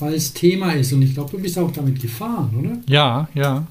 weil 0.01 0.15
es 0.15 0.33
Thema 0.33 0.73
ist 0.73 0.93
und 0.93 1.03
ich 1.03 1.15
glaube, 1.15 1.31
du 1.31 1.39
bist 1.39 1.59
auch 1.59 1.71
damit 1.71 2.01
gefahren, 2.01 2.55
oder? 2.59 2.79
Ja, 2.89 3.29
ja. 3.35 3.67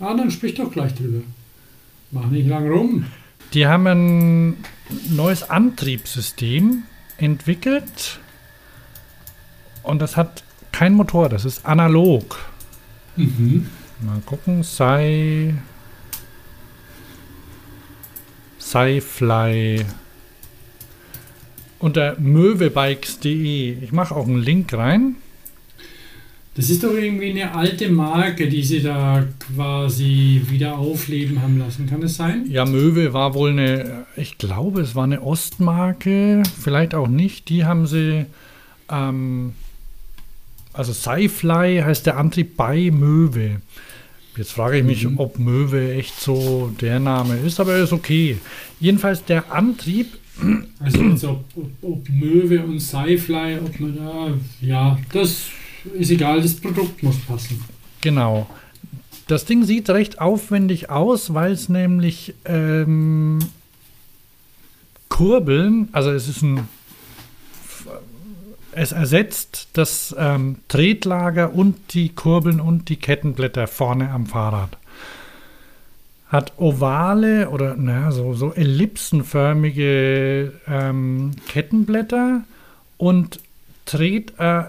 Ah, 0.00 0.14
dann 0.14 0.30
sprich 0.30 0.54
doch 0.54 0.70
gleich 0.70 0.94
drüber. 0.94 1.22
Mach 2.10 2.26
nicht 2.26 2.48
lang 2.48 2.68
rum. 2.68 3.04
Die 3.52 3.66
haben 3.66 3.86
ein 3.86 4.56
neues 5.10 5.48
Antriebssystem 5.48 6.82
entwickelt 7.18 8.20
und 9.82 10.00
das 10.00 10.16
hat 10.16 10.42
kein 10.72 10.94
Motor, 10.94 11.28
das 11.28 11.44
ist 11.44 11.64
analog. 11.66 12.38
Mhm. 13.16 13.68
Mal 14.00 14.20
gucken, 14.26 14.64
Sci. 14.64 15.54
Sci-Fly. 18.58 19.84
Unter 21.78 22.18
möwebikes.de. 22.18 23.78
Ich 23.84 23.92
mache 23.92 24.16
auch 24.16 24.26
einen 24.26 24.42
Link 24.42 24.72
rein. 24.72 25.16
Das 26.56 26.70
ist 26.70 26.84
doch 26.84 26.92
irgendwie 26.94 27.30
eine 27.30 27.52
alte 27.52 27.88
Marke, 27.88 28.48
die 28.48 28.62
sie 28.62 28.80
da 28.80 29.26
quasi 29.54 30.40
wieder 30.48 30.78
aufleben 30.78 31.42
haben 31.42 31.58
lassen. 31.58 31.86
Kann 31.88 32.00
es 32.02 32.16
sein? 32.16 32.46
Ja, 32.48 32.64
Möwe 32.64 33.12
war 33.12 33.34
wohl 33.34 33.50
eine, 33.50 34.06
ich 34.16 34.38
glaube, 34.38 34.80
es 34.80 34.94
war 34.94 35.02
eine 35.04 35.20
Ostmarke, 35.22 36.44
vielleicht 36.60 36.94
auch 36.94 37.08
nicht. 37.08 37.48
Die 37.48 37.64
haben 37.64 37.88
sie, 37.88 38.26
ähm, 38.88 39.52
also 40.72 40.92
Sci-Fly 40.92 41.82
heißt 41.84 42.06
der 42.06 42.18
Antrieb 42.18 42.56
bei 42.56 42.90
Möwe. 42.92 43.60
Jetzt 44.36 44.52
frage 44.52 44.78
ich 44.78 44.84
mich, 44.84 45.04
Mhm. 45.08 45.18
ob 45.18 45.38
Möwe 45.40 45.94
echt 45.94 46.20
so 46.20 46.72
der 46.80 47.00
Name 47.00 47.36
ist, 47.36 47.58
aber 47.58 47.74
er 47.74 47.84
ist 47.84 47.92
okay. 47.92 48.38
Jedenfalls 48.78 49.24
der 49.24 49.50
Antrieb, 49.52 50.06
Also 50.80 51.00
jetzt 51.02 51.24
ob, 51.24 51.44
ob, 51.56 51.70
ob 51.82 52.08
Möwe 52.08 52.60
und 52.62 52.80
Sci-Fly, 52.80 53.58
ob 53.64 53.78
man 53.80 53.96
da, 53.96 54.28
ja, 54.60 54.98
das 55.12 55.46
ist 55.92 56.10
egal, 56.10 56.40
das 56.40 56.54
Produkt 56.54 57.02
muss 57.02 57.18
passen. 57.20 57.62
genau. 58.00 58.48
Das 59.26 59.46
Ding 59.46 59.64
sieht 59.64 59.88
recht 59.88 60.20
aufwendig 60.20 60.90
aus, 60.90 61.32
weil 61.32 61.52
es 61.52 61.70
nämlich 61.70 62.34
ähm, 62.44 63.38
Kurbeln, 65.08 65.88
also 65.92 66.10
es 66.10 66.28
ist 66.28 66.42
ein 66.42 66.68
es 68.76 68.92
ersetzt 68.92 69.68
das 69.74 70.14
ähm, 70.18 70.56
Tretlager 70.68 71.54
und 71.54 71.94
die 71.94 72.10
Kurbeln 72.10 72.60
und 72.60 72.88
die 72.88 72.96
Kettenblätter 72.96 73.66
vorne 73.66 74.10
am 74.10 74.26
Fahrrad. 74.26 74.76
Hat 76.28 76.52
ovale 76.56 77.50
oder 77.50 77.76
naja, 77.76 78.10
so, 78.10 78.34
so 78.34 78.52
ellipsenförmige 78.52 80.52
ähm, 80.66 81.32
Kettenblätter 81.48 82.42
und 82.96 83.40
Tret, 83.86 84.32
äh, 84.38 84.64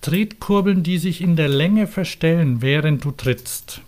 Tretkurbeln, 0.00 0.82
die 0.82 0.98
sich 0.98 1.20
in 1.20 1.36
der 1.36 1.48
Länge 1.48 1.86
verstellen, 1.86 2.62
während 2.62 3.04
du 3.04 3.10
trittst. 3.10 3.80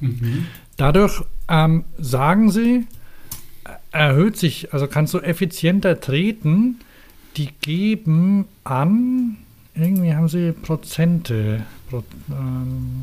Mhm. 0.00 0.46
Dadurch 0.76 1.22
ähm, 1.48 1.84
sagen 1.98 2.50
sie, 2.50 2.86
äh, 3.64 3.70
erhöht 3.92 4.36
sich, 4.36 4.72
also 4.72 4.86
kannst 4.86 5.14
du 5.14 5.18
effizienter 5.18 6.00
treten. 6.00 6.80
Die 7.36 7.48
geben 7.60 8.46
an, 8.62 9.38
irgendwie 9.74 10.14
haben 10.14 10.28
sie 10.28 10.52
Prozente. 10.52 11.64
Pro, 11.90 12.04
ähm, 12.30 13.02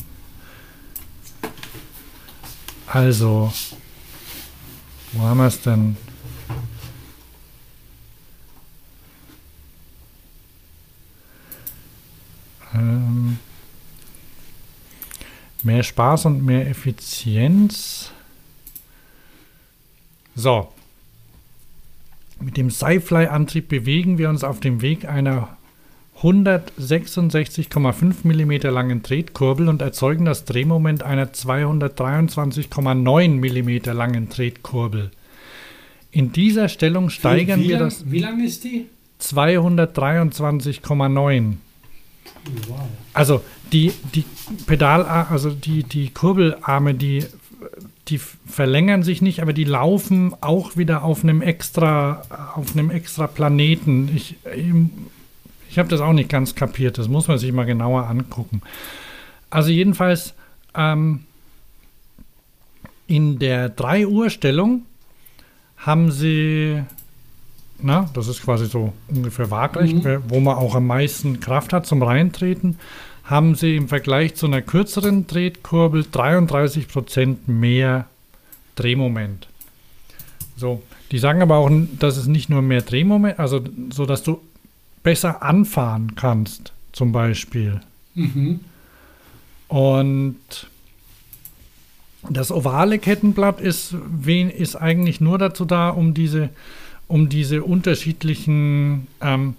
also, 2.88 3.52
wo 5.14 5.24
haben 5.24 5.38
wir 5.38 5.48
es 5.48 5.62
denn? 5.62 5.98
Ähm, 12.74 13.38
mehr 15.64 15.84
Spaß 15.84 16.26
und 16.26 16.46
mehr 16.46 16.68
Effizienz. 16.68 18.12
So. 20.36 20.74
Mit 22.40 22.58
dem 22.58 22.72
Sci-Fly-Antrieb 22.72 23.70
bewegen 23.70 24.18
wir 24.18 24.28
uns 24.30 24.44
auf 24.44 24.60
dem 24.60 24.82
Weg 24.82 25.08
einer 25.08 25.56
166,5 26.22 28.16
mm 28.24 28.52
langen 28.72 29.04
Tretkurbel 29.04 29.68
und 29.68 29.82
erzeugen 29.82 30.24
das 30.26 30.46
Drehmoment 30.46 31.04
einer 31.04 31.34
223,9 31.34 33.30
mm 33.30 33.92
langen 33.96 34.30
Tretkurbel. 34.30 35.12
In 36.12 36.32
dieser 36.32 36.70
Stellung 36.70 37.10
steigern 37.10 37.62
wie 37.62 37.70
wir 37.70 37.80
lang, 37.80 37.86
das 37.86 38.12
Wie 38.12 38.20
lang 38.20 38.40
ist 38.44 38.64
die? 38.64 38.86
223,9. 39.22 41.54
Also 43.14 43.44
die, 43.72 43.94
die 44.14 44.26
Pedal, 44.66 45.04
also 45.04 45.50
die, 45.52 45.84
die 45.84 46.10
Kurbelarme, 46.10 46.94
die, 46.94 47.26
die 48.08 48.18
verlängern 48.18 49.04
sich 49.04 49.22
nicht, 49.22 49.42
aber 49.42 49.54
die 49.54 49.64
laufen 49.64 50.34
auch 50.42 50.78
wieder 50.78 51.04
auf 51.04 51.24
einem 51.24 51.42
extra, 51.42 52.24
auf 52.56 52.74
einem 52.74 52.90
extra 52.90 53.28
Planeten. 53.28 54.10
Ich, 54.16 54.36
ich 55.70 55.80
habe 55.80 55.90
das 55.90 56.02
auch 56.02 56.14
nicht 56.14 56.30
ganz 56.30 56.56
kapiert, 56.56 56.98
das 56.98 57.08
muss 57.08 57.28
man 57.28 57.38
sich 57.38 57.52
mal 57.52 57.66
genauer 57.66 58.08
angucken. 58.08 58.62
Also 59.50 59.70
jedenfalls 59.70 60.34
ähm, 60.76 61.26
in 63.08 63.40
der 63.40 63.70
3 63.70 64.08
Uhr 64.08 64.30
Stellung 64.30 64.86
haben 65.78 66.12
sie 66.12 66.84
na, 67.84 68.10
das 68.14 68.28
ist 68.28 68.42
quasi 68.44 68.66
so 68.66 68.94
ungefähr 69.10 69.50
waagrecht, 69.52 70.04
Mhm. 70.04 70.24
wo 70.28 70.40
man 70.40 70.56
auch 70.58 70.76
am 70.76 70.88
meisten 70.88 71.40
Kraft 71.40 71.74
hat 71.74 71.86
zum 71.86 72.02
Reintreten, 72.04 72.78
haben 73.24 73.56
sie 73.56 73.76
im 73.76 73.88
Vergleich 73.88 74.36
zu 74.36 74.46
einer 74.48 74.62
kürzeren 74.62 75.28
Tretkurbel 75.28 76.04
33% 76.12 77.48
mehr 77.48 78.06
Drehmoment. 78.76 79.48
So, 80.58 80.82
die 81.12 81.20
sagen 81.20 81.42
aber 81.42 81.58
auch, 81.58 81.70
dass 82.00 82.18
es 82.18 82.28
nicht 82.28 82.50
nur 82.50 82.62
mehr 82.62 82.82
Drehmoment, 82.82 83.40
also 83.40 83.62
so, 83.92 84.06
dass 84.06 84.24
du 84.24 84.40
besser 85.04 85.42
anfahren 85.42 86.16
kannst, 86.16 86.74
zum 86.92 87.12
Beispiel. 87.12 87.80
Mhm. 88.16 88.60
Und 89.68 90.38
das 92.30 92.52
ovale 92.52 93.00
Kettenblatt 93.00 93.60
ist, 93.60 93.96
wen, 94.06 94.50
ist 94.50 94.76
eigentlich 94.76 95.22
nur 95.22 95.38
dazu 95.38 95.66
da, 95.66 95.90
um 95.90 96.14
diese, 96.14 96.50
um 97.12 97.30
diese 97.30 97.64
unterschiedlichen, 97.64 99.08
ähm, 99.22 99.56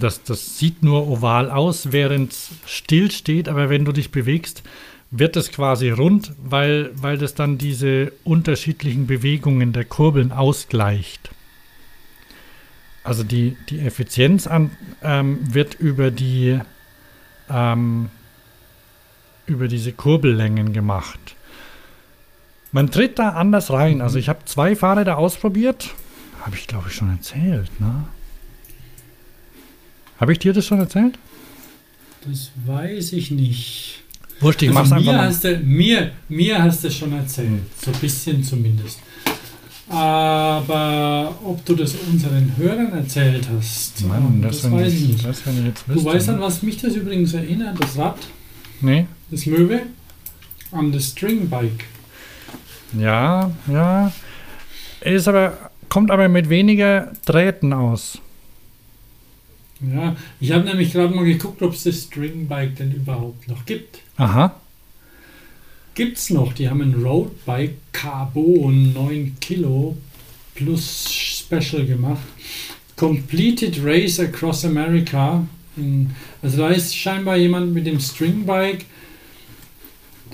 das, 0.00 0.22
das 0.22 0.58
sieht 0.58 0.82
nur 0.82 1.08
oval 1.08 1.50
aus, 1.50 1.92
während 1.92 2.32
es 2.32 2.50
still 2.66 3.10
steht, 3.10 3.48
aber 3.48 3.70
wenn 3.70 3.84
du 3.84 3.92
dich 3.92 4.10
bewegst, 4.10 4.62
wird 5.10 5.36
es 5.36 5.50
quasi 5.52 5.90
rund, 5.90 6.32
weil, 6.42 6.90
weil 6.94 7.16
das 7.18 7.34
dann 7.34 7.58
diese 7.58 8.12
unterschiedlichen 8.24 9.06
Bewegungen 9.06 9.72
der 9.72 9.84
Kurbeln 9.84 10.32
ausgleicht. 10.32 11.30
Also 13.04 13.22
die, 13.22 13.56
die 13.68 13.78
Effizienz 13.80 14.46
an, 14.46 14.72
ähm, 15.02 15.38
wird 15.54 15.74
über 15.74 16.10
die 16.10 16.58
ähm, 17.48 18.08
über 19.46 19.68
diese 19.68 19.92
Kurbellängen 19.92 20.72
gemacht. 20.72 21.20
Man 22.72 22.90
tritt 22.90 23.18
da 23.18 23.30
anders 23.30 23.70
rein. 23.70 24.00
Also 24.00 24.18
ich 24.18 24.28
habe 24.28 24.40
zwei 24.44 24.74
Fahrräder 24.74 25.18
ausprobiert. 25.18 25.94
Habe 26.46 26.54
ich, 26.56 26.68
glaube 26.68 26.86
ich, 26.88 26.94
schon 26.94 27.10
erzählt, 27.10 27.80
ne? 27.80 28.04
Habe 30.20 30.30
ich 30.32 30.38
dir 30.38 30.52
das 30.52 30.64
schon 30.64 30.78
erzählt? 30.78 31.18
Das 32.24 32.52
weiß 32.64 33.12
ich 33.14 33.32
nicht. 33.32 34.04
Wurscht, 34.38 34.62
ich 34.62 34.70
mach's 34.70 34.92
also 34.92 34.94
einfach 34.94 35.12
mir, 35.12 35.18
mal. 35.18 35.26
hast 35.26 35.42
du, 35.42 35.58
mir, 35.58 36.12
mir 36.28 36.62
hast 36.62 36.84
du 36.84 36.90
schon 36.92 37.12
erzählt, 37.14 37.62
so 37.84 37.90
ein 37.90 37.98
bisschen 37.98 38.44
zumindest. 38.44 39.00
Aber 39.88 41.36
ob 41.44 41.64
du 41.64 41.74
das 41.74 41.94
unseren 42.12 42.52
Hörern 42.56 42.92
erzählt 42.92 43.48
hast, 43.56 44.04
Mann, 44.04 44.40
das, 44.40 44.62
das, 44.62 44.70
wenn 44.70 44.78
weiß 44.78 44.92
ich 44.92 45.02
ich, 45.02 45.08
nicht. 45.08 45.24
das, 45.24 45.40
ich 45.40 45.64
jetzt 45.64 45.84
Du 45.88 46.04
weißt 46.04 46.28
an 46.28 46.40
was 46.40 46.62
mich 46.62 46.80
das 46.80 46.94
übrigens 46.94 47.34
erinnert, 47.34 47.80
das 47.82 47.96
Rad, 47.98 48.18
Nee? 48.80 49.06
das 49.32 49.46
Möwe, 49.46 49.82
an 50.70 50.92
das 50.92 51.08
Stringbike. 51.08 51.84
Ja, 52.96 53.50
ja. 53.66 54.12
Ist 55.00 55.26
aber, 55.28 55.65
kommt 55.88 56.10
aber 56.10 56.28
mit 56.28 56.48
weniger 56.48 57.12
Drähten 57.24 57.72
aus. 57.72 58.18
Ja, 59.80 60.16
ich 60.40 60.52
habe 60.52 60.64
nämlich 60.64 60.92
gerade 60.92 61.14
mal 61.14 61.24
geguckt, 61.24 61.62
ob 61.62 61.74
es 61.74 61.84
das 61.84 62.04
Stringbike 62.04 62.72
denn 62.78 62.92
überhaupt 62.92 63.46
noch 63.48 63.66
gibt. 63.66 64.00
Aha. 64.16 64.54
Gibt's 65.94 66.30
noch. 66.30 66.52
Die 66.52 66.68
haben 66.68 66.80
ein 66.80 66.94
Roadbike 66.94 67.74
Carbon 67.92 68.92
9 68.92 69.36
Kilo 69.40 69.96
plus 70.54 71.10
Special 71.10 71.84
gemacht. 71.84 72.24
Completed 72.96 73.78
Race 73.82 74.18
Across 74.18 74.64
America. 74.64 75.46
Also 76.40 76.58
da 76.58 76.68
ist 76.70 76.96
scheinbar 76.96 77.36
jemand 77.36 77.74
mit 77.74 77.86
dem 77.86 78.00
Stringbike 78.00 78.86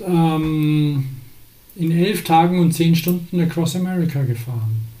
ähm, 0.05 1.05
in 1.75 1.91
elf 1.91 2.23
Tagen 2.23 2.59
und 2.59 2.71
zehn 2.71 2.95
Stunden 2.95 3.39
Across 3.41 3.75
America 3.75 4.23
gefahren. 4.23 4.92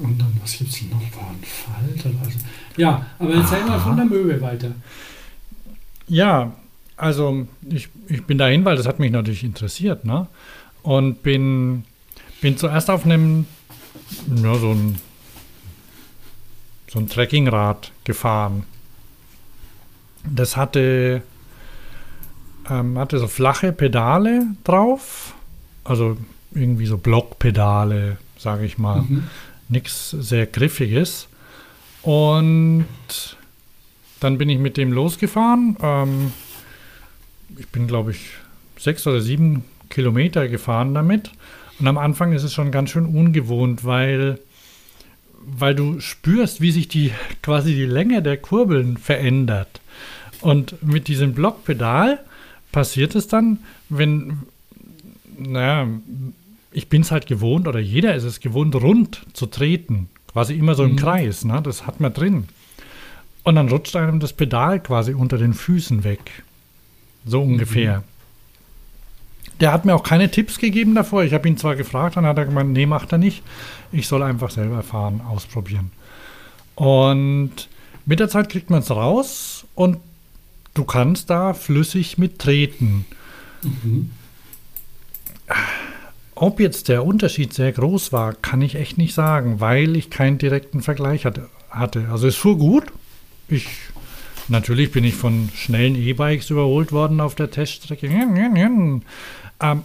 Und 0.00 0.20
dann, 0.20 0.32
was 0.40 0.56
gibt's 0.56 0.78
denn 0.78 0.90
noch? 0.90 1.00
War 1.16 1.30
ein 1.30 1.42
Falter? 1.42 2.10
Also, 2.24 2.38
ja, 2.76 3.06
aber 3.18 3.34
erzähl 3.34 3.64
mal 3.64 3.80
von 3.80 3.96
der 3.96 4.04
Möwe 4.04 4.40
weiter. 4.40 4.72
Ja, 6.06 6.52
also 6.96 7.46
ich, 7.68 7.88
ich 8.08 8.24
bin 8.24 8.38
dahin, 8.38 8.64
weil 8.64 8.76
das 8.76 8.86
hat 8.86 8.98
mich 8.98 9.10
natürlich 9.10 9.44
interessiert, 9.44 10.04
ne? 10.04 10.26
Und 10.82 11.22
bin, 11.22 11.84
bin 12.40 12.56
zuerst 12.56 12.90
auf 12.90 13.04
einem, 13.04 13.46
ja, 14.36 14.54
so 14.54 14.72
ein, 14.72 14.98
so 16.88 16.98
ein 16.98 17.08
Trekkingrad 17.08 17.92
gefahren. 18.04 18.64
Das 20.24 20.56
hatte, 20.56 21.22
ähm, 22.70 22.98
hatte 22.98 23.18
so 23.18 23.26
flache 23.26 23.72
Pedale 23.72 24.46
drauf, 24.64 25.34
also 25.84 26.16
irgendwie 26.52 26.86
so 26.86 26.96
Blockpedale, 26.98 28.16
sage 28.38 28.64
ich 28.64 28.78
mal 28.78 29.02
Mhm. 29.02 29.24
Nichts 29.68 30.10
sehr 30.10 30.46
Griffiges. 30.46 31.28
Und 32.02 32.86
dann 34.20 34.38
bin 34.38 34.48
ich 34.48 34.58
mit 34.58 34.76
dem 34.76 34.92
losgefahren. 34.92 35.76
Ähm, 35.82 36.32
ich 37.56 37.68
bin, 37.68 37.86
glaube 37.86 38.12
ich, 38.12 38.30
sechs 38.78 39.06
oder 39.06 39.20
sieben 39.20 39.64
Kilometer 39.90 40.48
gefahren 40.48 40.94
damit. 40.94 41.30
Und 41.78 41.86
am 41.86 41.98
Anfang 41.98 42.32
ist 42.32 42.42
es 42.42 42.52
schon 42.52 42.70
ganz 42.70 42.90
schön 42.90 43.06
ungewohnt, 43.06 43.84
weil, 43.84 44.38
weil 45.40 45.74
du 45.74 46.00
spürst, 46.00 46.60
wie 46.60 46.72
sich 46.72 46.88
die 46.88 47.12
quasi 47.42 47.74
die 47.74 47.86
Länge 47.86 48.22
der 48.22 48.36
Kurbeln 48.36 48.96
verändert. 48.96 49.80
Und 50.40 50.82
mit 50.82 51.08
diesem 51.08 51.34
Blockpedal 51.34 52.20
passiert 52.72 53.14
es 53.14 53.28
dann, 53.28 53.58
wenn, 53.88 54.40
naja, 55.36 55.88
ich 56.70 56.88
bin 56.88 57.02
es 57.02 57.10
halt 57.10 57.26
gewohnt, 57.26 57.66
oder 57.66 57.78
jeder 57.80 58.14
ist 58.14 58.24
es 58.24 58.40
gewohnt, 58.40 58.74
rund 58.74 59.26
zu 59.32 59.46
treten. 59.46 60.08
Quasi 60.32 60.54
immer 60.54 60.74
so 60.74 60.84
im 60.84 60.92
Mhm. 60.92 60.96
Kreis, 60.96 61.44
ne? 61.44 61.60
das 61.62 61.86
hat 61.86 62.00
man 62.00 62.12
drin. 62.12 62.48
Und 63.42 63.54
dann 63.54 63.68
rutscht 63.68 63.96
einem 63.96 64.20
das 64.20 64.32
Pedal 64.34 64.80
quasi 64.82 65.14
unter 65.14 65.38
den 65.38 65.54
Füßen 65.54 66.04
weg. 66.04 66.42
So 67.24 67.42
ungefähr. 67.42 68.04
Der 69.60 69.72
hat 69.72 69.84
mir 69.84 69.94
auch 69.94 70.02
keine 70.02 70.30
Tipps 70.30 70.58
gegeben 70.58 70.94
davor. 70.94 71.24
Ich 71.24 71.32
habe 71.32 71.48
ihn 71.48 71.56
zwar 71.56 71.74
gefragt, 71.74 72.16
dann 72.16 72.26
hat 72.26 72.38
er 72.38 72.44
gemeint, 72.44 72.70
nee, 72.72 72.86
macht 72.86 73.10
er 73.10 73.18
nicht. 73.18 73.42
Ich 73.90 74.06
soll 74.06 74.22
einfach 74.22 74.50
selber 74.50 74.82
fahren, 74.82 75.20
ausprobieren. 75.22 75.90
Und 76.74 77.68
mit 78.06 78.20
der 78.20 78.28
Zeit 78.28 78.50
kriegt 78.50 78.70
man 78.70 78.80
es 78.80 78.90
raus 78.90 79.66
und 79.74 79.96
du 80.74 80.84
kannst 80.84 81.30
da 81.30 81.54
flüssig 81.54 82.18
mittreten. 82.18 83.04
Mhm. 83.62 84.10
Ob 86.40 86.60
jetzt 86.60 86.88
der 86.88 87.04
Unterschied 87.04 87.52
sehr 87.52 87.72
groß 87.72 88.12
war, 88.12 88.32
kann 88.32 88.62
ich 88.62 88.76
echt 88.76 88.96
nicht 88.96 89.12
sagen, 89.12 89.58
weil 89.58 89.96
ich 89.96 90.08
keinen 90.08 90.38
direkten 90.38 90.82
Vergleich 90.82 91.26
hatte. 91.26 91.48
Also 92.12 92.28
es 92.28 92.36
fuhr 92.36 92.56
gut. 92.56 92.84
Ich, 93.48 93.66
natürlich 94.46 94.92
bin 94.92 95.02
ich 95.02 95.16
von 95.16 95.48
schnellen 95.56 95.96
E-Bikes 95.96 96.50
überholt 96.50 96.92
worden 96.92 97.20
auf 97.20 97.34
der 97.34 97.50
Teststrecke. 97.50 98.06
Ähm, 98.06 99.02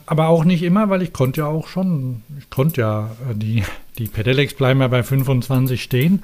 aber 0.05 0.27
auch 0.27 0.43
nicht 0.43 0.61
immer, 0.61 0.89
weil 0.91 1.01
ich 1.01 1.11
konnte 1.11 1.41
ja 1.41 1.47
auch 1.47 1.67
schon, 1.67 2.21
ich 2.37 2.51
konnte 2.51 2.81
ja, 2.81 3.09
äh, 3.31 3.33
die, 3.33 3.63
die 3.97 4.05
Pedelecs 4.05 4.53
bleiben 4.53 4.81
ja 4.81 4.87
bei 4.89 5.01
25 5.01 5.81
stehen. 5.81 6.21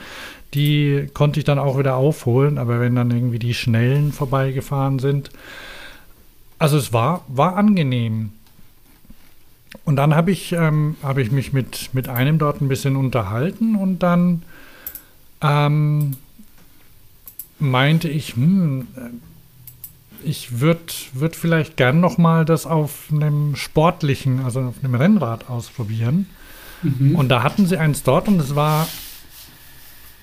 Die 0.53 1.07
konnte 1.11 1.39
ich 1.39 1.43
dann 1.43 1.57
auch 1.57 1.79
wieder 1.79 1.95
aufholen, 1.95 2.59
aber 2.59 2.79
wenn 2.79 2.93
dann 2.93 3.09
irgendwie 3.09 3.39
die 3.39 3.55
Schnellen 3.55 4.11
vorbeigefahren 4.11 4.99
sind. 4.99 5.31
Also 6.59 6.77
es 6.77 6.93
war, 6.93 7.25
war 7.27 7.55
angenehm. 7.55 8.33
Und 9.85 9.95
dann 9.97 10.15
habe 10.15 10.31
ich, 10.31 10.51
ähm, 10.53 10.95
habe 11.03 11.21
ich 11.21 11.31
mich 11.31 11.53
mit, 11.53 11.93
mit 11.93 12.09
einem 12.09 12.39
dort 12.39 12.61
ein 12.61 12.67
bisschen 12.67 12.95
unterhalten 12.95 13.75
und 13.75 13.99
dann 14.01 14.43
ähm, 15.41 16.17
meinte 17.59 18.09
ich, 18.09 18.35
hm, 18.35 18.87
äh, 18.95 18.99
ich 20.23 20.59
würde 20.59 20.81
würd 21.13 21.35
vielleicht 21.35 21.77
gern 21.77 21.99
noch 21.99 22.17
mal 22.17 22.45
das 22.45 22.65
auf 22.65 23.07
einem 23.11 23.55
sportlichen, 23.55 24.41
also 24.41 24.61
auf 24.61 24.75
einem 24.83 24.95
Rennrad 24.95 25.49
ausprobieren. 25.49 26.27
Mhm. 26.81 27.15
Und 27.15 27.29
da 27.29 27.43
hatten 27.43 27.65
sie 27.65 27.77
eins 27.77 28.03
dort 28.03 28.27
und 28.27 28.37
das 28.37 28.55
war, 28.55 28.87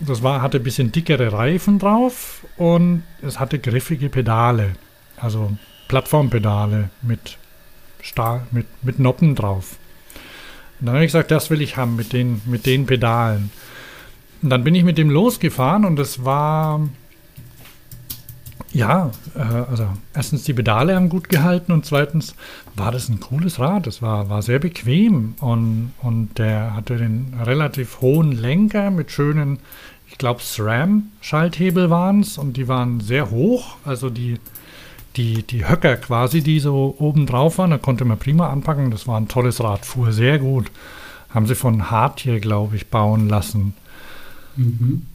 das 0.00 0.22
war, 0.22 0.42
hatte 0.42 0.58
ein 0.58 0.64
bisschen 0.64 0.92
dickere 0.92 1.32
Reifen 1.32 1.78
drauf 1.78 2.44
und 2.56 3.04
es 3.22 3.38
hatte 3.40 3.58
griffige 3.58 4.08
Pedale, 4.08 4.72
also 5.16 5.56
Plattformpedale 5.88 6.90
mit 7.02 7.38
Stahl, 8.06 8.42
mit, 8.52 8.66
mit 8.82 8.98
Noppen 8.98 9.34
drauf. 9.34 9.76
Und 10.80 10.86
dann 10.86 10.94
habe 10.96 11.04
ich 11.04 11.08
gesagt, 11.08 11.30
das 11.30 11.50
will 11.50 11.60
ich 11.60 11.76
haben 11.76 11.96
mit 11.96 12.12
den, 12.12 12.40
mit 12.46 12.66
den 12.66 12.86
Pedalen. 12.86 13.50
Und 14.42 14.50
dann 14.50 14.64
bin 14.64 14.74
ich 14.74 14.84
mit 14.84 14.98
dem 14.98 15.10
losgefahren 15.10 15.84
und 15.84 15.98
es 15.98 16.24
war, 16.24 16.88
ja, 18.72 19.10
äh, 19.34 19.40
also 19.40 19.88
erstens 20.14 20.44
die 20.44 20.52
Pedale 20.52 20.94
haben 20.94 21.08
gut 21.08 21.28
gehalten 21.28 21.72
und 21.72 21.86
zweitens 21.86 22.36
war 22.74 22.92
das 22.92 23.08
ein 23.08 23.20
cooles 23.20 23.58
Rad. 23.58 23.86
Es 23.86 24.02
war, 24.02 24.28
war 24.28 24.42
sehr 24.42 24.58
bequem 24.58 25.34
und, 25.40 25.92
und 26.02 26.38
der 26.38 26.74
hatte 26.74 26.96
den 26.96 27.34
relativ 27.42 28.00
hohen 28.02 28.32
Lenker 28.32 28.90
mit 28.90 29.10
schönen, 29.10 29.58
ich 30.08 30.18
glaube 30.18 30.42
SRAM-Schalthebel 30.42 31.90
waren 31.90 32.20
es 32.20 32.38
und 32.38 32.56
die 32.56 32.68
waren 32.68 33.00
sehr 33.00 33.30
hoch, 33.30 33.76
also 33.84 34.10
die, 34.10 34.38
die, 35.16 35.42
die 35.42 35.68
Höcker 35.68 35.96
quasi, 35.96 36.42
die 36.42 36.60
so 36.60 36.94
oben 36.98 37.26
drauf 37.26 37.58
waren, 37.58 37.70
da 37.70 37.78
konnte 37.78 38.04
man 38.04 38.18
prima 38.18 38.50
anpacken. 38.50 38.90
Das 38.90 39.06
war 39.06 39.18
ein 39.18 39.28
tolles 39.28 39.62
Rad, 39.62 39.84
fuhr 39.84 40.12
sehr 40.12 40.38
gut. 40.38 40.70
haben 41.30 41.46
sie 41.46 41.54
von 41.54 41.90
Hartier, 41.90 42.40
glaube 42.40 42.76
ich, 42.76 42.88
bauen 42.88 43.28
lassen. 43.28 43.74
Mhm. 44.56 45.06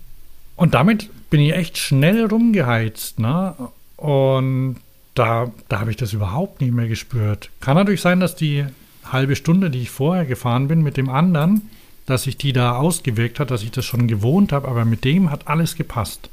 Und 0.56 0.73
damit 0.73 1.10
bin 1.30 1.40
ich 1.40 1.53
echt 1.53 1.78
schnell 1.78 2.26
rumgeheizt, 2.26 3.19
ne? 3.19 3.56
Und 3.98 4.78
da, 5.15 5.52
da 5.69 5.80
habe 5.80 5.91
ich 5.91 5.98
das 5.98 6.14
überhaupt 6.14 6.61
nicht 6.61 6.73
mehr 6.73 6.88
gespürt. 6.88 7.49
Kann 7.60 7.76
natürlich 7.76 8.02
sein, 8.02 8.19
dass 8.19 8.36
die 8.36 8.65
halbe 9.03 9.36
Stunde, 9.36 9.69
die 9.69 9.82
ich 9.82 9.90
vorher 9.90 10.26
gefahren 10.26 10.68
bin 10.68 10.82
mit 10.82 10.98
dem 10.98 11.10
anderen, 11.10 11.69
dass 12.06 12.23
sich 12.23 12.38
die 12.38 12.53
da 12.53 12.76
ausgewirkt 12.76 13.40
hat, 13.40 13.52
dass 13.52 13.64
ich 13.64 13.72
das 13.72 13.86
schon 13.86 14.07
gewohnt 14.07 14.52
habe, 14.52 14.68
aber 14.68 14.86
mit 14.86 15.06
dem 15.06 15.32
hat 15.32 15.48
alles 15.48 15.76
gepasst. 15.76 16.30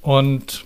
Und 0.00 0.64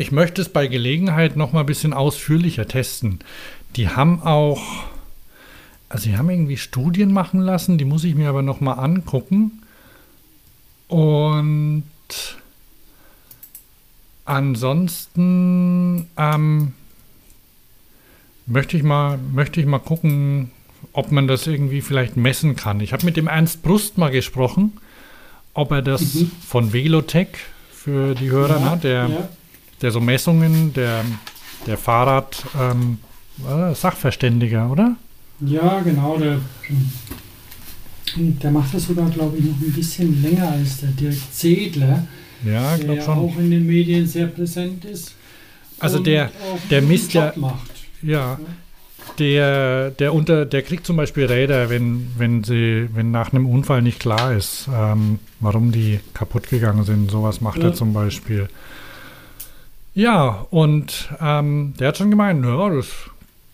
ich 0.00 0.12
möchte 0.12 0.40
es 0.40 0.48
bei 0.48 0.66
Gelegenheit 0.66 1.36
noch 1.36 1.52
mal 1.52 1.60
ein 1.60 1.66
bisschen 1.66 1.92
ausführlicher 1.92 2.66
testen. 2.66 3.18
Die 3.76 3.88
haben 3.88 4.22
auch, 4.22 4.60
also 5.88 6.04
sie 6.04 6.16
haben 6.16 6.30
irgendwie 6.30 6.56
Studien 6.56 7.12
machen 7.12 7.40
lassen, 7.40 7.76
die 7.78 7.84
muss 7.84 8.04
ich 8.04 8.14
mir 8.14 8.28
aber 8.28 8.42
noch 8.42 8.60
mal 8.60 8.72
angucken. 8.74 9.62
Und 10.88 11.84
ansonsten 14.24 16.06
ähm, 16.16 16.72
möchte 18.46 18.76
ich 18.76 18.82
mal, 18.82 19.18
möchte 19.32 19.60
ich 19.60 19.66
mal 19.66 19.78
gucken, 19.78 20.50
ob 20.92 21.12
man 21.12 21.28
das 21.28 21.46
irgendwie 21.46 21.82
vielleicht 21.82 22.16
messen 22.16 22.56
kann. 22.56 22.80
Ich 22.80 22.92
habe 22.92 23.04
mit 23.04 23.16
dem 23.16 23.28
Ernst 23.28 23.62
Brust 23.62 23.98
mal 23.98 24.10
gesprochen, 24.10 24.78
ob 25.54 25.72
er 25.72 25.82
das 25.82 26.14
Mhm. 26.14 26.30
von 26.46 26.72
Velotech 26.72 27.28
für 27.72 28.14
die 28.14 28.30
Hörer, 28.30 28.60
Ja, 28.60 28.70
ne, 28.74 28.80
der, 28.82 29.08
ja. 29.08 29.28
Der 29.82 29.90
so 29.90 30.00
Messungen, 30.00 30.72
der, 30.74 31.04
der 31.66 31.76
Fahrrad 31.78 32.44
ähm, 32.58 32.98
äh, 33.48 33.74
Sachverständiger, 33.74 34.70
oder? 34.70 34.96
Ja, 35.40 35.80
genau. 35.80 36.18
Der, 36.18 36.38
der 38.16 38.50
macht 38.50 38.74
das 38.74 38.84
sogar, 38.86 39.08
glaube 39.10 39.38
ich, 39.38 39.44
noch 39.44 39.60
ein 39.60 39.72
bisschen 39.72 40.20
länger 40.22 40.50
als 40.52 40.80
der 40.80 40.90
Dirk 40.90 41.16
Zedler, 41.32 42.06
Ja, 42.44 42.76
der 42.76 42.94
ja 42.94 43.06
auch 43.08 43.36
in 43.38 43.50
den 43.50 43.66
Medien 43.66 44.06
sehr 44.06 44.26
präsent 44.26 44.84
ist. 44.84 45.14
Also 45.78 45.98
der- 45.98 46.30
der 46.70 46.82
misst 46.82 47.14
ja-. 47.14 47.32
Ja, 48.02 48.38
der, 49.18 49.90
der, 49.92 50.14
unter, 50.14 50.44
der 50.46 50.62
kriegt 50.62 50.86
zum 50.86 50.96
Beispiel 50.96 51.24
Räder, 51.26 51.68
wenn, 51.70 52.08
wenn, 52.16 52.44
sie, 52.44 52.88
wenn 52.94 53.10
nach 53.10 53.32
einem 53.32 53.46
Unfall 53.46 53.82
nicht 53.82 53.98
klar 54.00 54.32
ist, 54.34 54.68
ähm, 54.74 55.18
warum 55.40 55.72
die 55.72 56.00
kaputt 56.14 56.48
gegangen 56.48 56.84
sind. 56.84 57.10
Sowas 57.10 57.40
macht 57.40 57.58
Ja. 57.58 57.68
er 57.68 57.74
zum 57.74 57.92
Beispiel. 57.92 58.48
Ja, 59.94 60.46
und 60.50 61.08
ähm, 61.20 61.74
der 61.78 61.88
hat 61.88 61.98
schon 61.98 62.10
gemeint, 62.10 62.44
ja, 62.44 62.70
das 62.70 62.88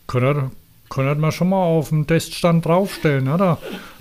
können 0.06 0.50
können 0.88 1.20
wir 1.20 1.32
schon 1.32 1.48
mal 1.48 1.62
auf 1.62 1.88
dem 1.90 2.06
Teststand 2.06 2.64
draufstellen. 2.64 3.24
Ne? 3.24 3.36
Da, 3.36 3.58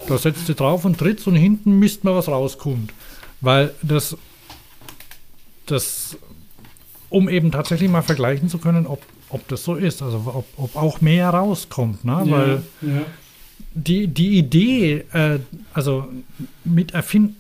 da 0.08 0.18
setzt 0.18 0.48
du 0.48 0.54
drauf 0.54 0.86
und 0.86 0.98
trittst 0.98 1.28
und 1.28 1.36
hinten 1.36 1.80
misst 1.80 2.04
man, 2.04 2.16
was 2.16 2.28
rauskommt. 2.28 2.94
Weil 3.42 3.74
das, 3.82 4.16
das, 5.66 6.18
um 7.10 7.28
eben 7.30 7.52
tatsächlich 7.52 7.90
mal 7.90 8.02
vergleichen 8.02 8.50
zu 8.50 8.60
können, 8.60 8.88
ob, 8.88 9.02
ob 9.30 9.48
das 9.48 9.64
so 9.64 9.76
ist, 9.76 10.02
also 10.02 10.18
ob, 10.26 10.46
ob 10.58 10.76
auch 10.76 11.02
mehr 11.02 11.30
rauskommt. 11.30 12.06
Ne? 12.06 12.22
Weil 12.26 12.64
ja, 12.82 12.88
ja. 12.88 13.02
die, 13.74 14.08
die 14.08 14.38
Idee, 14.38 15.06
äh, 15.12 15.40
also 15.74 16.08
mit, 16.64 16.94
Erfin 16.94 17.36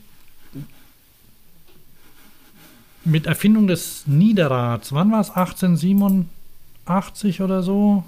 mit 3.06 3.26
Erfindung 3.27 3.68
des 3.68 4.03
Niederrads, 4.07 4.91
wann 4.94 5.11
war 5.11 5.22
es? 5.22 5.30
1887 5.30 7.41
oder 7.41 7.61
so? 7.64 8.03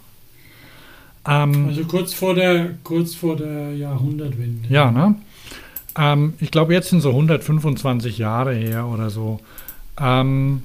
Ähm, 1.26 1.68
Also 1.68 1.84
kurz 1.86 2.14
vor 2.14 2.36
der, 2.36 2.76
kurz 2.84 3.16
vor 3.16 3.36
der 3.36 3.74
Jahrhundertwende. 3.76 4.68
ja, 4.70 4.92
ne? 4.92 5.16
Ähm, 5.98 6.34
ich 6.40 6.52
glaube, 6.52 6.74
jetzt 6.74 6.90
sind 6.90 7.02
so 7.02 7.10
125 7.10 8.18
Jahre 8.18 8.54
her 8.54 8.86
oder 8.88 9.10
so. 9.10 9.40
Ähm, 10.00 10.64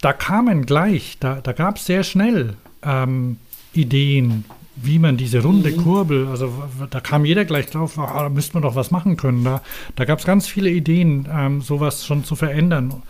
da 0.00 0.12
kamen 0.12 0.66
gleich, 0.66 1.16
da, 1.20 1.40
da 1.40 1.52
gab 1.52 1.76
es 1.76 1.86
sehr 1.86 2.02
schnell 2.04 2.54
ähm, 2.82 3.38
Ideen, 3.72 4.44
wie 4.82 4.98
man 4.98 5.16
diese 5.16 5.42
runde 5.42 5.70
Mhm. 5.70 5.82
Kurbel, 5.82 6.28
also 6.28 6.52
da 6.90 7.00
kam 7.00 7.24
jeder 7.24 7.44
gleich 7.44 7.66
drauf, 7.66 7.98
ah, 7.98 8.22
da 8.22 8.28
müsste 8.28 8.54
man 8.54 8.62
doch 8.62 8.74
was 8.74 8.90
machen 8.90 9.16
können. 9.16 9.44
Da, 9.44 9.62
da 9.96 10.04
gab 10.04 10.18
es 10.18 10.24
ganz 10.24 10.46
viele 10.46 10.70
Ideen, 10.70 11.28
ähm, 11.32 11.60
sowas 11.60 12.04
schon 12.06 12.24
zu 12.24 12.36
verändern. 12.36 13.02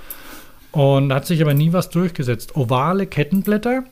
Und 0.72 1.08
da 1.08 1.16
hat 1.16 1.26
sich 1.26 1.40
aber 1.42 1.54
nie 1.54 1.72
was 1.72 1.90
durchgesetzt. 1.90 2.56
Ovale 2.56 3.06
Kettenblätter 3.06 3.84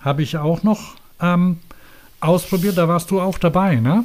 habe 0.00 0.22
ich 0.22 0.36
auch 0.36 0.62
noch 0.62 0.94
ähm, 1.20 1.58
ausprobiert, 2.20 2.78
da 2.78 2.88
warst 2.88 3.10
du 3.10 3.20
auch 3.20 3.38
dabei, 3.38 3.76
ne? 3.76 4.04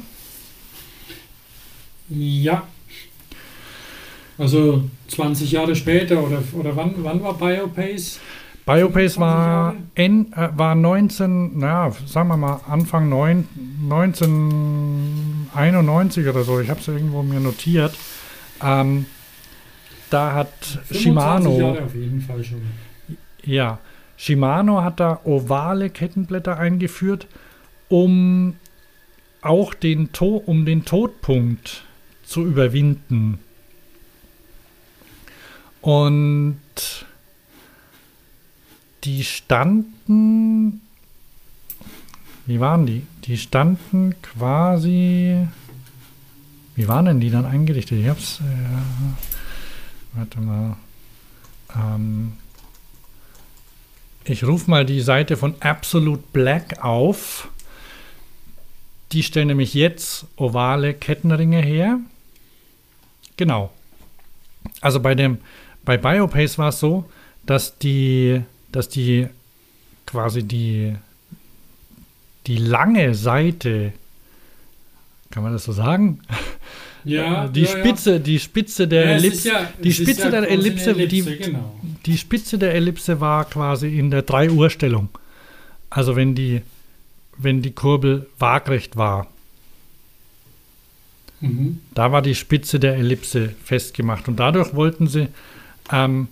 Ja. 2.08 2.62
Also 4.38 4.84
20 5.08 5.50
Jahre 5.52 5.74
später 5.74 6.22
oder, 6.22 6.42
oder 6.52 6.76
wann, 6.76 6.94
wann 6.98 7.22
war 7.22 7.34
Biopace? 7.34 8.20
Biopace 8.68 9.14
25 9.14 9.18
war, 9.18 9.74
en, 9.94 10.32
äh, 10.34 10.50
war 10.54 10.74
19, 10.74 11.58
naja, 11.58 11.90
sagen 12.04 12.28
wir 12.28 12.36
mal 12.36 12.60
Anfang 12.68 13.08
9, 13.08 13.48
1991 13.84 16.28
oder 16.28 16.44
so. 16.44 16.60
Ich 16.60 16.68
habe 16.68 16.78
es 16.78 16.88
irgendwo 16.88 17.22
mir 17.22 17.40
notiert. 17.40 17.94
Ähm, 18.62 19.06
da 20.10 20.34
hat 20.34 20.52
25 20.60 21.02
Shimano, 21.02 21.58
Jahre 21.58 21.84
auf 21.84 21.94
jeden 21.94 22.20
Fall 22.20 22.44
schon. 22.44 22.60
ja, 23.42 23.78
Shimano 24.18 24.82
hat 24.82 25.00
da 25.00 25.20
ovale 25.24 25.88
Kettenblätter 25.88 26.58
eingeführt, 26.58 27.26
um 27.88 28.56
auch 29.40 29.72
den, 29.72 30.12
to 30.12 30.42
um 30.44 30.66
den 30.66 30.84
Todpunkt 30.84 31.84
zu 32.22 32.44
überwinden. 32.44 33.38
Und 35.80 36.58
die 39.04 39.24
standen, 39.24 40.80
wie 42.46 42.60
waren 42.60 42.86
die? 42.86 43.06
Die 43.24 43.36
standen 43.36 44.14
quasi, 44.22 45.46
wie 46.74 46.88
waren 46.88 47.04
denn 47.06 47.20
die 47.20 47.30
dann 47.30 47.44
eingerichtet? 47.44 48.00
Ich 48.00 48.08
hab's, 48.08 48.40
äh, 48.40 50.16
warte 50.16 50.40
mal. 50.40 50.76
Ähm, 51.74 52.32
ich 54.24 54.44
rufe 54.44 54.70
mal 54.70 54.84
die 54.84 55.00
Seite 55.00 55.36
von 55.36 55.54
Absolute 55.60 56.22
Black 56.32 56.84
auf. 56.84 57.48
Die 59.12 59.22
stellen 59.22 59.48
nämlich 59.48 59.72
jetzt 59.72 60.26
ovale 60.36 60.92
Kettenringe 60.92 61.62
her. 61.62 61.98
Genau. 63.36 63.72
Also 64.80 65.00
bei 65.00 65.14
dem 65.14 65.38
bei 65.84 65.96
Biopace 65.96 66.58
war 66.58 66.68
es 66.68 66.80
so, 66.80 67.08
dass 67.46 67.78
die 67.78 68.42
dass 68.72 68.88
die 68.88 69.28
quasi 70.06 70.42
die 70.42 70.94
die 72.46 72.56
lange 72.56 73.14
Seite 73.14 73.92
kann 75.30 75.42
man 75.42 75.52
das 75.52 75.64
so 75.64 75.72
sagen? 75.72 76.20
Ja, 77.04 77.46
die 77.54 77.62
ja, 77.62 77.68
Spitze, 77.68 78.18
die 78.20 78.38
Spitze 78.38 78.88
der 78.88 79.02
ja. 79.04 79.10
Ja, 79.10 79.16
Ellipse, 79.16 79.48
ja, 79.48 79.72
die 79.82 79.92
Spitze 79.92 80.22
ja 80.22 80.30
der 80.30 80.38
eine 80.40 80.48
Ellipse, 80.48 80.94
die- 80.94 81.02
Ellipse, 81.02 81.36
genau. 81.36 81.74
die 82.06 82.16
Spitze 82.18 82.58
der 82.58 82.74
Ellipse 82.74 83.20
war 83.20 83.44
quasi 83.44 83.98
in 83.98 84.10
der 84.10 84.22
3 84.22 84.50
Uhr 84.50 84.70
Stellung. 84.70 85.08
Also 85.90 86.16
wenn 86.16 86.34
die 86.34 86.62
wenn 87.36 87.62
die 87.62 87.70
Kurbel 87.70 88.26
waagrecht 88.38 88.96
war. 88.96 89.28
Mhm. 91.40 91.78
Da 91.94 92.10
war 92.10 92.20
die 92.20 92.34
Spitze 92.34 92.80
der 92.80 92.96
Ellipse 92.96 93.54
festgemacht 93.64 94.26
und 94.26 94.36
dadurch 94.40 94.74
wollten 94.74 95.06
sie 95.06 95.28
ähm, 95.92 96.28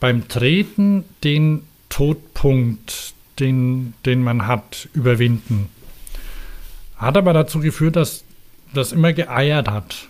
beim 0.00 0.28
Treten 0.28 1.04
den 1.24 1.62
Todpunkt, 1.88 3.14
den, 3.38 3.94
den 4.04 4.22
man 4.22 4.46
hat, 4.46 4.88
überwinden. 4.94 5.68
Hat 6.96 7.16
aber 7.16 7.32
dazu 7.32 7.60
geführt, 7.60 7.96
dass 7.96 8.24
das 8.72 8.92
immer 8.92 9.12
geeiert 9.12 9.68
hat. 9.68 10.08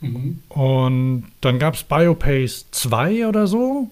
Mhm. 0.00 0.42
Und 0.48 1.24
dann 1.40 1.58
gab 1.58 1.74
es 1.74 1.82
Biopace 1.82 2.66
2 2.70 3.26
oder 3.26 3.46
so. 3.46 3.90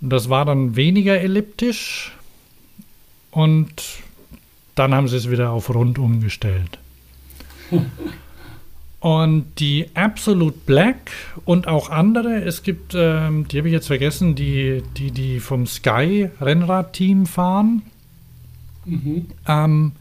Das 0.00 0.28
war 0.28 0.44
dann 0.44 0.76
weniger 0.76 1.20
elliptisch. 1.20 2.12
Und 3.30 3.82
dann 4.74 4.94
haben 4.94 5.08
sie 5.08 5.16
es 5.16 5.30
wieder 5.30 5.50
auf 5.50 5.72
rund 5.74 5.98
umgestellt. 5.98 6.78
Und 9.02 9.58
die 9.58 9.88
Absolute 9.94 10.58
Black 10.64 11.10
und 11.44 11.66
auch 11.66 11.90
andere, 11.90 12.44
es 12.44 12.62
gibt, 12.62 12.94
ähm, 12.94 13.48
die 13.48 13.58
habe 13.58 13.66
ich 13.66 13.74
jetzt 13.74 13.88
vergessen, 13.88 14.36
die, 14.36 14.84
die, 14.96 15.10
die 15.10 15.40
vom 15.40 15.66
Sky 15.66 16.30
Rennradteam 16.40 17.26
fahren. 17.26 17.82
Mhm. 18.84 19.26
Ähm, 19.48 19.92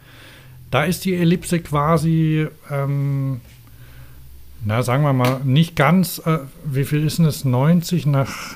da 0.70 0.84
ist 0.84 1.04
die 1.06 1.16
Ellipse 1.16 1.62
quasi, 1.62 2.46
ähm, 2.70 3.42
na 4.64 4.84
sagen 4.84 5.02
wir 5.02 5.14
mal, 5.14 5.42
nicht 5.46 5.76
ganz, 5.76 6.22
äh, 6.24 6.38
wie 6.64 6.86
viel 6.86 7.04
ist 7.04 7.18
denn 7.18 7.26
das? 7.26 7.44
90 7.44 8.06
nach, 8.06 8.56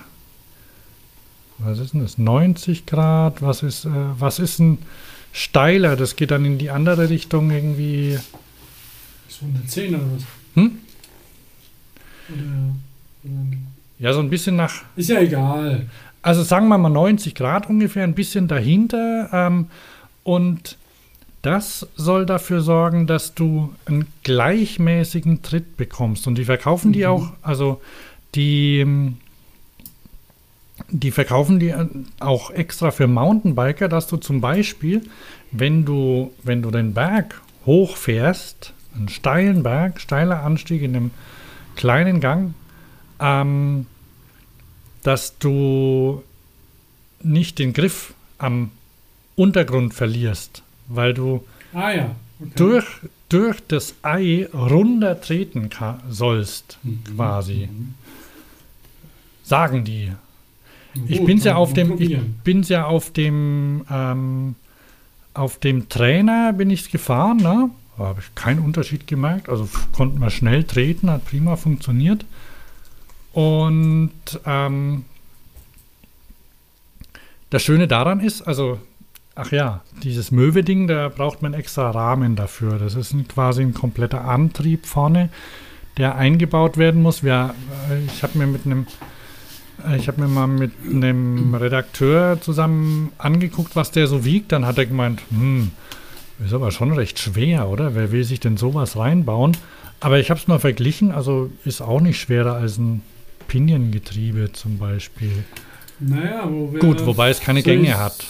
was 1.58 1.80
ist 1.80 1.96
denn 1.96 2.02
das? 2.02 2.20
90 2.20 2.86
Grad? 2.86 3.42
Was 3.42 3.64
ist, 3.64 3.86
äh, 3.86 3.90
was 4.20 4.38
ist 4.38 4.60
ein 4.60 4.78
steiler. 5.34 5.96
Das 5.96 6.16
geht 6.16 6.30
dann 6.30 6.46
in 6.46 6.60
die 6.60 6.70
andere 6.70 7.10
Richtung 7.10 7.50
irgendwie. 7.50 8.20
So 9.40 9.46
eine 9.46 9.66
10 9.66 9.96
oder 9.96 10.04
was? 10.16 10.24
Hm? 10.56 10.78
Oder, 12.30 12.76
oder, 13.24 13.58
Ja, 14.00 14.14
so 14.14 14.20
ein 14.20 14.30
bisschen 14.30 14.56
nach. 14.56 14.84
ist 14.96 15.10
ja 15.10 15.20
egal. 15.20 15.88
Also 16.22 16.42
sagen 16.44 16.68
wir 16.70 16.78
mal 16.78 16.90
90 16.90 17.36
Grad 17.36 17.70
ungefähr, 17.70 18.04
ein 18.04 18.16
bisschen 18.16 18.48
dahinter. 18.48 19.30
Ähm, 19.32 19.68
und 20.24 20.78
das 21.44 21.88
soll 21.96 22.26
dafür 22.26 22.62
sorgen, 22.62 23.06
dass 23.06 23.36
du 23.36 23.74
einen 23.86 24.08
gleichmäßigen 24.24 25.44
Tritt 25.44 25.78
bekommst. 25.78 26.26
Und 26.28 26.38
die 26.38 26.46
verkaufen 26.46 26.94
die 26.94 27.02
Mhm. 27.02 27.06
auch, 27.06 27.28
also 27.44 27.82
die, 28.34 28.80
ähm, 28.80 29.18
die 30.90 31.12
verkaufen 31.12 31.60
die 31.60 31.70
äh, 31.70 31.86
auch 32.20 32.50
extra 32.52 32.90
für 32.92 33.08
Mountainbiker, 33.08 33.88
dass 33.88 34.08
du 34.08 34.18
zum 34.18 34.42
Beispiel, 34.42 35.04
wenn 35.52 35.86
du, 35.86 36.32
wenn 36.44 36.62
du 36.64 36.72
den 36.72 36.94
Berg 36.96 37.40
hochfährst, 37.68 38.74
einen 38.96 39.10
steilen 39.10 39.64
Berg, 39.64 40.00
steiler 40.02 40.44
Anstieg 40.44 40.82
in 40.82 40.96
einem 40.96 41.12
kleinen 41.76 42.20
Gang, 42.20 42.54
ähm, 43.20 43.86
dass 45.04 45.38
du 45.38 46.24
nicht 47.22 47.60
den 47.60 47.74
Griff 47.74 48.14
am 48.38 48.72
Untergrund 49.36 49.94
verlierst, 49.94 50.64
weil 50.88 51.14
du 51.14 51.44
Ah 51.74 51.92
ja. 51.92 52.16
Okay. 52.40 52.52
durch, 52.56 52.86
durch 53.30 53.58
das 53.68 53.96
Ei 54.02 54.48
runter 54.54 55.20
treten 55.22 55.70
sollst, 56.10 56.78
Mhm. 56.84 57.04
quasi. 57.16 57.70
Mhm. 57.72 57.94
Sagen 59.44 59.84
die. 59.84 60.12
Ich 61.08 61.18
Gut, 61.20 61.28
bin's 61.28 61.44
ja 61.44 61.56
auf 61.56 61.74
dem, 61.74 62.00
ich 62.02 62.18
bin's 62.44 62.70
ja 62.70 62.86
auf 62.86 63.12
dem, 63.12 63.86
ähm, 63.92 64.56
auf 65.34 65.60
dem 65.60 65.90
Trainer 65.90 66.54
bin 66.54 66.70
ich 66.70 66.90
gefahren, 66.90 67.38
ne? 67.38 67.70
Da 67.98 68.06
habe 68.06 68.20
ich 68.20 68.36
keinen 68.36 68.60
Unterschied 68.60 69.08
gemerkt. 69.08 69.50
Also 69.50 69.70
konnten 69.94 70.20
wir 70.20 70.30
schnell 70.30 70.64
treten, 70.64 71.10
hat 71.10 71.26
prima 71.26 71.56
funktioniert. 71.56 72.26
Und 73.34 74.12
ähm, 74.46 75.06
das 77.50 77.64
Schöne 77.64 77.88
daran 77.88 78.20
ist, 78.20 78.42
also, 78.42 78.80
ach 79.36 79.52
ja, 79.52 79.82
dieses 80.04 80.32
Möwe-Ding, 80.32 80.88
da 80.88 81.10
braucht 81.10 81.42
man 81.42 81.54
extra 81.54 81.92
Rahmen 81.92 82.36
dafür. 82.36 82.80
Das 82.80 82.96
ist 82.96 83.14
ein, 83.14 83.28
quasi 83.28 83.62
ein 83.62 83.74
kompletter 83.74 84.26
Antrieb 84.26 84.86
vorne, 84.86 85.30
der 85.98 86.16
eingebaut 86.16 86.78
werden 86.78 87.02
muss. 87.02 87.24
Wir, 87.24 87.56
äh, 87.90 88.06
ich 88.06 88.24
habe 88.24 88.38
mir 88.38 88.48
mit 88.48 88.66
einem 88.66 88.88
äh, 89.88 89.98
ich 89.98 90.08
habe 90.08 90.22
mir 90.22 90.28
mal 90.28 90.48
mit 90.48 90.72
einem 90.86 91.54
Redakteur 91.56 92.40
zusammen 92.42 93.12
angeguckt, 93.18 93.76
was 93.76 93.92
der 93.92 94.08
so 94.08 94.26
wiegt. 94.26 94.52
Dann 94.52 94.66
hat 94.66 94.78
er 94.78 94.86
gemeint, 94.86 95.22
hm, 95.30 95.72
ist 96.44 96.54
aber 96.54 96.72
schon 96.72 96.92
recht 96.92 97.20
schwer, 97.20 97.70
oder? 97.70 97.96
Wer 97.96 98.12
will 98.12 98.24
sich 98.24 98.40
denn 98.40 98.58
sowas 98.58 98.98
reinbauen? 98.98 99.56
Aber 100.00 100.20
ich 100.20 100.30
habe 100.30 100.40
es 100.40 100.48
mal 100.48 100.60
verglichen, 100.60 101.12
also 101.12 101.50
ist 101.64 101.82
auch 101.82 102.02
nicht 102.02 102.20
schwerer 102.20 102.56
als 102.56 102.78
ein 102.78 103.02
Piniengetriebe 103.48 104.52
zum 104.52 104.78
Beispiel. 104.78 105.32
Naja, 106.00 106.48
wo 106.50 106.68
Gut, 106.78 107.06
wobei 107.06 107.30
es 107.30 107.40
keine 107.40 107.64
Gänge 107.64 107.90
ich- 107.90 107.94
hat. 107.96 108.26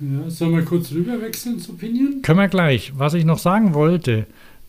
Ja, 0.00 0.30
sollen 0.30 0.54
wir 0.56 0.64
kurz 0.64 0.92
rüber 0.92 1.20
wechseln 1.20 1.58
zu 1.58 1.74
Pinion? 1.74 2.22
Können 2.22 2.38
wir 2.38 2.48
gleich. 2.48 2.92
Was 2.96 3.12
ich 3.12 3.26
noch 3.26 3.38
sagen 3.38 3.74
wollte, 3.74 4.26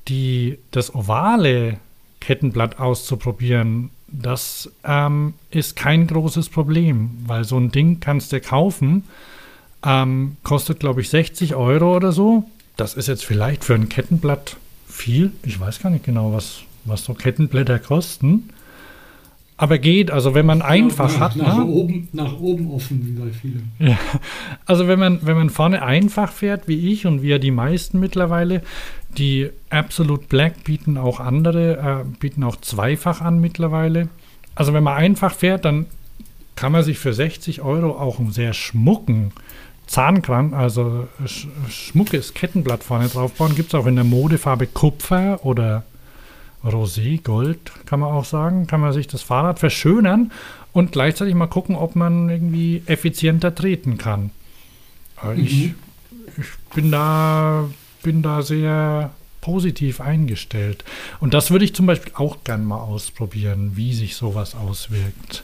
die, 0.10 0.58
das 0.72 0.94
ovale 0.94 1.78
Kettenblatt 2.20 2.80
auszuprobieren, 2.80 3.92
das 4.10 4.70
ähm, 4.84 5.36
ist 5.50 5.78
kein 5.78 6.08
großes 6.08 6.50
Problem, 6.50 7.12
weil 7.28 7.46
so 7.46 7.58
ein 7.58 7.72
Ding 7.72 8.02
kannst 8.02 8.34
du 8.34 8.42
kaufen, 8.42 9.06
ähm, 9.86 10.36
kostet 10.44 10.82
glaube 10.82 11.00
ich 11.00 11.10
60 11.10 11.56
Euro 11.56 11.96
oder 11.96 12.12
so. 12.12 12.44
Das 12.78 12.94
ist 12.94 13.08
jetzt 13.08 13.26
vielleicht 13.26 13.64
für 13.64 13.76
ein 13.76 13.90
Kettenblatt 13.90 14.58
viel. 14.88 15.32
Ich 15.44 15.60
weiß 15.60 15.82
gar 15.82 15.90
nicht 15.90 16.06
genau, 16.06 16.34
was, 16.34 16.62
was 16.86 17.04
so 17.04 17.14
Kettenblätter 17.14 17.80
kosten. 17.80 18.50
Aber 19.62 19.78
geht, 19.78 20.10
also 20.10 20.34
wenn 20.34 20.48
man 20.48 20.64
einfach 20.64 21.14
nach, 21.14 21.20
hat. 21.20 21.36
Nach, 21.36 21.58
ne? 21.58 21.66
oben, 21.66 22.08
nach 22.14 22.40
oben 22.40 22.72
offen, 22.72 23.06
wie 23.06 23.12
bei 23.12 23.32
vielen. 23.32 23.72
Ja, 23.78 24.00
also 24.66 24.88
wenn 24.88 24.98
man, 24.98 25.20
wenn 25.22 25.36
man 25.38 25.52
vorne 25.52 25.84
einfach 25.84 26.32
fährt, 26.32 26.68
wie 26.68 26.92
ich 26.92 27.06
und 27.06 27.22
wie 27.22 27.28
ja 27.28 27.38
die 27.38 27.52
meisten 27.52 28.00
mittlerweile, 28.00 28.64
die 29.20 29.52
Absolute 29.70 30.26
Black 30.28 30.64
bieten 30.64 30.98
auch 30.98 31.20
andere, 31.20 31.78
äh, 31.78 32.18
bieten 32.20 32.44
auch 32.44 32.56
zweifach 32.56 33.22
an 33.22 33.40
mittlerweile. 33.40 34.10
Also 34.56 34.74
wenn 34.74 34.84
man 34.84 34.96
einfach 34.98 35.34
fährt, 35.34 35.64
dann 35.66 35.86
kann 36.56 36.72
man 36.72 36.84
sich 36.84 36.98
für 36.98 37.14
60 37.14 37.62
Euro 37.62 37.92
auch 37.92 38.20
einen 38.20 38.32
sehr 38.32 38.54
schmucken 38.54 39.32
Zahnkran, 39.92 40.54
also 40.54 41.08
sch 41.26 41.48
schmuckes 41.70 42.34
Kettenblatt 42.34 42.82
vorne 42.84 43.10
drauf 43.10 43.34
bauen. 43.34 43.56
Gibt 43.56 43.74
es 43.74 43.76
auch 43.80 43.86
in 43.88 43.96
der 43.96 44.06
Modefarbe 44.06 44.66
Kupfer 44.68 45.46
oder 45.46 45.84
Rosé, 46.64 47.22
Gold, 47.22 47.72
kann 47.86 48.00
man 48.00 48.12
auch 48.14 48.24
sagen. 48.26 48.68
Kann 48.68 48.80
man 48.80 48.94
sich 48.94 49.08
das 49.08 49.22
Fahrrad 49.22 49.60
verschönern 49.60 50.32
und 50.72 50.94
gleichzeitig 50.94 51.36
mal 51.36 51.48
gucken, 51.48 51.76
ob 51.76 51.96
man 51.96 52.30
irgendwie 52.30 52.84
effizienter 52.86 53.54
treten 53.54 53.98
kann. 53.98 54.32
Ich, 55.36 55.68
Mhm. 55.68 55.76
ich 56.38 56.74
bin 56.74 56.92
da, 56.92 57.70
bin 58.02 58.22
da 58.22 58.42
sehr 58.44 59.12
positiv 59.42 60.00
eingestellt. 60.00 60.86
Und 61.20 61.34
das 61.34 61.52
würde 61.52 61.66
ich 61.66 61.76
zum 61.76 61.86
Beispiel 61.88 62.14
auch 62.16 62.44
gern 62.46 62.64
mal 62.64 62.80
ausprobieren, 62.80 63.72
wie 63.76 63.94
sich 63.94 64.16
sowas 64.16 64.56
auswirkt. 64.56 65.44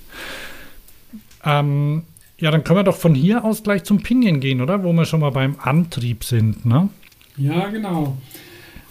Ähm, 1.43 2.03
ja, 2.39 2.51
dann 2.51 2.63
können 2.63 2.79
wir 2.79 2.83
doch 2.83 2.97
von 2.97 3.15
hier 3.15 3.43
aus 3.43 3.63
gleich 3.63 3.83
zum 3.83 4.01
Pinion 4.01 4.39
gehen, 4.39 4.61
oder? 4.61 4.83
Wo 4.83 4.93
wir 4.93 5.05
schon 5.05 5.21
mal 5.21 5.31
beim 5.31 5.55
Antrieb 5.59 6.23
sind, 6.23 6.65
ne? 6.65 6.89
Ja, 7.37 7.67
genau. 7.67 8.17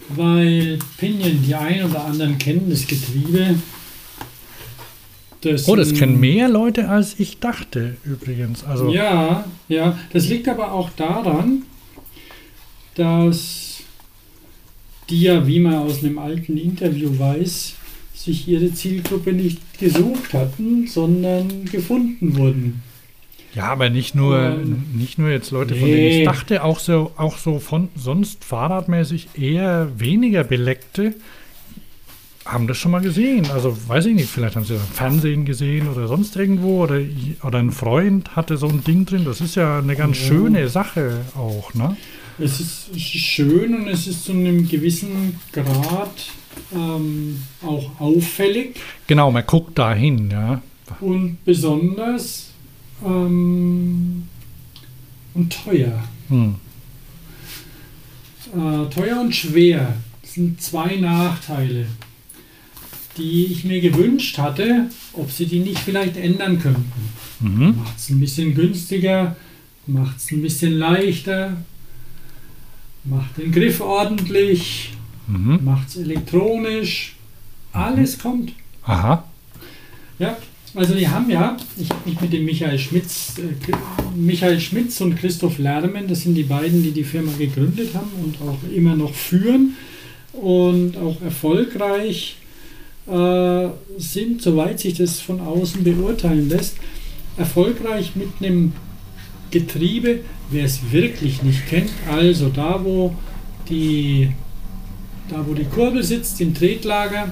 Weil 0.09 0.78
Pinion, 0.98 1.43
die 1.43 1.55
einen 1.55 1.90
oder 1.90 2.05
anderen 2.05 2.39
kennen 2.39 2.68
das 2.70 2.86
Getriebe. 2.86 3.56
Das 5.40 5.68
Oh, 5.68 5.77
das 5.77 5.94
kennen 5.94 6.18
mehr 6.18 6.48
Leute, 6.48 6.89
als 6.89 7.18
ich 7.20 7.39
dachte, 7.39 7.97
übrigens. 8.05 8.64
Also, 8.64 8.90
Ja, 8.90 9.44
ja. 9.68 9.98
Das 10.12 10.28
liegt 10.28 10.48
aber 10.48 10.73
auch 10.73 10.90
daran, 10.90 11.62
dass 12.94 13.81
die 15.09 15.23
ja, 15.23 15.47
wie 15.47 15.60
man 15.60 15.74
aus 15.74 16.02
einem 16.02 16.18
alten 16.18 16.56
Interview 16.56 17.16
weiß, 17.16 17.74
sich 18.14 18.48
ihre 18.48 18.73
Zielgruppe 18.73 19.32
nicht 19.32 19.78
gesucht 19.78 20.32
hatten, 20.32 20.89
sondern 20.89 21.64
gefunden 21.66 22.36
wurden. 22.36 22.82
Ja, 23.57 23.65
aber 23.65 23.89
nicht 23.91 24.15
nur, 24.15 24.39
Ähm, 24.39 24.85
nicht 24.95 25.19
nur 25.19 25.31
jetzt 25.31 25.51
Leute, 25.51 25.74
von 25.74 25.89
denen 25.89 26.07
ich 26.07 26.16
nee. 26.19 26.24
dachte, 26.24 26.62
auch 26.62 26.78
so, 26.78 27.11
auch 27.16 27.39
so 27.39 27.59
von 27.59 27.89
sonst 27.97 28.45
fahrradmäßig 28.45 29.31
eher 29.35 29.89
weniger 29.99 30.45
Beleckte 30.45 31.15
haben 32.45 32.69
das 32.69 32.77
schon 32.77 32.93
mal 32.93 33.01
gesehen. 33.01 33.51
Also 33.53 33.77
weiß 33.89 34.07
ich 34.07 34.15
nicht, 34.15 34.28
vielleicht 34.28 34.55
haben 34.55 34.65
sie 34.65 34.74
das 34.74 34.83
im 34.83 34.95
Fernsehen 34.95 35.45
gesehen 35.47 35.89
oder 35.89 36.07
sonst 36.07 36.37
irgendwo 36.37 36.85
oder, 36.85 37.01
oder 37.43 37.59
ein 37.59 37.73
Freund 37.73 38.37
hatte 38.37 38.57
so 38.57 38.69
ein 38.69 38.85
Ding 38.85 39.05
drin. 39.05 39.24
Das 39.24 39.41
ist 39.41 39.57
ja 39.57 39.78
eine 39.81 39.97
ganz 39.97 40.20
Ja. 40.20 40.27
schöne 40.28 40.69
Sache 40.69 41.23
auch, 41.35 41.74
ne? 41.74 41.97
Es 42.39 42.61
ist, 42.61 43.01
schön 43.01 43.74
und 43.74 43.89
es 43.89 44.07
ist 44.07 44.27
zu 44.27 44.33
einem 44.33 44.69
gewissen 44.69 45.41
Grad 45.53 46.12
ähm, 46.74 47.43
auch 47.62 47.99
auffällig 47.99 48.77
Genau, 49.07 49.31
man 49.33 49.45
guckt 49.47 49.78
da 49.78 49.95
hin, 49.95 50.28
ja. 50.31 50.61
und 51.01 51.39
besonders 51.47 52.45
ähm, 53.05 54.27
und 55.35 55.52
teuer. 55.64 56.02
Hm. 56.28 56.55
Äh, 58.55 58.90
teuer 58.94 59.20
und 59.20 59.35
schwer. 59.35 59.97
Das 60.23 60.35
sind 60.35 60.60
zwei 60.60 60.97
Nachteile, 60.97 61.86
die 63.16 63.47
ich 63.47 63.64
mir 63.64 63.81
gewünscht 63.81 64.39
hatte, 64.39 64.89
ob 65.12 65.31
sie 65.31 65.47
die 65.47 65.60
nicht 65.60 65.78
vielleicht 65.78 66.16
ändern 66.16 66.59
könnten. 66.59 66.93
Mhm. 67.40 67.77
Macht 67.78 67.98
es 67.98 68.09
ein 68.10 68.20
bisschen 68.20 68.55
günstiger, 68.55 69.36
macht 69.86 70.16
es 70.18 70.31
ein 70.32 70.43
bisschen 70.43 70.78
leichter, 70.78 71.56
macht 73.05 73.36
den 73.36 73.52
Griff 73.52 73.81
ordentlich, 73.81 74.93
Mhm. 75.28 75.60
macht 75.64 75.89
es 75.89 75.97
elektronisch. 75.97 77.16
Alles 77.73 78.18
kommt. 78.18 78.52
Aha. 78.85 79.24
Ja, 80.18 80.36
also 80.77 80.94
die 80.94 81.09
haben 81.09 81.31
ja, 81.31 81.57
ich 81.78 81.89
mich 82.05 82.20
mit 82.20 82.32
dem 82.32 82.44
Michael 82.44 82.78
Schmitz, 82.78 83.35
äh, 83.39 83.73
Michael 84.15 84.61
Schmitz 84.61 85.01
und 85.01 85.16
Christoph 85.16 85.59
Lermen, 85.59 86.07
das 86.07 86.23
sind 86.23 86.35
die 86.35 86.43
beiden, 86.43 86.82
die 86.82 86.90
die 86.90 87.03
Firma 87.05 87.32
gegründet 87.39 87.94
haben 87.94 88.11
und 88.23 88.36
auch 88.47 88.59
immer 88.74 88.94
noch 88.94 89.15
führen 89.15 89.74
und 90.35 90.97
auch 90.98 91.20
erfolgreich 91.23 92.36
äh, 93.07 93.69
sind, 93.97 94.43
soweit 94.43 94.78
sich 94.81 94.94
das 94.94 95.20
von 95.20 95.40
außen 95.40 95.82
beurteilen 95.82 96.51
lässt, 96.51 96.77
erfolgreich 97.39 98.15
mit 98.15 98.28
einem 98.40 98.73
Getriebe, 99.51 100.20
wer 100.51 100.65
es 100.65 100.81
wirklich 100.93 101.43
nicht 101.43 101.66
kennt, 101.69 101.90
also 102.11 102.51
da 102.51 102.85
wo 102.85 103.15
die, 103.70 104.31
da 105.31 105.43
wo 105.47 105.55
die 105.55 105.65
Kurbel 105.65 106.03
sitzt, 106.03 106.39
im 106.43 106.53
Tretlager, 106.53 107.31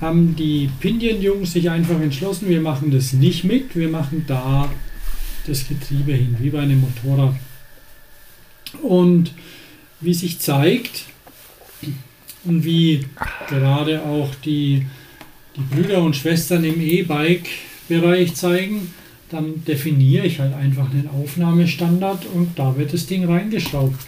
haben 0.00 0.36
die 0.36 0.70
Pinion-Jungs 0.80 1.52
sich 1.52 1.70
einfach 1.70 2.00
entschlossen, 2.00 2.48
wir 2.48 2.60
machen 2.60 2.90
das 2.90 3.12
nicht 3.12 3.44
mit, 3.44 3.76
wir 3.76 3.88
machen 3.88 4.24
da 4.26 4.68
das 5.46 5.68
Getriebe 5.68 6.12
hin, 6.12 6.36
wie 6.40 6.50
bei 6.50 6.60
einem 6.60 6.80
Motorrad. 6.80 7.34
Und 8.82 9.32
wie 10.00 10.14
sich 10.14 10.38
zeigt 10.38 11.04
und 12.44 12.64
wie 12.64 13.06
gerade 13.48 14.02
auch 14.02 14.34
die, 14.44 14.86
die 15.56 15.74
Brüder 15.74 16.02
und 16.02 16.16
Schwestern 16.16 16.64
im 16.64 16.80
E-Bike-Bereich 16.80 18.34
zeigen, 18.34 18.92
dann 19.30 19.64
definiere 19.64 20.26
ich 20.26 20.40
halt 20.40 20.54
einfach 20.54 20.90
einen 20.90 21.08
Aufnahmestandard 21.08 22.26
und 22.26 22.58
da 22.58 22.76
wird 22.76 22.92
das 22.92 23.06
Ding 23.06 23.24
reingeschraubt. 23.24 23.98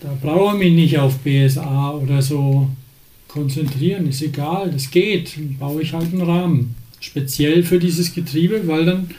Da 0.00 0.16
brauche 0.20 0.54
ich 0.54 0.58
mich 0.58 0.72
nicht 0.74 0.98
auf 0.98 1.18
BSA 1.18 1.90
oder 1.90 2.22
so 2.22 2.68
konzentrieren, 3.28 4.08
ist 4.08 4.22
egal, 4.22 4.70
das 4.70 4.90
geht. 4.90 5.36
Dann 5.36 5.56
baue 5.58 5.82
ich 5.82 5.92
halt 5.92 6.12
einen 6.12 6.22
Rahmen. 6.22 6.74
Speziell 7.00 7.62
für 7.62 7.78
dieses 7.78 8.12
Getriebe, 8.12 8.66
weil 8.66 8.84
dann 8.84 9.10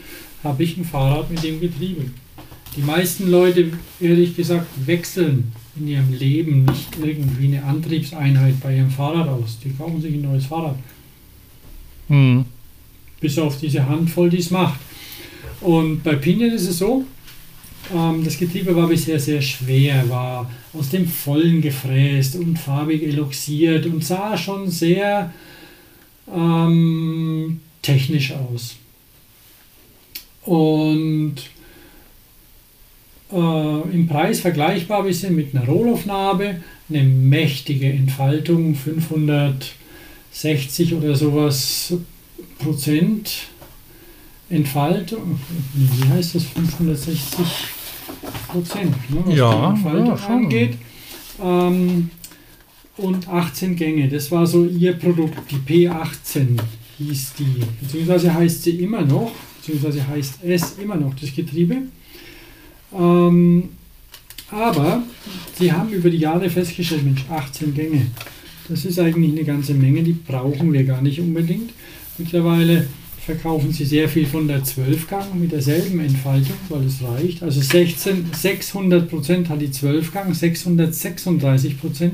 habe 0.44 0.64
ich 0.64 0.76
ein 0.78 0.84
Fahrrad 0.84 1.30
mit 1.30 1.44
dem 1.44 1.62
Getriebe. 1.62 2.06
Die 2.76 2.82
meisten 2.82 3.30
Leute, 3.30 3.72
ehrlich 4.00 4.36
gesagt, 4.36 4.68
wechseln 4.86 5.52
in 5.80 5.88
ihrem 5.88 6.14
Leben 6.14 6.66
nicht 6.66 6.90
irgendwie 7.02 7.48
eine 7.48 7.64
Antriebseinheit 7.64 8.60
bei 8.62 8.76
ihrem 8.76 8.92
Fahrrad 8.92 9.28
aus. 9.28 9.58
Die 9.64 9.72
kaufen 9.72 10.02
sich 10.02 10.14
ein 10.14 10.22
neues 10.22 10.46
Fahrrad. 10.46 10.78
Mhm. 12.10 12.46
Bis 13.22 13.38
auf 13.38 13.60
diese 13.60 13.88
Handvoll, 13.88 14.30
die 14.30 14.38
es 14.38 14.52
macht. 14.52 14.80
Und 15.62 16.04
bei 16.04 16.16
Pinion 16.16 16.52
ist 16.52 16.68
es 16.68 16.78
so, 16.78 17.06
ähm, 17.94 18.24
das 18.24 18.38
Getriebe 18.38 18.76
war 18.76 18.88
bisher 18.88 19.20
sehr 19.20 19.42
schwer, 19.42 20.08
war 20.10 20.50
aus 20.74 20.90
dem 20.90 21.08
Vollen 21.08 21.62
gefräst 21.62 22.36
und 22.36 22.58
farbig 22.58 23.04
eloxiert 23.04 23.86
und 23.86 24.04
sah 24.04 24.38
schon 24.38 24.70
sehr 24.70 25.34
ähm, 26.34 27.62
technisch 27.82 28.34
aus. 28.34 28.76
Und 30.44 31.36
äh, 33.32 33.82
im 33.94 34.08
Preis 34.08 34.42
vergleichbar 34.42 35.00
ein 35.00 35.06
bisschen 35.06 35.36
mit 35.36 35.56
einer 35.56 35.66
Rohlaufnahme, 35.66 36.62
eine 36.90 37.04
mächtige 37.04 37.92
Entfaltung, 37.92 38.76
560 38.76 40.94
oder 40.94 41.16
sowas 41.16 41.94
Prozent 42.60 43.48
Entfaltung. 44.50 45.40
Wie 45.74 46.10
heißt 46.10 46.36
das? 46.36 46.44
560 46.44 47.79
Prozent, 48.48 48.96
ne, 49.12 49.24
was 49.26 49.36
Ja, 49.36 49.76
ja, 49.84 50.18
schon. 50.18 50.32
angeht. 50.32 50.78
Ähm, 51.42 52.10
und 52.98 53.28
18 53.30 53.76
Gänge, 53.76 54.10
das 54.10 54.30
war 54.32 54.46
so 54.46 54.66
ihr 54.66 54.94
Produkt, 54.94 55.40
die 55.50 55.88
P18 55.88 56.60
hieß 56.98 57.34
die, 57.40 57.64
beziehungsweise 57.82 58.34
heißt 58.34 58.64
sie 58.64 58.72
immer 58.82 59.02
noch, 59.02 59.32
beziehungsweise 59.58 60.06
heißt 60.06 60.40
es 60.44 60.78
immer 60.78 60.96
noch 60.96 61.14
das 61.16 61.34
Getriebe. 61.34 61.78
Ähm, 62.94 63.70
aber 64.52 65.04
sie 65.58 65.72
haben 65.72 65.90
über 65.90 66.10
die 66.10 66.18
Jahre 66.18 66.50
festgestellt, 66.50 67.06
Mensch, 67.06 67.24
18 67.30 67.74
Gänge, 67.74 68.08
das 68.68 68.86
ist 68.86 69.00
eigentlich 69.00 69.32
eine 69.32 69.44
ganze 69.44 69.74
Menge, 69.74 70.04
die 70.04 70.14
brauchen 70.14 70.74
wir 70.74 70.84
gar 70.84 71.02
nicht 71.02 71.20
unbedingt. 71.20 71.72
Mittlerweile 72.18 72.88
verkaufen 73.30 73.72
sie 73.72 73.86
sehr 73.86 74.10
viel 74.10 74.26
von 74.26 74.48
der 74.48 74.64
12-Gang 74.64 75.40
mit 75.40 75.52
derselben 75.52 76.00
Entfaltung, 76.00 76.56
weil 76.70 76.86
es 76.86 77.04
reicht. 77.04 77.44
Also 77.44 77.62
16, 77.62 78.32
600% 78.32 79.50
hat 79.50 79.62
die 79.62 79.68
12-Gang, 79.68 80.32
636% 80.32 82.12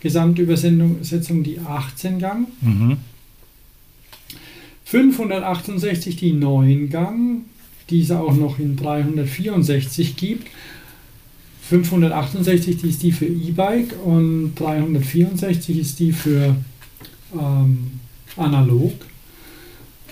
Gesamtübersetzung 0.00 1.42
die 1.42 1.58
18-Gang. 1.60 2.46
Mhm. 2.62 2.96
568 4.86 6.16
die 6.16 6.32
9-Gang, 6.32 7.42
die 7.90 8.00
es 8.00 8.10
auch 8.10 8.34
noch 8.34 8.58
in 8.58 8.76
364 8.76 10.16
gibt. 10.16 10.48
568 11.68 12.78
die 12.78 12.88
ist 12.88 13.02
die 13.02 13.12
für 13.12 13.26
E-Bike 13.26 13.94
und 14.06 14.54
364 14.54 15.78
ist 15.78 15.98
die 15.98 16.12
für 16.12 16.56
ähm, 17.34 18.00
analog. 18.38 18.94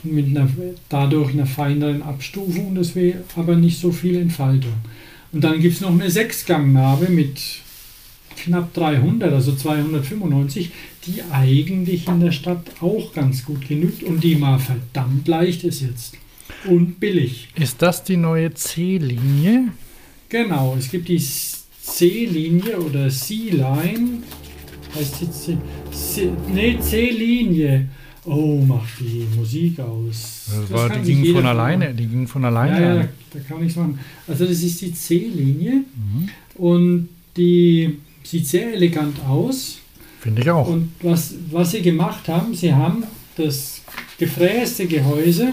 Mit 0.04 0.26
einer, 0.26 0.48
dadurch 0.88 1.32
einer 1.32 1.46
feineren 1.46 2.02
Abstufung, 2.02 2.74
das 2.74 2.94
wäre 2.94 3.24
aber 3.36 3.56
nicht 3.56 3.80
so 3.80 3.90
viel 3.90 4.16
Entfaltung. 4.16 4.72
Und 5.32 5.44
dann 5.44 5.60
gibt 5.60 5.74
es 5.74 5.80
noch 5.80 5.90
eine 5.90 6.10
Sechsgangnabe 6.10 7.08
mit 7.10 7.40
knapp 8.36 8.72
300, 8.74 9.32
also 9.32 9.54
295, 9.54 10.70
die 11.06 11.22
eigentlich 11.30 12.06
in 12.06 12.20
der 12.20 12.32
Stadt 12.32 12.66
auch 12.80 13.12
ganz 13.12 13.44
gut 13.44 13.66
genügt 13.68 14.02
und 14.02 14.22
die 14.22 14.36
mal 14.36 14.58
verdammt 14.58 15.26
leicht 15.28 15.64
ist 15.64 15.82
jetzt. 15.82 16.14
Und 16.64 16.98
billig. 16.98 17.48
Ist 17.56 17.82
das 17.82 18.04
die 18.04 18.16
neue 18.16 18.52
C-Linie? 18.54 19.68
Genau, 20.28 20.76
es 20.78 20.90
gibt 20.90 21.08
die 21.08 21.22
C-Linie 21.82 22.78
oder 22.78 23.08
C-Line. 23.08 24.22
Heißt 24.94 25.20
die 25.20 25.30
C, 25.30 25.58
C, 25.92 26.30
nee, 26.52 26.78
C-Linie. 26.80 27.88
Oh, 28.28 28.62
macht 28.64 29.00
die 29.00 29.26
Musik 29.36 29.80
aus. 29.80 30.44
Das 30.46 30.60
Das 30.60 30.70
war, 30.70 30.88
die 30.90 31.14
ging 31.14 31.34
von 31.34 31.46
alleine, 31.46 31.94
die 31.94 32.06
ging 32.06 32.26
von 32.26 32.44
alleine 32.44 32.80
Ja, 32.80 32.94
ja, 32.96 33.08
da, 33.32 33.38
kann 33.40 33.60
nichts 33.60 33.76
machen. 33.76 33.98
Also 34.26 34.44
das 34.44 34.62
ist 34.62 34.80
die 34.80 34.92
C-Linie 34.92 35.84
Mhm. 35.96 36.28
und 36.56 37.08
die 37.36 37.98
sieht 38.22 38.46
sehr 38.46 38.74
elegant 38.74 39.18
aus. 39.26 39.78
Finde 40.20 40.42
ich 40.42 40.50
auch. 40.50 40.68
Und 40.68 40.90
was, 41.02 41.34
was 41.50 41.70
sie 41.70 41.80
gemacht 41.82 42.28
haben, 42.28 42.54
sie 42.54 42.72
haben 42.74 43.04
das 43.36 43.80
gefräste 44.18 44.86
Gehäuse 44.86 45.52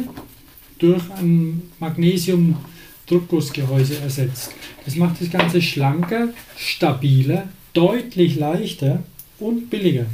durch 0.80 1.04
ein 1.18 1.62
Magnesium-Druckgussgehäuse 1.80 4.00
ersetzt. 4.00 4.52
Das 4.84 4.96
macht 4.96 5.22
das 5.22 5.30
Ganze 5.32 5.62
schlanker, 5.62 6.30
stabiler, 6.58 7.48
deutlich 7.74 8.36
leichter 8.36 9.04
und 9.40 9.70
billiger. 9.70 10.06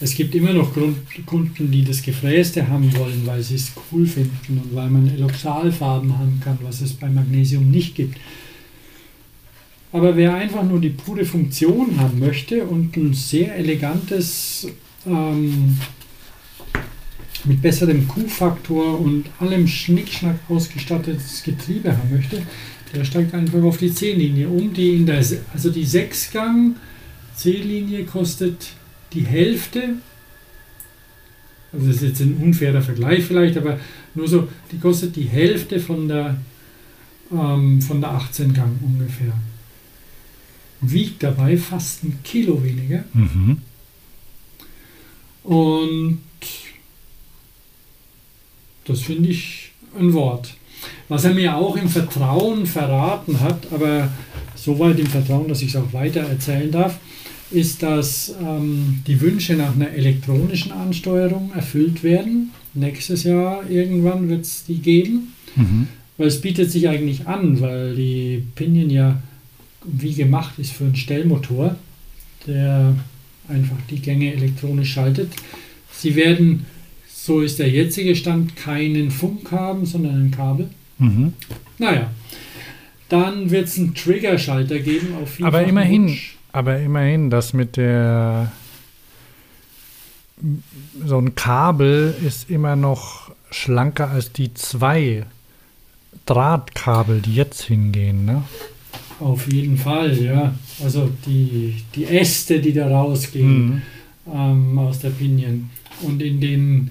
Es 0.00 0.14
gibt 0.14 0.34
immer 0.34 0.52
noch 0.52 0.74
Grund, 0.74 0.96
Kunden, 1.24 1.70
die 1.70 1.84
das 1.84 2.02
Gefräste 2.02 2.68
haben 2.68 2.94
wollen, 2.96 3.22
weil 3.24 3.42
sie 3.42 3.54
es 3.54 3.72
cool 3.92 4.06
finden 4.06 4.60
und 4.62 4.74
weil 4.74 4.90
man 4.90 5.08
Eloxalfarben 5.08 6.18
haben 6.18 6.40
kann, 6.42 6.58
was 6.62 6.80
es 6.80 6.94
bei 6.94 7.08
Magnesium 7.08 7.70
nicht 7.70 7.94
gibt. 7.94 8.18
Aber 9.92 10.16
wer 10.16 10.34
einfach 10.34 10.64
nur 10.64 10.80
die 10.80 10.90
pure 10.90 11.24
Funktion 11.24 12.00
haben 12.00 12.18
möchte 12.18 12.64
und 12.64 12.96
ein 12.96 13.14
sehr 13.14 13.54
elegantes, 13.54 14.66
ähm, 15.06 15.78
mit 17.44 17.62
besserem 17.62 18.08
Q-Faktor 18.08 18.98
und 19.00 19.26
allem 19.38 19.68
Schnickschnack 19.68 20.38
ausgestattetes 20.48 21.42
Getriebe 21.44 21.96
haben 21.96 22.10
möchte, 22.10 22.42
der 22.92 23.04
steigt 23.04 23.34
einfach 23.34 23.62
auf 23.62 23.76
die 23.76 23.92
C-Linie 23.92 24.48
um. 24.48 24.72
Die 24.72 24.96
in 24.96 25.06
der, 25.06 25.22
also 25.52 25.70
die 25.70 25.86
6-Gang 25.86 26.74
C-Linie 27.36 28.04
kostet 28.04 28.72
die 29.14 29.24
Hälfte. 29.24 29.96
Also 31.72 31.86
das 31.86 31.96
ist 31.96 32.02
jetzt 32.02 32.20
ein 32.20 32.36
unfairer 32.36 32.82
Vergleich 32.82 33.24
vielleicht, 33.24 33.56
aber 33.56 33.78
nur 34.14 34.28
so, 34.28 34.48
die 34.70 34.78
kostet 34.78 35.16
die 35.16 35.24
Hälfte 35.24 35.80
von 35.80 36.06
der, 36.08 36.36
ähm, 37.32 37.82
von 37.82 38.00
der 38.00 38.10
18-Gang 38.10 38.80
ungefähr 38.82 39.32
wiegt 40.80 41.22
dabei 41.22 41.56
fast 41.56 42.04
ein 42.04 42.18
Kilo 42.22 42.62
weniger. 42.62 43.04
Mhm. 43.12 43.58
Und 45.44 46.20
das 48.84 49.00
finde 49.02 49.30
ich 49.30 49.72
ein 49.98 50.12
Wort. 50.12 50.54
Was 51.08 51.24
er 51.24 51.34
mir 51.34 51.56
auch 51.56 51.76
im 51.76 51.88
Vertrauen 51.88 52.66
verraten 52.66 53.40
hat, 53.40 53.72
aber 53.72 54.10
so 54.54 54.78
weit 54.78 54.98
im 54.98 55.06
Vertrauen, 55.06 55.48
dass 55.48 55.62
ich 55.62 55.74
es 55.74 55.76
auch 55.76 55.92
weiter 55.92 56.20
erzählen 56.20 56.70
darf, 56.70 56.98
ist, 57.50 57.82
dass 57.82 58.34
ähm, 58.42 59.02
die 59.06 59.20
Wünsche 59.20 59.54
nach 59.54 59.74
einer 59.74 59.90
elektronischen 59.90 60.72
Ansteuerung 60.72 61.52
erfüllt 61.54 62.02
werden. 62.02 62.50
Nächstes 62.74 63.24
Jahr 63.24 63.68
irgendwann 63.68 64.28
wird 64.28 64.42
es 64.42 64.64
die 64.64 64.78
geben. 64.78 65.32
Mhm. 65.56 65.88
Weil 66.16 66.28
es 66.28 66.40
bietet 66.40 66.70
sich 66.70 66.88
eigentlich 66.88 67.26
an, 67.26 67.60
weil 67.60 67.94
die 67.96 68.42
Pinion 68.54 68.90
ja 68.90 69.20
wie 69.84 70.14
gemacht 70.14 70.58
ist 70.58 70.72
für 70.72 70.84
einen 70.84 70.96
Stellmotor, 70.96 71.76
der 72.46 72.94
einfach 73.48 73.76
die 73.90 74.00
Gänge 74.00 74.32
elektronisch 74.32 74.92
schaltet. 74.92 75.32
Sie 75.92 76.16
werden, 76.16 76.66
so 77.12 77.40
ist 77.40 77.58
der 77.58 77.68
jetzige 77.68 78.16
Stand, 78.16 78.56
keinen 78.56 79.10
Funk 79.10 79.50
haben, 79.50 79.84
sondern 79.86 80.26
ein 80.26 80.30
Kabel. 80.30 80.68
Mhm. 80.98 81.34
Naja, 81.78 82.10
dann 83.08 83.50
wird 83.50 83.66
es 83.66 83.78
einen 83.78 83.94
Triggerschalter 83.94 84.78
geben 84.78 85.14
auf 85.22 85.38
Aber 85.42 85.64
immerhin, 85.64 86.08
Wunsch. 86.08 86.33
Aber 86.54 86.78
immerhin, 86.78 87.30
das 87.30 87.52
mit 87.52 87.76
der 87.76 88.52
so 91.04 91.18
ein 91.18 91.34
Kabel 91.34 92.14
ist 92.24 92.48
immer 92.48 92.76
noch 92.76 93.32
schlanker 93.50 94.10
als 94.10 94.30
die 94.32 94.54
zwei 94.54 95.26
Drahtkabel, 96.26 97.22
die 97.22 97.34
jetzt 97.34 97.62
hingehen, 97.62 98.24
ne? 98.24 98.44
Auf 99.18 99.50
jeden 99.52 99.76
Fall, 99.76 100.16
ja. 100.16 100.54
Also 100.82 101.10
die, 101.26 101.82
die 101.96 102.04
Äste, 102.04 102.60
die 102.60 102.72
da 102.72 102.86
rausgehen. 102.86 103.66
Mhm. 103.66 103.82
ähm, 104.32 104.78
aus 104.78 105.00
der 105.00 105.10
Pinion 105.10 105.70
und 106.02 106.22
in 106.22 106.40
den, 106.40 106.90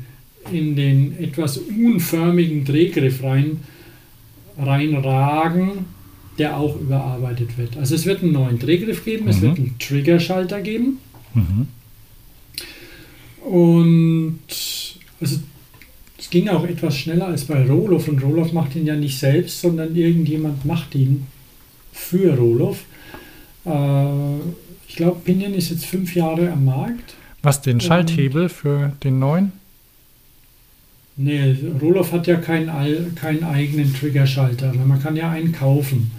in 0.52 0.76
den 0.76 1.18
etwas 1.20 1.58
unförmigen 1.58 2.66
Drehgriff 2.66 3.24
rein, 3.24 3.62
reinragen, 4.58 5.86
der 6.38 6.58
auch 6.58 6.80
überarbeitet 6.80 7.58
wird. 7.58 7.78
Also 7.78 7.96
es 7.96 8.06
wird 8.06 8.24
einen 8.24 8.32
neuen 8.34 8.60
Drehgriff 8.60 9.06
geben, 9.06 9.28
es 9.28 9.38
Mhm. 9.38 9.42
wird 9.42 9.58
einen 9.58 9.76
Triggerschalter 9.80 10.62
geben 10.62 10.98
Mhm. 11.34 11.68
und 13.46 14.40
also 15.22 15.40
es 16.18 16.30
ging 16.30 16.48
auch 16.50 16.64
etwas 16.66 16.98
schneller 16.98 17.28
als 17.28 17.46
bei 17.46 17.66
Roloff 17.66 18.08
und 18.08 18.24
Roloff 18.24 18.54
macht 18.54 18.76
ihn 18.76 18.86
ja 18.86 18.96
nicht 18.96 19.20
selbst, 19.20 19.62
sondern 19.62 19.96
irgendjemand 19.96 20.66
macht 20.66 20.96
ihn 20.96 21.28
für 21.92 22.36
Roloff. 22.36 22.84
Äh, 23.66 24.38
ich 24.88 24.96
glaube, 24.96 25.20
Pinion 25.24 25.54
ist 25.54 25.70
jetzt 25.70 25.86
fünf 25.86 26.16
Jahre 26.16 26.52
am 26.52 26.66
Markt. 26.66 27.16
Was, 27.42 27.62
den 27.62 27.82
Schalthebel 27.82 28.48
für 28.50 28.94
den 29.04 29.20
neuen? 29.20 29.52
Nee, 31.18 31.56
Roloff 31.82 32.12
hat 32.12 32.26
ja 32.26 32.36
keinen, 32.38 33.14
keinen 33.16 33.44
eigenen 33.44 33.94
Triggerschalter, 33.94 34.70
aber 34.70 34.86
man 34.86 35.02
kann 35.02 35.16
ja 35.16 35.30
einen 35.30 35.52
kaufen. 35.52 36.10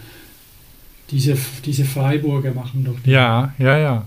Diese, 1.10 1.36
diese 1.64 1.84
Freiburger 1.84 2.54
machen 2.54 2.84
doch. 2.84 2.98
die. 3.04 3.10
Ja, 3.10 3.54
ja, 3.58 3.78
ja. 3.78 4.06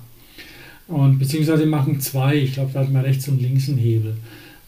Und 0.88 1.20
beziehungsweise 1.20 1.66
machen 1.66 2.00
zwei. 2.00 2.36
Ich 2.36 2.54
glaube, 2.54 2.72
da 2.74 2.80
hat 2.80 2.92
man 2.92 3.04
rechts 3.04 3.28
und 3.28 3.42
links 3.42 3.70
einen 3.70 3.78
Hebel. 3.78 4.16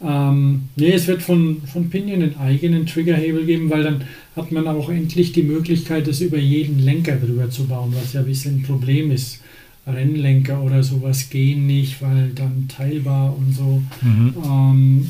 Ähm, 0.02 0.70
nee, 0.76 0.92
es 0.92 1.08
wird 1.08 1.22
von, 1.22 1.62
von 1.64 1.90
Pinion 1.90 2.22
einen 2.22 2.38
eigenen 2.38 2.86
Triggerhebel 2.86 3.46
geben, 3.46 3.70
weil 3.70 3.84
dann 3.84 4.04
hat 4.36 4.52
man 4.52 4.68
auch 4.68 4.90
endlich 4.90 5.34
die 5.34 5.44
Möglichkeit, 5.44 6.08
das 6.08 6.22
über 6.22 6.38
jeden 6.38 6.80
Lenker 6.80 7.16
drüber 7.16 7.50
zu 7.50 7.68
bauen, 7.68 7.94
was 8.00 8.14
ja 8.14 8.22
ein 8.22 8.26
bisschen 8.26 8.60
ein 8.60 8.64
Problem 8.64 9.12
ist. 9.12 9.42
Rennlenker 9.88 10.62
oder 10.62 10.84
sowas 10.84 11.30
gehen 11.30 11.66
nicht, 11.66 12.02
weil 12.02 12.32
dann 12.36 12.68
teilbar 12.68 13.36
und 13.36 13.54
so. 13.54 13.82
Mhm. 14.02 14.34
Ähm, 14.46 15.10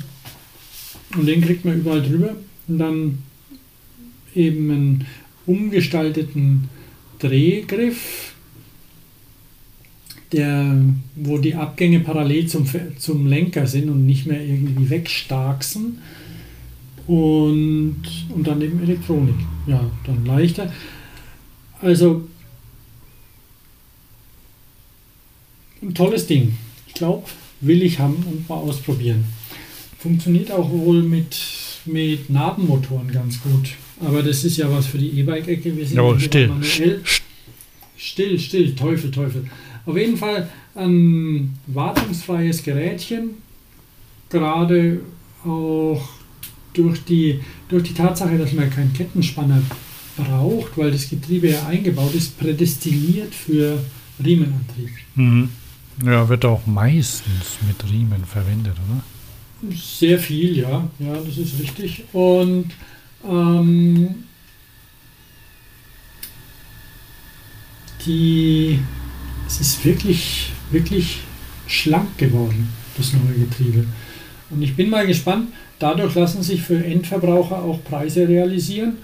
und 1.18 1.26
den 1.28 1.42
kriegt 1.42 1.66
man 1.66 1.80
überall 1.80 2.02
drüber. 2.02 2.36
Und 2.68 2.78
dann 2.78 3.18
eben 4.36 4.72
einen 4.72 5.06
umgestalteten 5.46 6.70
Drehgriff, 7.20 8.34
der, 10.32 10.84
wo 11.16 11.38
die 11.38 11.56
Abgänge 11.56 12.00
parallel 12.00 12.48
zum, 12.48 12.68
zum 12.98 13.28
Lenker 13.28 13.68
sind 13.68 13.90
und 13.90 14.06
nicht 14.06 14.26
mehr 14.26 14.44
irgendwie 14.44 14.90
wegstarksen. 14.90 16.00
Und, 17.08 18.04
und 18.30 18.48
dann 18.48 18.62
eben 18.62 18.82
Elektronik. 18.84 19.36
Ja, 19.66 19.90
dann 20.06 20.26
leichter. 20.26 20.72
Also 21.82 22.28
ein 25.82 25.96
tolles 25.96 26.28
Ding. 26.28 26.56
Ich 26.88 26.94
glaube, 26.94 27.28
will 27.62 27.82
ich 27.82 28.00
haben 28.00 28.24
und 28.30 28.48
mal 28.48 28.56
ausprobieren. 28.56 29.26
Funktioniert 29.98 30.52
auch 30.52 30.70
wohl 30.70 31.02
mit, 31.02 31.38
mit 31.86 32.30
Nabenmotoren 32.30 33.12
ganz 33.12 33.42
gut. 33.42 33.72
Aber 34.02 34.24
das 34.24 34.44
ist 34.44 34.58
ja 34.58 34.72
was 34.72 34.88
für 34.88 34.98
die 34.98 35.20
E-Bike-Ecke. 35.20 35.76
Wir 35.76 35.86
sind 35.86 36.00
hier 36.00 36.20
still. 36.20 36.48
manuell. 36.48 37.02
Still, 37.98 38.40
still, 38.40 38.76
Teufel, 38.76 39.12
Teufel. 39.12 39.46
Auf 39.86 39.98
jeden 39.98 40.16
Fall 40.16 40.50
ein 40.76 41.58
wartungsfreies 41.68 42.64
Gerätchen. 42.64 43.32
Gerade 44.30 45.02
auch 45.44 46.02
durch 46.74 47.04
die, 47.04 47.40
durch 47.68 47.84
die 47.84 47.94
Tatsache, 47.94 48.38
dass 48.38 48.54
man 48.54 48.70
keinen 48.70 48.94
Kettenspanner 48.94 49.62
braucht, 50.16 50.78
weil 50.78 50.92
das 50.92 51.10
Getriebe 51.10 51.50
ja 51.50 51.66
eingebaut 51.68 52.14
ist, 52.14 52.40
prädestiniert 52.40 53.34
für 53.34 53.80
Riemenantrieb. 54.24 54.90
Mhm. 55.16 55.50
Ja, 56.06 56.30
wird 56.30 56.46
auch 56.46 56.66
meistens 56.66 57.58
mit 57.68 57.92
Riemen 57.92 58.24
verwendet, 58.26 58.76
oder? 58.88 59.76
Sehr 59.76 60.18
viel, 60.20 60.58
ja. 60.58 60.90
Ja, 61.00 61.16
das 61.26 61.38
ist 61.38 61.60
richtig. 61.60 62.04
Und 62.14 62.72
ähm, 63.28 64.24
die, 68.06 68.80
es 69.48 69.62
ist 69.62 69.86
wirklich, 69.86 70.52
wirklich 70.72 71.22
schlank 71.68 72.18
geworden, 72.18 72.70
das 72.98 73.14
neue 73.14 73.46
Getriebe. 73.46 73.86
Und 74.50 74.62
ich 74.62 74.76
bin 74.76 74.90
mal 74.90 75.06
gespannt, 75.06 75.50
dadurch 75.78 76.16
lassen 76.16 76.44
sich 76.44 76.62
für 76.62 76.84
Endverbraucher 76.84 77.64
auch 77.64 77.84
Preise 77.84 78.28
realisieren, 78.28 78.98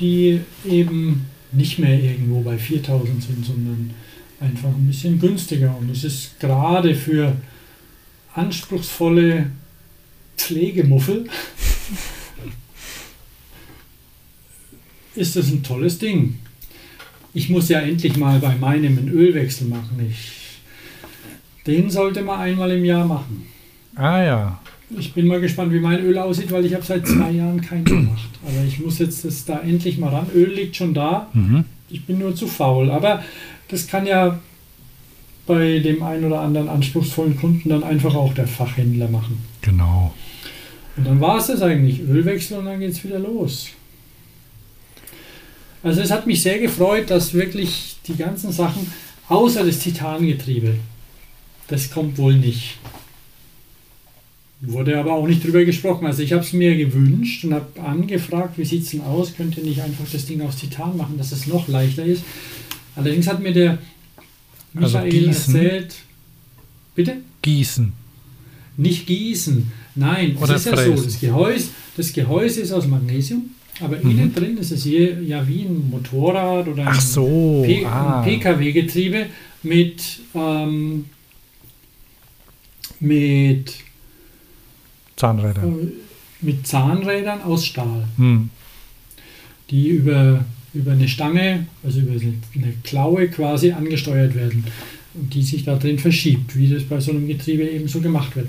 die 0.00 0.40
eben 0.64 1.26
nicht 1.52 1.78
mehr 1.78 1.98
irgendwo 2.02 2.40
bei 2.40 2.58
4000 2.58 3.22
sind, 3.22 3.44
sondern 3.44 3.90
einfach 4.40 4.68
ein 4.68 4.86
bisschen 4.86 5.18
günstiger. 5.18 5.76
Und 5.78 5.90
es 5.90 6.04
ist 6.04 6.38
gerade 6.40 6.94
für 6.94 7.36
anspruchsvolle 8.34 9.50
Pflegemuffel 10.36 11.26
ist 15.16 15.36
das 15.36 15.50
ein 15.50 15.62
tolles 15.62 15.98
Ding. 15.98 16.36
Ich 17.34 17.48
muss 17.50 17.68
ja 17.68 17.80
endlich 17.80 18.16
mal 18.16 18.38
bei 18.38 18.54
meinem 18.56 18.98
einen 18.98 19.08
Ölwechsel 19.08 19.66
machen. 19.68 20.06
Ich, 20.10 20.32
den 21.66 21.90
sollte 21.90 22.22
man 22.22 22.40
einmal 22.40 22.70
im 22.70 22.84
Jahr 22.84 23.04
machen. 23.06 23.46
Ah 23.94 24.22
ja. 24.22 24.60
Ich 24.96 25.12
bin 25.14 25.26
mal 25.26 25.40
gespannt, 25.40 25.72
wie 25.72 25.80
mein 25.80 26.00
Öl 26.00 26.16
aussieht, 26.16 26.50
weil 26.52 26.64
ich 26.64 26.74
habe 26.74 26.84
seit 26.84 27.06
zwei 27.06 27.30
Jahren 27.32 27.60
keinen 27.60 27.84
gemacht. 27.84 28.28
Aber 28.46 28.64
ich 28.66 28.78
muss 28.78 28.98
jetzt 28.98 29.24
das 29.24 29.44
da 29.44 29.58
endlich 29.60 29.98
mal 29.98 30.10
ran. 30.10 30.28
Öl 30.34 30.52
liegt 30.52 30.76
schon 30.76 30.94
da. 30.94 31.28
Mhm. 31.32 31.64
Ich 31.88 32.04
bin 32.04 32.18
nur 32.18 32.34
zu 32.34 32.46
faul. 32.46 32.90
Aber 32.90 33.22
das 33.68 33.86
kann 33.86 34.06
ja 34.06 34.38
bei 35.46 35.78
dem 35.78 36.02
einen 36.02 36.24
oder 36.24 36.40
anderen 36.40 36.68
anspruchsvollen 36.68 37.36
Kunden 37.36 37.68
dann 37.68 37.84
einfach 37.84 38.14
auch 38.14 38.34
der 38.34 38.46
Fachhändler 38.46 39.08
machen. 39.08 39.44
Genau. 39.62 40.14
Und 40.96 41.06
dann 41.06 41.20
war 41.20 41.38
es 41.38 41.48
das 41.48 41.62
eigentlich. 41.62 42.00
Ölwechsel 42.00 42.58
und 42.58 42.66
dann 42.66 42.80
geht 42.80 42.92
es 42.92 43.04
wieder 43.04 43.18
los. 43.18 43.70
Also 45.86 46.00
es 46.00 46.10
hat 46.10 46.26
mich 46.26 46.42
sehr 46.42 46.58
gefreut, 46.58 47.10
dass 47.10 47.32
wirklich 47.32 47.94
die 48.08 48.16
ganzen 48.16 48.50
Sachen, 48.50 48.90
außer 49.28 49.64
das 49.64 49.78
Titangetriebe, 49.78 50.74
das 51.68 51.92
kommt 51.92 52.18
wohl 52.18 52.34
nicht. 52.34 52.78
Wurde 54.62 54.98
aber 54.98 55.12
auch 55.12 55.28
nicht 55.28 55.44
drüber 55.44 55.64
gesprochen. 55.64 56.04
Also 56.04 56.22
ich 56.22 56.32
habe 56.32 56.42
es 56.42 56.52
mir 56.52 56.76
gewünscht 56.76 57.44
und 57.44 57.54
habe 57.54 57.80
angefragt, 57.80 58.58
wie 58.58 58.64
sieht 58.64 58.82
es 58.82 58.90
denn 58.90 59.02
aus? 59.02 59.34
Könnt 59.36 59.56
ihr 59.58 59.62
nicht 59.62 59.80
einfach 59.80 60.06
das 60.10 60.26
Ding 60.26 60.40
aus 60.40 60.56
Titan 60.56 60.96
machen, 60.96 61.18
dass 61.18 61.30
es 61.30 61.46
noch 61.46 61.68
leichter 61.68 62.04
ist? 62.04 62.24
Allerdings 62.96 63.28
hat 63.28 63.40
mir 63.40 63.52
der 63.52 63.78
Also 64.74 64.98
Michael 64.98 65.26
gießen? 65.28 65.54
erzählt, 65.54 65.94
bitte? 66.96 67.18
Gießen. 67.42 67.92
Nicht 68.76 69.06
gießen. 69.06 69.70
Nein, 69.94 70.36
Oder 70.36 70.56
es 70.56 70.66
ist 70.66 70.72
ja 70.76 70.96
so, 70.96 71.04
das 71.04 71.20
Gehäuse, 71.20 71.68
das 71.96 72.12
Gehäuse 72.12 72.60
ist 72.62 72.72
aus 72.72 72.88
Magnesium, 72.88 73.50
aber 73.80 73.98
Mhm. 73.98 74.10
innen 74.10 74.34
drin 74.34 74.56
ist 74.58 74.70
es 74.72 74.84
je, 74.84 75.14
ja 75.26 75.46
wie 75.46 75.62
ein 75.62 75.90
Motorrad 75.90 76.66
oder 76.68 76.86
ein, 76.86 77.00
so. 77.00 77.64
Ah. 77.86 78.20
ein 78.20 78.24
PKW-Getriebe 78.24 79.26
mit, 79.62 80.02
ähm, 80.34 81.04
mit, 83.00 83.74
Zahnräder. 85.16 85.62
äh, 85.62 85.92
mit 86.42 86.66
Zahnrädern 86.66 87.42
aus 87.42 87.66
Stahl, 87.66 88.06
Hm. 88.16 88.50
die 89.70 89.88
über, 89.88 90.44
über 90.74 90.92
eine 90.92 91.08
Stange, 91.08 91.66
also 91.82 92.00
über 92.00 92.12
eine 92.12 92.34
eine 92.54 92.72
Klaue 92.84 93.28
quasi 93.28 93.72
angesteuert 93.72 94.34
werden 94.34 94.64
und 95.14 95.32
die 95.34 95.42
sich 95.42 95.64
da 95.64 95.76
drin 95.76 95.98
verschiebt, 95.98 96.56
wie 96.56 96.68
das 96.68 96.84
bei 96.84 97.00
so 97.00 97.10
einem 97.10 97.26
Getriebe 97.26 97.64
eben 97.68 97.88
so 97.88 98.00
gemacht 98.00 98.36
wird. 98.36 98.48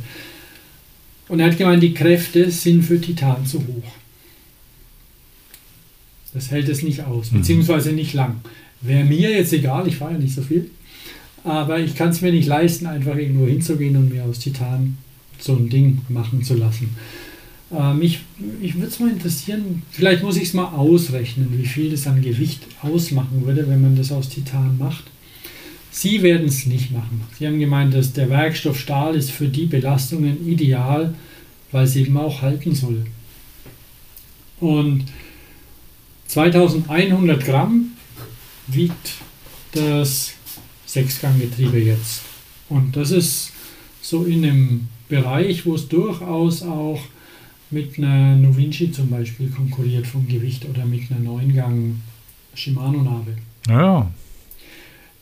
Und 1.30 1.40
er 1.40 1.48
hat 1.48 1.58
gemeint, 1.58 1.84
die 1.84 1.94
Kräfte 1.94 2.50
sind 2.52 2.84
für 2.84 3.00
Titan 3.02 3.46
zu 3.46 3.60
hoch. 3.60 3.92
Das 6.38 6.52
hält 6.52 6.70
es 6.70 6.84
nicht 6.84 7.04
aus, 7.04 7.32
Mhm. 7.32 7.38
beziehungsweise 7.40 7.92
nicht 7.94 8.14
lang. 8.14 8.36
Wäre 8.82 9.04
mir 9.04 9.32
jetzt 9.32 9.54
egal, 9.54 9.88
ich 9.88 9.98
fahre 9.98 10.14
ja 10.14 10.20
nicht 10.20 10.36
so 10.36 10.44
viel, 10.44 10.70
aber 11.44 11.80
ich 11.80 11.96
kann 11.96 12.10
es 12.10 12.22
mir 12.22 12.32
nicht 12.32 12.48
leisten, 12.48 12.86
einfach 12.86 13.16
irgendwo 13.16 13.48
hinzugehen 13.48 13.96
und 13.98 14.14
mir 14.14 14.24
aus 14.24 14.38
Titan 14.38 14.98
so 15.40 15.56
ein 15.56 15.68
Ding 15.70 16.00
machen 16.10 16.44
zu 16.44 16.54
lassen. 16.54 16.90
Äh, 17.72 17.94
mich 17.96 18.20
ich 18.62 18.76
würde 18.76 18.88
es 18.88 19.00
mal 19.00 19.10
interessieren, 19.10 19.82
vielleicht 19.92 20.22
muss 20.22 20.38
ich 20.38 20.44
es 20.44 20.54
mal 20.54 20.68
ausrechnen, 20.76 21.48
wie 21.58 21.66
viel 21.66 21.90
das 21.90 22.06
an 22.06 22.22
Gewicht 22.22 22.62
ausmachen 22.84 23.46
würde, 23.46 23.68
wenn 23.68 23.82
man 23.82 23.96
das 23.96 24.12
aus 24.12 24.30
Titan 24.30 24.78
macht. 24.78 25.06
Sie 25.92 26.22
werden 26.22 26.48
es 26.48 26.68
nicht 26.68 26.92
machen. 26.92 27.22
Sie 27.40 27.48
haben 27.48 27.60
gemeint, 27.60 27.94
dass 27.96 28.14
der 28.14 28.30
Werkstoff 28.30 28.80
Stahl 28.80 29.16
ist 29.16 29.32
für 29.32 29.48
die 29.48 29.66
Belastungen 29.66 30.48
ideal, 30.48 31.16
weil 31.72 31.86
es 31.86 31.96
eben 31.96 32.16
auch 32.18 32.44
halten 32.44 32.76
soll. 32.76 33.06
Und 34.60 35.06
2100 36.28 37.44
Gramm 37.44 37.92
wiegt 38.68 39.16
das 39.72 40.34
Sechsganggetriebe 40.86 41.80
jetzt. 41.80 42.22
Und 42.70 42.96
das 42.96 43.12
ist 43.12 43.52
so 44.02 44.26
in 44.26 44.44
einem 44.44 44.88
Bereich, 45.10 45.66
wo 45.66 45.76
es 45.76 45.88
durchaus 45.88 46.64
auch 46.64 47.00
mit 47.70 47.98
einer 47.98 48.36
Novinci 48.36 48.92
zum 48.92 49.10
Beispiel 49.10 49.50
konkurriert 49.50 50.08
vom 50.08 50.28
Gewicht 50.28 50.66
oder 50.66 50.86
mit 50.86 51.12
einer 51.12 51.20
Neungang 51.20 52.02
Shimano-Nabe. 52.54 53.34
Ja. 53.68 54.10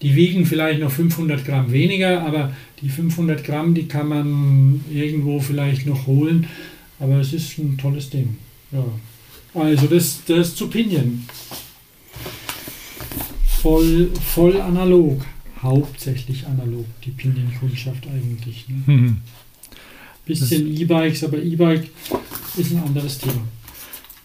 Die 0.01 0.15
wiegen 0.15 0.45
vielleicht 0.45 0.81
noch 0.81 0.91
500 0.91 1.45
Gramm 1.45 1.71
weniger, 1.71 2.21
aber 2.25 2.53
die 2.81 2.89
500 2.89 3.43
Gramm, 3.43 3.73
die 3.73 3.87
kann 3.87 4.07
man 4.07 4.85
irgendwo 4.91 5.39
vielleicht 5.39 5.85
noch 5.85 6.05
holen. 6.05 6.47
Aber 6.99 7.19
es 7.19 7.33
ist 7.33 7.57
ein 7.57 7.77
tolles 7.77 8.09
Ding. 8.09 8.37
Ja. 8.71 8.83
Also 9.55 9.87
das, 9.87 10.19
das 10.27 10.55
zu 10.55 10.67
Pinion. 10.67 11.25
voll, 13.61 14.11
voll 14.33 14.61
analog. 14.61 15.21
Hauptsächlich 15.61 16.45
analog, 16.45 16.85
die 17.03 17.11
Pinion-Kundschaft 17.11 18.05
eigentlich. 18.07 18.65
Ne? 18.67 18.83
Mhm. 18.85 19.17
Bisschen 20.25 20.67
E-Bikes, 20.67 21.23
aber 21.23 21.37
E-Bike 21.37 21.89
ist 22.57 22.71
ein 22.71 22.83
anderes 22.85 23.17
Thema. 23.17 23.41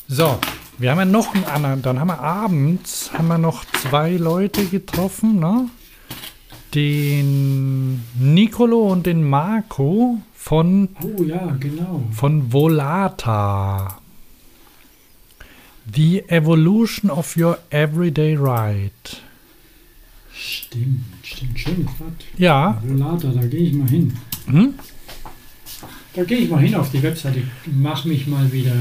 So, 0.09 0.39
wir 0.79 0.91
haben 0.91 0.99
ja 0.99 1.05
noch 1.05 1.35
einen 1.35 1.45
anderen. 1.45 1.83
Dann 1.83 2.01
haben 2.01 2.09
wir 2.09 2.21
abends 2.21 3.11
haben 3.13 3.29
wir 3.29 3.39
noch 3.39 3.65
zwei 3.67 4.17
Leute 4.17 4.65
getroffen, 4.67 5.39
ne? 5.39 5.71
Den 6.75 8.03
Nicolo 8.19 8.93
und 8.93 9.07
den 9.07 9.29
Marco 9.29 10.19
von, 10.35 10.89
Oh 11.03 11.23
ja, 11.23 11.57
genau. 11.59 12.03
von 12.13 12.53
Volata. 12.53 14.00
The 15.93 16.25
Evolution 16.29 17.11
of 17.11 17.37
Your 17.37 17.59
Everyday 17.71 18.37
Ride. 18.37 18.91
Stimmt, 20.33 21.05
stimmt. 21.23 21.59
Schön, 21.59 21.87
Quatsch. 21.87 22.25
Ja, 22.39 22.81
Volata, 22.85 23.29
da 23.29 23.47
gehe 23.47 23.61
ich 23.61 23.73
mal 23.73 23.89
hin. 23.89 24.17
hm? 24.47 24.75
Da 26.15 26.25
gehe 26.25 26.39
ich 26.39 26.51
mal 26.51 26.61
hin 26.61 26.75
auf 26.75 26.91
die 26.91 27.03
Webseite. 27.03 27.43
Mach 27.67 28.05
mich 28.05 28.27
mal 28.27 28.51
wieder 28.53 28.75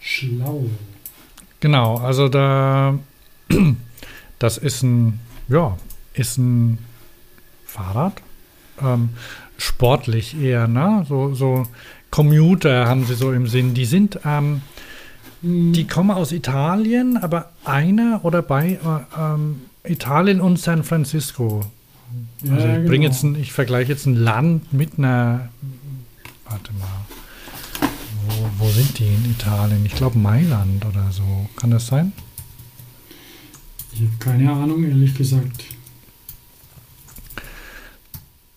schlau. 0.00 0.68
Genau, 1.60 1.96
also 1.96 2.28
da, 2.28 2.98
das 4.38 4.58
ist 4.58 4.82
ein, 4.82 5.20
ja, 5.48 5.76
ist 6.14 6.38
ein 6.38 6.78
Fahrrad, 7.64 8.20
ähm, 8.80 9.10
sportlich 9.58 10.36
eher, 10.40 10.66
ne? 10.66 11.04
So, 11.08 11.34
so 11.34 11.66
Commuter 12.10 12.86
haben 12.88 13.04
sie 13.06 13.14
so 13.14 13.32
im 13.32 13.46
Sinn. 13.46 13.74
Die 13.74 13.84
sind, 13.84 14.18
ähm, 14.24 14.62
Hm, 15.42 15.72
die 15.72 15.86
kommen 15.86 16.10
aus 16.12 16.32
Italien, 16.32 17.16
aber 17.16 17.50
einer 17.64 18.20
oder 18.24 18.42
bei 18.42 18.72
äh, 18.72 19.20
ähm, 19.20 19.62
Italien 19.84 20.40
und 20.40 20.58
San 20.58 20.84
Francisco. 20.84 21.62
ja, 22.42 22.52
Also 22.54 22.66
ich 22.68 22.74
genau. 22.74 22.88
bringe 22.88 23.06
jetzt, 23.06 23.22
ein, 23.24 23.34
ich 23.36 23.52
vergleiche 23.52 23.92
jetzt 23.92 24.06
ein 24.06 24.14
Land 24.16 24.72
mit 24.72 24.98
einer, 24.98 25.48
warte 26.48 26.72
mal, 26.74 27.88
wo, 28.28 28.64
wo 28.64 28.70
sind 28.70 28.98
die 28.98 29.04
in 29.06 29.30
Italien? 29.32 29.84
Ich 29.84 29.94
glaube 29.96 30.16
Mailand 30.18 30.84
oder 30.86 31.10
so. 31.10 31.22
Kann 31.56 31.70
das 31.72 31.88
sein? 31.88 32.12
Ich 33.94 34.00
habe 34.00 34.12
keine 34.20 34.50
Ahnung, 34.52 34.84
ehrlich 34.84 35.14
gesagt. 35.14 35.64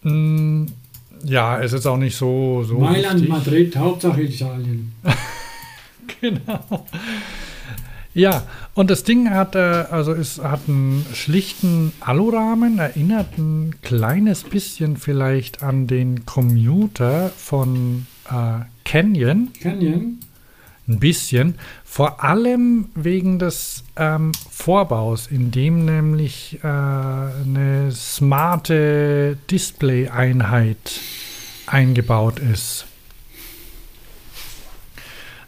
Mm, 0.03 0.65
Ja, 1.23 1.59
es 1.59 1.73
ist 1.73 1.87
auch 1.87 1.97
nicht 1.97 2.15
so. 2.15 2.63
so 2.63 2.77
Mailand, 2.79 3.15
wichtig. 3.15 3.29
Madrid, 3.29 3.75
Hauptsache 3.75 4.21
Italien. 4.21 4.93
Genau. 6.25 6.85
Ja, 8.15 8.43
und 8.75 8.89
das 8.89 9.03
Ding 9.03 9.29
hat, 9.29 9.55
äh, 9.55 9.59
also 9.59 10.13
es 10.13 10.41
hat 10.41 10.61
einen 10.69 11.05
schlichten 11.13 11.91
Alurahmen, 11.99 12.79
erinnert 12.79 13.37
ein 13.37 13.75
kleines 13.81 14.45
bisschen 14.45 14.95
vielleicht 14.95 15.61
an 15.61 15.85
den 15.85 16.25
Commuter 16.25 17.29
von 17.35 18.07
äh, 18.29 18.63
Canyon. 18.85 19.51
Canyon? 19.61 20.19
Ein 20.87 20.99
bisschen. 20.99 21.55
Vor 21.83 22.23
allem 22.23 22.87
wegen 22.95 23.37
des 23.37 23.83
ähm, 23.97 24.31
Vorbaus, 24.49 25.27
in 25.27 25.51
dem 25.51 25.83
nämlich 25.83 26.59
äh, 26.63 26.67
eine 26.67 27.91
smarte 27.91 29.37
Display-Einheit 29.51 31.01
eingebaut 31.65 32.39
ist. 32.39 32.85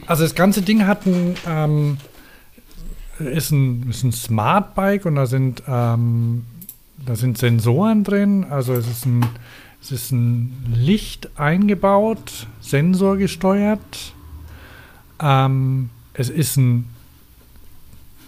Also 0.08 0.24
das 0.24 0.36
ganze 0.36 0.62
Ding 0.62 0.88
hat 0.88 1.06
ein, 1.06 1.36
ähm, 1.46 1.98
ist 3.20 3.52
ein, 3.52 3.90
ist 3.90 4.04
ein 4.04 4.14
Smart 4.14 4.74
Bike 4.74 5.06
und 5.06 5.16
da 5.16 5.26
sind, 5.26 5.64
ähm, 5.68 6.46
da 7.06 7.16
sind 7.16 7.38
Sensoren 7.38 8.04
drin. 8.06 8.46
Also 8.50 8.74
es 8.74 8.88
ist 8.88 9.06
ein, 9.06 9.26
es 9.82 9.92
ist 9.92 10.12
ein 10.12 10.74
Licht 10.74 11.30
eingebaut, 11.38 12.48
sensorgesteuert. 12.62 14.14
Ähm, 15.22 15.90
es 16.14 16.30
ist 16.30 16.58
ein 16.58 16.88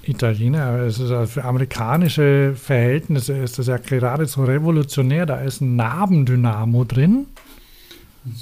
Italiener, 0.04 0.66
aber 0.66 0.80
es 0.80 1.00
ist 1.00 1.12
also 1.12 1.28
für 1.28 1.46
amerikanische 1.46 2.56
Verhältnisse 2.56 3.38
ist 3.38 3.58
das 3.58 3.68
ja 3.68 3.78
geradezu 3.78 4.44
revolutionär. 4.44 5.26
Da 5.26 5.40
ist 5.40 5.62
ein 5.62 5.78
Nabendynamo 5.78 6.84
drin. 6.84 7.28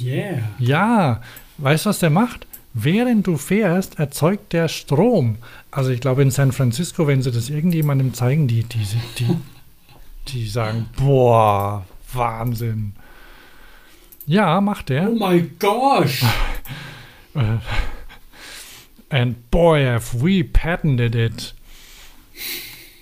Yeah. 0.02 0.40
Ja, 0.58 1.22
weißt 1.58 1.86
du, 1.86 1.90
was 1.90 2.00
der 2.00 2.10
macht? 2.10 2.48
Während 2.80 3.26
du 3.26 3.38
fährst, 3.38 3.98
erzeugt 3.98 4.54
der 4.54 4.68
Strom. 4.68 5.38
Also 5.72 5.90
ich 5.90 6.00
glaube 6.00 6.22
in 6.22 6.30
San 6.30 6.52
Francisco, 6.52 7.08
wenn 7.08 7.24
sie 7.24 7.32
das 7.32 7.50
irgendjemandem 7.50 8.14
zeigen, 8.14 8.48
die, 8.48 8.62
die, 8.64 8.86
die, 9.18 9.36
die 10.28 10.48
sagen, 10.48 10.86
boah, 10.96 11.84
Wahnsinn. 12.14 12.94
Ja, 14.28 14.62
macht 14.62 14.90
der. 14.90 15.10
Oh 15.10 15.16
my 15.16 15.50
gosh! 15.58 16.24
And 19.10 19.50
boy, 19.50 19.84
have 19.84 20.22
we 20.22 20.44
patented 20.44 21.16
it. 21.16 21.56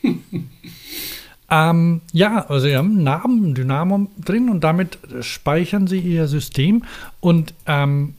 ähm, 1.52 2.00
ja, 2.14 2.46
also 2.48 2.68
sie 2.68 2.78
haben 2.78 2.92
einen 2.92 3.04
Nabendynamo 3.04 4.08
drin 4.24 4.50
und 4.50 4.64
damit 4.64 5.00
speichern 5.20 5.88
sie 5.88 6.00
ihr 6.00 6.30
System 6.30 6.86
und 7.20 7.54
ähm, 7.66 8.14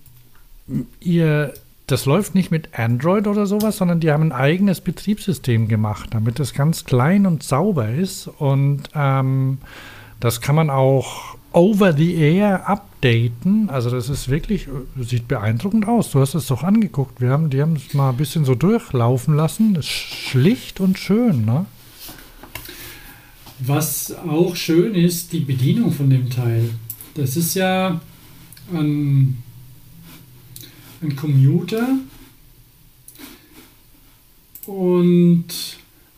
ihr, 1.00 1.54
das 1.86 2.06
läuft 2.06 2.34
nicht 2.34 2.50
mit 2.50 2.78
Android 2.78 3.26
oder 3.26 3.46
sowas, 3.46 3.76
sondern 3.76 4.00
die 4.00 4.10
haben 4.10 4.24
ein 4.24 4.32
eigenes 4.32 4.80
Betriebssystem 4.80 5.68
gemacht, 5.68 6.10
damit 6.12 6.40
es 6.40 6.52
ganz 6.52 6.84
klein 6.84 7.26
und 7.26 7.42
sauber 7.42 7.90
ist 7.90 8.28
und 8.28 8.84
ähm, 8.94 9.58
das 10.20 10.40
kann 10.40 10.56
man 10.56 10.70
auch 10.70 11.36
over 11.52 11.94
the 11.94 12.14
air 12.14 12.68
updaten. 12.68 13.70
Also 13.70 13.90
das 13.90 14.10
ist 14.10 14.28
wirklich, 14.28 14.68
äh, 14.68 15.02
sieht 15.02 15.26
beeindruckend 15.26 15.88
aus. 15.88 16.10
Du 16.10 16.20
hast 16.20 16.34
es 16.34 16.46
doch 16.46 16.62
angeguckt. 16.62 17.20
Wir 17.20 17.30
haben, 17.30 17.48
die 17.48 17.62
haben 17.62 17.76
es 17.76 17.94
mal 17.94 18.10
ein 18.10 18.16
bisschen 18.16 18.44
so 18.44 18.54
durchlaufen 18.54 19.34
lassen. 19.34 19.74
Das 19.74 19.86
ist 19.86 19.90
schlicht 19.90 20.80
und 20.80 20.98
schön, 20.98 21.44
ne? 21.46 21.64
Was 23.58 24.14
auch 24.28 24.54
schön 24.54 24.94
ist, 24.94 25.32
die 25.32 25.40
Bedienung 25.40 25.92
von 25.92 26.10
dem 26.10 26.28
Teil. 26.28 26.70
Das 27.14 27.36
ist 27.36 27.54
ja 27.54 28.00
ein, 28.74 29.42
ein 31.02 31.16
Commuter 31.16 31.98
und 34.66 35.46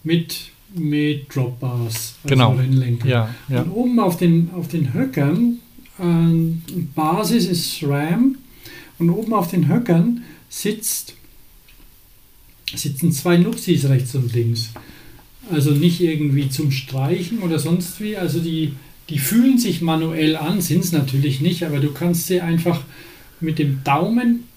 mit, 0.05 0.51
mit 0.75 1.35
Dropbars, 1.35 2.17
also 2.23 2.35
Genau. 2.35 2.53
Rennlenker. 2.55 3.09
Ja, 3.09 3.35
ja. 3.49 3.63
Und 3.63 3.71
oben 3.71 4.01
auf 4.01 4.17
den, 4.17 4.51
auf 4.55 4.69
den 4.69 4.95
Höckern, 4.95 5.59
ähm, 6.01 6.63
Basis 6.95 7.47
ist 7.47 7.73
SRAM, 7.79 8.37
und 8.99 9.11
oben 9.11 9.33
auf 9.33 9.49
den 9.51 9.69
Höckern 9.69 10.25
sitzt, 10.49 11.15
sitzen 12.75 13.13
zwei 13.13 13.37
Nupsis 13.37 13.85
rechts 13.85 14.15
und 14.15 14.33
links. 14.35 14.71
Also 15.51 15.71
nicht 15.71 16.01
irgendwie 16.01 16.51
zum 16.51 16.71
Streichen 16.71 17.39
oder 17.39 17.59
sonst 17.59 18.01
wie. 18.01 18.17
Also 18.17 18.41
die, 18.41 18.73
die 19.09 19.19
fühlen 19.19 19.59
sich 19.59 19.81
manuell 19.81 20.37
an, 20.37 20.61
sind 20.61 20.85
es 20.85 20.93
natürlich 20.93 21.41
nicht, 21.41 21.63
aber 21.65 21.79
du 21.79 21.93
kannst 21.93 22.27
sie 22.27 22.41
einfach 22.41 22.81
mit 23.41 23.59
dem 23.59 23.83
Daumen 23.85 24.48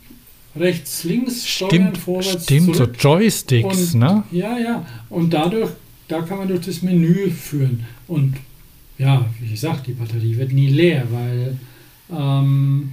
rechts, 0.56 1.04
links 1.04 1.48
steuern, 1.48 1.70
Stimmt, 1.72 1.98
vorwärts, 1.98 2.44
stimmt, 2.44 2.66
so 2.68 2.86
zurück. 2.86 2.96
Joysticks, 3.00 3.94
Und- 3.94 4.00
ne? 4.02 4.24
Ja, 4.32 4.58
ja. 4.58 4.86
Und 5.10 5.34
dadurch, 5.34 5.70
da 6.08 6.22
kann 6.22 6.40
man 6.40 6.48
durch 6.48 6.66
das 6.66 6.82
Menü 6.82 7.30
führen. 7.30 7.86
Und 8.08 8.36
ja, 8.98 9.26
wie 9.40 9.50
gesagt, 9.50 9.88
die 9.88 9.94
Batterie 9.94 10.38
wird 10.38 10.52
nie 10.52 10.68
leer, 10.70 11.04
weil 11.12 11.58
ähm, 12.12 12.92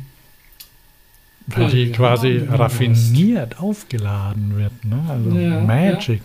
Weil 1.48 1.62
Ja, 1.64 1.68
die 1.70 1.85
ja, 1.85 1.97
quasi 1.97 2.28
ja, 2.47 2.55
raffiniert 2.56 3.59
aufgeladen 3.59 4.56
wird, 4.56 4.85
ne? 4.85 5.01
Also 5.09 5.30
Ja, 5.39 5.60
Magic. 5.60 6.20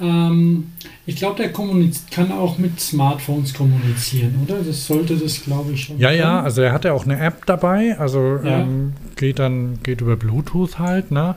ähm, 0.00 0.70
ich 1.04 1.16
glaube, 1.16 1.36
der 1.42 1.52
kann 1.52 2.30
auch 2.32 2.56
mit 2.56 2.78
Smartphones 2.80 3.52
kommunizieren, 3.54 4.34
oder? 4.44 4.62
Das 4.62 4.86
sollte 4.86 5.16
das, 5.16 5.42
glaube 5.42 5.72
ich, 5.72 5.84
schon. 5.84 5.98
Ja, 5.98 6.12
ja, 6.12 6.30
können. 6.34 6.44
also 6.44 6.62
er 6.62 6.72
hat 6.72 6.84
ja 6.84 6.92
auch 6.92 7.04
eine 7.04 7.18
App 7.18 7.44
dabei, 7.46 7.98
also 7.98 8.38
Ja. 8.44 8.60
ähm, 8.60 8.92
geht 9.16 9.38
dann, 9.38 9.82
geht 9.82 10.00
über 10.00 10.16
Bluetooth 10.16 10.78
halt, 10.78 11.10
ne? 11.10 11.34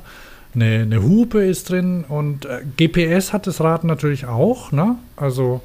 Eine, 0.54 0.82
eine 0.82 1.04
Hupe 1.04 1.46
ist 1.46 1.70
drin 1.70 2.04
und 2.08 2.46
äh, 2.46 2.64
GPS 2.78 3.34
hat 3.34 3.48
das 3.48 3.62
Rad 3.62 3.84
natürlich 3.84 4.26
auch, 4.26 4.72
ne? 4.72 4.96
Also 5.16 5.62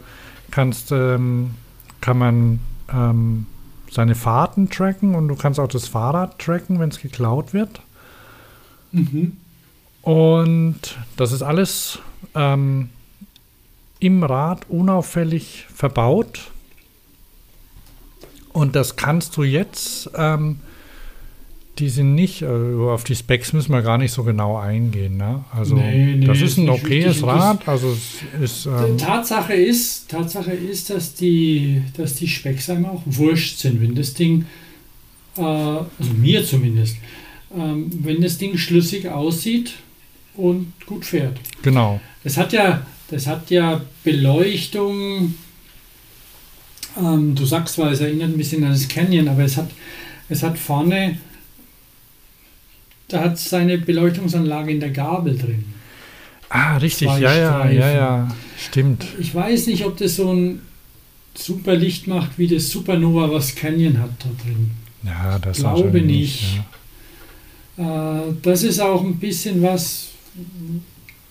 kannst, 0.51 0.93
ähm, 0.93 1.55
kann 2.01 2.19
man 2.19 2.61
ähm, 2.93 3.47
seine 3.91 4.15
Fahrten 4.15 4.71
tracken 4.71 5.15
und 5.15 5.29
du 5.29 5.37
kannst 5.37 5.59
auch 5.61 5.69
das 5.69 5.89
Fahrrad 5.89 6.39
tracken, 6.39 6.81
wenn 6.81 6.91
es 6.91 7.01
geklaut 7.01 7.55
wird. 7.55 7.81
Mhm. 8.93 9.37
Und 10.03 10.99
das 11.17 11.33
ist 11.33 11.43
alles 11.43 11.99
ähm, 12.35 12.91
im 14.01 14.23
Rad 14.23 14.69
unauffällig 14.69 15.67
verbaut. 15.73 16.51
Und 18.53 18.77
das 18.77 18.97
kannst 18.97 19.37
du 19.37 19.43
jetzt 19.43 20.11
ähm, 20.15 20.61
die 21.79 21.89
sind 21.89 22.15
nicht, 22.15 22.43
äh, 22.43 22.47
auf 22.47 23.05
die 23.05 23.17
Specs 23.17 23.53
müssen 23.53 23.73
wir 23.73 23.83
gar 23.83 23.99
nicht 23.99 24.13
so 24.13 24.23
genau 24.23 24.57
eingehen. 24.59 25.17
Ne? 25.17 25.45
Also 25.53 25.75
Nee, 25.75 26.15
nee, 26.17 26.27
das 26.27 26.41
ist 26.41 26.57
ein 26.57 26.69
okayes 26.69 27.17
wichtig. 27.17 27.25
Rad. 27.25 27.67
Also 27.69 27.97
ist 28.41 28.67
ähm, 28.67 28.97
Tatsache 28.97 29.55
ist, 29.55 30.09
Tatsache 30.09 30.53
ist, 30.53 30.91
dass 30.91 31.15
die, 31.15 31.83
dass 31.97 32.15
die 32.15 32.29
Specks 32.29 32.71
einem 32.71 32.87
auch 32.87 33.03
wurscht 33.07 33.59
sind, 33.59 33.81
wenn 33.81 33.95
das 33.95 34.15
Ding, 34.15 34.47
äh, 35.37 35.43
also 35.43 36.13
mir 36.17 36.45
zumindest, 36.45 36.97
ähm, 37.57 37.91
wenn 38.03 38.21
das 38.21 38.39
Ding 38.39 38.57
schlüssig 38.57 39.09
aussieht 39.09 39.75
und 40.37 40.73
gut 40.87 41.05
fährt. 41.05 41.39
genau. 41.63 42.01
Das 42.23 42.37
hat 42.39 42.53
ja, 42.55 42.87
das 43.11 43.27
hat 43.27 43.51
ja 43.51 43.83
Beleuchtung. 44.03 45.35
Ähm, 46.97 47.35
du 47.35 47.45
sagst 47.45 47.75
zwar, 47.75 47.91
es 47.93 48.01
erinnert 48.01 48.31
ein 48.31 48.39
bisschen 48.39 48.65
an 48.65 48.71
das 48.71 48.89
Canyon, 48.89 49.29
aber 49.29 49.43
es 49.43 49.57
hat, 49.57 49.71
es 50.29 50.43
hat 50.43 50.57
vorne, 50.59 51.19
da 53.15 53.23
hat 53.23 53.39
seine 53.39 53.79
Beleuchtungsanlage 53.79 54.73
in 54.73 54.81
der 54.81 54.91
Gabel 54.91 55.37
drin. 55.39 55.65
Ah, 56.49 56.77
richtig. 56.79 57.07
Zwei 57.09 57.21
Ja, 57.21 57.35
ja, 57.37 57.59
Streifen. 57.61 57.79
ja, 57.79 57.91
ja. 57.93 58.35
Stimmt. 58.59 59.07
Ich 59.21 59.35
weiß 59.35 59.67
nicht, 59.69 59.85
ob 59.85 59.97
das 59.97 60.17
so 60.17 60.33
ein 60.33 60.61
super 61.35 61.75
Licht 61.75 62.07
macht, 62.07 62.39
wie 62.39 62.47
das 62.49 62.69
Supernova, 62.71 63.31
was 63.31 63.55
Canyon 63.55 63.99
hat 64.01 64.11
da 64.19 64.31
drin. 64.43 64.71
Ja, 65.05 65.39
das 65.39 65.59
Glaube 65.59 65.85
wahrscheinlich 65.85 66.05
nicht. 66.07 66.61
Ja. 67.77 68.21
Äh, 68.29 68.33
das 68.43 68.63
ist 68.63 68.81
auch 68.81 69.05
ein 69.05 69.17
bisschen 69.19 69.63
was, 69.63 70.09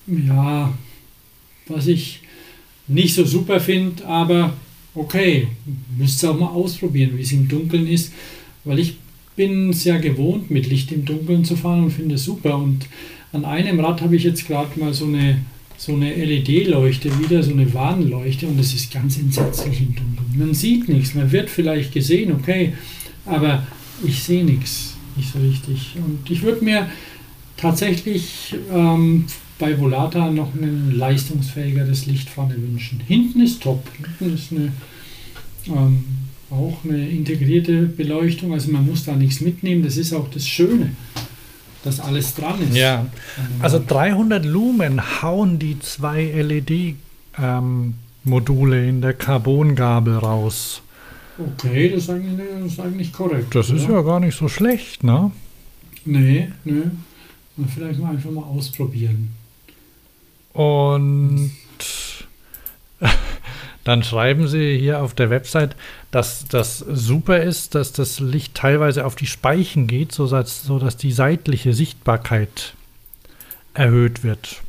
ja, 0.08 0.74
was 1.68 1.88
ich 1.88 2.22
nicht 2.88 3.16
so 3.16 3.26
super 3.26 3.60
finde, 3.60 4.06
aber 4.06 4.54
okay, 4.96 5.48
müsst 5.98 6.24
ihr 6.24 6.32
auch 6.32 6.40
mal 6.40 6.48
ausprobieren, 6.48 7.18
wie 7.18 7.22
es 7.24 7.32
im 7.32 7.48
Dunkeln 7.48 7.88
ist, 7.88 8.12
weil 8.66 8.80
ich 8.80 8.98
bin 9.36 9.70
es 9.70 9.84
ja 9.84 9.98
gewohnt, 9.98 10.52
mit 10.52 10.68
Licht 10.68 10.92
im 10.92 11.06
Dunkeln 11.06 11.46
zu 11.46 11.56
fahren 11.56 11.86
und 11.86 11.92
finde 11.92 12.16
es 12.16 12.26
super. 12.26 12.58
Und 12.58 12.88
an 13.32 13.46
einem 13.46 13.80
Rad 13.80 14.02
habe 14.02 14.16
ich 14.16 14.24
jetzt 14.24 14.48
gerade 14.48 14.80
mal 14.80 14.94
so 14.94 15.06
eine, 15.06 15.40
so 15.78 15.94
eine 15.94 16.14
LED-Leuchte 16.14 17.10
wieder, 17.20 17.42
so 17.42 17.52
eine 17.52 17.74
Warnleuchte 17.74 18.48
und 18.48 18.60
das 18.60 18.74
ist 18.74 18.94
ganz 18.94 19.18
entsetzlich 19.18 19.82
im 19.82 19.96
Dunkeln. 19.96 20.34
Man 20.36 20.54
sieht 20.54 20.88
nichts, 20.88 21.16
man 21.16 21.32
wird 21.32 21.50
vielleicht 21.50 21.94
gesehen, 21.94 22.32
okay, 22.32 22.74
aber 23.26 23.66
ich 24.06 24.24
sehe 24.24 24.44
nichts, 24.44 24.96
nicht 25.16 25.32
so 25.32 25.40
richtig. 25.40 25.96
Und 25.96 26.30
ich 26.30 26.42
würde 26.44 26.64
mir 26.64 26.90
tatsächlich 27.58 28.56
ähm, 28.72 29.26
bei 29.60 29.80
Volata 29.80 30.30
noch 30.30 30.54
ein 30.56 30.94
leistungsfähigeres 30.96 32.06
Licht 32.06 32.30
vorne 32.30 32.56
wünschen. 32.56 33.00
Hinten 33.08 33.42
ist 33.42 33.64
top. 33.64 33.88
Hinten 34.20 34.36
ist 34.36 34.52
eine, 34.52 34.72
ähm, 35.68 36.04
auch 36.54 36.78
eine 36.84 37.10
integrierte 37.10 37.88
Beleuchtung. 37.88 38.54
Also 38.54 38.72
man 38.72 38.86
muss 38.86 39.04
da 39.06 39.16
nichts 39.16 39.42
mitnehmen. 39.42 39.84
Das 39.84 39.98
ist 39.98 40.14
auch 40.14 40.30
das 40.30 40.48
Schöne, 40.48 40.92
dass 41.84 42.00
alles 42.00 42.36
dran 42.36 42.62
ist. 42.62 42.76
Ja, 42.76 43.08
also 43.60 43.78
Rad. 43.78 43.92
300 43.92 44.46
Lumen 44.46 45.02
hauen 45.22 45.58
die 45.60 45.80
zwei 45.80 46.26
LED-Module 47.36 48.88
in 48.88 49.02
der 49.02 49.14
Carbongabel 49.14 50.18
raus. 50.18 50.82
okay, 51.38 51.90
das 51.90 52.04
ist 52.04 52.10
eigentlich, 52.10 52.48
das 52.62 52.72
ist 52.74 52.80
eigentlich 52.80 53.12
korrekt. 53.12 53.54
Das 53.56 53.70
ist 53.70 53.86
oder? 53.86 53.96
ja 53.96 54.02
gar 54.04 54.20
nicht 54.20 54.38
so 54.38 54.48
schlecht, 54.48 55.04
ne? 55.04 55.32
Nee, 56.06 56.50
nee. 56.64 56.84
Und 57.56 57.70
vielleicht 57.70 58.00
mal 58.00 58.12
einfach 58.12 58.32
mal 58.32 58.44
ausprobieren. 58.44 59.30
Und 60.54 61.52
dann 63.84 64.04
schreiben 64.04 64.48
sie 64.48 64.78
hier 64.78 65.02
auf 65.02 65.14
der 65.14 65.30
Website, 65.30 65.76
dass 66.12 66.46
das 66.48 66.80
super 66.80 67.42
ist, 67.42 67.76
dass 67.76 67.92
das 67.92 68.20
Licht 68.20 68.56
teilweise 68.56 69.06
auf 69.06 69.16
die 69.16 69.26
Speichen 69.26 69.88
geht, 69.88 70.12
sodass, 70.12 70.64
sodass 70.64 70.96
die 70.96 71.12
seitliche 71.12 71.74
Sichtbarkeit 71.74 72.76
erhöht 73.74 74.24
wird. 74.24 74.62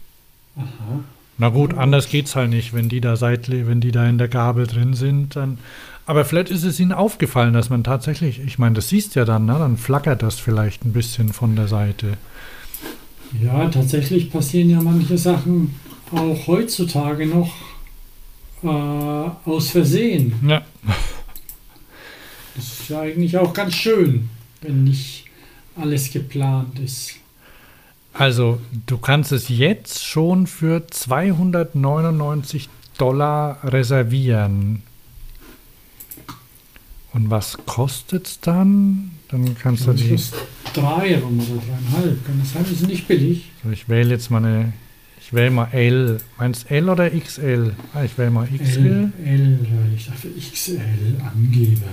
Aha. 0.57 1.05
Na 1.37 1.49
gut, 1.49 1.75
anders 1.75 2.09
geht's 2.09 2.37
halt 2.37 2.51
nicht, 2.51 2.75
wenn 2.75 2.89
die 2.89 3.01
da 3.01 3.17
seitlich, 3.17 3.67
wenn 3.67 3.81
die 3.81 3.93
da 3.93 4.07
in 4.07 4.19
der 4.19 4.29
Gabel 4.29 4.67
drin 4.67 4.95
sind, 4.95 5.37
dann. 5.37 5.59
Aber 6.07 6.25
vielleicht 6.25 6.51
ist 6.51 6.65
es 6.65 6.79
ihnen 6.79 6.93
aufgefallen, 6.93 7.55
dass 7.55 7.71
man 7.71 7.83
tatsächlich, 7.83 8.41
ich 8.41 8.59
meine, 8.59 8.75
das 8.75 8.89
siehst 8.89 9.15
ja 9.15 9.25
dann, 9.25 9.47
ne? 9.47 9.57
Dann 9.59 9.77
flackert 9.77 10.23
das 10.23 10.39
vielleicht 10.39 10.85
ein 10.85 10.93
bisschen 10.93 11.33
von 11.33 11.57
der 11.57 11.67
Seite. 11.67 12.19
Ja, 13.43 13.69
tatsächlich 13.69 14.31
passieren 14.31 14.71
ja 14.71 14.81
manche 14.81 15.19
Sachen 15.19 15.75
auch 16.13 16.47
heutzutage 16.47 17.27
noch 17.27 17.53
äh, 18.65 19.49
aus 19.51 19.71
Versehen. 19.71 20.35
Ja. 20.49 20.63
Das 22.57 22.65
ist 22.81 22.89
ja 22.89 23.01
eigentlich 23.01 23.37
auch 23.37 23.53
ganz 23.53 23.75
schön, 23.75 24.29
wenn 24.61 24.85
nicht 24.85 25.27
alles 25.77 26.11
geplant 26.13 26.79
ist. 26.79 27.15
Also, 28.13 28.61
du 28.87 28.99
kannst 28.99 29.33
es 29.33 29.49
jetzt 29.49 30.05
schon 30.05 30.47
für 30.47 30.87
299 30.87 32.69
Dollar 32.97 33.59
reservieren. 33.65 34.83
Und 37.13 37.31
was 37.31 37.59
kostet's 37.67 38.39
dann? 38.41 39.11
Dann 39.29 39.57
kannst 39.59 39.87
du 39.87 39.93
Das 39.93 40.01
die. 40.01 40.11
ist 40.15 40.35
drei 40.75 41.19
oder 41.23 41.27
dreieinhalb. 41.45 42.25
Kann 42.25 42.39
das 42.41 42.53
sein? 42.53 42.63
Das 42.63 42.71
ist 42.73 42.87
nicht 42.87 43.09
billig. 43.09 43.51
So, 43.65 43.71
ich 43.71 43.89
wähle 43.89 44.11
jetzt 44.11 44.31
mal 44.31 44.45
eine. 44.45 44.73
Wähle 45.35 45.51
mal 45.51 45.69
L. 45.73 46.21
Meinst 46.39 46.71
L 46.71 46.89
oder 46.89 47.11
XL? 47.11 47.75
Ah, 47.93 48.05
ich 48.05 48.17
wähle 48.17 48.31
mal 48.31 48.47
XL. 48.47 48.87
L, 48.87 49.13
L, 49.25 49.59
ich 49.95 50.07
dachte 50.07 50.29
XL, 50.31 51.21
Angeber. 51.23 51.87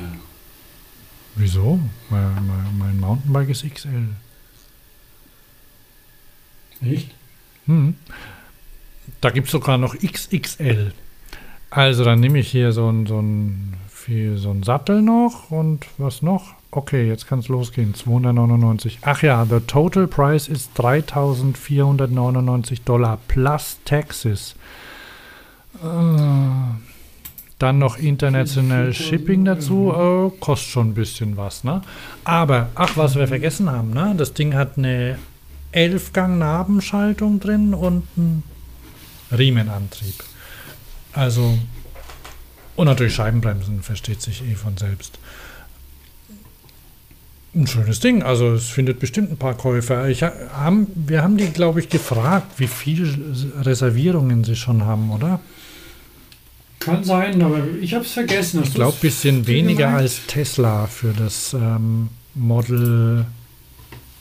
Wieso? 1.35 1.79
Mein, 2.09 2.33
mein, 2.45 2.77
mein 2.77 2.99
Mountainbike 2.99 3.49
ist 3.49 3.65
XL. 3.67 4.09
Echt? 6.81 7.11
Hm. 7.65 7.95
Da 9.21 9.29
gibt 9.29 9.47
es 9.47 9.51
sogar 9.51 9.77
noch 9.77 9.95
XXL. 9.95 10.93
Also 11.69 12.03
dann 12.03 12.19
nehme 12.19 12.39
ich 12.39 12.49
hier 12.49 12.71
so 12.71 12.89
ein, 12.89 13.05
so 13.05 13.21
ein, 13.21 13.75
so 14.35 14.51
ein 14.51 14.63
Sattel 14.63 15.01
noch 15.01 15.51
und 15.51 15.85
was 15.97 16.21
noch? 16.21 16.55
Okay, 16.73 17.05
jetzt 17.05 17.27
kann 17.27 17.39
es 17.39 17.49
losgehen. 17.49 17.93
299. 17.93 18.99
Ach 19.01 19.21
ja, 19.21 19.45
the 19.45 19.59
total 19.59 20.07
price 20.07 20.47
ist 20.47 20.71
3499 20.75 22.83
Dollar 22.83 23.17
plus 23.27 23.77
taxes. 23.83 24.55
Äh, 25.83 25.87
dann 27.59 27.77
noch 27.77 27.97
international 27.97 28.93
4000 28.93 28.95
Shipping 28.95 29.45
dazu. 29.45 29.91
Äh, 29.91 30.31
kostet 30.39 30.69
schon 30.69 30.91
ein 30.91 30.93
bisschen 30.93 31.35
was, 31.35 31.65
ne? 31.65 31.81
Aber, 32.23 32.69
ach, 32.75 32.95
was 32.95 33.15
wir 33.15 33.27
vergessen 33.27 33.69
haben, 33.69 33.91
ne? 33.91 34.15
Das 34.17 34.33
Ding 34.33 34.55
hat 34.55 34.77
eine 34.77 35.19
11-Gang-Nabenschaltung 35.73 37.41
drin 37.41 37.73
und 37.73 38.07
einen 38.15 38.43
Riemenantrieb. 39.37 40.23
Also, 41.13 41.57
und 42.77 42.85
natürlich 42.85 43.15
Scheibenbremsen, 43.15 43.83
versteht 43.83 44.21
sich 44.21 44.41
eh 44.49 44.55
von 44.55 44.77
selbst. 44.77 45.19
Ein 47.53 47.67
schönes 47.67 47.99
Ding, 47.99 48.23
also 48.23 48.53
es 48.53 48.69
findet 48.69 48.99
bestimmt 48.99 49.29
ein 49.31 49.37
paar 49.37 49.55
Käufer. 49.55 50.07
Ich, 50.07 50.23
ha- 50.23 50.31
haben, 50.53 50.87
wir 50.95 51.21
haben 51.21 51.35
die, 51.35 51.47
glaube 51.49 51.81
ich, 51.81 51.89
gefragt, 51.89 52.47
wie 52.59 52.67
viele 52.67 53.09
Reservierungen 53.61 54.43
sie 54.45 54.55
schon 54.55 54.85
haben, 54.85 55.11
oder? 55.11 55.41
Kann 56.79 57.03
sein, 57.03 57.41
aber 57.41 57.61
ich 57.81 57.93
habe 57.93 58.05
es 58.05 58.13
vergessen. 58.13 58.63
Ich 58.63 58.73
glaube, 58.73 58.95
ein 58.97 59.01
bisschen 59.01 59.45
weniger 59.47 59.87
gemeint? 59.87 60.01
als 60.01 60.25
Tesla 60.27 60.87
für 60.87 61.11
das 61.13 61.53
ähm, 61.53 62.07
Model, 62.35 63.25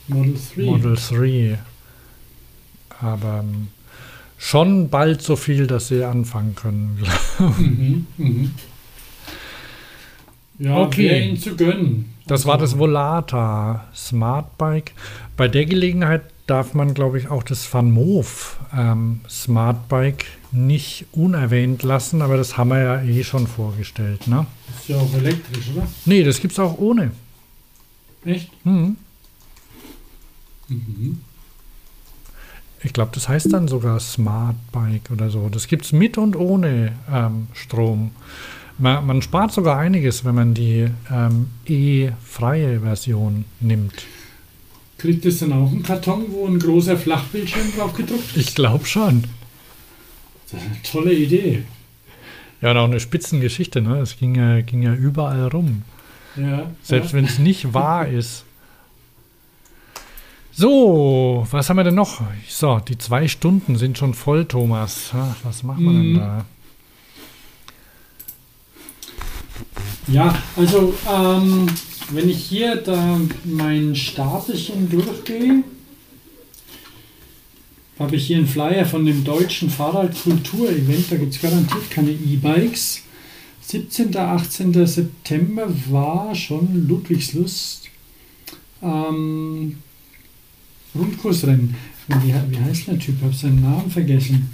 Model 0.09 0.35
3. 0.55 0.63
Model 0.65 0.95
3. 0.95 1.59
Aber 2.99 3.39
ähm, 3.39 3.69
schon 4.37 4.89
bald 4.89 5.21
so 5.21 5.35
viel, 5.37 5.67
dass 5.67 5.87
sie 5.87 6.03
anfangen 6.03 6.53
können. 6.55 6.99
Mhm, 7.39 8.05
mhm. 8.17 8.51
Ja, 10.61 10.77
Okay. 10.77 11.29
ihn 11.29 11.37
zu 11.37 11.55
gönnen. 11.55 12.13
Das 12.27 12.45
war 12.45 12.57
das 12.57 12.77
Volata 12.77 13.87
Smart 13.95 14.57
Bike. 14.59 14.93
Bei 15.35 15.47
der 15.47 15.65
Gelegenheit 15.65 16.21
darf 16.45 16.75
man, 16.75 16.93
glaube 16.93 17.17
ich, 17.17 17.29
auch 17.29 17.41
das 17.41 17.71
Van 17.73 17.89
Moof 17.89 18.59
ähm, 18.77 19.21
Smart 19.27 19.87
Bike 19.89 20.25
nicht 20.51 21.05
unerwähnt 21.13 21.81
lassen, 21.81 22.21
aber 22.21 22.37
das 22.37 22.57
haben 22.57 22.69
wir 22.69 22.79
ja 22.79 23.01
eh 23.01 23.23
schon 23.23 23.47
vorgestellt. 23.47 24.27
Ne? 24.27 24.45
Ist 24.79 24.89
ja 24.89 24.97
auch 24.97 25.13
elektrisch, 25.15 25.71
oder? 25.75 25.87
Nee, 26.05 26.23
das 26.23 26.39
gibt 26.39 26.53
es 26.53 26.59
auch 26.59 26.77
ohne. 26.77 27.11
Echt? 28.23 28.51
Hm. 28.63 28.97
Mhm. 30.67 31.21
Ich 32.83 32.93
glaube, 32.93 33.11
das 33.15 33.27
heißt 33.29 33.51
dann 33.51 33.67
sogar 33.67 33.99
Smart 33.99 34.55
Bike 34.71 35.09
oder 35.11 35.29
so. 35.31 35.49
Das 35.49 35.67
gibt 35.67 35.85
es 35.85 35.91
mit 35.91 36.17
und 36.19 36.35
ohne 36.35 36.93
ähm, 37.11 37.47
Strom. 37.53 38.11
Man, 38.81 39.05
man 39.05 39.21
spart 39.21 39.51
sogar 39.51 39.77
einiges, 39.77 40.25
wenn 40.25 40.35
man 40.35 40.53
die 40.53 40.87
ähm, 41.11 41.49
E-freie 41.67 42.79
Version 42.79 43.45
nimmt. 43.59 43.93
Kriegt 44.97 45.25
es 45.25 45.39
dann 45.39 45.53
auch 45.53 45.69
einen 45.71 45.83
Karton, 45.83 46.25
wo 46.29 46.47
ein 46.47 46.59
großer 46.59 46.97
Flachbildschirm 46.97 47.73
drauf 47.77 47.93
gedruckt 47.93 48.35
ist? 48.35 48.37
Ich 48.37 48.55
glaube 48.55 48.85
schon. 48.85 49.23
Das 50.51 50.61
ist 50.61 50.67
eine 50.67 50.81
tolle 50.83 51.13
Idee. 51.13 51.63
Ja, 52.61 52.71
und 52.71 52.77
auch 52.77 52.85
eine 52.85 52.99
Spitzengeschichte, 52.99 53.81
ne? 53.81 53.99
Es 53.99 54.17
ging 54.17 54.35
ja, 54.35 54.61
ging 54.61 54.81
ja 54.83 54.93
überall 54.93 55.47
rum. 55.47 55.83
Ja, 56.35 56.71
Selbst 56.83 57.11
ja. 57.11 57.17
wenn 57.17 57.25
es 57.25 57.39
nicht 57.39 57.73
wahr 57.73 58.07
ist. 58.19 58.45
So, 60.51 61.47
was 61.49 61.69
haben 61.69 61.77
wir 61.77 61.83
denn 61.83 61.95
noch? 61.95 62.21
So, 62.47 62.79
die 62.79 62.97
zwei 62.97 63.27
Stunden 63.27 63.77
sind 63.77 63.97
schon 63.97 64.13
voll, 64.13 64.45
Thomas. 64.45 65.11
Was 65.43 65.63
machen 65.63 65.83
wir 65.85 65.91
denn 65.93 66.11
Mhm. 66.13 66.17
da? 66.17 66.45
Ja, 70.11 70.37
also 70.57 70.93
ähm, 71.09 71.67
wenn 72.11 72.29
ich 72.29 72.43
hier 72.43 72.75
da 72.75 73.19
mein 73.45 73.95
Stapelchen 73.95 74.89
durchgehe, 74.89 75.63
habe 77.97 78.15
ich 78.17 78.27
hier 78.27 78.37
einen 78.37 78.47
Flyer 78.47 78.85
von 78.85 79.05
dem 79.05 79.23
deutschen 79.23 79.69
Fahrradkultur-Event. 79.69 81.11
Da 81.11 81.15
gibt 81.15 81.33
es 81.33 81.41
garantiert 81.41 81.89
keine 81.89 82.11
E-Bikes. 82.11 83.03
17. 83.61 84.17
18. 84.17 84.85
September 84.85 85.67
war 85.89 86.35
schon 86.35 86.87
Ludwigslust. 86.89 87.87
Ähm, 88.81 89.77
Rundkursrennen. 90.93 91.75
Wie, 92.07 92.33
wie 92.49 92.59
heißt 92.59 92.87
der 92.87 92.99
Typ? 92.99 93.15
Ich 93.17 93.23
habe 93.23 93.33
seinen 93.33 93.61
Namen 93.61 93.89
vergessen, 93.89 94.53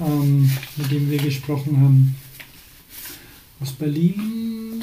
ähm, 0.00 0.50
mit 0.76 0.90
dem 0.90 1.10
wir 1.10 1.18
gesprochen 1.18 1.80
haben. 1.80 2.21
Aus 3.62 3.72
Berlin. 3.72 4.82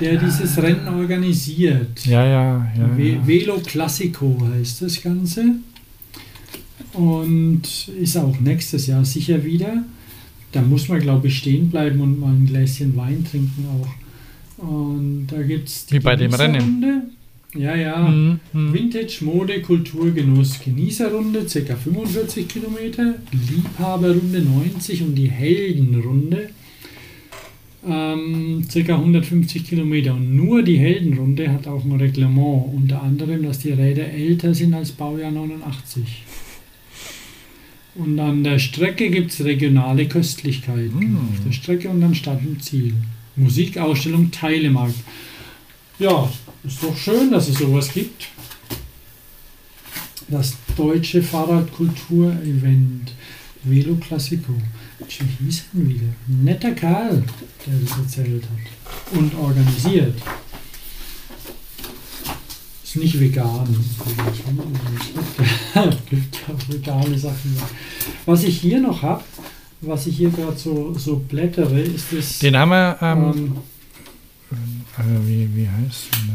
Der 0.00 0.16
dieses 0.16 0.56
Rennen 0.62 0.86
organisiert. 0.88 2.06
Ja, 2.06 2.24
ja, 2.24 2.72
ja. 2.78 2.96
Ve 2.96 3.14
ja. 3.14 3.26
Velo 3.26 3.58
Classico 3.58 4.36
heißt 4.52 4.82
das 4.82 5.02
Ganze. 5.02 5.56
Und 6.92 7.62
ist 7.98 8.16
auch 8.16 8.38
nächstes 8.38 8.86
Jahr 8.86 9.04
sicher 9.04 9.42
wieder. 9.44 9.84
Da 10.52 10.62
muss 10.62 10.88
man, 10.88 11.00
glaube 11.00 11.26
ich, 11.26 11.38
stehen 11.38 11.68
bleiben 11.68 12.00
und 12.00 12.20
mal 12.20 12.32
ein 12.32 12.46
Gläschen 12.46 12.96
Wein 12.96 13.24
trinken 13.28 13.66
auch. 13.74 14.64
Und 14.64 15.26
da 15.26 15.42
gibt 15.42 15.68
es 15.68 15.86
Wie 15.90 15.98
bei 15.98 16.14
dem 16.14 16.32
Rennen. 16.32 17.10
Ja, 17.54 17.74
ja. 17.74 18.08
Mhm, 18.08 18.40
mhm. 18.52 18.74
Vintage, 18.74 19.18
Mode, 19.22 19.62
Kultur, 19.62 20.10
Genuss, 20.10 20.60
Genießerrunde, 20.62 21.46
ca. 21.46 21.76
45 21.76 22.48
Kilometer, 22.48 23.14
Liebhaberrunde 23.32 24.40
90 24.40 25.02
und 25.02 25.14
die 25.14 25.30
Heldenrunde 25.30 26.50
ähm, 27.86 28.66
ca. 28.72 28.94
150 28.94 29.64
Kilometer. 29.64 30.14
Und 30.14 30.36
nur 30.36 30.62
die 30.62 30.78
Heldenrunde 30.78 31.50
hat 31.52 31.66
auch 31.66 31.84
ein 31.84 31.92
Reglement, 31.92 32.66
unter 32.74 33.02
anderem, 33.02 33.42
dass 33.42 33.60
die 33.60 33.72
Räder 33.72 34.08
älter 34.08 34.54
sind 34.54 34.74
als 34.74 34.92
Baujahr 34.92 35.30
89. 35.30 36.24
Und 37.94 38.18
an 38.18 38.44
der 38.44 38.58
Strecke 38.58 39.08
gibt 39.08 39.30
es 39.30 39.44
regionale 39.44 40.06
Köstlichkeiten. 40.06 41.12
Mm. 41.12 41.16
Auf 41.16 41.44
der 41.46 41.52
Strecke 41.52 41.88
und 41.88 42.02
dann 42.02 42.14
Start 42.14 42.40
und 42.44 42.62
Ziel. 42.62 42.92
Musikausstellung, 43.36 44.30
Teilemarkt. 44.30 44.96
Ja, 45.98 46.30
ist 46.66 46.82
doch 46.82 46.96
schön, 46.96 47.30
dass 47.30 47.48
es 47.48 47.58
sowas 47.58 47.92
gibt. 47.92 48.28
Das 50.28 50.54
deutsche 50.76 51.22
Fahrradkultur-Event 51.22 53.12
Velo 53.62 53.94
Classico. 53.96 54.54
Wie 54.98 55.44
hieß 55.44 55.64
denn 55.72 55.88
wieder? 55.88 56.06
Netter 56.26 56.72
Kerl, 56.72 57.22
der 57.66 57.74
das 57.84 57.98
erzählt 57.98 58.44
hat 58.44 59.18
und 59.18 59.34
organisiert. 59.34 60.20
Ist 62.82 62.96
nicht 62.96 63.20
vegan. 63.20 63.84
Es 65.74 65.96
gibt 66.08 66.34
ja 66.34 66.54
auch 66.54 66.68
vegane 66.68 67.18
Sachen. 67.18 67.56
Was 68.24 68.44
ich 68.44 68.60
hier 68.60 68.80
noch 68.80 69.02
habe, 69.02 69.22
was 69.80 70.06
ich 70.06 70.16
hier 70.16 70.30
gerade 70.30 70.56
so, 70.56 70.94
so 70.94 71.16
blättere, 71.16 71.80
ist 71.80 72.06
das. 72.12 72.38
Den 72.38 72.56
haben 72.56 72.70
wir, 72.70 72.98
ähm, 73.02 73.56
ähm, 74.52 74.84
äh, 74.98 75.26
wie, 75.26 75.54
wie 75.54 75.68
heißt 75.68 76.08
der? 76.28 76.34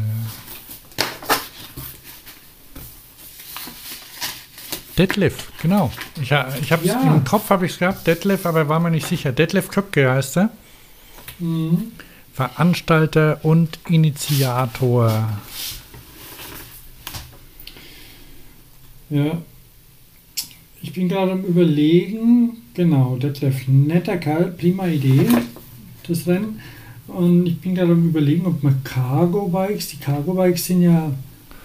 Detlef, 4.98 5.50
genau. 5.62 5.90
Ich, 6.20 6.32
ha- 6.32 6.48
ich 6.60 6.70
habe 6.70 6.84
Ja. 6.86 7.00
im 7.02 7.24
Kopf 7.24 7.48
habe 7.50 7.64
ich 7.66 7.72
es 7.72 7.78
gehabt, 7.78 8.06
Detlef, 8.06 8.44
aber 8.44 8.68
war 8.68 8.78
mir 8.78 8.90
nicht 8.90 9.06
sicher. 9.06 9.32
Detlef 9.32 9.68
Köpke 9.68 10.10
heißt 10.10 10.36
er. 10.38 10.50
mhm. 11.38 11.92
Veranstalter 12.34 13.40
und 13.42 13.78
Initiator. 13.88 15.28
Ja. 19.10 19.42
Ich 20.80 20.92
bin 20.94 21.08
gerade 21.10 21.32
am 21.32 21.42
überlegen, 21.44 22.56
genau, 22.74 23.16
Detlef, 23.16 23.68
netter 23.68 24.16
Kerl, 24.16 24.50
prima 24.52 24.86
Idee, 24.86 25.28
das 26.08 26.26
Rennen. 26.26 26.60
Und 27.14 27.46
ich 27.46 27.60
bin 27.60 27.74
gerade 27.74 27.92
am 27.92 28.08
überlegen, 28.08 28.46
ob 28.46 28.62
man 28.62 28.82
Cargo-Bikes, 28.84 29.88
die 29.88 29.96
Cargo-Bikes 29.98 30.66
sind 30.66 30.82
ja 30.82 31.12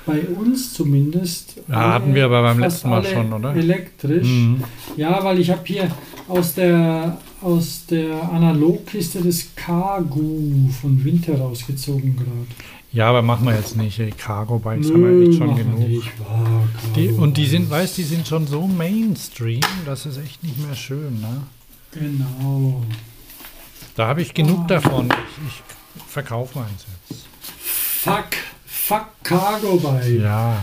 bei 0.06 0.22
uns 0.22 0.74
zumindest. 0.74 1.61
Ja, 1.68 1.94
hatten 1.94 2.15
wir 2.15 2.26
aber 2.26 2.41
beim 2.41 2.60
letzten 2.60 2.90
Mal 2.90 3.03
schon, 3.03 3.32
oder? 3.32 3.56
Elektrisch. 3.56 4.28
Mhm. 4.28 4.64
Ja, 4.95 5.24
weil 5.24 5.40
ich 5.40 5.49
habe 5.49 5.61
hier 5.65 5.91
aus 6.28 6.53
der, 6.56 7.18
aus 7.41 7.86
der 7.90 8.32
Analogkiste 8.32 9.22
das 9.22 9.48
Cargo 9.56 10.40
von 10.82 11.03
Winter 11.03 11.38
rausgezogen 11.38 12.15
gerade. 12.15 12.48
Ja, 12.94 13.10
aber 13.10 13.22
machen 13.22 13.45
wir 13.45 13.56
jetzt 13.56 13.76
nicht. 13.76 13.99
Cargo-Bikes 14.18 14.91
haben 14.91 15.03
wir 15.03 15.28
echt 15.28 15.38
schon 15.38 15.56
genug. 15.56 16.03
Die, 16.95 17.10
und 17.10 17.38
die 17.38 17.45
sind, 17.45 17.69
weißt 17.69 17.98
die 17.98 18.03
sind 18.03 18.28
schon 18.28 18.48
so 18.48 18.65
Mainstream, 18.65 19.61
das 19.86 20.06
ist 20.06 20.18
echt 20.18 20.44
nicht 20.44 20.65
mehr 20.65 20.76
schön. 20.76 21.19
Ne? 21.19 21.41
Genau. 21.91 22.82
Da 23.98 24.07
habe 24.07 24.22
ich 24.22 24.34
genug 24.34 24.60
Ah. 24.64 24.68
davon. 24.68 25.10
Ich, 25.10 25.48
ich 25.48 26.03
verkaufe 26.07 26.60
meins 26.60 26.86
jetzt. 27.10 27.26
Fuck, 27.60 28.26
fuck 28.65 29.07
Cargo 29.24 29.76
Bike. 29.78 30.22
Ja. 30.22 30.61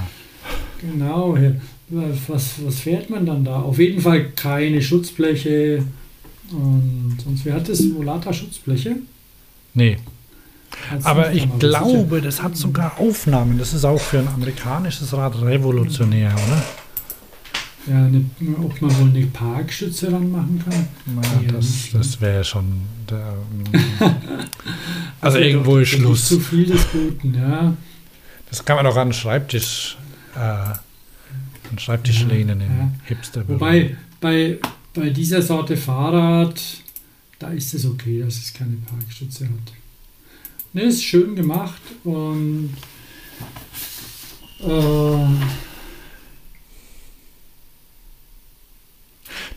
Genau. 0.80 1.36
Was, 1.88 2.64
was 2.64 2.78
fährt 2.80 3.10
man 3.10 3.26
dann 3.26 3.44
da? 3.44 3.60
Auf 3.60 3.78
jeden 3.78 4.00
Fall 4.00 4.30
keine 4.30 4.80
Schutzbleche. 4.80 5.84
Und 6.50 7.18
sonst, 7.22 7.44
wer 7.44 7.54
hat 7.54 7.68
das? 7.68 7.82
Volata 7.94 8.32
Schutzbleche? 8.32 8.96
Nee. 9.74 9.98
Hat's 10.90 11.04
Aber 11.04 11.32
ich 11.32 11.42
aber 11.44 11.58
glaube, 11.58 12.20
das 12.22 12.42
hat 12.42 12.56
sogar 12.56 12.98
Aufnahmen. 13.00 13.58
Das 13.58 13.74
ist 13.74 13.84
auch 13.84 14.00
für 14.00 14.20
ein 14.20 14.28
amerikanisches 14.28 15.12
Rad 15.12 15.40
revolutionär, 15.42 16.32
oder? 16.32 16.62
Ja, 17.86 18.06
eine, 18.06 18.24
ob 18.62 18.80
man 18.80 18.98
wohl 18.98 19.08
eine 19.08 19.26
Parkschütze 19.26 20.10
ranmachen 20.10 20.62
kann. 20.64 20.88
Ja, 21.22 21.42
Ja, 21.42 21.52
das 21.52 21.66
nicht, 21.66 21.94
das 21.94 22.20
wäre 22.20 22.42
schon. 22.42 22.82
Der, 23.10 23.34
also 25.20 25.38
wäre 25.38 25.48
irgendwo 25.48 25.76
ist 25.78 25.88
Schluss. 25.88 26.28
Zu 26.28 26.40
viel 26.40 26.64
des 26.64 26.90
Guten, 26.90 27.34
ja. 27.34 27.76
Das 28.48 28.64
kann 28.64 28.76
man 28.76 28.86
doch 28.86 28.96
an 28.96 29.08
den 29.08 29.14
Schreibtisch. 29.14 29.98
Äh, 30.34 30.38
an 30.38 31.78
Schreibtischlehnen 31.78 32.60
Ja, 32.60 32.66
in 32.66 32.78
ja. 32.78 32.90
hipster 33.04 33.46
Wobei 33.48 33.96
bei, 34.20 34.58
bei 34.94 35.10
dieser 35.10 35.42
Sorte 35.42 35.76
Fahrrad, 35.76 36.60
da 37.38 37.48
ist 37.48 37.74
es 37.74 37.84
okay, 37.84 38.20
dass 38.20 38.36
es 38.36 38.54
keine 38.54 38.76
Parkstütze 38.76 39.44
hat. 39.44 39.72
Ne, 40.72 40.82
ist 40.84 41.04
schön 41.04 41.36
gemacht 41.36 41.82
und 42.04 42.70
äh, 44.60 45.26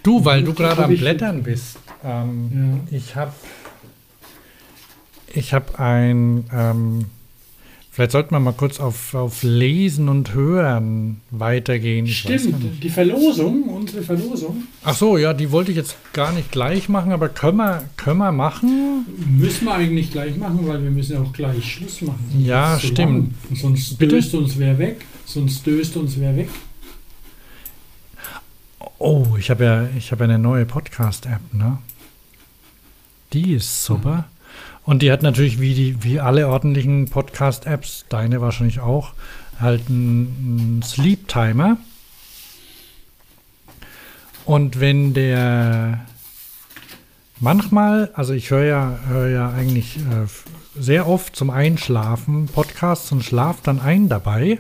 Du, 0.08 0.24
weil 0.24 0.42
du 0.42 0.54
gerade 0.54 0.86
am 0.86 0.96
Blättern 0.96 1.44
bist. 1.44 1.80
Ähm, 2.02 2.86
ja. 2.90 2.98
Ich 2.98 3.16
habe 3.18 3.34
ich 5.34 5.54
hab 5.54 5.82
ein, 5.82 6.46
ähm, 6.54 7.08
vielleicht 7.92 8.12
sollten 8.12 8.34
wir 8.34 8.40
mal 8.40 8.54
kurz 8.54 8.80
auf, 8.80 9.14
auf 9.14 9.44
Lesen 9.44 10.08
und 10.08 10.34
Hören 10.34 11.20
weitergehen. 11.30 12.06
Ich. 12.06 12.20
Stimmt, 12.20 12.82
die 12.82 12.90
Verlosung, 12.90 13.64
unsere 13.64 14.02
Verlosung, 14.02 14.64
Ach 14.82 14.96
so, 14.96 15.18
ja, 15.18 15.34
die 15.34 15.52
wollte 15.52 15.72
ich 15.72 15.78
jetzt 15.78 15.98
gar 16.14 16.32
nicht 16.32 16.54
gleich 16.54 16.88
machen, 16.88 17.12
aber 17.12 17.28
können 17.28 17.58
wir, 17.58 17.84
können 17.98 18.20
wir 18.20 18.32
machen? 18.32 19.06
müssen 19.38 19.66
wir 19.66 19.74
eigentlich 19.74 20.10
gleich 20.10 20.38
machen, 20.38 20.66
weil 20.68 20.82
wir 20.84 20.90
müssen 20.90 21.16
ja 21.16 21.22
auch 21.22 21.34
gleich 21.34 21.74
Schluss 21.74 22.02
machen. 22.02 22.34
Ja, 22.40 22.80
stimmt. 22.80 22.98
lang. 22.98 23.34
Sonst 23.56 23.98
Bitte? 23.98 24.16
döst 24.16 24.34
uns 24.34 24.58
wer 24.58 24.80
weg. 24.80 25.04
Sonst 25.26 25.68
döst 25.68 25.98
uns 25.98 26.18
wer 26.18 26.34
weg. 26.38 26.48
Oh, 29.00 29.36
ich 29.38 29.52
habe 29.52 29.64
ja, 29.64 29.88
ich 29.96 30.12
habe 30.12 30.24
eine 30.24 30.40
neue 30.40 30.66
Podcast-App, 30.66 31.54
ne? 31.54 31.78
Die 33.34 33.54
ist 33.54 33.84
super. 33.84 34.26
Und 34.84 35.02
die 35.04 35.12
hat 35.12 35.22
natürlich 35.22 35.60
wie 35.60 35.76
die, 35.76 36.04
wie 36.04 36.20
alle 36.20 36.48
ordentlichen 36.48 37.08
Podcast-Apps, 37.10 38.06
deine 38.10 38.42
wahrscheinlich 38.42 38.80
auch, 38.80 39.14
halt 39.60 39.88
einen, 39.90 40.36
einen 40.40 40.82
Sleep-Timer. 40.82 41.78
Und 44.46 44.80
wenn 44.80 45.14
der 45.14 46.06
manchmal, 47.40 48.10
also 48.14 48.34
ich 48.34 48.50
höre 48.50 48.66
ja, 48.66 49.00
höre 49.08 49.30
ja 49.30 49.50
eigentlich 49.52 49.98
äh, 49.98 50.26
sehr 50.80 51.08
oft 51.08 51.36
zum 51.36 51.50
Einschlafen 51.52 52.48
Podcasts 52.48 53.12
und 53.12 53.24
schlaf 53.24 53.62
dann 53.62 53.80
ein 53.80 54.10
dabei. 54.10 54.60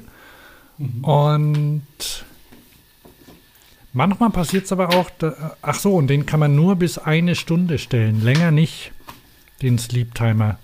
Und 1.01 1.83
manchmal 3.97 4.29
passiert 4.29 4.65
es 4.65 4.71
aber 4.71 4.93
auch, 4.95 5.09
da, 5.17 5.57
ach 5.61 5.79
so, 5.79 5.95
und 5.95 6.07
den 6.07 6.25
kann 6.25 6.39
man 6.39 6.55
nur 6.55 6.75
bis 6.75 6.97
eine 6.97 7.35
Stunde 7.35 7.79
stellen, 7.79 8.23
länger 8.23 8.51
nicht, 8.51 8.91
den 9.61 9.77
Sleep 9.77 10.15
Timer. 10.15 10.59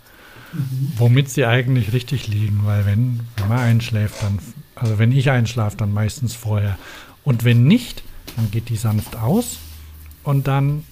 Womit 0.98 1.30
sie 1.30 1.46
eigentlich 1.46 1.94
richtig 1.94 2.28
liegen, 2.28 2.62
weil 2.64 2.86
wenn, 2.86 3.22
wenn 3.38 3.48
man 3.48 3.58
einschläft, 3.58 4.22
dann 4.22 4.38
Also 4.76 5.00
wenn 5.00 5.12
ich 5.12 5.32
einschlafe, 5.32 5.78
dann 5.78 5.92
meistens 5.92 6.36
vorher. 6.36 6.78
Und 7.24 7.44
wenn 7.44 7.64
nicht, 7.64 8.04
dann 8.36 8.52
geht 8.52 8.70
die 8.70 8.76
sanft 8.76 9.16
aus 9.16 9.58
und 10.24 10.48
dann 10.48 10.84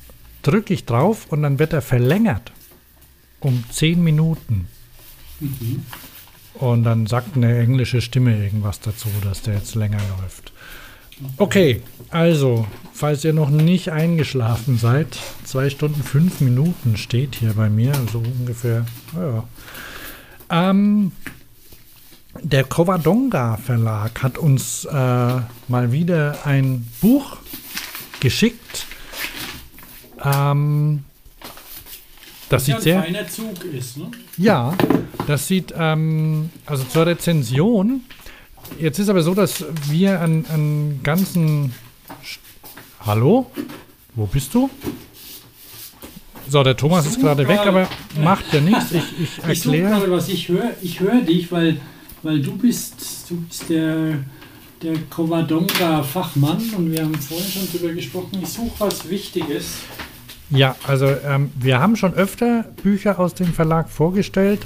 drücke 0.41 0.73
ich 0.73 0.85
drauf 0.85 1.27
und 1.30 1.43
dann 1.43 1.59
wird 1.59 1.73
er 1.73 1.84
verlängert 1.84 2.51
um 3.39 3.63
10 3.69 4.03
Minuten. 4.03 4.68
Mhm. 5.39 5.85
Und 6.55 6.84
dann 6.84 7.05
sagt 7.07 7.35
eine 7.35 7.59
englische 7.59 8.01
Stimme 8.01 8.38
irgendwas 8.43 8.80
dazu, 8.80 9.09
dass 9.23 9.41
der 9.43 9.55
jetzt 9.55 9.76
länger 9.76 10.01
läuft. 10.19 10.51
Okay, 11.38 11.81
also, 12.10 12.68
falls 12.93 13.23
ihr 13.23 13.34
noch 13.34 13.49
nicht 13.49 13.89
eingeschlafen 13.89 14.77
seid, 14.77 15.18
zwei 15.43 15.69
Stunden 15.69 16.03
fünf 16.03 16.41
Minuten 16.41 16.98
steht 16.98 17.35
hier 17.35 17.53
bei 17.53 17.69
mir, 17.69 17.93
so 18.11 18.19
ungefähr. 18.19 18.85
Ja. 19.15 19.43
Ähm, 20.49 21.11
der 22.41 22.64
Covadonga 22.64 23.57
Verlag 23.57 24.23
hat 24.23 24.38
uns 24.38 24.85
äh, 24.85 24.93
mal 24.93 25.91
wieder 25.91 26.45
ein 26.45 26.88
Buch 27.02 27.38
geschickt. 28.19 28.85
Ähm, 30.23 31.03
das 32.49 32.68
ja 32.68 32.76
sieht 32.76 32.84
sehr. 32.84 33.02
ein 33.02 33.14
feiner 33.14 33.27
Zug 33.27 33.64
ist, 33.65 33.98
ne? 33.98 34.11
Ja, 34.38 34.73
das 35.27 35.48
sieht, 35.48 35.73
ähm, 35.77 36.49
also 36.65 36.84
zur 36.84 37.06
Rezension. 37.06 38.02
Jetzt 38.80 38.99
ist 38.99 39.10
aber 39.10 39.22
so, 39.22 39.34
dass 39.34 39.64
wir 39.89 40.19
einen, 40.22 40.45
einen 40.48 40.99
ganzen. 41.03 41.73
Sch- 42.23 42.39
Hallo? 43.06 43.49
Wo 44.15 44.26
bist 44.26 44.53
du? 44.53 44.69
So, 46.49 46.64
der 46.64 46.76
Thomas 46.76 47.06
ist 47.06 47.19
gerade 47.19 47.48
weg, 47.48 47.60
aber 47.65 47.88
macht 48.22 48.52
ja 48.53 48.60
nichts. 48.60 48.91
Ich, 48.91 49.03
ich 49.19 49.38
Ich 49.38 49.65
erkläre. 49.65 49.89
gerade 49.89 50.11
was. 50.11 50.27
Ich 50.30 50.49
höre 50.49 50.72
ich 50.81 50.99
hör 50.99 51.22
dich, 51.22 51.52
weil, 51.52 51.77
weil 52.23 52.41
du 52.41 52.56
bist, 52.57 53.26
du 53.30 53.38
bist 53.41 53.69
der, 53.69 54.18
der 54.81 54.93
Covadonga-Fachmann 55.10 56.61
und 56.77 56.91
wir 56.91 57.03
haben 57.03 57.15
vorhin 57.15 57.49
schon 57.52 57.72
drüber 57.72 57.93
gesprochen. 57.93 58.39
Ich 58.41 58.49
suche 58.49 58.72
was 58.80 59.10
Wichtiges. 59.10 59.76
Ja, 60.49 60.76
also 60.85 61.06
ähm, 61.26 61.52
wir 61.57 61.80
haben 61.80 61.95
schon 61.95 62.14
öfter 62.14 62.64
Bücher 62.84 63.18
aus 63.19 63.34
dem 63.34 63.53
Verlag 63.53 63.89
vorgestellt. 63.89 64.60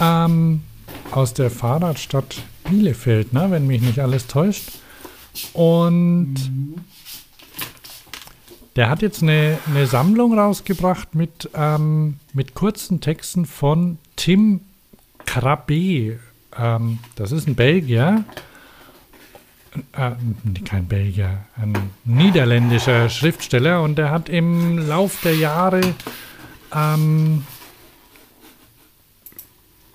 Ähm, 0.00 0.62
aus 1.10 1.34
der 1.34 1.50
Fahrradstadt 1.50 2.42
Bielefeld, 2.68 3.32
ne, 3.32 3.46
wenn 3.50 3.66
mich 3.66 3.80
nicht 3.80 3.98
alles 4.00 4.26
täuscht. 4.26 4.64
Und 5.52 6.34
der 8.76 8.90
hat 8.90 9.02
jetzt 9.02 9.22
eine, 9.22 9.58
eine 9.66 9.86
Sammlung 9.86 10.38
rausgebracht 10.38 11.14
mit, 11.14 11.50
ähm, 11.54 12.18
mit 12.32 12.54
kurzen 12.54 13.00
Texten 13.00 13.46
von 13.46 13.98
Tim 14.16 14.60
Krabbe. 15.24 16.18
Ähm, 16.58 16.98
das 17.14 17.32
ist 17.32 17.48
ein 17.48 17.54
Belgier. 17.54 18.24
Äh, 19.92 20.12
kein 20.64 20.86
Belgier, 20.86 21.38
ein 21.60 21.74
niederländischer 22.04 23.10
Schriftsteller 23.10 23.82
und 23.82 23.96
der 23.96 24.10
hat 24.10 24.28
im 24.28 24.78
Lauf 24.78 25.20
der 25.22 25.36
Jahre 25.36 25.80
ähm, 26.74 27.44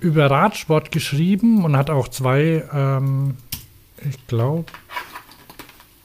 über 0.01 0.29
Radsport 0.29 0.91
geschrieben 0.91 1.63
und 1.63 1.77
hat 1.77 1.89
auch 1.89 2.07
zwei, 2.07 2.63
ähm, 2.73 3.35
ich 4.09 4.27
glaube, 4.27 4.65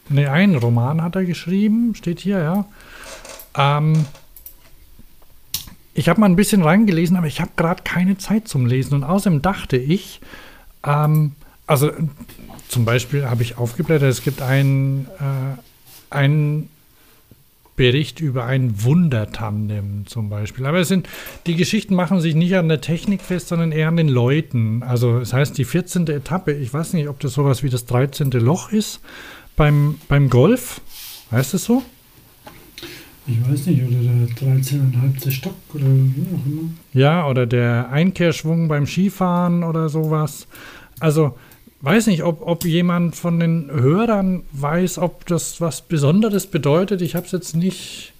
ne, 0.08 0.30
einen 0.30 0.56
Roman 0.56 1.02
hat 1.02 1.16
er 1.16 1.24
geschrieben, 1.24 1.94
steht 1.94 2.20
hier, 2.20 2.38
ja. 2.38 2.64
Ähm, 3.56 4.04
ich 5.94 6.10
habe 6.10 6.20
mal 6.20 6.26
ein 6.26 6.36
bisschen 6.36 6.62
reingelesen, 6.62 7.16
aber 7.16 7.26
ich 7.26 7.40
habe 7.40 7.52
gerade 7.56 7.82
keine 7.82 8.18
Zeit 8.18 8.46
zum 8.46 8.66
Lesen 8.66 8.94
und 8.94 9.02
außerdem 9.04 9.40
dachte 9.40 9.78
ich, 9.78 10.20
ähm, 10.84 11.32
also 11.66 11.90
zum 12.68 12.84
Beispiel 12.84 13.24
habe 13.26 13.42
ich 13.42 13.56
aufgeblättert, 13.56 14.10
es 14.10 14.22
gibt 14.22 14.42
einen, 14.42 15.06
äh, 15.18 16.14
einen 16.14 16.68
Bericht 17.76 18.20
über 18.20 18.44
ein 18.44 18.82
Wundertandem 18.82 20.06
zum 20.06 20.28
Beispiel. 20.28 20.66
Aber 20.66 20.78
es 20.78 20.88
sind, 20.88 21.08
die 21.46 21.56
Geschichten 21.56 21.94
machen 21.94 22.20
sich 22.20 22.34
nicht 22.34 22.56
an 22.56 22.68
der 22.68 22.80
Technik 22.80 23.22
fest, 23.22 23.48
sondern 23.48 23.70
eher 23.70 23.88
an 23.88 23.96
den 23.96 24.08
Leuten. 24.08 24.82
Also 24.82 25.18
es 25.18 25.32
heißt 25.32 25.56
die 25.58 25.64
14. 25.64 26.06
Etappe, 26.08 26.52
ich 26.52 26.72
weiß 26.72 26.94
nicht, 26.94 27.08
ob 27.08 27.20
das 27.20 27.34
sowas 27.34 27.62
wie 27.62 27.68
das 27.68 27.84
13. 27.84 28.30
Loch 28.30 28.72
ist 28.72 29.00
beim, 29.56 29.96
beim 30.08 30.30
Golf. 30.30 30.80
Heißt 31.30 31.54
es 31.54 31.64
so? 31.64 31.82
Ich 33.28 33.50
weiß 33.50 33.66
nicht, 33.66 33.82
oder 33.82 33.98
der 33.98 34.28
13,5. 34.36 35.30
Stock 35.32 35.54
oder 35.74 35.84
wie 35.84 36.22
auch 36.32 36.46
immer. 36.46 36.70
Ja, 36.92 37.26
oder 37.26 37.46
der 37.46 37.90
Einkehrschwung 37.90 38.68
beim 38.68 38.86
Skifahren 38.86 39.64
oder 39.64 39.88
sowas. 39.88 40.46
Also, 41.00 41.36
weiß 41.80 42.06
nicht, 42.08 42.22
ob, 42.22 42.46
ob 42.46 42.64
jemand 42.64 43.16
von 43.16 43.38
den 43.40 43.70
Hörern 43.70 44.42
weiß, 44.52 44.98
ob 44.98 45.26
das 45.26 45.60
was 45.60 45.82
Besonderes 45.82 46.46
bedeutet. 46.46 47.02
Ich 47.02 47.14
habe 47.14 47.26
es 47.26 47.32
jetzt 47.32 47.54
nicht, 47.56 48.12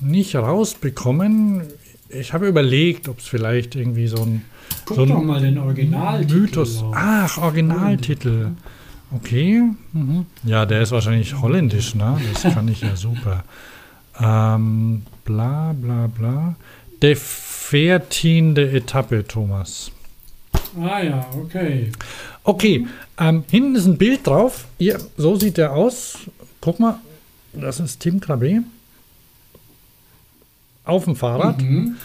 nicht 0.00 0.34
rausbekommen. 0.36 1.62
Ich 2.08 2.32
habe 2.32 2.46
überlegt, 2.46 3.08
ob 3.08 3.18
es 3.18 3.26
vielleicht 3.26 3.74
irgendwie 3.74 4.06
so 4.06 4.22
ein 4.22 4.42
Guck 4.84 4.96
So 4.96 5.02
ein 5.02 5.08
doch 5.08 5.22
mal 5.22 5.40
den 5.40 5.58
Originaltitel. 5.58 6.34
Mythos. 6.40 6.82
auf. 6.82 6.94
Ach, 6.96 7.38
Originaltitel. 7.38 8.50
Okay. 9.14 9.62
Mhm. 9.92 10.26
Ja, 10.44 10.66
der 10.66 10.82
ist 10.82 10.92
wahrscheinlich 10.92 11.40
holländisch, 11.40 11.94
ne? 11.94 12.20
Das 12.32 12.54
kann 12.54 12.68
ich 12.68 12.80
ja 12.80 12.96
super. 12.96 13.44
Ähm, 14.20 15.02
bla 15.24 15.72
bla 15.72 16.06
bla. 16.08 16.56
Der 17.02 17.16
14. 17.16 18.56
Etappe, 18.56 19.26
Thomas. 19.26 19.90
Ah 20.78 21.02
ja, 21.02 21.26
okay. 21.36 21.92
Okay, 22.44 22.86
ähm, 23.18 23.44
hinten 23.50 23.74
ist 23.74 23.86
ein 23.86 23.98
Bild 23.98 24.26
drauf. 24.26 24.66
Hier, 24.78 25.00
so 25.16 25.36
sieht 25.36 25.56
der 25.56 25.72
aus. 25.72 26.18
Guck 26.60 26.80
mal, 26.80 27.00
das 27.52 27.80
ist 27.80 28.00
Tim 28.00 28.20
Krabbe. 28.20 28.62
Auf 30.84 31.04
dem 31.04 31.16
Fahrrad. 31.16 31.60
Mhm. 31.60 31.96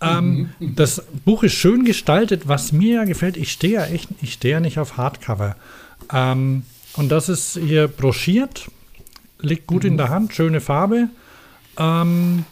Ähm, 0.00 0.50
das 0.60 1.02
Buch 1.24 1.42
ist 1.42 1.54
schön 1.54 1.84
gestaltet, 1.84 2.48
was 2.48 2.72
mir 2.72 2.96
ja 2.96 3.04
gefällt. 3.04 3.36
Ich 3.36 3.52
stehe 3.52 3.74
ja 3.74 3.84
echt, 3.84 4.08
ich 4.22 4.32
stehe 4.32 4.54
ja 4.54 4.60
nicht 4.60 4.78
auf 4.78 4.96
Hardcover. 4.96 5.56
Ähm, 6.12 6.62
und 6.94 7.10
das 7.10 7.28
ist 7.28 7.58
hier 7.62 7.88
broschiert, 7.88 8.70
liegt 9.40 9.66
gut 9.66 9.84
in 9.84 9.96
der 9.96 10.08
Hand, 10.08 10.34
schöne 10.34 10.60
Farbe. 10.60 11.08
Ähm, 11.78 12.44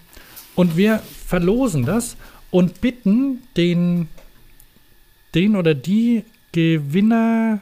und 0.54 0.76
wir 0.76 1.02
verlosen 1.26 1.84
das 1.84 2.16
und 2.50 2.80
bitten 2.80 3.42
den, 3.56 4.08
den 5.34 5.56
oder 5.56 5.74
die 5.74 6.24
Gewinner 6.52 7.60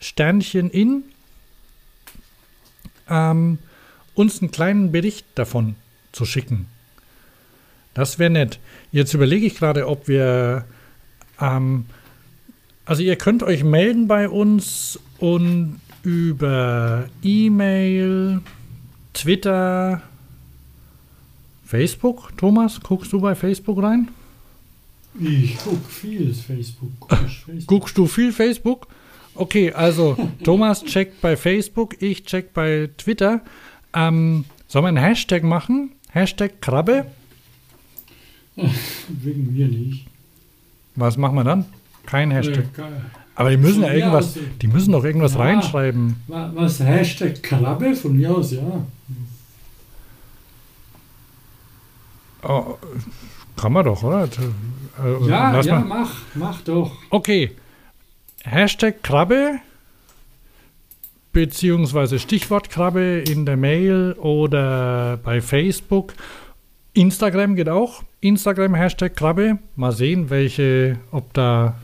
Sternchen 0.00 0.70
in 0.70 1.04
ähm, 3.08 3.58
uns 4.14 4.40
einen 4.40 4.50
kleinen 4.50 4.92
Bericht 4.92 5.26
davon 5.34 5.76
zu 6.12 6.24
schicken. 6.24 6.66
Das 7.94 8.18
wäre 8.18 8.30
nett. 8.30 8.58
Jetzt 8.92 9.14
überlege 9.14 9.46
ich 9.46 9.56
gerade, 9.56 9.88
ob 9.88 10.08
wir. 10.08 10.64
Ähm, 11.40 11.86
also, 12.84 13.02
ihr 13.02 13.16
könnt 13.16 13.42
euch 13.42 13.64
melden 13.64 14.08
bei 14.08 14.28
uns 14.28 14.98
und 15.18 15.80
über 16.02 17.06
E-Mail, 17.22 18.40
Twitter, 19.12 20.02
Facebook. 21.66 22.32
Thomas, 22.36 22.80
guckst 22.80 23.12
du 23.12 23.20
bei 23.20 23.34
Facebook 23.34 23.82
rein? 23.82 24.08
Ich 25.20 25.58
gucke 25.58 25.88
viel 25.88 26.32
Facebook. 26.34 27.08
Facebook. 27.10 27.66
Guckst 27.66 27.98
du 27.98 28.06
viel 28.06 28.32
Facebook? 28.32 28.86
Okay, 29.34 29.72
also 29.72 30.16
Thomas 30.44 30.84
checkt 30.84 31.20
bei 31.20 31.36
Facebook, 31.36 32.00
ich 32.02 32.24
check 32.24 32.52
bei 32.54 32.90
Twitter. 32.96 33.40
Ähm, 33.94 34.44
sollen 34.66 34.84
wir 34.84 34.88
einen 34.88 34.96
Hashtag 34.98 35.42
machen? 35.42 35.92
Hashtag 36.10 36.60
Krabbe? 36.60 37.06
Wegen 39.08 39.52
mir 39.52 39.68
nicht. 39.68 40.06
Was 40.96 41.16
machen 41.16 41.36
wir 41.36 41.44
dann? 41.44 41.64
Kein 42.06 42.30
Hashtag. 42.30 42.64
Äh. 42.76 42.82
Aber 43.36 43.50
die 43.50 43.56
müssen 43.56 43.82
ja 43.82 43.92
irgendwas, 43.92 44.30
aus, 44.30 44.36
äh, 44.36 44.40
die 44.60 44.66
müssen 44.66 44.90
doch 44.90 45.04
irgendwas 45.04 45.34
ja. 45.34 45.40
reinschreiben. 45.40 46.16
Wa- 46.26 46.50
Was 46.54 46.80
Hashtag 46.80 47.40
Krabbe 47.42 47.94
von 47.94 48.16
mir 48.16 48.34
aus, 48.34 48.50
ja. 48.52 48.84
Oh, 52.42 52.76
kann 53.56 53.72
man 53.72 53.84
doch, 53.84 54.02
oder? 54.02 54.28
Also, 55.02 55.28
Ja, 55.28 55.60
ja, 55.60 55.78
mal. 55.80 55.84
mach, 55.84 56.16
mach 56.34 56.60
doch. 56.62 56.92
Okay. 57.10 57.52
Hashtag 58.44 59.02
Krabbe 59.02 59.60
beziehungsweise 61.32 62.18
Stichwort 62.18 62.70
Krabbe 62.70 63.22
in 63.28 63.46
der 63.46 63.56
Mail 63.56 64.14
oder 64.14 65.18
bei 65.22 65.40
Facebook. 65.40 66.14
Instagram 66.94 67.54
geht 67.54 67.68
auch. 67.68 68.02
Instagram 68.20 68.74
Hashtag 68.74 69.14
Krabbe. 69.14 69.58
Mal 69.76 69.92
sehen, 69.92 70.30
welche, 70.30 70.98
ob 71.12 71.32
da 71.34 71.76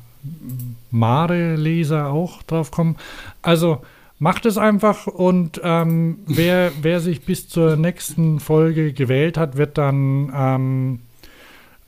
Mare-Leser 0.91 2.09
auch 2.09 2.43
drauf 2.43 2.70
kommen. 2.70 2.97
Also 3.43 3.82
macht 4.19 4.47
es 4.47 4.57
einfach 4.59 5.07
und 5.07 5.61
ähm, 5.62 6.19
wer, 6.27 6.73
wer 6.82 7.01
sich 7.01 7.24
bis 7.24 7.49
zur 7.49 7.77
nächsten 7.77 8.41
Folge 8.41 8.93
gewählt 8.93 9.36
hat, 9.36 9.57
wird 9.57 9.77
dann 9.77 10.32
ähm, 10.35 10.99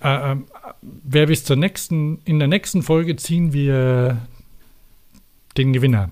äh, 0.03 0.33
ähm, 0.33 0.45
wer 0.83 1.27
bis 1.27 1.45
zur 1.45 1.57
nächsten, 1.57 2.19
in 2.25 2.39
der 2.39 2.49
nächsten 2.49 2.83
Folge 2.83 3.17
ziehen 3.17 3.53
wir 3.53 4.19
den 5.57 5.73
Gewinner. 5.73 6.11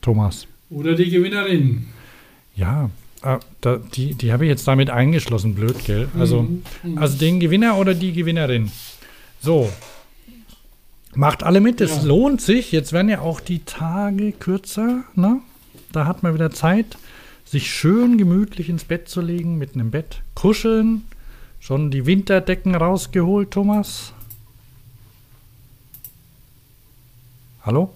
Thomas. 0.00 0.46
Oder 0.70 0.94
die 0.94 1.10
Gewinnerin. 1.10 1.86
Ja, 2.56 2.90
äh, 3.22 3.38
da, 3.60 3.76
die, 3.78 4.14
die 4.14 4.32
habe 4.32 4.44
ich 4.44 4.48
jetzt 4.50 4.66
damit 4.68 4.90
eingeschlossen, 4.90 5.54
blöd, 5.54 5.76
gell? 5.84 6.08
Also, 6.18 6.42
Mhm. 6.42 6.98
also 6.98 7.16
den 7.18 7.40
Gewinner 7.40 7.78
oder 7.78 7.94
die 7.94 8.12
Gewinnerin. 8.12 8.70
So. 9.40 9.70
Macht 11.14 11.42
alle 11.42 11.60
mit, 11.60 11.80
es 11.80 11.96
Ja. 11.98 12.02
lohnt 12.02 12.40
sich. 12.40 12.72
Jetzt 12.72 12.92
werden 12.92 13.08
ja 13.08 13.20
auch 13.20 13.40
die 13.40 13.60
Tage 13.60 14.32
kürzer, 14.32 15.04
ne? 15.14 15.40
Da 15.92 16.06
hat 16.06 16.22
man 16.22 16.34
wieder 16.34 16.50
Zeit, 16.50 16.98
sich 17.44 17.70
schön 17.72 18.18
gemütlich 18.18 18.68
ins 18.68 18.84
Bett 18.84 19.08
zu 19.08 19.20
legen, 19.20 19.56
mitten 19.58 19.78
im 19.80 19.90
Bett, 19.90 20.22
kuscheln. 20.34 21.04
Schon 21.66 21.90
die 21.90 22.04
Winterdecken 22.04 22.74
rausgeholt, 22.74 23.50
Thomas? 23.50 24.12
Hallo? 27.62 27.88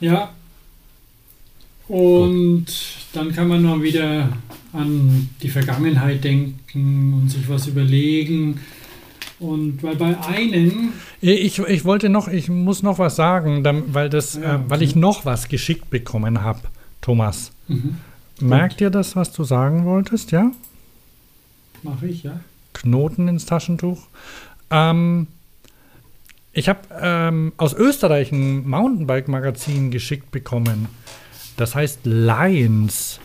Ja. 0.00 0.30
Und 1.88 2.64
dann 3.12 3.34
kann 3.34 3.48
man 3.48 3.60
noch 3.60 3.82
wieder 3.82 4.30
an 4.72 5.28
die 5.42 5.50
Vergangenheit 5.50 6.24
denken 6.24 7.12
und 7.12 7.28
sich 7.28 7.46
was 7.50 7.66
überlegen. 7.66 8.62
Und 9.38 9.82
weil 9.82 9.96
bei 9.96 10.18
einem, 10.18 10.94
Ich, 11.20 11.58
ich 11.58 11.84
wollte 11.84 12.08
noch, 12.08 12.28
ich 12.28 12.48
muss 12.48 12.82
noch 12.82 12.98
was 12.98 13.16
sagen, 13.16 13.62
weil, 13.92 14.08
das, 14.08 14.36
Ja, 14.36 14.54
äh, 14.54 14.58
weil 14.70 14.78
okay. 14.78 14.84
ich 14.84 14.96
noch 14.96 15.26
was 15.26 15.48
geschickt 15.48 15.90
bekommen 15.90 16.40
habe, 16.40 16.60
Thomas. 17.02 17.52
mhm, 17.68 17.96
Merkt 18.40 18.80
ihr 18.80 18.88
das, 18.88 19.16
was 19.16 19.32
du 19.32 19.44
sagen 19.44 19.84
wolltest, 19.84 20.32
ja? 20.32 20.50
Mache 21.84 22.06
ich, 22.06 22.22
ja. 22.22 22.40
Knoten 22.72 23.28
ins 23.28 23.46
Taschentuch. 23.46 24.06
Ähm, 24.70 25.26
ich 26.52 26.68
habe 26.68 26.80
ähm, 27.00 27.52
aus 27.56 27.72
Österreich 27.74 28.32
ein 28.32 28.68
Mountainbike-Magazin 28.68 29.90
geschickt 29.90 30.30
bekommen. 30.30 30.88
Das 31.56 31.74
heißt 31.74 32.00
Lions. 32.04 33.20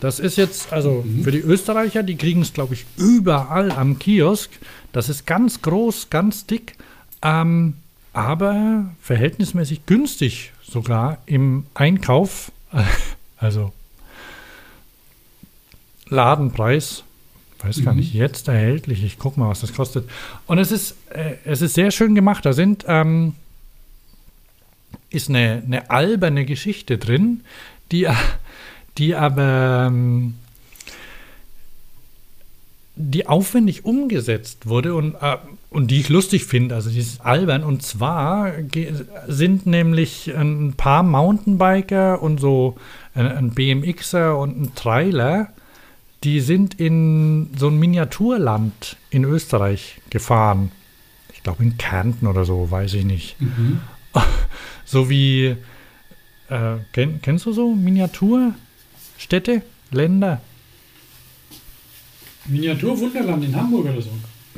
Das 0.00 0.20
ist 0.20 0.36
jetzt, 0.36 0.72
also 0.72 1.02
Mhm. 1.04 1.24
für 1.24 1.32
die 1.32 1.40
Österreicher, 1.40 2.02
die 2.02 2.16
kriegen 2.16 2.42
es, 2.42 2.52
glaube 2.52 2.74
ich, 2.74 2.86
überall 2.96 3.72
am 3.72 3.98
Kiosk. 3.98 4.50
Das 4.92 5.08
ist 5.08 5.26
ganz 5.26 5.60
groß, 5.62 6.08
ganz 6.10 6.46
dick, 6.46 6.76
ähm, 7.22 7.74
aber 8.12 8.90
verhältnismäßig 9.00 9.86
günstig 9.86 10.52
sogar 10.62 11.18
im 11.26 11.66
Einkauf. 11.74 12.52
Also 13.40 13.72
Ladenpreis, 16.08 17.04
weiß 17.60 17.84
gar 17.84 17.92
Mhm. 17.92 18.00
nicht, 18.00 18.14
jetzt 18.14 18.48
erhältlich. 18.48 19.02
Ich 19.04 19.18
gucke 19.18 19.38
mal, 19.40 19.48
was 19.48 19.60
das 19.60 19.72
kostet. 19.74 20.08
Und 20.46 20.58
es 20.58 20.70
ist, 20.72 20.96
äh, 21.10 21.34
es 21.44 21.62
ist 21.62 21.74
sehr 21.74 21.90
schön 21.90 22.14
gemacht. 22.14 22.44
Da 22.46 22.52
sind, 22.52 22.84
ähm, 22.88 23.34
ist 25.10 25.28
eine, 25.28 25.62
eine 25.64 25.90
alberne 25.90 26.44
Geschichte 26.44 26.98
drin, 26.98 27.40
die, 27.92 28.06
die 28.98 29.14
aber 29.14 29.86
ähm, 29.88 30.34
die 33.00 33.26
aufwendig 33.28 33.84
umgesetzt 33.84 34.66
wurde 34.68 34.94
und, 34.94 35.14
äh, 35.20 35.36
und 35.70 35.90
die 35.90 36.00
ich 36.00 36.08
lustig 36.08 36.44
finde, 36.44 36.74
also 36.74 36.90
dieses 36.90 37.20
albern. 37.20 37.62
Und 37.62 37.82
zwar 37.82 38.52
sind 39.28 39.66
nämlich 39.66 40.34
ein 40.34 40.74
paar 40.76 41.02
Mountainbiker 41.04 42.20
und 42.20 42.40
so 42.40 42.76
ein, 43.14 43.26
ein 43.26 43.50
BMXer 43.50 44.36
und 44.36 44.60
ein 44.60 44.74
Trailer, 44.74 45.48
die 46.24 46.40
sind 46.40 46.80
in 46.80 47.50
so 47.56 47.68
ein 47.68 47.78
Miniaturland 47.78 48.96
in 49.10 49.24
Österreich 49.24 50.00
gefahren. 50.10 50.72
Ich 51.32 51.42
glaube 51.42 51.62
in 51.62 51.78
Kärnten 51.78 52.26
oder 52.26 52.44
so, 52.44 52.70
weiß 52.70 52.94
ich 52.94 53.04
nicht. 53.04 53.40
Mhm. 53.40 53.80
So 54.90 55.10
wie, 55.10 55.54
äh, 56.48 56.76
kenn, 56.92 57.20
kennst 57.20 57.44
du 57.44 57.52
so 57.52 57.74
Miniaturstädte, 57.74 59.60
Länder? 59.90 60.40
Miniatur-Wunderland 62.46 63.44
in 63.44 63.54
Hamburg 63.54 63.84
oder 63.84 64.00
so. 64.00 64.08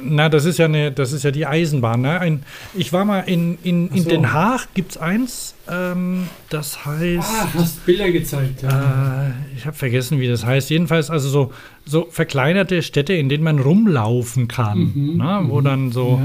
Na, 0.02 0.28
das 0.28 0.44
ist 0.44 0.58
ja 0.58 0.66
eine, 0.66 0.92
das 0.92 1.12
ist 1.12 1.24
ja 1.24 1.30
die 1.30 1.46
Eisenbahn. 1.46 2.00
Ne? 2.00 2.20
Ein, 2.20 2.42
ich 2.74 2.92
war 2.92 3.04
mal 3.04 3.20
in, 3.20 3.58
in, 3.62 3.88
in 3.88 4.02
so. 4.02 4.10
Den 4.10 4.32
Haag, 4.32 4.68
gibt 4.74 4.92
es 4.92 4.96
eins, 4.98 5.54
ähm, 5.68 6.28
das 6.48 6.84
heißt. 6.84 7.28
Ah, 7.28 7.48
hast 7.54 7.84
Bilder 7.86 8.10
gezeigt. 8.10 8.62
Ja. 8.62 9.28
Äh, 9.28 9.30
ich 9.56 9.66
habe 9.66 9.76
vergessen, 9.76 10.20
wie 10.20 10.28
das 10.28 10.44
heißt. 10.44 10.70
Jedenfalls 10.70 11.10
also 11.10 11.28
so, 11.28 11.52
so 11.84 12.06
verkleinerte 12.10 12.82
Städte, 12.82 13.14
in 13.14 13.28
denen 13.28 13.44
man 13.44 13.58
rumlaufen 13.58 14.48
kann. 14.48 14.92
Mhm, 14.94 15.16
ne? 15.16 15.40
Wo 15.44 15.60
mhm. 15.60 15.64
dann 15.64 15.92
so. 15.92 16.20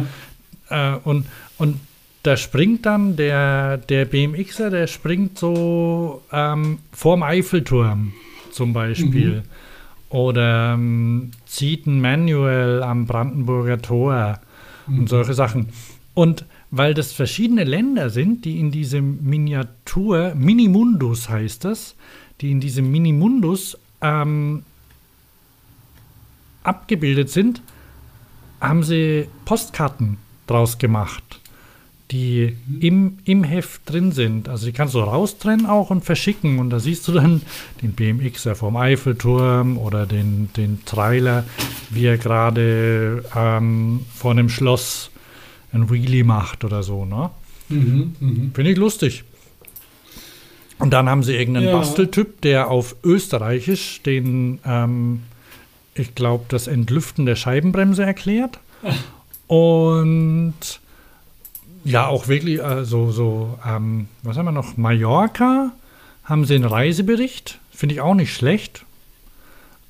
Ja. 0.69 0.95
Äh, 0.95 0.99
und, 1.03 1.25
und 1.57 1.79
da 2.23 2.37
springt 2.37 2.85
dann 2.85 3.15
der, 3.15 3.77
der 3.77 4.05
BMXer, 4.05 4.71
der 4.71 4.87
springt 4.87 5.37
so 5.37 6.23
ähm, 6.31 6.79
vorm 6.91 7.21
Eiffelturm 7.21 8.13
zum 8.51 8.73
Beispiel. 8.73 9.43
Oder 10.15 10.75
ähm, 10.75 11.31
zieht 11.45 11.87
ein 11.87 11.99
Manual 11.99 12.81
am 12.83 13.05
Brandenburger 13.05 13.81
Tor 13.81 14.39
und 14.87 15.09
solche 15.09 15.33
Sachen. 15.33 15.67
Und 16.13 16.45
weil 16.71 16.93
das 16.93 17.11
verschiedene 17.11 17.65
Länder 17.65 18.09
sind, 18.09 18.45
die 18.45 18.61
in 18.61 18.71
diesem 18.71 19.25
Miniatur, 19.25 20.33
Minimundus 20.33 21.27
heißt 21.27 21.65
das, 21.65 21.95
die 22.39 22.51
in 22.51 22.61
diesem 22.61 22.89
Minimundus 22.91 23.77
ähm, 23.99 24.63
abgebildet 26.63 27.29
sind, 27.29 27.61
haben 28.61 28.83
sie 28.83 29.27
Postkarten 29.43 30.17
draus 30.47 30.77
gemacht, 30.77 31.41
die 32.11 32.55
im, 32.79 33.17
im 33.25 33.43
Heft 33.43 33.81
drin 33.89 34.11
sind. 34.11 34.47
Also 34.47 34.67
die 34.67 34.73
kannst 34.73 34.93
du 34.93 34.99
raustrennen 34.99 35.65
auch 35.65 35.89
und 35.89 36.05
verschicken. 36.05 36.59
Und 36.59 36.69
da 36.69 36.79
siehst 36.79 37.07
du 37.07 37.13
dann 37.13 37.41
den 37.81 37.93
BMXer 37.93 38.55
vom 38.55 38.77
Eiffelturm 38.77 39.77
oder 39.77 40.05
den, 40.05 40.49
den 40.55 40.85
Trailer, 40.85 41.45
wie 41.89 42.05
er 42.05 42.17
gerade 42.17 43.23
ähm, 43.35 44.01
vor 44.13 44.31
einem 44.31 44.49
Schloss 44.49 45.09
ein 45.73 45.89
Wheelie 45.89 46.23
macht 46.23 46.63
oder 46.63 46.83
so. 46.83 47.05
Ne? 47.05 47.31
Mhm, 47.69 48.15
mhm. 48.19 48.51
Finde 48.53 48.71
ich 48.71 48.77
lustig. 48.77 49.23
Und 50.77 50.91
dann 50.91 51.09
haben 51.09 51.23
sie 51.23 51.33
irgendeinen 51.35 51.67
Ja. 51.67 51.77
Basteltyp, 51.77 52.41
der 52.41 52.69
auf 52.69 52.95
Österreichisch 53.03 54.01
den, 54.03 54.59
ähm, 54.65 55.23
ich 55.95 56.13
glaube, 56.13 56.45
das 56.49 56.67
Entlüften 56.67 57.25
der 57.25 57.35
Scheibenbremse 57.35 58.03
erklärt. 58.03 58.59
Und 59.47 60.53
ja, 61.85 62.07
auch 62.07 62.27
wirklich, 62.27 62.61
also 62.61 63.11
so, 63.11 63.57
ähm, 63.65 64.07
was 64.23 64.37
haben 64.37 64.45
wir 64.45 64.51
noch? 64.51 64.75
Mallorca 64.75 65.71
haben 66.25 66.43
sie 66.45 66.55
einen 66.55 66.65
Reisebericht, 66.65 67.59
finde 67.71 67.95
ich 67.95 68.01
auch 68.01 68.15
nicht 68.15 68.33
schlecht. 68.33 68.83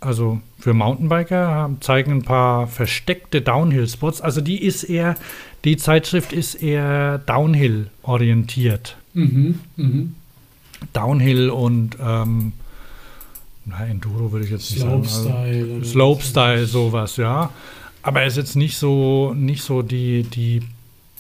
Also 0.01 0.39
für 0.59 0.73
Mountainbiker 0.73 1.47
haben- 1.47 1.81
zeigen 1.81 2.11
ein 2.11 2.22
paar 2.23 2.67
versteckte 2.67 3.41
Downhill-Spots. 3.41 4.22
Also 4.22 4.41
die 4.41 4.61
ist 4.61 4.84
eher, 4.84 5.15
die 5.63 5.77
Zeitschrift 5.77 6.31
ist 6.34 6.55
eher 6.55 7.17
Downhill 7.19 7.89
orientiert. 8.03 8.97
Mhm, 9.13 9.59
mhm. 9.77 10.15
Downhill 10.93 11.49
und 11.49 11.97
ähm, 11.99 12.51
na, 13.65 13.85
Enduro 13.88 14.31
würde 14.31 14.45
ich 14.45 14.51
jetzt 14.51 14.69
nicht 14.72 14.81
sagen. 14.84 15.01
Also, 15.34 15.84
Slopestyle. 15.84 16.65
sowas, 16.67 17.17
ja. 17.17 17.49
Aber 18.03 18.22
er 18.22 18.27
ist 18.27 18.38
jetzt 18.38 18.55
nicht 18.55 18.77
so, 18.77 19.34
nicht 19.34 19.63
so 19.63 19.81
die, 19.81 20.22
die 20.23 20.61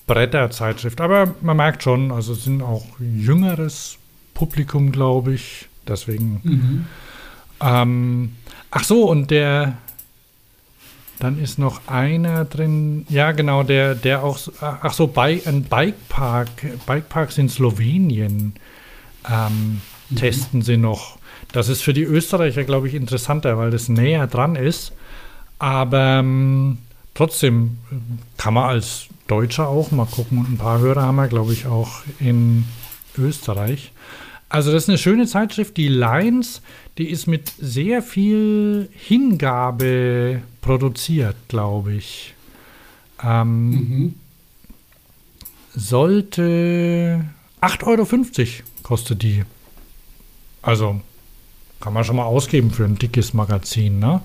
Bretterzeitschrift. 0.07 1.01
Aber 1.01 1.35
man 1.41 1.57
merkt 1.57 1.83
schon, 1.83 2.11
also 2.11 2.33
es 2.33 2.43
sind 2.43 2.61
auch 2.61 2.85
jüngeres 2.99 3.97
Publikum, 4.33 4.91
glaube 4.91 5.33
ich. 5.33 5.67
Deswegen. 5.87 6.39
Mhm. 6.43 6.85
Ähm, 7.61 8.35
ach 8.71 8.83
so, 8.83 9.09
und 9.09 9.31
der. 9.31 9.77
Dann 11.19 11.41
ist 11.41 11.57
noch 11.57 11.87
einer 11.87 12.43
drin. 12.43 13.05
Ja, 13.07 13.31
genau, 13.31 13.63
der, 13.63 13.95
der 13.95 14.23
auch. 14.23 14.37
Ach 14.59 14.93
so, 14.93 15.07
Bi 15.07 15.41
ein 15.45 15.63
Bikepark. 15.63 16.49
Bikeparks 16.85 17.37
in 17.37 17.47
Slowenien 17.47 18.55
ähm, 19.29 19.81
testen 20.15 20.61
sie 20.61 20.77
noch. 20.77 21.17
Das 21.51 21.69
ist 21.69 21.83
für 21.83 21.93
die 21.93 22.03
Österreicher, 22.03 22.65
glaube 22.65 22.89
ich, 22.89 22.95
interessanter, 22.95 23.57
weil 23.57 23.71
das 23.71 23.87
näher 23.87 24.27
dran 24.27 24.57
ist. 24.57 24.91
Aber 25.57 26.19
ähm, 26.19 26.79
trotzdem 27.13 27.77
kann 28.37 28.55
man 28.55 28.65
als 28.65 29.07
Deutscher 29.27 29.67
auch 29.67 29.91
mal 29.91 30.05
gucken. 30.05 30.37
Und 30.39 30.51
ein 30.51 30.57
paar 30.57 30.79
Hörer 30.79 31.03
haben 31.03 31.15
wir, 31.15 31.27
glaube 31.27 31.53
ich, 31.53 31.65
auch 31.65 32.01
in 32.19 32.65
Österreich. 33.17 33.91
Also 34.49 34.71
das 34.71 34.83
ist 34.83 34.89
eine 34.89 34.97
schöne 34.97 35.25
Zeitschrift, 35.25 35.75
die 35.77 35.87
Lines, 35.87 36.61
die 36.97 37.09
ist 37.09 37.27
mit 37.27 37.51
sehr 37.59 38.01
viel 38.03 38.89
Hingabe 38.93 40.41
produziert, 40.61 41.35
glaube 41.47 41.93
ich. 41.93 42.33
Ähm, 43.23 43.69
Mhm. 43.69 44.13
sollte 45.73 47.25
8,50 47.61 47.83
Euro 47.87 48.63
kostet 48.83 49.23
die. 49.23 49.43
Also 50.61 51.01
kann 51.81 51.93
man 51.93 52.03
schon 52.03 52.15
mal 52.15 52.23
ausgeben 52.25 52.71
für 52.71 52.85
ein 52.85 52.97
dickes 52.97 53.33
Magazin, 53.33 53.99
ne? 53.99 54.21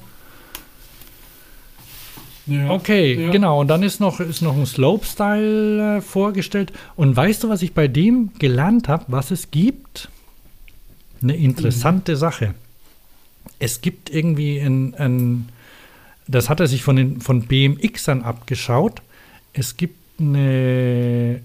Ja. 2.50 2.70
Okay, 2.70 3.26
Ja. 3.26 3.30
genau. 3.30 3.60
Und 3.60 3.68
dann 3.68 3.82
ist 3.82 4.00
noch, 4.00 4.20
ist 4.20 4.42
noch 4.42 4.56
ein 4.56 4.66
Slopestyle 4.66 5.98
äh, 5.98 6.00
vorgestellt. 6.00 6.72
Und 6.96 7.16
weißt 7.16 7.44
du, 7.44 7.48
was 7.48 7.62
ich 7.62 7.72
bei 7.72 7.88
dem 7.88 8.30
gelernt 8.38 8.88
habe, 8.88 9.04
was 9.08 9.30
es 9.30 9.50
gibt? 9.50 10.08
eine 11.22 11.36
interessante 11.36 12.16
Sache. 12.16 12.54
Es 13.58 13.82
gibt 13.82 14.08
irgendwie 14.08 14.58
ein, 14.58 14.94
ein 14.94 15.48
das 16.26 16.48
hat 16.48 16.60
er 16.60 16.66
sich 16.66 16.82
von, 16.82 16.96
den, 16.96 17.20
von 17.20 17.42
BMXern 17.42 18.22
abgeschaut. 18.22 19.02
Es 19.52 19.76
gibt 19.76 19.96
eine, 20.18 21.40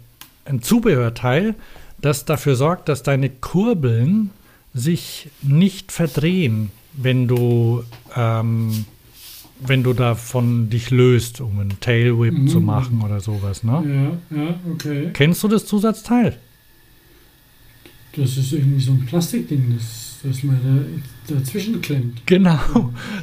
ein 0.45 0.61
Zubehörteil, 0.61 1.55
das 1.99 2.25
dafür 2.25 2.55
sorgt, 2.55 2.87
dass 2.87 3.03
deine 3.03 3.29
Kurbeln 3.29 4.29
sich 4.73 5.29
nicht 5.41 5.91
verdrehen, 5.91 6.71
wenn 6.93 7.27
du, 7.27 7.83
ähm, 8.15 8.85
wenn 9.59 9.83
du 9.83 9.93
davon 9.93 10.69
dich 10.69 10.91
löst, 10.91 11.39
um 11.41 11.59
einen 11.59 11.79
Tailwhip 11.79 12.33
Mhm. 12.37 12.47
zu 12.47 12.59
machen 12.61 13.01
oder 13.01 13.19
sowas. 13.21 13.63
Ne? 13.63 14.17
Ja, 14.31 14.37
ja, 14.43 14.55
okay. 14.73 15.09
Kennst 15.13 15.41
du 15.43 15.47
das 15.47 15.65
Zusatzteil? 15.65 16.37
Das 18.17 18.37
ist 18.37 18.53
irgendwie 18.53 18.79
so 18.81 18.93
ein 18.93 19.05
Plastikding, 19.05 19.75
das, 19.77 20.19
das 20.23 20.41
man 20.43 20.57
da, 21.27 21.33
dazwischen 21.35 21.81
klemmt. 21.81 22.21
Genau. 22.25 22.57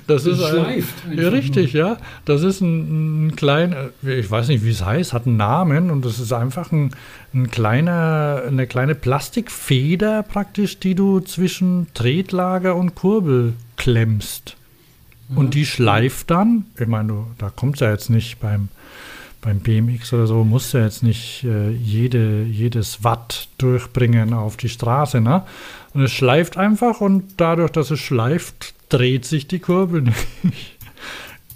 Das, 0.07 0.25
Das 0.25 0.39
ist 0.39 0.45
ein- 0.45 0.51
schleift 0.51 0.95
Ja, 1.07 1.11
einfach 1.13 1.33
richtig, 1.33 1.73
ja. 1.73 1.97
Das 2.27 2.43
ist 2.43 2.61
ein, 2.61 3.29
ein 3.29 3.37
kleiner, 3.37 3.89
ich 4.03 4.31
weiß 4.31 4.49
nicht, 4.49 4.65
wie 4.65 4.71
es 4.71 4.85
heißt, 4.85 5.15
hat 5.15 5.27
einen 5.27 5.39
Namen 5.39 5.91
und 5.91 6.05
das 6.05 6.19
ist 6.19 6.33
einfach 6.35 6.73
ein, 6.73 6.91
ein 7.33 7.51
kleiner, 7.51 8.43
eine 8.47 8.67
kleine 8.67 8.95
Plastikfeder 8.95 10.23
praktisch, 10.25 10.79
die 10.79 10.95
du 10.95 11.21
zwischen 11.21 11.87
Tretlager 11.95 12.77
und 12.77 12.95
Kurbel 12.95 13.55
klemmst. 13.77 14.57
Und 15.35 15.55
die 15.55 15.67
schleift 15.67 16.31
dann, 16.31 16.67
ich 16.79 16.87
meine, 16.87 17.27
da 17.39 17.51
kommt 17.51 17.81
ja 17.81 17.91
jetzt 17.91 18.11
nicht 18.11 18.41
beim, 18.41 18.69
beim 19.41 19.61
BMX 19.61 20.13
oder 20.13 20.27
so, 20.27 20.45
musst 20.45 20.73
du 20.73 20.79
ja 20.79 20.85
jetzt 20.85 21.03
nicht 21.03 21.45
äh, 21.45 21.71
jede, 21.71 22.43
jedes 22.45 23.03
Watt 23.05 23.49
durchbringen 23.59 24.35
auf 24.35 24.57
die 24.57 24.69
Straße, 24.69 25.21
ne? 25.21 25.43
Und 25.95 26.03
es 26.03 26.13
schleift 26.13 26.57
einfach 26.57 27.01
und 27.01 27.35
dadurch, 27.37 27.71
dass 27.71 27.91
es 27.91 28.01
schleift, 28.01 28.75
dreht 28.89 29.25
sich 29.25 29.47
die 29.47 29.59
Kurbel 29.59 30.03
nicht. 30.43 30.79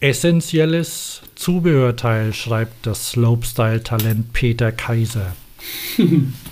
Essentielles 0.01 1.23
Zubehörteil, 1.37 2.35
schreibt 2.35 2.87
das 2.87 3.11
Slopestyle-Talent 3.11 4.33
Peter 4.33 4.73
Kaiser. 4.73 5.35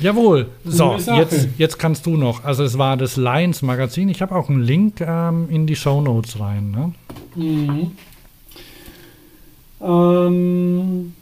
Jawohl. 0.00 0.48
So, 0.64 0.96
jetzt, 1.16 1.48
jetzt 1.58 1.78
kannst 1.78 2.06
du 2.06 2.16
noch. 2.16 2.44
Also 2.44 2.64
es 2.64 2.76
war 2.76 2.96
das 2.96 3.16
Lions 3.16 3.62
Magazin. 3.62 4.08
Ich 4.08 4.20
habe 4.22 4.34
auch 4.34 4.48
einen 4.48 4.62
Link 4.62 5.00
ähm, 5.00 5.48
in 5.50 5.66
die 5.66 5.76
Show 5.76 6.00
Notes 6.00 6.38
rein. 6.38 6.70
Ne? 6.70 6.92
Mhm. 7.34 7.92
Ähm, 9.80 11.14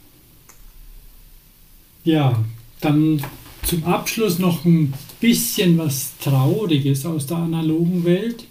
ja, 2.03 2.43
dann 2.81 3.21
zum 3.63 3.83
Abschluss 3.85 4.39
noch 4.39 4.65
ein 4.65 4.93
bisschen 5.19 5.77
was 5.77 6.17
Trauriges 6.19 7.05
aus 7.05 7.25
der 7.27 7.37
analogen 7.37 8.03
Welt. 8.05 8.45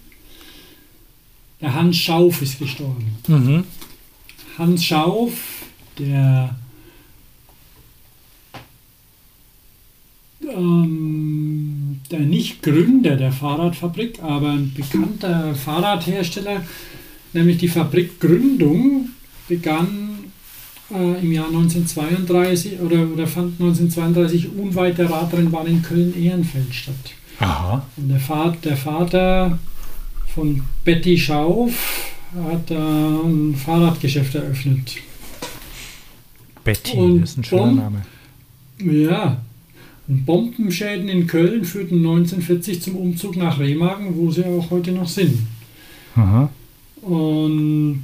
Der 1.61 1.73
Hans 1.73 1.97
Schauf 1.97 2.41
ist 2.41 2.59
gestorben. 2.59 3.15
Mhm. 3.27 3.63
Hans 4.57 4.83
Schauf, 4.83 5.33
der 5.97 6.55
ähm, 10.49 11.99
der 12.11 12.19
nicht 12.19 12.61
Gründer 12.61 13.15
der 13.15 13.31
Fahrradfabrik, 13.31 14.21
aber 14.21 14.51
ein 14.51 14.73
bekannter 14.73 15.55
Fahrradhersteller, 15.55 16.61
nämlich 17.33 17.57
die 17.57 17.67
Fabrikgründung 17.67 19.09
begann 19.47 20.25
äh, 20.91 21.19
im 21.21 21.31
Jahr 21.31 21.47
1932 21.47 22.79
oder, 22.79 23.07
oder 23.11 23.27
fand 23.27 23.59
1932 23.59 24.55
unweit 24.55 24.97
der 24.97 25.09
Radrennbahn 25.09 25.67
in 25.67 25.81
Köln-Ehrenfeld 25.81 26.73
statt. 26.73 26.95
Aha. 27.39 27.85
Und 27.97 28.09
der, 28.09 28.19
Vater, 28.19 28.57
der 28.63 28.77
Vater 28.77 29.59
von 30.33 30.63
Betty 30.83 31.17
Schauf 31.17 32.13
hat 32.49 32.71
äh, 32.71 32.75
ein 32.75 33.55
Fahrradgeschäft 33.55 34.35
eröffnet. 34.35 34.97
Betty, 36.63 36.97
Und 36.97 37.21
das 37.21 37.31
ist 37.31 37.37
ein 37.37 37.43
schöner 37.43 37.71
Name. 37.71 38.01
Ja. 38.79 39.37
Bombenschäden 40.07 41.09
in 41.09 41.27
Köln 41.27 41.65
führten 41.65 41.97
1940 41.97 42.81
zum 42.81 42.95
Umzug 42.95 43.35
nach 43.35 43.59
Remagen, 43.59 44.15
wo 44.15 44.31
sie 44.31 44.45
auch 44.45 44.69
heute 44.69 44.91
noch 44.91 45.07
sind. 45.07 45.39
Aha. 46.15 46.49
Und 47.01 48.03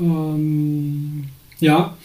ähm, 0.00 1.24
ja, 1.60 1.96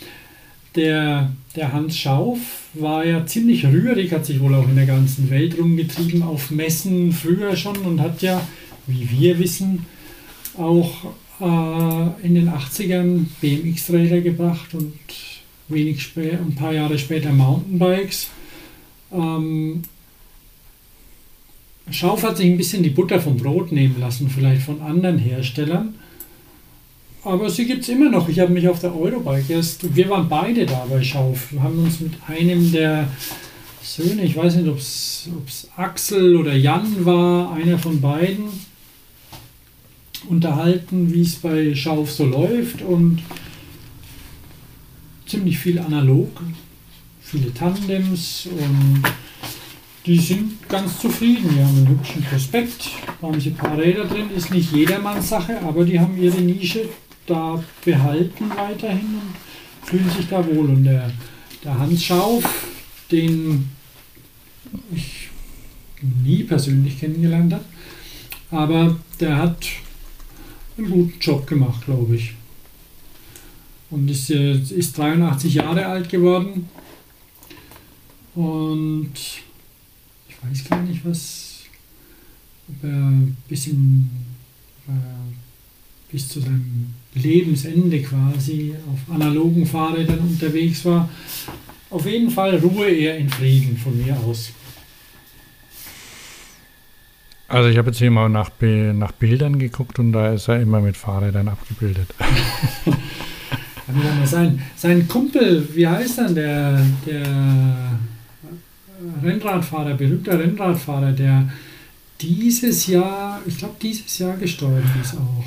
der, 0.75 1.31
der 1.55 1.73
Hans 1.73 1.97
Schauf 1.97 2.39
war 2.73 3.05
ja 3.05 3.25
ziemlich 3.25 3.65
rührig, 3.65 4.11
hat 4.11 4.25
sich 4.25 4.39
wohl 4.39 4.53
auch 4.55 4.67
in 4.67 4.75
der 4.75 4.85
ganzen 4.85 5.29
Welt 5.29 5.57
rumgetrieben, 5.57 6.21
auf 6.21 6.51
Messen 6.51 7.11
früher 7.11 7.55
schon 7.55 7.77
und 7.77 7.99
hat 7.99 8.21
ja, 8.21 8.41
wie 8.85 9.09
wir 9.09 9.39
wissen, 9.39 9.85
auch 10.57 10.91
äh, 11.39 12.25
in 12.25 12.35
den 12.35 12.49
80ern 12.49 13.25
BMX-Räder 13.41 14.21
gebracht 14.21 14.73
und 14.73 14.93
wenig 15.67 16.01
später, 16.01 16.37
ein 16.39 16.55
paar 16.55 16.73
Jahre 16.73 16.97
später 16.97 17.31
Mountainbikes. 17.31 18.29
Ähm, 19.11 19.83
Schauf 21.89 22.23
hat 22.23 22.37
sich 22.37 22.47
ein 22.47 22.57
bisschen 22.57 22.83
die 22.83 22.89
Butter 22.89 23.19
vom 23.19 23.37
Brot 23.37 23.71
nehmen 23.71 23.99
lassen, 23.99 24.29
vielleicht 24.29 24.63
von 24.63 24.81
anderen 24.81 25.17
Herstellern. 25.17 25.95
Aber 27.23 27.49
sie 27.49 27.65
gibt 27.65 27.83
es 27.83 27.89
immer 27.89 28.09
noch. 28.09 28.27
Ich 28.29 28.39
habe 28.39 28.51
mich 28.51 28.67
auf 28.67 28.79
der 28.79 28.95
Eurobike 28.95 29.53
erst, 29.53 29.95
wir 29.95 30.09
waren 30.09 30.27
beide 30.27 30.65
da 30.65 30.85
bei 30.89 31.01
Schauf. 31.01 31.51
Wir 31.51 31.63
haben 31.63 31.79
uns 31.79 31.99
mit 31.99 32.13
einem 32.27 32.71
der 32.71 33.07
Söhne, 33.81 34.23
ich 34.23 34.35
weiß 34.35 34.57
nicht, 34.57 34.67
ob 34.67 34.77
es 34.77 35.69
Axel 35.77 36.35
oder 36.35 36.53
Jan 36.53 37.05
war, 37.05 37.53
einer 37.53 37.77
von 37.79 38.01
beiden, 38.01 38.45
unterhalten, 40.29 41.13
wie 41.13 41.21
es 41.21 41.35
bei 41.35 41.73
Schauf 41.73 42.11
so 42.11 42.25
läuft 42.25 42.81
und 42.81 43.21
ziemlich 45.25 45.57
viel 45.57 45.79
analog, 45.79 46.41
viele 47.29 47.53
Tandems 47.53 48.47
und 48.49 49.03
die 50.05 50.17
sind 50.17 50.67
ganz 50.69 50.99
zufrieden. 50.99 51.49
Die 51.53 51.61
haben 51.61 51.77
einen 51.77 51.87
hübschen 51.89 52.23
Prospekt, 52.23 52.89
da 53.19 53.27
haben 53.27 53.39
sie 53.41 53.49
ein 53.49 53.55
paar 53.55 53.77
Räder 53.77 54.05
drin, 54.05 54.29
ist 54.35 54.51
nicht 54.51 54.71
jedermanns 54.71 55.29
Sache, 55.29 55.59
aber 55.61 55.83
die 55.83 55.99
haben 55.99 56.17
ihre 56.17 56.39
Nische 56.39 56.87
da 57.25 57.61
behalten 57.83 58.49
weiterhin 58.55 59.19
und 59.21 59.87
fühlen 59.87 60.09
sich 60.09 60.27
da 60.29 60.45
wohl. 60.45 60.69
Und 60.69 60.85
der, 60.85 61.11
der 61.63 61.77
Hans 61.77 62.03
Schauf, 62.03 62.43
den 63.11 63.69
ich 64.95 65.29
nie 66.25 66.43
persönlich 66.43 66.99
kennengelernt 66.99 67.53
habe, 67.53 67.65
aber 68.51 68.95
der 69.19 69.37
hat 69.37 69.67
einen 70.77 70.89
guten 70.89 71.19
Job 71.19 71.45
gemacht, 71.45 71.83
glaube 71.83 72.15
ich. 72.15 72.33
Und 73.89 74.09
ist, 74.09 74.29
äh, 74.29 74.53
ist 74.53 74.97
83 74.97 75.55
Jahre 75.55 75.85
alt 75.85 76.09
geworden. 76.09 76.69
Und 78.37 79.13
ich 80.29 80.35
weiß 80.43 80.69
gar 80.69 80.83
nicht, 80.83 81.03
was, 81.03 81.63
ob 82.67 82.83
er 82.83 83.11
bis, 83.47 83.65
in, 83.65 84.11
bis 86.11 86.29
zu 86.29 86.41
seinem 86.41 86.93
Lebensende 87.15 87.99
quasi 88.03 88.75
auf 88.93 89.15
analogen 89.15 89.65
Fahrrädern 89.65 90.19
unterwegs 90.19 90.85
war. 90.85 91.09
Auf 91.89 92.05
jeden 92.05 92.29
Fall 92.29 92.57
ruhe 92.57 92.87
er 92.87 93.17
in 93.17 93.27
Frieden 93.27 93.75
von 93.75 93.97
mir 93.97 94.15
aus. 94.15 94.51
Also 97.47 97.69
ich 97.69 97.77
habe 97.79 97.89
jetzt 97.89 97.97
hier 97.97 98.11
mal 98.11 98.29
nach, 98.29 98.51
nach 98.61 99.13
Bildern 99.13 99.57
geguckt 99.57 99.97
und 99.97 100.11
da 100.11 100.33
ist 100.33 100.47
er 100.47 100.61
immer 100.61 100.79
mit 100.79 100.95
Fahrrädern 100.95 101.47
abgebildet. 101.47 102.13
Kann 103.87 104.27
sein, 104.27 104.61
sein 104.75 105.07
Kumpel, 105.07 105.67
wie 105.73 105.87
heißt 105.87 106.19
dann 106.19 106.35
der, 106.35 106.85
der 107.07 107.97
Rennradfahrer, 109.23 109.93
berühmter 109.95 110.39
Rennradfahrer, 110.39 111.11
der 111.11 111.49
dieses 112.21 112.87
Jahr, 112.87 113.41
ich 113.45 113.57
glaube 113.57 113.75
dieses 113.81 114.17
Jahr 114.17 114.35
gestorben 114.37 114.83
ist 115.01 115.15
auch. 115.15 115.45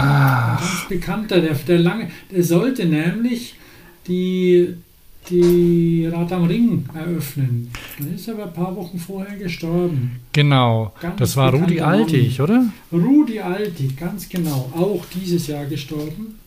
Ah, 0.00 0.56
ganz 0.56 0.88
bekannter, 0.88 1.40
der, 1.40 1.54
der 1.54 1.78
lange, 1.80 2.08
der 2.30 2.42
sollte 2.42 2.86
nämlich 2.86 3.54
die, 4.08 4.74
die 5.28 6.08
Rad 6.10 6.32
am 6.32 6.44
Ring 6.44 6.86
eröffnen. 6.94 7.70
Dann 7.98 8.14
ist 8.14 8.28
aber 8.28 8.44
ein 8.44 8.52
paar 8.52 8.74
Wochen 8.74 8.98
vorher 8.98 9.36
gestorben. 9.36 10.20
genau. 10.32 10.92
Ganz 11.00 11.18
Das 11.18 11.36
war 11.36 11.52
Rudi. 11.52 11.80
Altig, 11.80 12.40
oder? 12.40 12.64
Rudi 12.92 13.40
Altig, 13.40 13.96
ganz 13.96 14.28
genau, 14.28 14.70
auch 14.74 15.04
dieses 15.14 15.46
Jahr 15.48 15.66
gestorben. 15.66 16.38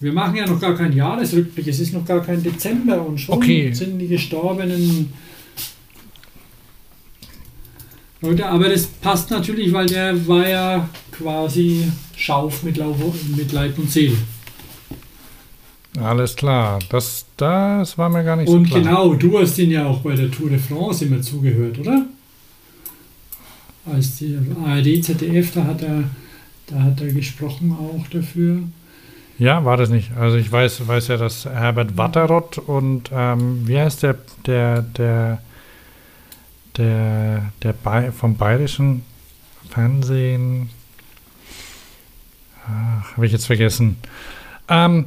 Wir 0.00 0.12
machen 0.12 0.36
ja 0.36 0.46
noch 0.46 0.60
gar 0.60 0.74
keinen 0.74 0.94
Jahresrückblick, 0.96 1.68
es 1.68 1.78
ist 1.80 1.92
noch 1.94 2.04
gar 2.04 2.20
kein 2.20 2.42
Dezember 2.42 3.06
und 3.06 3.18
schon 3.18 3.36
Okay. 3.36 3.72
sind 3.72 3.98
die 3.98 4.08
Gestorbenen 4.08 5.12
aber 8.24 8.68
das 8.68 8.86
passt 8.86 9.30
natürlich, 9.30 9.72
weil 9.72 9.86
der 9.86 10.26
war 10.26 10.48
ja 10.48 10.88
quasi 11.12 11.90
Schauf 12.16 12.62
mit, 12.62 12.78
mit 13.36 13.52
Leib 13.52 13.78
und 13.78 13.90
Seele. 13.90 14.16
Alles 16.00 16.34
klar. 16.34 16.78
Das, 16.88 17.26
das 17.36 17.96
war 17.96 18.08
mir 18.08 18.24
gar 18.24 18.36
nicht 18.36 18.48
Und 18.48 18.68
so 18.68 18.80
klar. 18.80 18.82
genau, 18.82 19.14
du 19.14 19.38
hast 19.38 19.58
ihn 19.58 19.70
ja 19.70 19.86
auch 19.86 20.00
bei 20.00 20.14
der 20.14 20.30
Tour 20.30 20.50
de 20.50 20.58
France 20.58 21.04
immer 21.04 21.20
zugehört, 21.20 21.78
oder? 21.78 22.06
Als 23.86 24.16
die 24.16 24.38
ARD, 24.64 25.04
ZDF, 25.04 25.52
da 25.52 25.64
hat 25.64 25.82
er, 25.82 26.04
da 26.66 26.82
hat 26.82 27.00
er 27.00 27.12
gesprochen 27.12 27.72
auch 27.72 28.06
dafür. 28.08 28.60
Ja, 29.38 29.64
war 29.64 29.76
das 29.76 29.90
nicht. 29.90 30.16
Also 30.16 30.36
ich 30.36 30.50
weiß, 30.50 30.86
weiß 30.86 31.08
ja, 31.08 31.16
dass 31.16 31.44
Herbert 31.44 31.96
Watterott 31.96 32.58
und 32.58 33.10
ähm, 33.12 33.66
wie 33.66 33.78
heißt 33.78 34.02
der, 34.02 34.16
der, 34.46 34.82
der, 34.82 35.38
der, 36.76 37.52
der 37.62 37.72
Bay 37.72 38.12
vom 38.12 38.36
bayerischen 38.36 39.02
Fernsehen. 39.70 40.70
Habe 42.66 43.26
ich 43.26 43.32
jetzt 43.32 43.46
vergessen. 43.46 43.96
Ähm, 44.68 45.06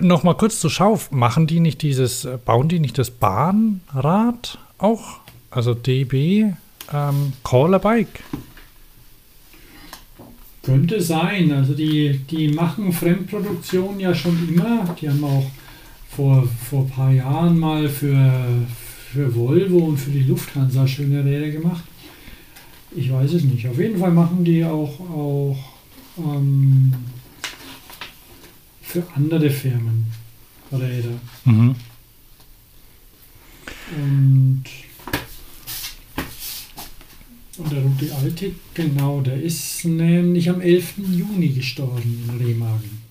Nochmal 0.00 0.36
kurz 0.36 0.60
zur 0.60 0.70
Schau. 0.70 1.00
Machen 1.10 1.46
die 1.46 1.60
nicht 1.60 1.82
dieses, 1.82 2.24
äh, 2.24 2.38
bauen 2.44 2.68
die 2.68 2.80
nicht 2.80 2.98
das 2.98 3.10
Bahnrad 3.10 4.58
auch? 4.78 5.20
Also 5.50 5.74
DB 5.74 6.52
ähm, 6.92 7.32
Call 7.44 7.74
a 7.74 7.78
Bike. 7.78 8.22
Könnte 10.62 11.00
sein. 11.00 11.52
Also 11.52 11.74
die, 11.74 12.18
die 12.30 12.48
machen 12.48 12.92
Fremdproduktion 12.92 14.00
ja 14.00 14.14
schon 14.14 14.48
immer. 14.48 14.96
Die 15.00 15.08
haben 15.08 15.22
auch 15.22 15.46
vor, 16.10 16.48
vor 16.68 16.82
ein 16.82 16.90
paar 16.90 17.12
Jahren 17.12 17.58
mal 17.58 17.88
für, 17.88 18.42
für 19.16 19.34
Volvo 19.34 19.78
und 19.78 19.96
für 19.96 20.10
die 20.10 20.24
Lufthansa 20.24 20.86
schöne 20.86 21.24
Räder 21.24 21.48
gemacht. 21.48 21.84
Ich 22.94 23.10
weiß 23.10 23.32
es 23.32 23.44
nicht. 23.44 23.66
Auf 23.66 23.78
jeden 23.78 23.98
Fall 23.98 24.10
machen 24.10 24.44
die 24.44 24.62
auch, 24.62 25.00
auch 25.00 25.56
ähm, 26.18 26.92
für 28.82 29.02
andere 29.14 29.48
Firmen 29.48 30.06
Räder. 30.70 31.18
Mhm. 31.46 31.74
Und, 33.96 34.64
und 37.56 37.72
der 37.72 37.82
Rudi 37.82 38.10
Altig, 38.10 38.54
genau, 38.74 39.22
der 39.22 39.40
ist 39.40 39.84
nämlich 39.86 40.50
am 40.50 40.60
11. 40.60 40.94
Juni 40.98 41.48
gestorben 41.48 42.28
in 42.28 42.46
Remagen. 42.46 43.06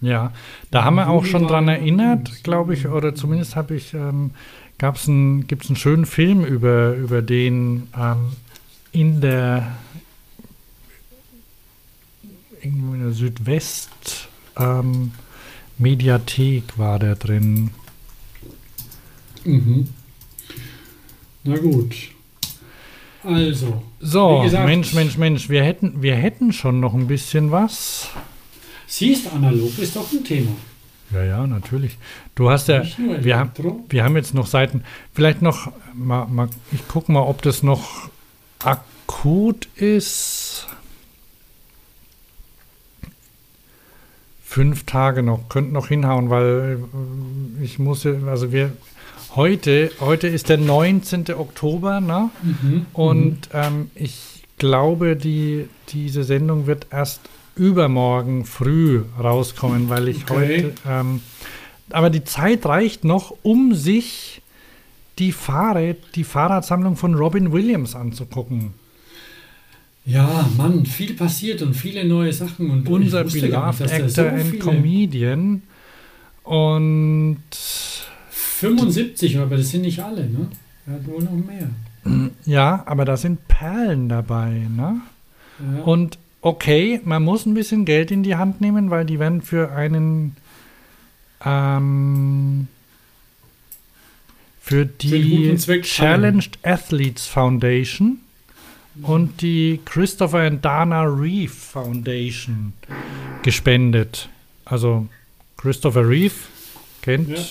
Ja, 0.00 0.32
da 0.70 0.84
haben 0.84 0.96
wir 0.96 1.08
auch 1.08 1.24
schon 1.24 1.46
dran 1.46 1.66
erinnert, 1.66 2.42
glaube 2.42 2.74
ich, 2.74 2.86
oder 2.86 3.14
zumindest 3.14 3.56
habe 3.56 3.74
ich, 3.74 3.94
ähm, 3.94 4.32
gab's 4.78 5.06
ein, 5.06 5.46
es 5.64 5.70
einen 5.70 5.76
schönen 5.76 6.06
Film 6.06 6.44
über, 6.44 6.94
über 6.94 7.22
den 7.22 7.88
ähm, 7.96 8.32
in 8.92 9.20
der 9.20 9.76
irgendwo 12.62 12.94
in 12.94 13.00
der 13.02 13.12
Südwest 13.12 14.28
ähm, 14.56 15.12
Mediathek 15.78 16.78
war 16.78 16.98
der 16.98 17.16
drin. 17.16 17.70
Mhm. 19.44 19.88
Na 21.44 21.56
gut. 21.58 21.94
Also, 23.22 23.82
So, 24.00 24.42
gesagt- 24.42 24.66
Mensch, 24.66 24.92
Mensch, 24.94 25.16
Mensch, 25.18 25.48
wir 25.48 25.62
hätten, 25.64 26.02
wir 26.02 26.14
hätten 26.14 26.52
schon 26.52 26.80
noch 26.80 26.94
ein 26.94 27.06
bisschen 27.06 27.50
was. 27.50 28.08
siehst 28.86 29.30
analog 29.32 29.78
ist 29.78 29.96
doch 29.96 30.10
ein 30.12 30.22
Thema. 30.24 30.52
Ja, 31.10 31.22
ja, 31.24 31.46
natürlich. 31.46 31.98
Du 32.34 32.50
hast 32.50 32.68
ja, 32.68 32.82
wir 32.98 33.38
haben. 33.38 33.52
Wir 33.88 34.04
haben 34.04 34.16
jetzt 34.16 34.34
noch 34.34 34.46
Seiten. 34.46 34.82
Vielleicht 35.12 35.40
noch, 35.40 35.70
mal, 35.94 36.26
mal, 36.26 36.48
ich 36.72 36.86
gucke 36.88 37.12
mal, 37.12 37.20
ob 37.20 37.42
das 37.42 37.62
noch 37.62 38.08
akut 38.58 39.68
ist. 39.76 40.66
Fünf 44.42 44.84
Tage 44.84 45.22
noch, 45.22 45.48
könnten 45.48 45.72
noch 45.72 45.88
hinhauen, 45.88 46.30
weil 46.30 46.78
äh, 47.60 47.64
ich 47.64 47.78
muss, 47.80 48.06
also 48.06 48.52
wir, 48.52 48.72
heute, 49.34 49.90
heute 50.00 50.28
ist 50.28 50.48
der 50.48 50.58
19. 50.58 51.34
Oktober, 51.34 52.00
ne? 52.00 52.30
Mhm. 52.42 52.86
Und 52.92 53.48
ähm, 53.52 53.90
ich 53.96 54.44
glaube, 54.58 55.16
die, 55.16 55.68
diese 55.88 56.22
Sendung 56.22 56.66
wird 56.68 56.86
erst 56.90 57.20
übermorgen 57.56 58.44
früh 58.44 59.02
rauskommen, 59.20 59.88
weil 59.88 60.08
ich 60.08 60.22
Okay. 60.30 60.34
heute. 60.34 60.74
Ähm, 60.88 61.20
aber 61.94 62.10
die 62.10 62.24
Zeit 62.24 62.66
reicht 62.66 63.04
noch, 63.04 63.34
um 63.42 63.74
sich 63.74 64.42
die 65.18 65.32
Fahrrad, 65.32 65.96
die 66.16 66.24
Fahrradsammlung 66.24 66.96
von 66.96 67.14
Robin 67.14 67.52
Williams 67.52 67.94
anzugucken. 67.94 68.74
Ja, 70.04 70.48
Mann, 70.56 70.84
viel 70.84 71.14
passiert 71.14 71.62
und 71.62 71.74
viele 71.74 72.04
neue 72.04 72.32
Sachen. 72.32 72.70
Und 72.70 72.88
Unser 72.88 73.20
ich 73.20 73.26
wusste 73.26 73.48
gar 73.48 73.72
beloved 73.72 73.80
nicht, 73.80 73.92
Actor 73.92 74.06
dass 74.06 74.14
da 74.14 74.22
so 74.22 74.56
and 74.56 74.60
Comedian. 74.60 75.62
Und 76.42 77.38
75, 78.30 79.38
aber 79.38 79.56
das 79.56 79.70
sind 79.70 79.82
nicht 79.82 80.00
alle, 80.00 80.28
ne? 80.28 80.48
Er 80.86 80.94
hat 80.94 81.06
wohl 81.06 81.22
noch 81.22 81.32
mehr. 81.32 81.70
ja, 82.44 82.82
aber 82.86 83.04
da 83.04 83.16
sind 83.16 83.46
Perlen 83.48 84.08
dabei, 84.08 84.66
ne? 84.76 85.00
Ja. 85.58 85.82
Und 85.84 86.18
okay, 86.42 87.00
man 87.04 87.22
muss 87.22 87.46
ein 87.46 87.54
bisschen 87.54 87.84
Geld 87.84 88.10
in 88.10 88.22
die 88.22 88.36
Hand 88.36 88.60
nehmen, 88.60 88.90
weil 88.90 89.06
die 89.06 89.18
werden 89.18 89.40
für 89.40 89.72
einen 89.72 90.36
ähm, 91.44 92.68
für 94.60 94.86
die 94.86 95.54
Zweck 95.56 95.82
Challenged 95.84 96.58
Athletes 96.62 97.26
Foundation 97.26 98.18
und 99.02 99.40
die 99.42 99.80
Christopher 99.84 100.40
and 100.40 100.64
Dana 100.64 101.02
Reeve 101.02 101.52
Foundation 101.52 102.72
gespendet. 103.42 104.28
Also 104.64 105.06
Christopher 105.56 106.08
Reeve 106.08 106.34
kennt, 107.02 107.28
Ja. 107.28 107.44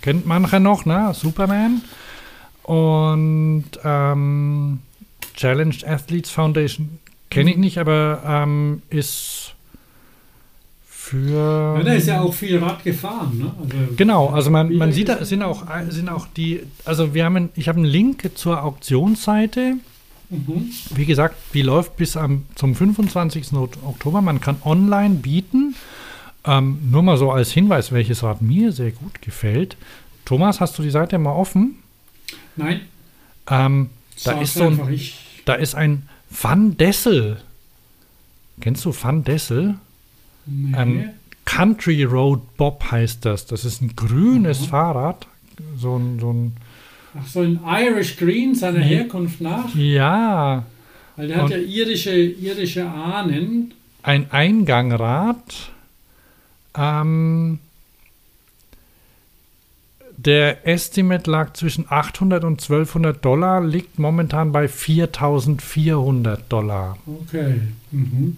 kennt 0.00 0.24
mancher 0.26 0.60
noch, 0.60 0.86
ne? 0.86 1.12
Superman. 1.14 1.82
Und 2.62 3.64
ähm, 3.84 4.80
Challenged 5.36 5.84
Athletes 5.86 6.30
Foundation 6.30 6.98
kenne 7.28 7.50
ich 7.50 7.56
nicht, 7.58 7.78
aber 7.78 8.22
ähm, 8.24 8.80
ist 8.88 9.53
für. 11.04 11.76
ja, 11.76 11.82
da 11.82 11.92
ist 11.94 12.06
ja 12.08 12.20
auch 12.22 12.32
viel 12.32 12.58
Rad 12.58 12.82
gefahren, 12.82 13.36
ne? 13.38 13.52
Also, 13.60 13.94
Genau, 13.96 14.28
also 14.30 14.50
man, 14.50 14.74
man 14.74 14.92
sieht, 14.92 15.08
da 15.08 15.24
sind 15.24 15.42
auch, 15.42 15.64
sind 15.90 16.08
auch 16.08 16.26
die, 16.36 16.60
also 16.84 17.12
wir 17.14 17.24
haben, 17.24 17.36
einen- 17.36 17.48
ich 17.56 17.68
habe 17.68 17.76
einen 17.78 17.86
Link 17.86 18.30
zur 18.36 18.62
Auktionsseite. 18.62 19.74
Mhm. 20.30 20.70
Wie 20.94 21.04
gesagt, 21.04 21.36
die 21.52 21.62
läuft 21.62 21.96
bis 21.96 22.16
am, 22.16 22.44
zum 22.54 22.74
25. 22.74 23.52
Ok- 23.52 23.76
Oktober. 23.84 24.22
Man 24.22 24.40
kann 24.40 24.56
online 24.64 25.16
bieten. 25.16 25.74
Ähm, 26.46 26.78
nur 26.90 27.02
mal 27.02 27.16
so 27.18 27.30
als 27.30 27.52
Hinweis, 27.52 27.92
welches 27.92 28.22
Rad 28.22 28.40
mir 28.42 28.72
sehr 28.72 28.90
gut 28.90 29.20
gefällt. 29.22 29.76
Thomas, 30.24 30.60
hast 30.60 30.78
du 30.78 30.82
die 30.82 30.90
Seite 30.90 31.18
mal 31.18 31.32
offen? 31.32 31.76
Nein, 32.56 32.80
Ähm, 33.50 33.90
da, 34.24 34.40
ist 34.40 34.54
so 34.54 34.64
ein, 34.64 34.80
da 35.44 35.54
ist 35.54 35.74
ein 35.74 36.08
Van 36.30 36.76
Dessel. 36.78 37.38
Kennst 38.60 38.84
du 38.86 38.92
Van 38.98 39.22
Dessel? 39.24 39.74
Nee. 40.46 40.74
Ein 40.76 41.10
Country 41.44 42.04
Road 42.04 42.56
Bob 42.56 42.90
heißt 42.90 43.24
das. 43.24 43.46
Das 43.46 43.64
ist 43.64 43.82
ein 43.82 43.94
grünes 43.96 44.60
Mhm. 44.62 44.64
Fahrrad. 44.66 45.26
So 45.78 45.96
ein, 45.96 46.18
so 46.18 46.32
ein 46.32 46.56
Ach 47.16 47.26
so, 47.28 47.40
ein 47.42 47.60
Irish 47.64 48.16
Green 48.16 48.54
seiner 48.56 48.78
Mhm. 48.80 48.82
Herkunft 48.82 49.40
nach, 49.40 49.72
ja, 49.76 50.64
weil 51.16 51.28
der 51.28 51.36
hat 51.36 51.44
Und- 51.44 51.50
ja 51.52 51.58
irische, 51.58 52.16
irische 52.16 52.84
Ahnen. 52.88 53.72
ein 54.02 54.30
Eingangrad. 54.32 55.70
Ähm, 56.76 57.60
der 60.16 60.66
Estimate 60.66 61.30
lag 61.30 61.52
zwischen 61.52 61.86
800 61.88 62.42
und 62.44 62.60
1200 62.60 63.24
Dollar, 63.24 63.62
liegt 63.64 63.98
momentan 63.98 64.50
bei 64.52 64.66
4400 64.68 66.50
Dollar. 66.52 66.98
Okay. 67.06 67.60
Mhm. 67.92 68.36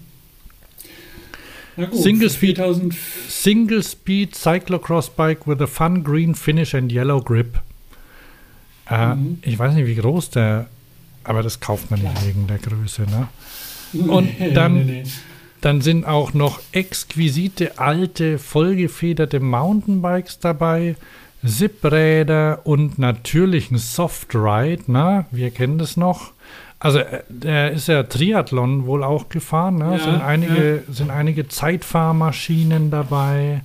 Gut, 1.77 1.95
Single 1.95 2.29
Speed. 2.29 2.57
4000 2.57 2.93
Single 3.29 3.83
Speed 3.83 4.35
Cyclocross 4.35 5.09
Bike 5.09 5.47
with 5.47 5.61
a 5.61 5.67
fun 5.67 6.03
green 6.03 6.35
finish 6.35 6.73
and 6.75 6.91
yellow 6.91 7.21
grip. 7.21 7.59
Äh, 8.89 9.15
Mhm. 9.15 9.39
Ich 9.43 9.57
weiß 9.59 9.73
nicht, 9.75 9.85
wie 9.87 9.95
groß 9.95 10.31
der, 10.31 10.67
aber 11.23 11.43
das 11.43 11.59
kauft 11.59 11.89
man 11.91 12.01
nicht 12.01 12.25
wegen 12.25 12.47
der 12.47 12.57
Größe. 12.57 13.03
Ne? 13.03 13.27
Und 14.07 14.29
dann- 14.53 15.03
Dann 15.61 15.81
sind 15.81 16.05
auch 16.05 16.33
noch 16.35 16.59
exquisite 16.71 17.79
alte, 17.79 18.37
vollgefederte 18.37 19.39
Mountainbikes 19.39 20.37
dabei, 20.37 20.95
Zipräder 21.43 22.61
und 22.63 22.99
natürlich 22.99 23.71
ein 23.71 23.77
Softride, 23.79 24.83
ne? 24.91 25.25
Wir 25.31 25.49
kennen 25.51 25.79
das 25.79 25.97
noch. 25.97 26.31
Also 26.79 26.99
äh, 26.99 27.23
der 27.29 27.71
ist 27.71 27.87
ja 27.87 28.03
Triathlon 28.03 28.85
wohl 28.85 29.03
auch 29.03 29.29
gefahren, 29.29 29.77
ne? 29.77 29.97
Ja, 29.97 30.03
sind, 30.03 30.21
einige, 30.21 30.83
sind 30.89 31.09
einige 31.09 31.47
Zeitfahrmaschinen 31.47 32.91
dabei. 32.91 33.61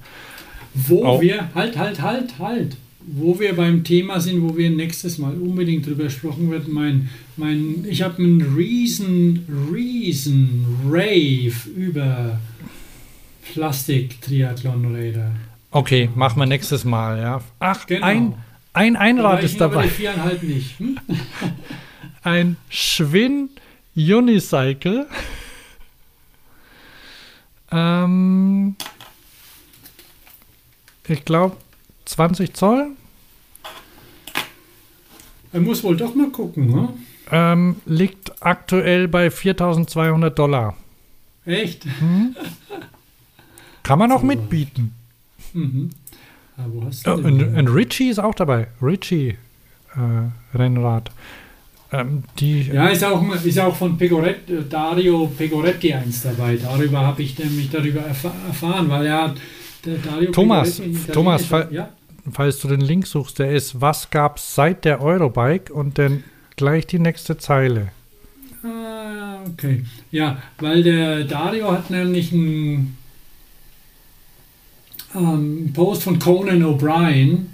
Wo 0.75 1.05
Auch- 1.05 1.21
wir, 1.21 1.49
halt, 1.55 1.77
halt, 1.77 2.01
halt, 2.01 2.39
halt, 2.39 2.77
wo 3.07 3.39
wir 3.39 3.55
beim 3.55 3.85
Thema 3.85 4.21
sind, 4.21 4.41
wo 4.43 4.57
wir 4.57 4.71
nächstes 4.71 5.19
Mal 5.19 5.35
unbedingt 5.35 5.87
drüber 5.87 6.09
sprechen 6.09 6.51
wird, 6.51 6.69
mein, 6.69 7.11
mein, 7.37 7.85
ich 7.89 8.01
habe 8.03 8.17
einen 8.23 8.41
Riesen, 8.57 9.47
Riesen 9.71 10.65
Rave 10.89 11.69
über 11.77 12.39
Plastik-Triathlon-Räder. 13.53 15.33
Okay, 15.71 16.09
machen 16.15 16.39
wir 16.41 16.47
nächstes 16.47 16.85
Mal, 16.85 17.19
ja. 17.21 17.41
Ach, 17.59 17.87
Genau. 17.87 18.07
ein, 18.07 18.35
ein 18.73 18.97
Einrad 18.97 19.43
ist 19.43 19.57
ich 19.57 19.63
aber 19.63 19.75
dabei. 19.75 19.87
Die 19.87 19.91
viereinhalb 19.93 20.43
nicht. 20.43 20.79
Hm? 20.79 20.99
Ein 22.23 22.57
Schwinn 22.69 23.51
Unicycle. 23.97 25.07
Ähm, 27.75 28.77
ich 31.09 31.25
glaube 31.25 31.57
20 32.05 32.53
Zoll. 32.53 32.91
Er 35.55 35.61
muss 35.61 35.83
wohl 35.83 35.97
doch 35.97 36.15
mal 36.15 36.29
gucken, 36.31 36.67
ne? 36.71 36.89
Ähm, 37.31 37.77
liegt 37.87 38.43
aktuell 38.45 39.09
bei 39.09 39.31
4200 39.31 40.39
Dollar. 40.39 40.77
Echt? 41.47 41.87
Kann 43.83 43.99
man 43.99 44.13
auch 44.13 44.23
mitbieten. 44.23 44.95
Mhm. 45.55 45.91
Ah, 46.59 46.65
wo 46.69 46.85
hast 46.85 47.07
du 47.07 47.11
Oh, 47.11 47.15
und, 47.15 47.43
und 47.57 47.69
Richie 47.69 48.11
ist 48.11 48.19
auch 48.19 48.35
dabei. 48.35 48.69
Richie 48.83 49.39
äh, 49.97 50.57
Rennrad. 50.59 51.11
Ähm, 51.93 52.23
die, 52.39 52.63
Ja, 52.63 52.89
ist 52.89 53.05
auch, 53.05 53.23
ist 53.45 53.59
auch 53.59 53.77
von 53.77 53.99
Pegoretti, 53.99 54.55
äh, 54.55 54.63
Dario 54.69 55.27
Pegoretti 55.37 55.93
eins 55.93 56.23
dabei. 56.23 56.57
Darüber 56.57 57.01
habe 57.01 57.23
ich 57.23 57.39
nämlich 57.39 57.71
darüber 57.71 58.01
erfa 58.01 58.33
erfahren, 58.49 58.89
weil 58.89 59.05
der 59.05 59.35
Dario 59.99 60.31
Thomas, 60.31 60.79
Pegoretti 60.81 61.13
Thomas, 61.13 61.45
fall- 61.45 61.69
ja, 61.71 61.91
falls 62.33 62.61
du 62.61 62.69
den 62.69 62.81
Link 62.81 63.07
suchst, 63.07 63.39
der 63.39 63.53
ist, 63.53 63.81
was 63.81 64.09
gab's 64.11 64.55
seit 64.55 64.85
der 64.85 65.03
Eurobike 65.03 65.73
und 65.73 65.99
dann 65.99 66.25
gleich 66.57 66.87
die 66.87 66.99
nächste 66.99 67.37
Zeile. 67.37 67.89
Ah, 68.65 69.41
okay. 69.53 69.85
Ja, 70.13 70.39
weil 70.61 70.83
der 70.83 71.25
Dario 71.25 71.73
hat 71.73 71.91
nämlich 71.91 72.33
einen 72.33 72.97
ähm, 75.15 75.73
Post 75.75 76.05
von 76.05 76.19
Conan 76.19 76.63
O'Brien, 76.63 77.47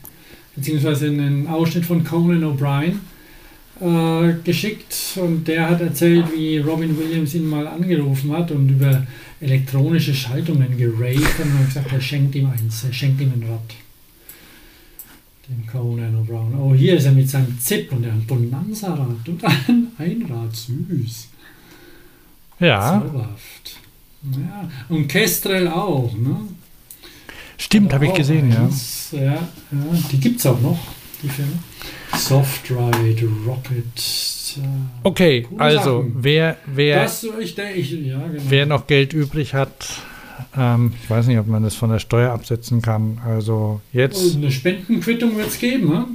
beziehungsweise 0.55 1.07
einen 1.07 1.47
Ausschnitt 1.49 1.87
von 1.87 2.05
Conan 2.05 2.45
O'Brien 2.45 2.97
äh, 3.81 4.35
geschickt 4.45 4.95
und 5.17 5.47
der 5.47 5.71
hat 5.71 5.81
erzählt, 5.81 6.27
wie 6.35 6.59
Robin 6.59 6.97
Williams 6.99 7.35
ihn 7.35 7.47
mal 7.47 7.67
angerufen 7.67 8.33
hat 8.33 8.51
und 8.51 8.69
über 8.69 9.07
elektronische 9.41 10.15
Schaltungen 10.15 10.77
geraved 10.77 11.41
und 11.41 11.59
hat 11.59 11.67
gesagt, 11.67 11.93
er 11.93 12.01
schenkt 12.01 12.35
ihm 12.35 12.47
eins, 12.47 12.85
er 12.85 12.93
schenkt 12.93 13.21
ihm 13.21 13.33
ein 13.33 13.49
Rad. 13.49 13.75
Den 15.49 15.67
Conan 15.67 16.15
O'Brien. 16.15 16.59
Oh, 16.59 16.75
hier 16.75 16.97
ist 16.97 17.07
er 17.07 17.13
mit 17.13 17.31
seinem 17.31 17.59
Zip 17.59 17.91
und 17.93 18.05
ein 18.05 18.25
Bonanza-Rad 18.27 19.29
und 19.29 19.45
ein 19.45 19.87
Einrad, 19.97 20.55
süß. 20.55 21.29
Ja, 22.61 23.01
Zauberhaft. 23.01 23.77
Ja, 24.33 24.69
und 24.89 25.07
Kestrel 25.07 25.69
auch, 25.69 26.13
ne? 26.15 26.37
stimmt, 27.59 27.93
habe 27.93 28.07
ich 28.07 28.15
gesehen, 28.15 28.51
ja. 28.51 28.65
eins. 28.65 29.11
Ja, 29.13 29.23
ja 29.23 29.43
die 30.11 30.19
gibt 30.19 30.41
es 30.41 30.47
auch 30.47 30.61
noch, 30.61 30.79
die 31.23 31.29
Firma. 31.29 31.53
Soft 32.17 32.71
Ride, 32.71 33.29
Rocket. 33.47 33.85
äh, 34.57 34.61
Okay, 35.03 35.47
also 35.59 35.99
Sachen. 36.03 36.17
wer, 36.21 36.57
wer, 36.67 37.03
Das, 37.03 37.27
ich 37.41 37.55
denke, 37.55 37.75
ich, 37.79 37.91
ja, 37.93 38.19
genau. 38.27 38.43
wer 38.49 38.67
noch 38.67 38.87
Geld 38.87 39.13
übrig 39.13 39.55
hat, 39.55 40.03
ähm, 40.57 40.93
ich 41.03 41.11
weiß 41.11 41.27
nicht, 41.27 41.39
ob 41.39 41.47
man 41.47 41.63
das 41.63 41.75
von 41.75 41.91
der 41.91 41.99
Steuer 41.99 42.33
absetzen 42.33 42.81
kann. 42.83 43.21
Also 43.25 43.81
Oh, 43.83 43.97
jetzt, 43.97 44.37
eine 44.37 44.51
Spendenquittung 44.51 45.37
wird 45.37 45.49
es 45.49 45.59
geben, 45.59 45.89
ne? 45.91 46.07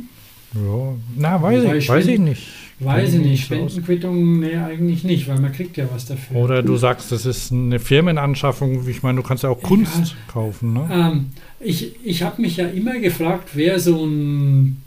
ja, 0.55 0.93
na, 1.15 1.41
weiß 1.41 1.63
ich, 1.75 1.89
weiß 1.89 2.07
ich 2.07 2.19
nicht. 2.19 2.47
Weiß 2.79 3.13
ich 3.13 3.21
nicht. 3.21 3.45
Spendenquittung, 3.45 4.39
nee, 4.41 4.55
eigentlich 4.57 5.03
nicht, 5.05 5.27
weil 5.29 5.39
man 5.39 5.53
kriegt 5.53 5.77
ja 5.77 5.85
was 5.93 6.05
dafür. 6.05 6.35
Oder 6.37 6.63
du 6.63 6.75
sagst, 6.75 7.11
das 7.13 7.25
ist 7.25 7.51
eine 7.51 7.79
Firmenanschaffung. 7.79 8.87
Ich 8.89 9.03
meine, 9.03 9.17
du 9.21 9.23
kannst 9.27 9.43
ja 9.43 9.49
auch 9.49 9.61
Kunst 9.61 10.15
kaufen, 10.27 10.73
ne? 10.73 10.89
Ähm, 10.91 11.29
ich 11.61 11.93
ich 12.03 12.23
habe 12.23 12.41
mich 12.41 12.57
ja 12.57 12.67
immer 12.67 12.99
gefragt, 12.99 13.49
wer 13.53 13.79
so 13.79 14.03
ein 14.05 14.81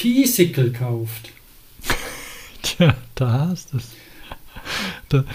Piesicle 0.00 0.72
kauft. 0.72 1.30
Tja, 2.62 2.96
da 3.14 3.48
hast 3.50 3.74
du 3.74 3.76
es. 3.76 3.90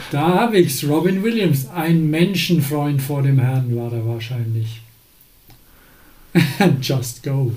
Da 0.10 0.28
habe 0.28 0.58
ich's. 0.58 0.84
Robin 0.84 1.22
Williams, 1.22 1.68
ein 1.68 2.10
Menschenfreund 2.10 3.00
vor 3.00 3.22
dem 3.22 3.38
Herrn 3.38 3.76
war 3.76 3.94
er 3.94 4.08
wahrscheinlich. 4.08 4.82
Just 6.82 7.22
go. 7.22 7.52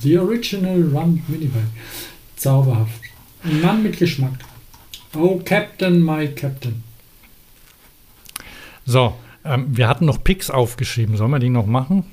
The 0.00 0.18
original 0.18 0.82
Run 0.82 1.22
Minibike. 1.26 1.70
Zauberhaft. 2.36 3.00
Ein 3.44 3.62
Mann 3.62 3.82
mit 3.82 3.98
Geschmack. 3.98 4.34
Oh, 5.14 5.40
Captain, 5.42 6.04
my 6.04 6.28
Captain. 6.28 6.82
So, 8.84 9.14
ähm, 9.46 9.74
wir 9.74 9.88
hatten 9.88 10.04
noch 10.04 10.22
Picks 10.22 10.50
aufgeschrieben. 10.50 11.16
Sollen 11.16 11.30
wir 11.30 11.38
die 11.38 11.48
noch 11.48 11.66
machen? 11.66 12.04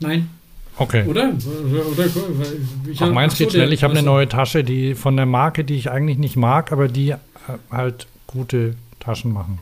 Nein, 0.00 0.30
Okay. 0.78 1.04
oder? 1.06 1.32
Oder, 1.92 2.06
ich 2.90 3.00
Ach, 3.00 3.06
hab- 3.06 3.14
meins 3.14 3.32
ach 3.34 3.38
so, 3.38 3.44
geht 3.44 3.52
schnell. 3.52 3.66
der- 3.66 3.72
Ich 3.72 3.82
habe 3.82 3.94
eine 3.94 4.02
neue 4.02 4.28
Tasche, 4.28 4.62
die 4.62 4.94
von 4.94 5.16
der 5.16 5.26
Marke, 5.26 5.64
die 5.64 5.74
ich 5.76 5.90
eigentlich 5.90 6.18
nicht 6.18 6.36
mag, 6.36 6.70
aber 6.72 6.88
die 6.88 7.10
äh, 7.10 7.16
halt 7.70 8.06
gute 8.26 8.74
Taschen 9.00 9.32
machen. 9.32 9.58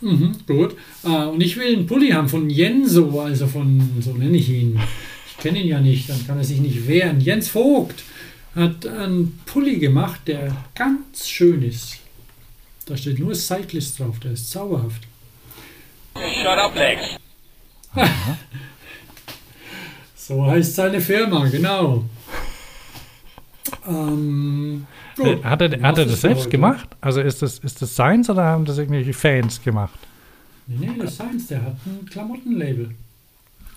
Mhm, 0.00 0.36
gut. 0.46 0.76
Ah, 1.02 1.24
und 1.26 1.40
ich 1.42 1.56
will 1.56 1.74
einen 1.74 1.86
Pulli 1.86 2.10
haben 2.10 2.28
von 2.28 2.50
Jenso, 2.50 3.20
also 3.20 3.46
von, 3.46 3.90
so 4.00 4.12
nenne 4.12 4.36
ich 4.36 4.48
ihn. 4.50 4.78
Ich 5.28 5.38
kenne 5.38 5.58
ihn 5.60 5.68
ja 5.68 5.80
nicht, 5.80 6.08
dann 6.08 6.24
kann 6.26 6.38
er 6.38 6.44
sich 6.44 6.60
nicht 6.60 6.86
wehren. 6.86 7.20
Jens 7.20 7.48
Vogt 7.48 8.04
hat 8.54 8.86
einen 8.86 9.40
Pulli 9.46 9.78
gemacht, 9.78 10.20
der 10.26 10.54
ganz 10.74 11.28
schön 11.28 11.62
ist. 11.62 11.96
Da 12.86 12.96
steht 12.96 13.18
nur 13.18 13.34
Cyclist 13.34 13.98
drauf, 13.98 14.20
der 14.20 14.32
ist 14.32 14.50
zauberhaft. 14.50 15.02
Shut 16.14 16.46
up, 16.58 16.74
Lex. 16.76 17.00
So 20.26 20.46
heißt 20.46 20.74
seine 20.74 21.00
Firma, 21.02 21.46
genau. 21.48 22.04
Ähm, 23.86 24.86
gut. 25.16 25.26
Äh, 25.26 25.42
Hat 25.44 25.60
er, 25.60 25.82
hat 25.82 25.98
er 25.98 26.06
das 26.06 26.20
selbst 26.22 26.42
heute? 26.42 26.50
gemacht? 26.50 26.88
Also 27.02 27.20
ist 27.20 27.42
das, 27.42 27.58
ist 27.58 27.82
das 27.82 27.94
seins 27.94 28.30
oder 28.30 28.42
haben 28.44 28.64
das 28.64 28.78
irgendwelche 28.78 29.12
Fans 29.12 29.60
gemacht? 29.62 29.98
Nee, 30.66 30.86
nee, 30.86 30.98
das 30.98 31.10
ist 31.10 31.16
seins, 31.18 31.46
der 31.48 31.60
hat 31.62 31.76
ein 31.84 32.06
Klamottenlabel. 32.10 32.94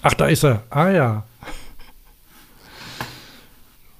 Ach, 0.01 0.13
da 0.13 0.27
ist 0.27 0.43
er. 0.45 0.63
Ah 0.69 0.89
ja. 0.89 1.25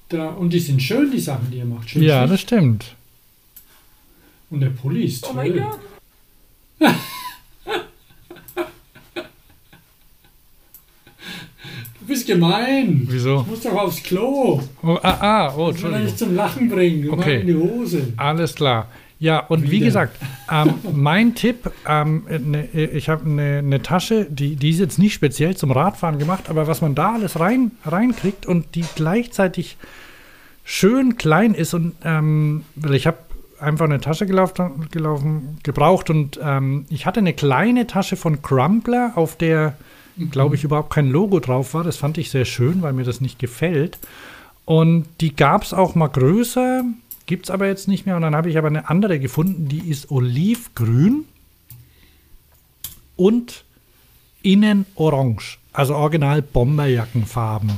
Da, 0.08 0.28
und 0.28 0.50
die 0.50 0.60
sind 0.60 0.80
schön, 0.82 1.10
die 1.10 1.20
Sachen, 1.20 1.50
die 1.50 1.58
er 1.58 1.66
macht. 1.66 1.90
Schön 1.90 2.02
Ja, 2.02 2.20
schlicht. 2.20 2.32
das 2.32 2.40
stimmt. 2.40 2.94
Und 4.48 4.60
der 4.60 4.70
Pulli 4.70 5.04
ist 5.04 5.26
Oh 5.28 5.34
toll. 5.34 5.50
my 5.50 5.60
god. 5.60 5.78
Du 6.80 6.86
bist 12.08 12.26
gemein. 12.26 13.06
Wieso? 13.08 13.42
Ich 13.42 13.46
muss 13.46 13.60
doch 13.62 13.74
aufs 13.74 14.02
Klo. 14.02 14.60
Oh, 14.82 14.98
ah, 15.02 15.16
ah, 15.20 15.54
oh, 15.56 15.70
Ich 15.70 15.82
will 15.82 15.90
dich 15.92 16.00
Entschuldigung. 16.00 16.16
zum 16.16 16.34
Lachen 16.34 16.68
bringen. 16.68 17.02
Du 17.02 17.12
Okay. 17.12 17.40
in 17.42 17.46
die 17.46 17.54
Hose. 17.54 18.12
Alles 18.16 18.54
klar. 18.54 18.88
Ja, 19.20 19.40
und 19.40 19.64
wie 19.64 19.72
Wieder. 19.72 19.86
gesagt, 19.86 20.16
ähm, 20.50 20.74
mein 20.94 21.34
Tipp, 21.34 21.70
ähm, 21.88 22.22
ne, 22.28 22.66
ich 22.68 23.08
habe 23.08 23.24
eine 23.28 23.62
ne 23.62 23.82
Tasche, 23.82 24.26
die, 24.30 24.54
die 24.56 24.70
ist 24.70 24.78
jetzt 24.78 24.98
nicht 24.98 25.12
speziell 25.14 25.56
zum 25.56 25.72
Radfahren 25.72 26.18
gemacht, 26.18 26.48
aber 26.48 26.66
was 26.68 26.80
man 26.82 26.94
da 26.94 27.14
alles 27.14 27.38
rein, 27.40 27.72
reinkriegt 27.84 28.46
und 28.46 28.74
die 28.76 28.84
gleichzeitig 28.94 29.76
schön 30.64 31.16
klein 31.16 31.54
ist 31.54 31.74
und 31.74 31.94
ähm, 32.04 32.62
weil 32.76 32.94
ich 32.94 33.06
habe 33.08 33.18
einfach 33.58 33.86
eine 33.86 34.00
Tasche 34.00 34.26
gelaufen, 34.26 34.86
gelaufen 34.92 35.58
gebraucht 35.64 36.10
und 36.10 36.38
ähm, 36.40 36.84
ich 36.90 37.06
hatte 37.06 37.18
eine 37.18 37.32
kleine 37.32 37.88
Tasche 37.88 38.14
von 38.16 38.40
Crumpler, 38.40 39.12
auf 39.16 39.36
der, 39.36 39.76
glaube 40.30 40.54
ich, 40.56 40.64
überhaupt 40.64 40.90
kein 40.92 41.08
Logo 41.10 41.40
drauf 41.40 41.74
war. 41.74 41.84
Das 41.84 41.96
fand 41.96 42.18
ich 42.18 42.30
sehr 42.30 42.44
schön, 42.44 42.82
weil 42.82 42.92
mir 42.92 43.04
das 43.04 43.20
nicht 43.20 43.38
gefällt. 43.38 43.98
Und 44.64 45.06
die 45.20 45.34
gab 45.34 45.62
es 45.62 45.72
auch 45.72 45.94
mal 45.94 46.08
größer, 46.08 46.84
gibt 47.26 47.46
es 47.46 47.50
aber 47.50 47.66
jetzt 47.66 47.88
nicht 47.88 48.04
mehr. 48.06 48.16
Und 48.16 48.22
dann 48.22 48.34
habe 48.36 48.50
ich 48.50 48.58
aber 48.58 48.68
eine 48.68 48.88
andere 48.90 49.18
gefunden, 49.18 49.68
die 49.68 49.88
ist 49.88 50.10
olivgrün 50.10 51.24
und 53.16 53.64
innen 54.42 54.86
orange. 54.94 55.58
Also 55.72 55.94
original 55.94 56.42
Bomberjackenfarben. 56.42 57.70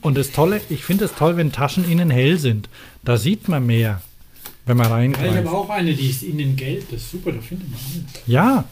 Und 0.00 0.16
das 0.16 0.32
Tolle, 0.32 0.60
ich 0.70 0.82
finde 0.84 1.04
es 1.04 1.14
toll, 1.14 1.36
wenn 1.36 1.52
Taschen 1.52 1.88
innen 1.90 2.10
hell 2.10 2.38
sind. 2.38 2.68
Da 3.04 3.16
sieht 3.18 3.48
man 3.48 3.66
mehr, 3.66 4.00
wenn 4.64 4.76
man 4.78 4.86
Ja, 4.86 4.90
ich 4.90 4.94
reingreift. 5.18 5.36
habe 5.46 5.50
auch 5.50 5.68
eine, 5.70 5.94
die 5.94 6.08
ist 6.08 6.22
innen 6.22 6.56
gelb. 6.56 6.86
Das 6.90 7.02
ist 7.02 7.10
super, 7.10 7.32
da 7.32 7.40
findet 7.40 7.70
man 7.70 7.78
alles. 7.78 8.22
Ja, 8.26 8.64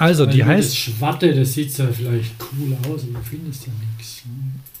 also 0.00 0.26
Weil 0.26 0.32
die 0.32 0.38
nur 0.38 0.48
Das 0.48 0.56
heißt, 0.56 0.76
Schwatte, 0.78 1.34
das 1.34 1.52
sieht 1.52 1.72
zwar 1.72 1.88
vielleicht 1.88 2.32
cool 2.40 2.76
aus, 2.88 3.02
aber 3.04 3.18
du 3.18 3.24
findest 3.24 3.66
ja 3.66 3.72
nichts. 3.96 4.22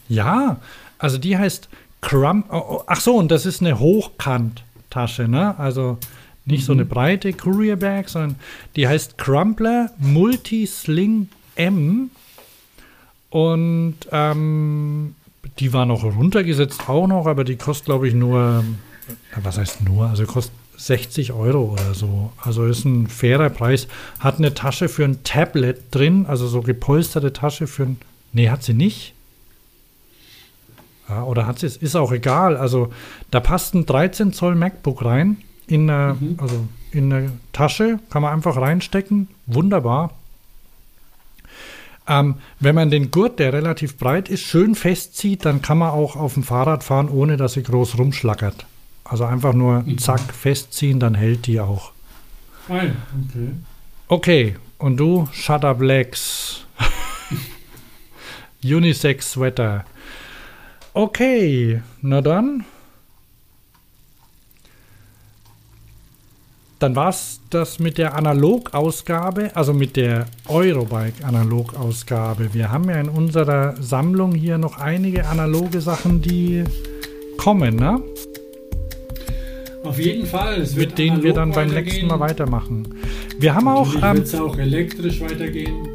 ja, 0.08 0.58
also 0.98 1.18
die 1.18 1.36
heißt 1.36 1.68
Crump. 2.00 2.46
Oh, 2.50 2.56
oh, 2.56 2.82
ach 2.86 3.00
so, 3.00 3.16
und 3.16 3.30
das 3.30 3.44
ist 3.44 3.60
eine 3.60 3.78
Hochkant-Tasche, 3.78 5.28
ne? 5.28 5.58
Also 5.58 5.98
nicht 6.46 6.64
so 6.64 6.72
eine 6.72 6.86
breite 6.86 7.32
Courier 7.34 7.76
Bag, 7.76 8.08
sondern 8.08 8.36
die 8.76 8.88
heißt 8.88 9.18
Crumpler 9.18 9.90
Multi-Sling 9.98 11.28
M. 11.54 12.10
Und 13.28 13.96
ähm, 14.10 15.14
die 15.58 15.72
war 15.72 15.84
noch 15.86 16.02
runtergesetzt 16.02 16.88
auch 16.88 17.06
noch, 17.06 17.26
aber 17.26 17.44
die 17.44 17.56
kostet, 17.56 17.84
glaube 17.84 18.08
ich, 18.08 18.14
nur, 18.14 18.64
was 19.42 19.58
heißt 19.58 19.82
nur, 19.82 20.08
also 20.08 20.24
kostet 20.24 20.54
60 20.86 21.32
Euro 21.32 21.72
oder 21.72 21.94
so. 21.94 22.32
Also 22.42 22.64
ist 22.66 22.84
ein 22.84 23.06
fairer 23.06 23.50
Preis. 23.50 23.86
Hat 24.18 24.38
eine 24.38 24.54
Tasche 24.54 24.88
für 24.88 25.04
ein 25.04 25.22
Tablet 25.24 25.82
drin, 25.90 26.26
also 26.26 26.46
so 26.46 26.62
gepolsterte 26.62 27.32
Tasche 27.32 27.66
für 27.66 27.84
ein. 27.84 27.98
Nee, 28.32 28.48
hat 28.48 28.62
sie 28.62 28.74
nicht. 28.74 29.14
Ja, 31.08 31.24
oder 31.24 31.46
hat 31.46 31.58
sie 31.58 31.66
es? 31.66 31.76
Ist 31.76 31.96
auch 31.96 32.12
egal. 32.12 32.56
Also 32.56 32.92
da 33.30 33.40
passt 33.40 33.74
ein 33.74 33.84
13 33.84 34.32
Zoll 34.32 34.54
MacBook 34.54 35.04
rein. 35.04 35.38
In 35.66 35.90
eine, 35.90 36.14
Mhm. 36.18 36.34
also 36.38 36.66
in 36.92 37.12
eine 37.12 37.32
Tasche. 37.52 37.98
Kann 38.10 38.22
man 38.22 38.32
einfach 38.32 38.56
reinstecken. 38.56 39.28
Wunderbar. 39.46 40.14
Ähm, 42.08 42.36
wenn 42.58 42.74
man 42.74 42.90
den 42.90 43.10
Gurt, 43.10 43.38
der 43.38 43.52
relativ 43.52 43.96
breit 43.98 44.28
ist, 44.28 44.40
schön 44.42 44.74
festzieht, 44.74 45.44
dann 45.44 45.62
kann 45.62 45.78
man 45.78 45.90
auch 45.90 46.16
auf 46.16 46.34
dem 46.34 46.42
Fahrrad 46.42 46.82
fahren, 46.82 47.08
ohne 47.08 47.36
dass 47.36 47.52
sie 47.52 47.62
groß 47.62 47.98
rumschlackert. 47.98 48.66
Also 49.10 49.24
einfach 49.24 49.52
nur 49.54 49.82
Mhm. 49.82 49.98
zack 49.98 50.20
festziehen, 50.32 51.00
dann 51.00 51.14
hält 51.16 51.46
die 51.48 51.58
auch. 51.58 51.90
Ah 52.68 52.76
ja, 52.84 52.92
okay. 53.28 53.48
Okay, 54.06 54.56
und 54.78 54.96
du, 54.98 55.28
Shut 55.32 55.64
Up 55.64 55.80
Legs. 55.80 56.64
Unisex 58.64 59.32
Sweater. 59.32 59.84
Okay, 60.94 61.82
na 62.02 62.20
dann. 62.20 62.64
Dann 66.78 66.94
war 66.96 67.08
es 67.10 67.40
das 67.50 67.78
mit 67.80 67.98
der 67.98 68.14
Analogausgabe, 68.14 69.54
also 69.54 69.74
mit 69.74 69.96
der 69.96 70.26
Eurobike 70.46 71.24
Analogausgabe. 71.24 72.54
Wir 72.54 72.70
haben 72.70 72.88
ja 72.88 72.96
in 73.00 73.08
unserer 73.08 73.74
Sammlung 73.82 74.34
hier 74.34 74.56
noch 74.56 74.78
einige 74.78 75.26
analoge 75.26 75.80
Sachen, 75.80 76.22
die 76.22 76.64
kommen, 77.36 77.74
ne? 77.76 78.00
Auf 79.84 79.98
jeden 79.98 80.26
Fall. 80.26 80.66
Mit 80.76 80.98
denen 80.98 81.22
wir 81.22 81.32
dann 81.32 81.52
beim 81.52 81.70
nächsten 81.70 82.06
Mal 82.06 82.20
weitermachen. 82.20 82.94
Wir 83.38 83.54
haben 83.54 83.66
auch, 83.68 83.94
Natürlich 83.94 84.04
ähm, 84.04 84.16
wird 84.16 84.26
es 84.26 84.34
auch 84.34 84.58
elektrisch 84.58 85.20
weitergehen. 85.20 85.88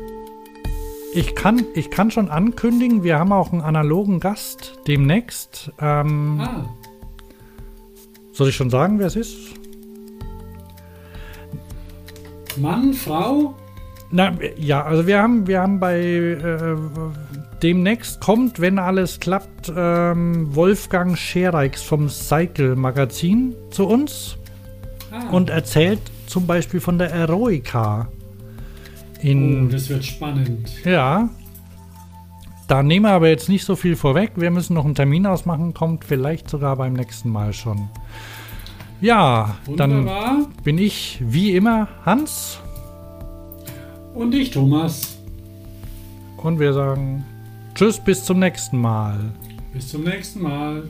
Ich 1.13 1.33
kann, 1.35 1.63
ich 1.75 1.89
kann 1.91 2.11
schon 2.11 2.29
ankündigen, 2.29 3.03
wir 3.03 3.17
haben 3.19 3.31
auch 3.31 3.53
einen 3.53 3.61
analogen 3.61 4.19
Gast 4.19 4.73
demnächst. 4.87 5.71
Ähm, 5.79 6.41
Ah, 6.41 6.65
Soll 8.33 8.49
ich 8.49 8.55
schon 8.55 8.69
sagen, 8.69 8.99
wer 8.99 9.07
es 9.07 9.15
ist? 9.15 9.37
Mann, 12.57 12.93
Frau? 12.93 13.55
Na, 14.11 14.33
ja, 14.57 14.83
also 14.83 15.07
wir 15.07 15.21
haben, 15.21 15.47
wir 15.47 15.61
haben 15.61 15.79
bei 15.79 15.99
äh, 15.99 16.75
demnächst 17.65 18.21
kommt, 18.21 18.59
wenn 18.59 18.77
alles 18.77 19.19
klappt, 19.19 19.73
ähm, 19.75 20.53
Wolfgang 20.55 21.17
Schereix 21.17 21.81
vom 21.81 22.09
Cycle 22.09 22.75
Magazin 22.75 23.55
zu 23.71 23.87
uns 23.87 24.37
Ah, 25.11 25.29
und 25.31 25.49
erzählt 25.49 25.99
zum 26.27 26.45
Beispiel 26.45 26.79
von 26.79 26.99
der 26.99 27.09
Eroica. 27.11 28.07
oh, 28.07 29.19
In, 29.21 29.69
das 29.71 29.89
wird 29.89 30.05
spannend. 30.05 30.69
ja. 30.85 31.27
Da 32.67 32.81
nehmen 32.83 33.05
wir 33.05 33.11
aber 33.13 33.29
jetzt 33.29 33.47
nicht 33.49 33.63
so 33.65 33.75
viel 33.75 33.95
vorweg. 33.95 34.31
Wir 34.35 34.49
müssen 34.51 34.73
noch 34.75 34.85
einen 34.85 34.95
Termin 34.95 35.25
ausmachen, 35.27 35.73
kommt 35.73 36.03
vielleicht 36.05 36.49
sogar 36.49 36.75
beim 36.75 36.93
nächsten 36.93 37.29
Mal 37.29 37.51
schon. 37.53 37.89
Ja, 39.01 39.55
dann 39.75 39.91
Wunderbar. 40.05 40.47
bin 40.63 40.77
ich 40.79 41.19
wie 41.21 41.55
immer 41.55 41.87
Hans 42.05 42.59
Und 44.15 44.33
ich, 44.35 44.51
Thomas. 44.51 45.17
und 46.37 46.59
wir 46.59 46.73
sagen 46.73 47.23
Tschüss, 47.75 47.99
bis 47.99 48.23
zum 48.23 48.39
nächsten 48.39 48.79
Mal. 48.79 49.19
Bis 49.73 49.89
zum 49.89 50.05
nächsten 50.05 50.41
Mal. 50.41 50.83